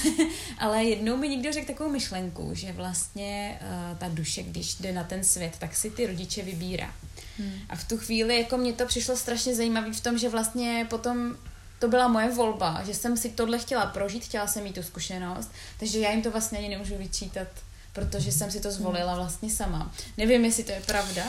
ale 0.57 0.84
jednou 0.84 1.17
mi 1.17 1.30
někdo 1.30 1.53
řekl 1.53 1.67
takovou 1.67 1.89
myšlenku, 1.91 2.49
že 2.53 2.71
vlastně 2.71 3.59
uh, 3.61 3.97
ta 3.97 4.07
duše, 4.07 4.43
když 4.43 4.75
jde 4.75 4.91
na 4.91 5.03
ten 5.03 5.23
svět, 5.23 5.55
tak 5.59 5.75
si 5.75 5.89
ty 5.89 6.07
rodiče 6.07 6.43
vybírá. 6.43 6.93
Hmm. 7.39 7.53
A 7.69 7.75
v 7.75 7.83
tu 7.83 7.97
chvíli 7.97 8.41
jako 8.41 8.57
mě 8.57 8.73
to 8.73 8.85
přišlo 8.85 9.17
strašně 9.17 9.55
zajímavé 9.55 9.93
v 9.93 10.01
tom, 10.01 10.17
že 10.17 10.29
vlastně 10.29 10.87
potom 10.89 11.35
to 11.79 11.87
byla 11.87 12.07
moje 12.07 12.31
volba, 12.31 12.81
že 12.85 12.93
jsem 12.93 13.17
si 13.17 13.29
tohle 13.29 13.59
chtěla 13.59 13.85
prožít, 13.85 14.23
chtěla 14.23 14.47
jsem 14.47 14.63
mít 14.63 14.75
tu 14.75 14.83
zkušenost, 14.83 15.51
takže 15.79 15.99
já 15.99 16.11
jim 16.11 16.21
to 16.21 16.31
vlastně 16.31 16.57
ani 16.57 16.69
nemůžu 16.69 16.95
vyčítat 16.97 17.47
protože 17.93 18.31
jsem 18.31 18.51
si 18.51 18.59
to 18.59 18.71
zvolila 18.71 19.15
vlastně 19.15 19.49
sama. 19.49 19.91
Nevím, 20.17 20.45
jestli 20.45 20.63
to 20.63 20.71
je 20.71 20.81
pravda, 20.85 21.23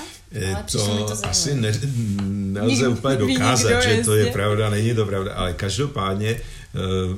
ale 0.54 0.64
to, 0.72 0.94
mi 0.94 1.00
to 1.00 1.26
asi 1.26 1.54
ne, 1.54 1.72
nelze 2.26 2.88
Nik, 2.88 2.98
úplně 2.98 3.16
dokázat, 3.16 3.82
že 3.82 4.02
to 4.04 4.16
je 4.16 4.32
pravda, 4.32 4.70
není 4.70 4.94
to 4.94 5.06
pravda, 5.06 5.34
ale 5.34 5.52
každopádně 5.52 6.40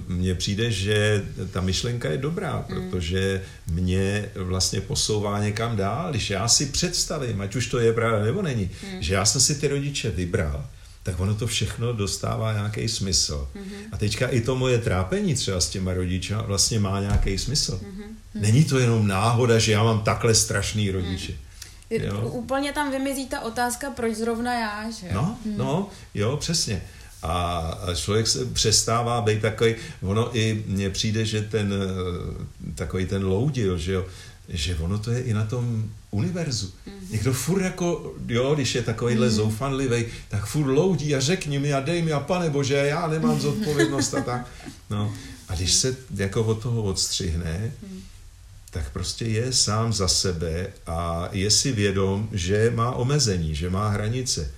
mně 0.09 0.35
přijde, 0.35 0.71
že 0.71 1.25
ta 1.51 1.61
myšlenka 1.61 2.11
je 2.11 2.19
dobrá, 2.19 2.65
hmm. 2.69 2.91
protože 2.91 3.43
mě 3.67 4.29
vlastně 4.35 4.81
posouvá 4.81 5.43
někam 5.45 5.77
dál, 5.77 6.11
když 6.11 6.31
já 6.31 6.49
si 6.49 6.67
představím, 6.67 7.41
ať 7.41 7.57
už 7.57 7.67
to 7.67 7.79
je 7.79 7.93
pravda 7.93 8.25
nebo 8.25 8.43
není, 8.43 8.71
hmm. 8.83 9.03
že 9.03 9.15
já 9.15 9.25
jsem 9.25 9.41
si 9.41 9.55
ty 9.55 9.69
rodiče 9.69 10.11
vybral, 10.11 10.67
tak 11.03 11.21
ono 11.21 11.35
to 11.35 11.47
všechno 11.47 11.93
dostává 11.93 12.53
nějaký 12.53 12.89
smysl. 12.89 13.49
Mm-hmm. 13.55 13.89
A 13.93 13.97
teďka 13.97 14.29
i 14.29 14.41
to 14.41 14.57
moje 14.57 14.79
trápení 14.79 15.35
třeba 15.35 15.61
s 15.61 15.69
těma 15.69 15.95
rodiča 15.95 16.43
vlastně 16.43 16.79
má 16.79 17.01
nějaký 17.01 17.39
smysl. 17.39 17.81
Mm-hmm. 17.83 18.41
Není 18.41 18.65
to 18.65 18.79
jenom 18.79 19.07
náhoda, 19.07 19.59
že 19.59 19.73
já 19.73 19.85
mám 19.85 20.01
takhle 20.01 20.35
strašný 20.35 20.91
rodiče. 20.91 21.33
Mm. 21.33 21.39
Jo? 21.91 22.29
Úplně 22.29 22.73
tam 22.73 22.91
vymizí 22.91 23.27
ta 23.27 23.41
otázka, 23.41 23.91
proč 23.91 24.15
zrovna 24.15 24.61
já, 24.61 24.91
že 24.91 25.07
jo? 25.07 25.13
No, 25.15 25.39
mm. 25.45 25.59
no, 25.59 25.89
jo, 26.15 26.37
přesně. 26.37 26.83
A 27.23 27.79
člověk 27.95 28.27
se 28.27 28.45
přestává 28.45 29.21
být 29.21 29.43
takový, 29.43 29.75
ono 30.03 30.37
i 30.37 30.65
mně 30.67 30.91
přijde, 30.91 31.25
že 31.25 31.43
ten 31.43 31.75
takový 32.75 33.07
ten 33.07 33.25
loudil, 33.25 33.79
že 33.79 33.93
jo, 33.93 34.07
že 34.49 34.77
ono 34.77 34.99
to 34.99 35.11
je 35.11 35.21
i 35.21 35.35
na 35.35 35.45
tom 35.45 35.91
univerzu. 36.11 36.67
Mm-hmm. 36.67 37.11
Někdo 37.11 37.33
furt 37.33 37.63
jako, 37.63 38.15
jo, 38.29 38.55
když 38.55 38.75
je 38.75 38.83
takovýhle 38.83 39.29
mm-hmm. 39.29 39.31
zoufanlivý, 39.31 40.05
tak 40.29 40.47
furt 40.47 40.67
loudí 40.73 41.15
a 41.15 41.21
řekni 41.21 41.59
mi 41.59 41.73
a 41.73 41.81
dej 41.81 42.03
mi 42.03 42.13
a 42.13 42.21
pane 42.21 42.51
bože, 42.51 42.75
já 42.75 43.07
nemám 43.07 43.41
zodpovědnost 43.41 44.15
a 44.15 44.21
tak. 44.21 44.47
No. 44.91 45.15
A 45.49 45.55
když 45.55 45.73
se 45.75 45.97
jako 46.17 46.45
od 46.45 46.63
toho 46.63 46.83
odstřihne, 46.83 47.73
mm. 47.83 48.01
tak 48.71 48.93
prostě 48.93 49.25
je 49.25 49.53
sám 49.53 49.93
za 49.93 50.09
sebe 50.09 50.67
a 50.87 51.29
je 51.33 51.51
si 51.51 51.73
vědom, 51.73 52.29
že 52.33 52.73
má 52.75 52.93
omezení, 52.93 53.55
že 53.55 53.71
má 53.71 53.89
hranice. 53.89 54.51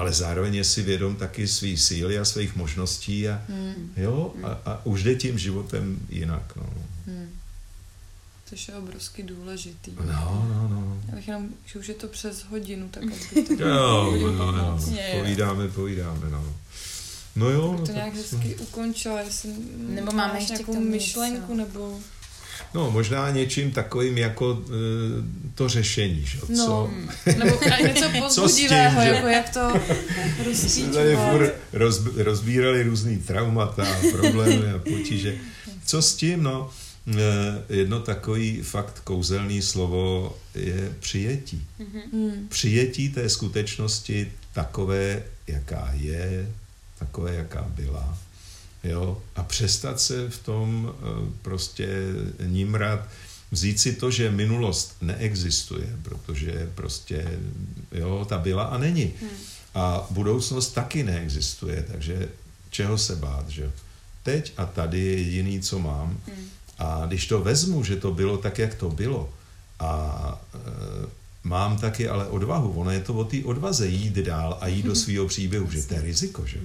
Ale 0.00 0.12
zároveň 0.12 0.54
je 0.54 0.64
si 0.64 0.82
vědom 0.82 1.16
taky 1.16 1.48
svý 1.48 1.76
síly 1.76 2.18
a 2.18 2.24
svých 2.24 2.56
možností 2.56 3.28
a, 3.28 3.42
mm. 3.48 3.92
jo, 3.96 4.34
a, 4.42 4.48
a 4.48 4.86
už 4.86 5.02
jde 5.02 5.14
tím 5.14 5.38
životem 5.38 5.98
jinak. 6.08 6.56
No. 6.56 6.66
Mm. 7.06 7.28
Což 8.46 8.68
je 8.68 8.74
obrovsky 8.74 9.22
důležitý. 9.22 9.92
No, 10.06 10.46
no, 10.48 10.68
no. 10.68 11.02
Já 11.08 11.14
bych 11.14 11.28
jenom, 11.28 11.48
že 11.66 11.78
už 11.78 11.88
je 11.88 11.94
to 11.94 12.08
přes 12.08 12.44
hodinu, 12.44 12.88
tak 12.88 13.02
aby 13.32 13.42
to 13.42 13.68
jo, 13.68 14.16
no, 14.22 14.32
no, 14.32 14.52
no. 14.52 14.80
Povídáme, 15.18 15.68
povídáme, 15.68 16.30
no. 16.30 16.54
No 17.36 17.50
jo. 17.50 17.76
No, 17.78 17.86
to 17.86 17.92
nějak 17.92 18.14
hezky 18.14 18.56
ukončila, 18.56 19.20
jestli 19.20 19.54
nebo 19.76 20.12
máme 20.12 20.38
ještě 20.38 20.52
nějakou 20.52 20.80
myšlenku, 20.80 21.54
nebo... 21.54 22.00
No, 22.74 22.90
možná 22.90 23.30
něčím 23.30 23.70
takovým 23.70 24.18
jako 24.18 24.62
e, 24.66 24.70
to 25.54 25.68
řešení, 25.68 26.24
že? 26.26 26.38
No, 26.48 26.66
co? 26.66 26.90
nebo 27.38 27.58
něco 27.82 28.08
pozbudivého, 28.18 29.00
jako 29.00 29.26
jak 29.26 29.50
to 29.50 29.80
rozsvíčovat. 30.44 30.94
tady 30.94 31.16
furt 31.16 31.54
roz, 31.72 32.00
rozbírali 32.16 32.82
různý 32.82 33.18
traumata, 33.18 33.86
problémy 34.12 34.72
a 34.72 34.78
potíže. 34.78 35.36
Co 35.86 36.02
s 36.02 36.14
tím, 36.14 36.42
no? 36.42 36.70
Eh, 37.08 37.62
jedno 37.68 38.00
takový 38.00 38.62
fakt 38.62 39.00
kouzelný 39.00 39.62
slovo 39.62 40.36
je 40.54 40.94
přijetí. 41.00 41.66
Mm-hmm. 41.80 42.48
Přijetí 42.48 43.08
té 43.08 43.28
skutečnosti 43.28 44.32
takové, 44.52 45.22
jaká 45.46 45.90
je, 45.94 46.52
takové, 46.98 47.34
jaká 47.34 47.66
byla. 47.68 48.18
Jo? 48.84 49.22
A 49.36 49.42
přestat 49.42 50.00
se 50.00 50.30
v 50.30 50.38
tom 50.38 50.92
eh, 50.92 51.32
prostě 51.42 51.88
nímrat, 52.46 53.08
vzít 53.50 53.80
si 53.80 53.92
to, 53.92 54.10
že 54.10 54.30
minulost 54.30 54.96
neexistuje, 55.00 55.96
protože 56.02 56.70
prostě, 56.74 57.38
jo, 57.92 58.26
ta 58.28 58.38
byla 58.38 58.64
a 58.64 58.78
není. 58.78 59.12
Hmm. 59.20 59.30
A 59.74 60.06
budoucnost 60.10 60.70
taky 60.70 61.02
neexistuje, 61.02 61.84
takže 61.92 62.28
čeho 62.70 62.98
se 62.98 63.16
bát, 63.16 63.48
že 63.48 63.72
Teď 64.22 64.52
a 64.56 64.66
tady 64.66 65.00
je 65.00 65.18
jediný, 65.18 65.60
co 65.60 65.78
mám. 65.78 66.20
Hmm. 66.26 66.46
A 66.78 67.06
když 67.06 67.26
to 67.26 67.40
vezmu, 67.40 67.84
že 67.84 67.96
to 67.96 68.12
bylo 68.12 68.38
tak, 68.38 68.58
jak 68.58 68.74
to 68.74 68.90
bylo, 68.90 69.32
a 69.78 70.42
e, 70.54 70.58
mám 71.44 71.78
taky 71.78 72.08
ale 72.08 72.26
odvahu, 72.26 72.72
ono 72.72 72.90
je 72.90 73.00
to 73.00 73.14
o 73.14 73.24
té 73.24 73.36
odvaze 73.44 73.86
jít 73.86 74.14
dál 74.14 74.58
a 74.60 74.68
jít 74.68 74.82
do 74.82 74.94
svého 74.94 75.26
příběhu, 75.26 75.70
že 75.70 75.82
to 75.82 75.94
je 75.94 76.02
riziko, 76.02 76.46
že? 76.46 76.58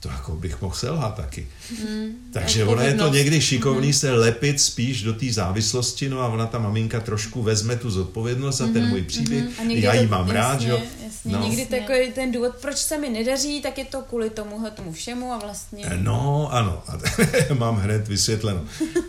To 0.00 0.08
jako 0.08 0.36
bych 0.36 0.62
mohl 0.62 0.74
selhat 0.74 1.16
taky. 1.16 1.46
Mm, 1.70 2.06
Takže 2.32 2.64
ono 2.64 2.82
je 2.82 2.94
to 2.94 3.08
někdy 3.08 3.40
šikovný 3.40 3.92
se 3.92 4.12
lepit 4.12 4.60
spíš 4.60 5.02
do 5.02 5.12
té 5.12 5.32
závislosti, 5.32 6.08
no 6.08 6.20
a 6.20 6.28
ona 6.28 6.46
ta 6.46 6.58
maminka 6.58 7.00
trošku 7.00 7.42
vezme 7.42 7.76
tu 7.76 7.90
zodpovědnost 7.90 8.56
za 8.56 8.66
ten 8.66 8.82
mhm, 8.82 8.88
můj 8.88 9.02
příběh, 9.02 9.44
já 9.68 9.94
ji 9.94 10.06
mám 10.06 10.28
jasně, 10.28 10.40
rád, 10.40 10.62
jo. 10.62 10.80
Jasně, 11.04 11.32
no. 11.32 11.48
někdy 11.48 11.66
takový 11.66 12.12
ten 12.12 12.32
důvod, 12.32 12.54
proč 12.60 12.76
se 12.76 12.98
mi 12.98 13.10
nedaří, 13.10 13.60
tak 13.60 13.78
je 13.78 13.84
to 13.84 14.02
kvůli 14.02 14.30
tomuhle 14.30 14.70
tomu 14.70 14.92
všemu 14.92 15.32
a 15.32 15.38
vlastně... 15.38 15.90
No, 15.96 16.48
ano, 16.52 16.82
mám 17.58 17.76
hned 17.76 18.08
vysvětleno. 18.08 18.64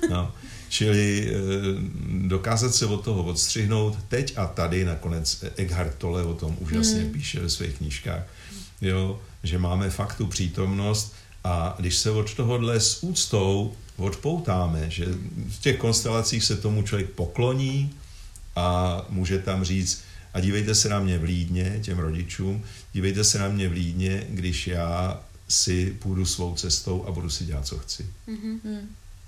No. 0.10 0.32
Čili 0.70 1.30
eh, 1.30 1.34
dokázat 2.28 2.76
se 2.76 2.86
od 2.86 3.04
toho 3.04 3.24
odstřihnout 3.24 3.98
teď 4.08 4.38
a 4.38 4.48
tady, 4.48 4.86
nakonec 4.86 5.46
Eckhart 5.56 5.96
Tolle 5.96 6.24
o 6.24 6.34
tom 6.34 6.58
úžasně 6.60 7.02
hmm. 7.02 7.12
píše 7.12 7.40
ve 7.40 7.50
svých 7.50 7.78
knížkách, 7.78 8.24
jo, 8.82 9.22
že 9.44 9.58
máme 9.58 9.90
fakt 9.90 10.18
tu 10.18 10.28
přítomnost 10.28 11.16
a 11.44 11.76
když 11.80 11.98
se 11.98 12.12
od 12.12 12.34
tohohle 12.34 12.80
s 12.80 13.04
úctou 13.04 13.74
odpoutáme, 13.98 14.90
že 14.90 15.06
v 15.50 15.60
těch 15.60 15.78
konstelacích 15.78 16.44
se 16.44 16.58
tomu 16.58 16.84
člověk 16.84 17.10
pokloní 17.10 17.94
a 18.56 19.02
může 19.10 19.40
tam 19.40 19.64
říct, 19.64 20.04
a 20.34 20.40
dívejte 20.40 20.76
se 20.76 20.90
na 20.90 21.00
mě 21.00 21.18
v 21.18 21.24
Lídně, 21.24 21.80
těm 21.84 22.00
rodičům, 22.00 22.64
dívejte 22.94 23.24
se 23.24 23.40
na 23.40 23.48
mě 23.50 23.70
v 23.70 23.72
Lídně, 23.72 24.24
když 24.30 24.68
já 24.68 25.22
si 25.48 25.98
půjdu 26.00 26.26
svou 26.26 26.56
cestou 26.56 27.06
a 27.06 27.12
budu 27.12 27.30
si 27.30 27.46
dělat, 27.46 27.66
co 27.66 27.78
chci. 27.78 28.06
Mm-hmm. 28.28 28.60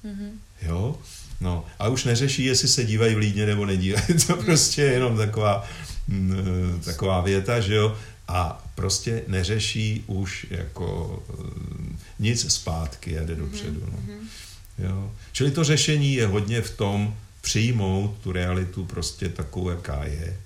Mm-hmm. 0.05 0.31
Jo? 0.61 0.99
No, 1.41 1.65
a 1.79 1.87
už 1.87 2.03
neřeší, 2.03 2.45
jestli 2.45 2.67
se 2.67 2.83
dívají 2.83 3.15
v 3.15 3.17
Lídně 3.17 3.45
nebo 3.45 3.65
nedívají. 3.65 4.05
To 4.27 4.35
prostě 4.35 4.81
je 4.81 4.93
jenom 4.93 5.17
taková, 5.17 5.65
mm, 6.07 6.35
eh, 6.79 6.85
taková 6.85 7.21
věta, 7.21 7.59
že 7.59 7.75
jo? 7.75 7.97
A 8.27 8.65
prostě 8.75 9.23
neřeší 9.27 10.03
už 10.07 10.47
jako 10.49 11.19
eh, 11.29 11.95
nic 12.19 12.53
zpátky 12.53 13.19
a 13.19 13.23
jde 13.23 13.35
dopředu. 13.35 13.81
No. 13.91 13.99
Mhm. 14.05 14.29
Jo? 14.77 15.11
Čili 15.31 15.51
to 15.51 15.63
řešení 15.63 16.13
je 16.13 16.27
hodně 16.27 16.61
v 16.61 16.77
tom 16.77 17.15
přijmout 17.41 18.17
tu 18.23 18.31
realitu 18.31 18.85
prostě 18.85 19.29
takovou, 19.29 19.69
jaká 19.69 20.03
je 20.03 20.37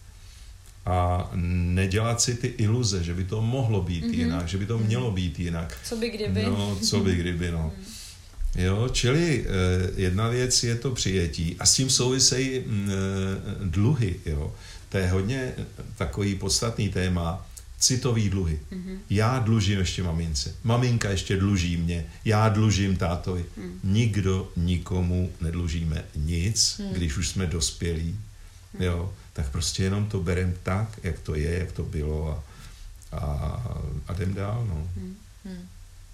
a 0.86 1.30
nedělat 1.74 2.22
si 2.22 2.36
ty 2.36 2.48
iluze, 2.48 3.03
že 3.03 3.14
by 3.14 3.24
to 3.24 3.41
mohlo 3.41 3.82
být 3.82 4.06
mm-hmm. 4.06 4.20
jinak, 4.20 4.48
že 4.48 4.57
by 4.57 4.65
to 4.65 4.78
mělo 4.78 5.11
být 5.11 5.40
jinak. 5.40 5.78
Co 5.84 5.95
by 5.95 6.10
kdyby? 6.10 6.44
No, 6.44 6.76
co 6.76 6.99
by 6.99 7.15
kdyby, 7.15 7.52
no. 7.52 7.72
Mm. 7.78 7.84
Jo, 8.56 8.90
čili 8.92 9.46
eh, 9.46 9.92
jedna 9.96 10.28
věc 10.28 10.64
je 10.64 10.76
to 10.76 10.92
přijetí 10.92 11.56
a 11.60 11.66
s 11.66 11.74
tím 11.74 11.90
souvisejí 11.90 12.60
mm, 12.60 12.90
eh, 12.90 13.66
dluhy. 13.66 14.16
Jo. 14.26 14.56
To 14.90 14.98
je 14.98 15.08
hodně 15.08 15.54
takový 15.98 16.36
podstatný 16.36 16.90
téma, 16.90 17.46
citový 17.80 18.30
dluhy. 18.30 18.60
Mm-hmm. 18.72 18.98
Já 19.10 19.40
dlužím 19.40 19.80
ještě 19.80 20.04
mamince, 20.04 20.56
maminka 20.64 21.10
ještě 21.10 21.38
dluží 21.38 21.78
mě, 21.78 22.06
já 22.26 22.50
dlužím 22.50 22.98
tátovi. 22.98 23.46
Mm. 23.58 23.80
Nikdo 23.84 24.52
nikomu 24.58 25.32
nedlužíme 25.42 26.06
nic, 26.16 26.78
mm. 26.78 26.94
když 26.94 27.18
už 27.18 27.30
jsme 27.30 27.46
dospělí. 27.46 28.20
Mm. 28.74 28.82
Jo, 28.82 29.14
tak 29.34 29.50
prostě 29.50 29.84
jenom 29.84 30.06
to 30.06 30.20
berem 30.20 30.54
tak, 30.64 31.00
jak 31.04 31.20
to 31.20 31.36
je, 31.36 31.60
jak 31.60 31.72
to 31.72 31.84
bylo 31.84 32.44
a, 33.12 33.18
a, 33.18 33.72
a 34.08 34.14
jdem 34.14 34.34
dál. 34.34 34.66
No. 34.70 34.88
Mm. 34.96 35.16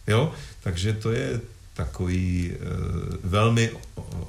Jo, 0.08 0.34
takže 0.64 0.94
to 0.94 1.12
je 1.12 1.42
takový 1.80 2.52
e, 2.52 2.58
velmi 3.24 3.72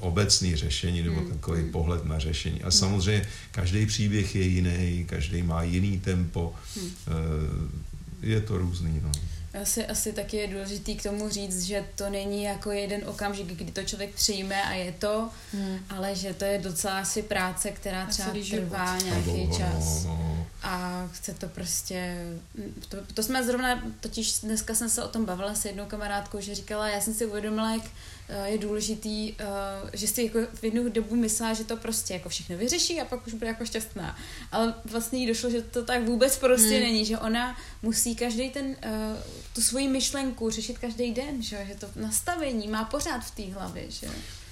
obecný 0.01 0.57
řešení 0.57 1.03
nebo 1.03 1.21
hmm. 1.21 1.31
takový 1.31 1.61
hmm. 1.63 1.71
pohled 1.71 2.05
na 2.05 2.19
řešení. 2.19 2.63
A 2.63 2.71
hmm. 2.71 2.73
samozřejmě 2.73 3.27
každý 3.51 3.87
příběh 3.87 4.35
je 4.35 4.43
jiný, 4.43 5.05
každý 5.09 5.43
má 5.43 5.63
jiný 5.63 6.01
tempo, 6.01 6.55
hmm. 6.77 6.91
e, 8.23 8.27
je 8.27 8.41
to 8.41 8.59
různý. 8.59 9.01
No. 9.03 9.11
Asi, 9.63 9.87
asi 9.87 10.13
taky 10.13 10.37
je 10.37 10.47
důležitý 10.47 10.97
k 10.97 11.03
tomu 11.03 11.29
říct, 11.29 11.63
že 11.63 11.85
to 11.95 12.11
není 12.11 12.43
jako 12.43 12.71
jeden 12.71 13.09
okamžik, 13.09 13.47
kdy 13.47 13.73
to 13.73 13.83
člověk 13.83 14.15
přijme 14.15 14.63
a 14.63 14.73
je 14.73 14.93
to, 14.93 15.29
hmm. 15.53 15.79
ale 15.89 16.15
že 16.15 16.35
to 16.35 16.45
je 16.45 16.59
docela 16.59 16.99
asi 16.99 17.23
práce, 17.23 17.71
která 17.71 18.07
třeba 18.07 18.31
trvá 18.51 18.99
nějaký 18.99 19.47
no, 19.47 19.57
čas. 19.57 20.05
No, 20.05 20.11
no. 20.11 20.47
A 20.63 21.09
chce 21.13 21.35
to 21.35 21.49
prostě... 21.49 22.27
To, 22.89 22.97
to 23.15 23.23
jsme 23.23 23.45
zrovna, 23.45 23.83
totiž 24.01 24.41
dneska 24.41 24.75
jsem 24.75 24.91
se 24.91 25.05
o 25.05 25.09
tom 25.09 25.25
bavila 25.25 25.55
s 25.55 25.65
jednou 25.65 25.87
kamarádkou, 25.87 26.41
že 26.41 26.55
říkala, 26.55 26.89
já 26.89 27.01
jsem 27.01 27.15
si 27.15 27.27
uvědomila, 27.27 27.73
jak 27.73 27.85
je 28.45 28.59
důležitý, 28.59 29.33
eh, 29.39 29.45
že 29.93 30.07
si 30.07 30.25
jako 30.25 30.39
v 30.55 30.65
jednu 30.65 30.89
dobu 30.89 31.17
myslela, 31.17 31.55
že 31.55 31.65
to 31.65 31.77
prostě 31.77 32.15
jako 32.15 32.29
všechno 32.29 32.57
vyřeší 32.57 33.01
a 33.01 33.05
pak 33.05 33.27
už 33.27 33.35
bude 33.35 33.47
jako 33.47 33.65
šťastná. 33.65 34.17
Ale 34.53 34.75
vlastně 34.91 35.19
jí 35.19 35.27
došlo, 35.27 35.51
že 35.51 35.63
to 35.63 35.85
tak 35.85 36.07
vůbec 36.07 36.39
prostě 36.39 36.75
hmm. 36.75 36.81
není, 36.81 37.05
že 37.05 37.19
ona 37.19 37.57
musí 37.83 38.17
každý 38.17 38.51
ten, 38.51 38.77
eh, 38.83 39.17
tu 39.55 39.63
svoji 39.63 39.89
myšlenku 39.89 40.51
řešit 40.51 40.79
každý 40.79 41.13
den, 41.13 41.43
že, 41.43 41.67
že 41.69 41.75
to 41.75 41.87
nastavení 41.97 42.69
má 42.69 42.85
pořád 42.85 43.21
v 43.21 43.31
té 43.31 43.55
hlavě, 43.55 43.85
že. 43.89 44.07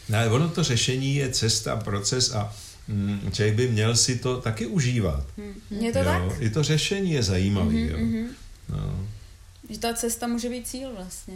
No, 0.08 0.18
ono 0.34 0.48
to 0.48 0.64
řešení 0.64 1.14
je 1.14 1.32
cesta, 1.32 1.76
proces 1.76 2.34
a 2.34 2.56
mm, 2.88 3.30
člověk 3.32 3.54
by 3.54 3.68
měl 3.68 3.96
si 3.96 4.18
to 4.18 4.40
taky 4.40 4.66
užívat. 4.66 5.24
Hmm. 5.36 5.54
Je 5.70 5.92
to 5.92 5.98
jo? 5.98 6.04
tak? 6.04 6.22
I 6.40 6.50
to 6.50 6.62
řešení 6.62 7.12
je 7.12 7.22
zajímavé. 7.22 7.70
Mm-hmm, 7.70 7.90
jo. 7.90 7.98
Mm-hmm. 7.98 8.28
No. 8.68 9.08
Že 9.70 9.78
ta 9.78 9.94
cesta 9.94 10.26
může 10.26 10.48
být 10.48 10.68
cíl 10.68 10.92
vlastně. 10.96 11.34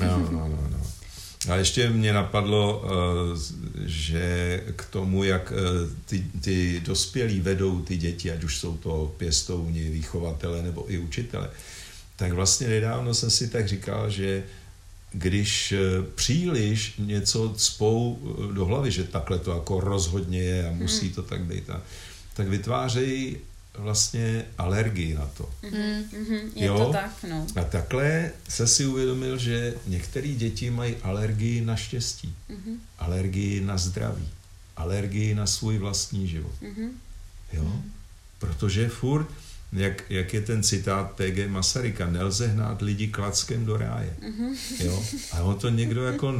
No, 0.00 0.18
no, 0.18 0.48
no, 0.48 0.68
no. 0.70 1.01
A 1.48 1.56
ještě 1.56 1.90
mě 1.90 2.12
napadlo, 2.12 2.84
eh, 2.84 3.86
že 3.86 4.60
k 4.76 4.84
tomu, 4.84 5.24
jak 5.24 5.52
eh, 5.52 5.90
ty, 6.06 6.26
ty 6.40 6.80
dospělí 6.84 7.40
vedou 7.40 7.80
ty 7.80 7.96
děti, 7.96 8.32
ať 8.32 8.44
už 8.44 8.58
jsou 8.58 8.76
to 8.76 9.14
pěstouni, 9.16 9.90
výchovatele 9.90 10.62
nebo 10.62 10.92
i 10.92 10.98
učitele, 10.98 11.50
tak 12.16 12.32
vlastně 12.32 12.68
nedávno 12.68 13.14
jsem 13.14 13.30
si 13.30 13.48
tak 13.48 13.68
říkal, 13.68 14.10
že 14.10 14.44
když 15.12 15.72
eh, 15.72 15.78
příliš 16.14 16.94
něco 16.98 17.54
cpou 17.56 18.18
do 18.52 18.64
hlavy, 18.64 18.90
že 18.90 19.04
takhle 19.04 19.38
to 19.38 19.50
jako 19.50 19.80
rozhodně 19.80 20.42
je 20.42 20.68
a 20.68 20.72
musí 20.72 21.06
hmm. 21.06 21.14
to 21.14 21.22
tak 21.22 21.40
být, 21.40 21.70
tak 22.34 22.48
vytvářejí 22.48 23.36
vlastně 23.78 24.44
alergii 24.58 25.14
na 25.14 25.26
to. 25.26 25.50
Mm-hmm, 25.62 26.40
je 26.54 26.66
jo? 26.66 26.78
to 26.78 26.92
tak, 26.92 27.24
no. 27.28 27.46
A 27.56 27.64
takhle 27.64 28.30
se 28.48 28.66
si 28.66 28.86
uvědomil, 28.86 29.38
že 29.38 29.74
některé 29.86 30.28
děti 30.28 30.70
mají 30.70 30.96
alergii 30.96 31.60
na 31.60 31.76
štěstí, 31.76 32.34
mm-hmm. 32.50 32.76
alergii 32.98 33.60
na 33.60 33.78
zdraví, 33.78 34.28
alergii 34.76 35.34
na 35.34 35.46
svůj 35.46 35.78
vlastní 35.78 36.28
život. 36.28 36.52
Mm-hmm. 36.62 36.90
Jo? 37.52 37.64
Mm. 37.64 37.92
Protože 38.38 38.88
furt, 38.88 39.26
jak, 39.72 40.10
jak 40.10 40.34
je 40.34 40.40
ten 40.40 40.62
citát 40.62 41.16
T.G. 41.16 41.48
Masaryka, 41.48 42.10
nelze 42.10 42.46
hnát 42.46 42.82
lidi 42.82 43.08
klackem 43.08 43.64
do 43.66 43.76
ráje. 43.76 44.16
Mm-hmm. 44.20 44.84
Jo? 44.84 45.04
A 45.32 45.42
on 45.42 45.58
to 45.58 45.68
někdo 45.68 46.04
jako 46.04 46.34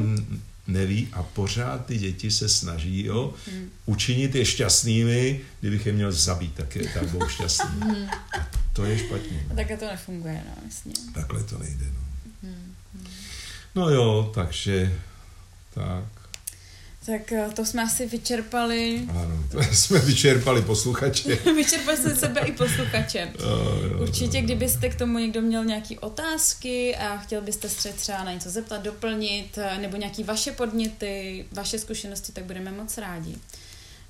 neví 0.67 1.09
a 1.13 1.23
pořád 1.23 1.85
ty 1.85 1.97
děti 1.97 2.31
se 2.31 2.49
snaží 2.49 3.05
jo, 3.05 3.33
hmm. 3.51 3.69
učinit 3.85 4.35
je 4.35 4.45
šťastnými, 4.45 5.41
kdybych 5.59 5.85
je 5.85 5.93
měl 5.93 6.11
zabít, 6.11 6.53
tak 6.53 6.75
je 6.75 6.89
tak 6.89 7.09
budou 7.09 7.27
šťastný. 7.27 7.79
Hmm. 7.81 8.09
A 8.09 8.47
to 8.73 8.85
je 8.85 8.97
špatně. 8.97 9.45
No. 9.49 9.55
Takhle 9.55 9.77
to 9.77 9.85
nefunguje, 9.85 10.43
no, 10.45 10.63
jasně. 10.65 10.93
Takhle 11.13 11.43
to 11.43 11.57
nejde, 11.57 11.85
no. 11.85 11.99
Hmm. 12.43 12.73
No 13.75 13.89
jo, 13.89 14.31
takže 14.35 14.99
tak. 15.73 16.22
Tak 17.05 17.31
eh, 17.31 17.49
to 17.55 17.65
jsme 17.65 17.83
asi 17.83 18.05
vyčerpali. 18.05 19.07
Ano, 19.09 19.43
to 19.51 19.59
jsme 19.71 19.99
vyčerpali 19.99 20.61
posluchače. 20.61 21.35
vyčerpali 21.55 21.97
jsme 21.97 22.15
sebe 22.15 22.41
i 22.41 22.51
posluchače. 22.51 23.31
Jo, 23.39 23.47
jo, 23.91 24.01
Určitě, 24.01 24.37
jo. 24.37 24.43
kdybyste 24.43 24.89
k 24.89 24.95
tomu 24.95 25.17
někdo 25.17 25.41
měl 25.41 25.65
nějaké 25.65 25.99
otázky 25.99 26.95
a 26.95 27.17
chtěl 27.17 27.41
byste 27.41 27.69
se 27.69 27.93
třeba 27.93 28.23
na 28.23 28.31
něco 28.33 28.49
zeptat, 28.49 28.81
doplnit, 28.81 29.57
eh, 29.57 29.77
nebo 29.77 29.97
nějaké 29.97 30.23
vaše 30.23 30.51
podněty, 30.51 31.45
vaše 31.51 31.79
zkušenosti, 31.79 32.31
tak 32.31 32.43
budeme 32.43 32.71
moc 32.71 32.97
rádi 32.97 33.35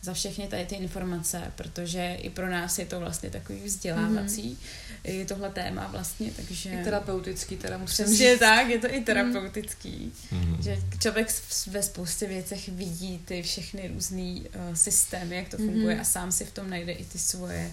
za 0.03 0.13
všechny 0.13 0.47
tady 0.47 0.65
ty 0.65 0.75
informace, 0.75 1.41
protože 1.55 2.17
i 2.21 2.30
pro 2.30 2.49
nás 2.49 2.80
je 2.80 2.85
to 2.85 2.99
vlastně 2.99 3.30
takový 3.30 3.59
vzdělávací, 3.63 4.57
mm-hmm. 5.05 5.25
tohle 5.25 5.49
téma 5.49 5.88
vlastně, 5.91 6.31
takže... 6.35 6.69
I 6.69 6.84
terapeutický, 6.84 7.57
teda 7.57 7.77
musím 7.77 8.05
Přesně 8.05 8.38
tak, 8.38 8.69
je 8.69 8.80
to 8.80 8.93
i 8.93 9.01
terapeutický, 9.01 10.11
mm-hmm. 10.34 10.61
že 10.61 10.77
člověk 10.99 11.27
ve 11.67 11.84
spoustě 11.84 12.27
věcech 12.27 12.69
vidí 12.69 13.21
ty 13.25 13.41
všechny 13.41 13.91
různé 13.93 14.21
uh, 14.21 14.73
systémy, 14.73 15.35
jak 15.35 15.49
to 15.49 15.57
funguje 15.57 15.95
mm-hmm. 15.95 16.01
a 16.01 16.03
sám 16.03 16.31
si 16.31 16.45
v 16.45 16.51
tom 16.51 16.69
najde 16.69 16.91
i 16.91 17.05
ty 17.05 17.19
svoje 17.19 17.71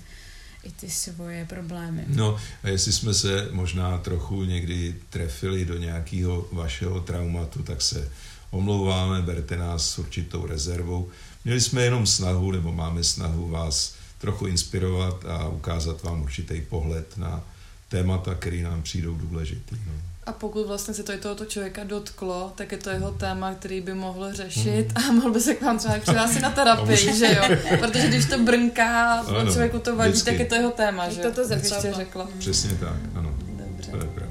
i 0.63 0.71
ty 0.71 0.91
svoje 0.91 1.45
problémy. 1.45 2.05
No 2.09 2.39
a 2.63 2.69
jestli 2.69 2.93
jsme 2.93 3.15
se 3.15 3.49
možná 3.51 3.99
trochu 3.99 4.45
někdy 4.45 4.97
trefili 5.11 5.65
do 5.65 5.79
nějakého 5.79 6.49
vašeho 6.53 7.01
traumatu, 7.01 7.63
tak 7.63 7.83
se 7.83 8.11
omlouváme, 8.51 9.23
berte 9.23 9.57
nás 9.57 9.91
s 9.91 9.99
určitou 9.99 10.47
rezervou. 10.47 11.11
Měli 11.45 11.61
jsme 11.61 11.83
jenom 11.83 12.07
snahu, 12.07 12.51
nebo 12.51 12.73
máme 12.73 13.05
snahu 13.05 13.49
vás 13.49 13.95
trochu 14.19 14.47
inspirovat 14.47 15.25
a 15.25 15.49
ukázat 15.49 16.03
vám 16.03 16.23
určitý 16.23 16.61
pohled 16.61 17.19
na 17.19 17.43
témata, 17.89 18.35
které 18.35 18.63
nám 18.63 18.83
přijdou 18.83 19.15
důležitý. 19.15 19.77
No. 19.87 19.93
A 20.27 20.33
pokud 20.33 20.67
vlastně 20.67 20.95
se 20.95 21.03
to 21.03 21.13
i 21.13 21.19
tohoto 21.19 21.45
člověka 21.45 21.85
dotklo, 21.85 22.53
tak 22.55 22.73
je 22.73 22.79
to 22.79 22.91
jeho 22.91 23.11
téma, 23.11 23.55
který 23.55 23.81
by 23.81 23.95
mohl 23.95 24.33
řešit 24.33 24.87
mm. 24.89 25.05
a 25.05 25.13
mohl 25.13 25.33
by 25.33 25.41
se 25.41 25.55
k 25.55 25.63
vám 25.63 25.79
třeba 25.79 25.99
přihlásit 25.99 26.41
na 26.41 26.51
terapii, 26.51 27.17
že 27.17 27.27
jo? 27.27 27.57
Protože 27.81 28.09
když 28.09 28.25
to 28.25 28.39
brnká, 28.39 29.13
ano, 29.13 29.53
člověku 29.53 29.79
to 29.79 29.97
vadí, 29.97 30.11
vždycky. 30.11 30.31
tak 30.31 30.39
je 30.39 30.47
to 30.47 30.55
jeho 30.55 30.71
téma, 30.71 31.09
že? 31.09 31.21
To 31.21 31.33
to 31.33 31.49
řekla. 31.93 32.29
Přesně 32.39 32.71
tak, 32.71 32.97
ano. 33.15 33.35
Dobře. 33.49 33.91
To 33.91 33.97
je 33.97 34.03
tak 34.03 34.11
jo. 34.17 34.30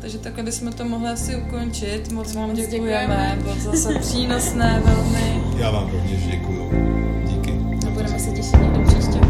Takže 0.00 0.18
takhle 0.18 0.42
bychom 0.42 0.72
to 0.72 0.84
mohli 0.84 1.08
asi 1.08 1.36
ukončit. 1.36 2.12
Moc 2.12 2.34
vám 2.34 2.54
děkujeme, 2.54 3.38
bylo 3.42 3.54
to 3.54 3.60
zase 3.60 3.98
přínosné 3.98 4.82
velmi. 4.84 5.42
Já 5.56 5.70
vám 5.70 5.90
rovněž 5.90 6.26
děkuju. 6.26 6.70
Díky. 7.24 7.50
A 7.86 7.90
budeme 7.90 8.18
se 8.18 8.30
těšit 8.30 8.56
někdy 8.62 8.84
příště. 8.84 9.25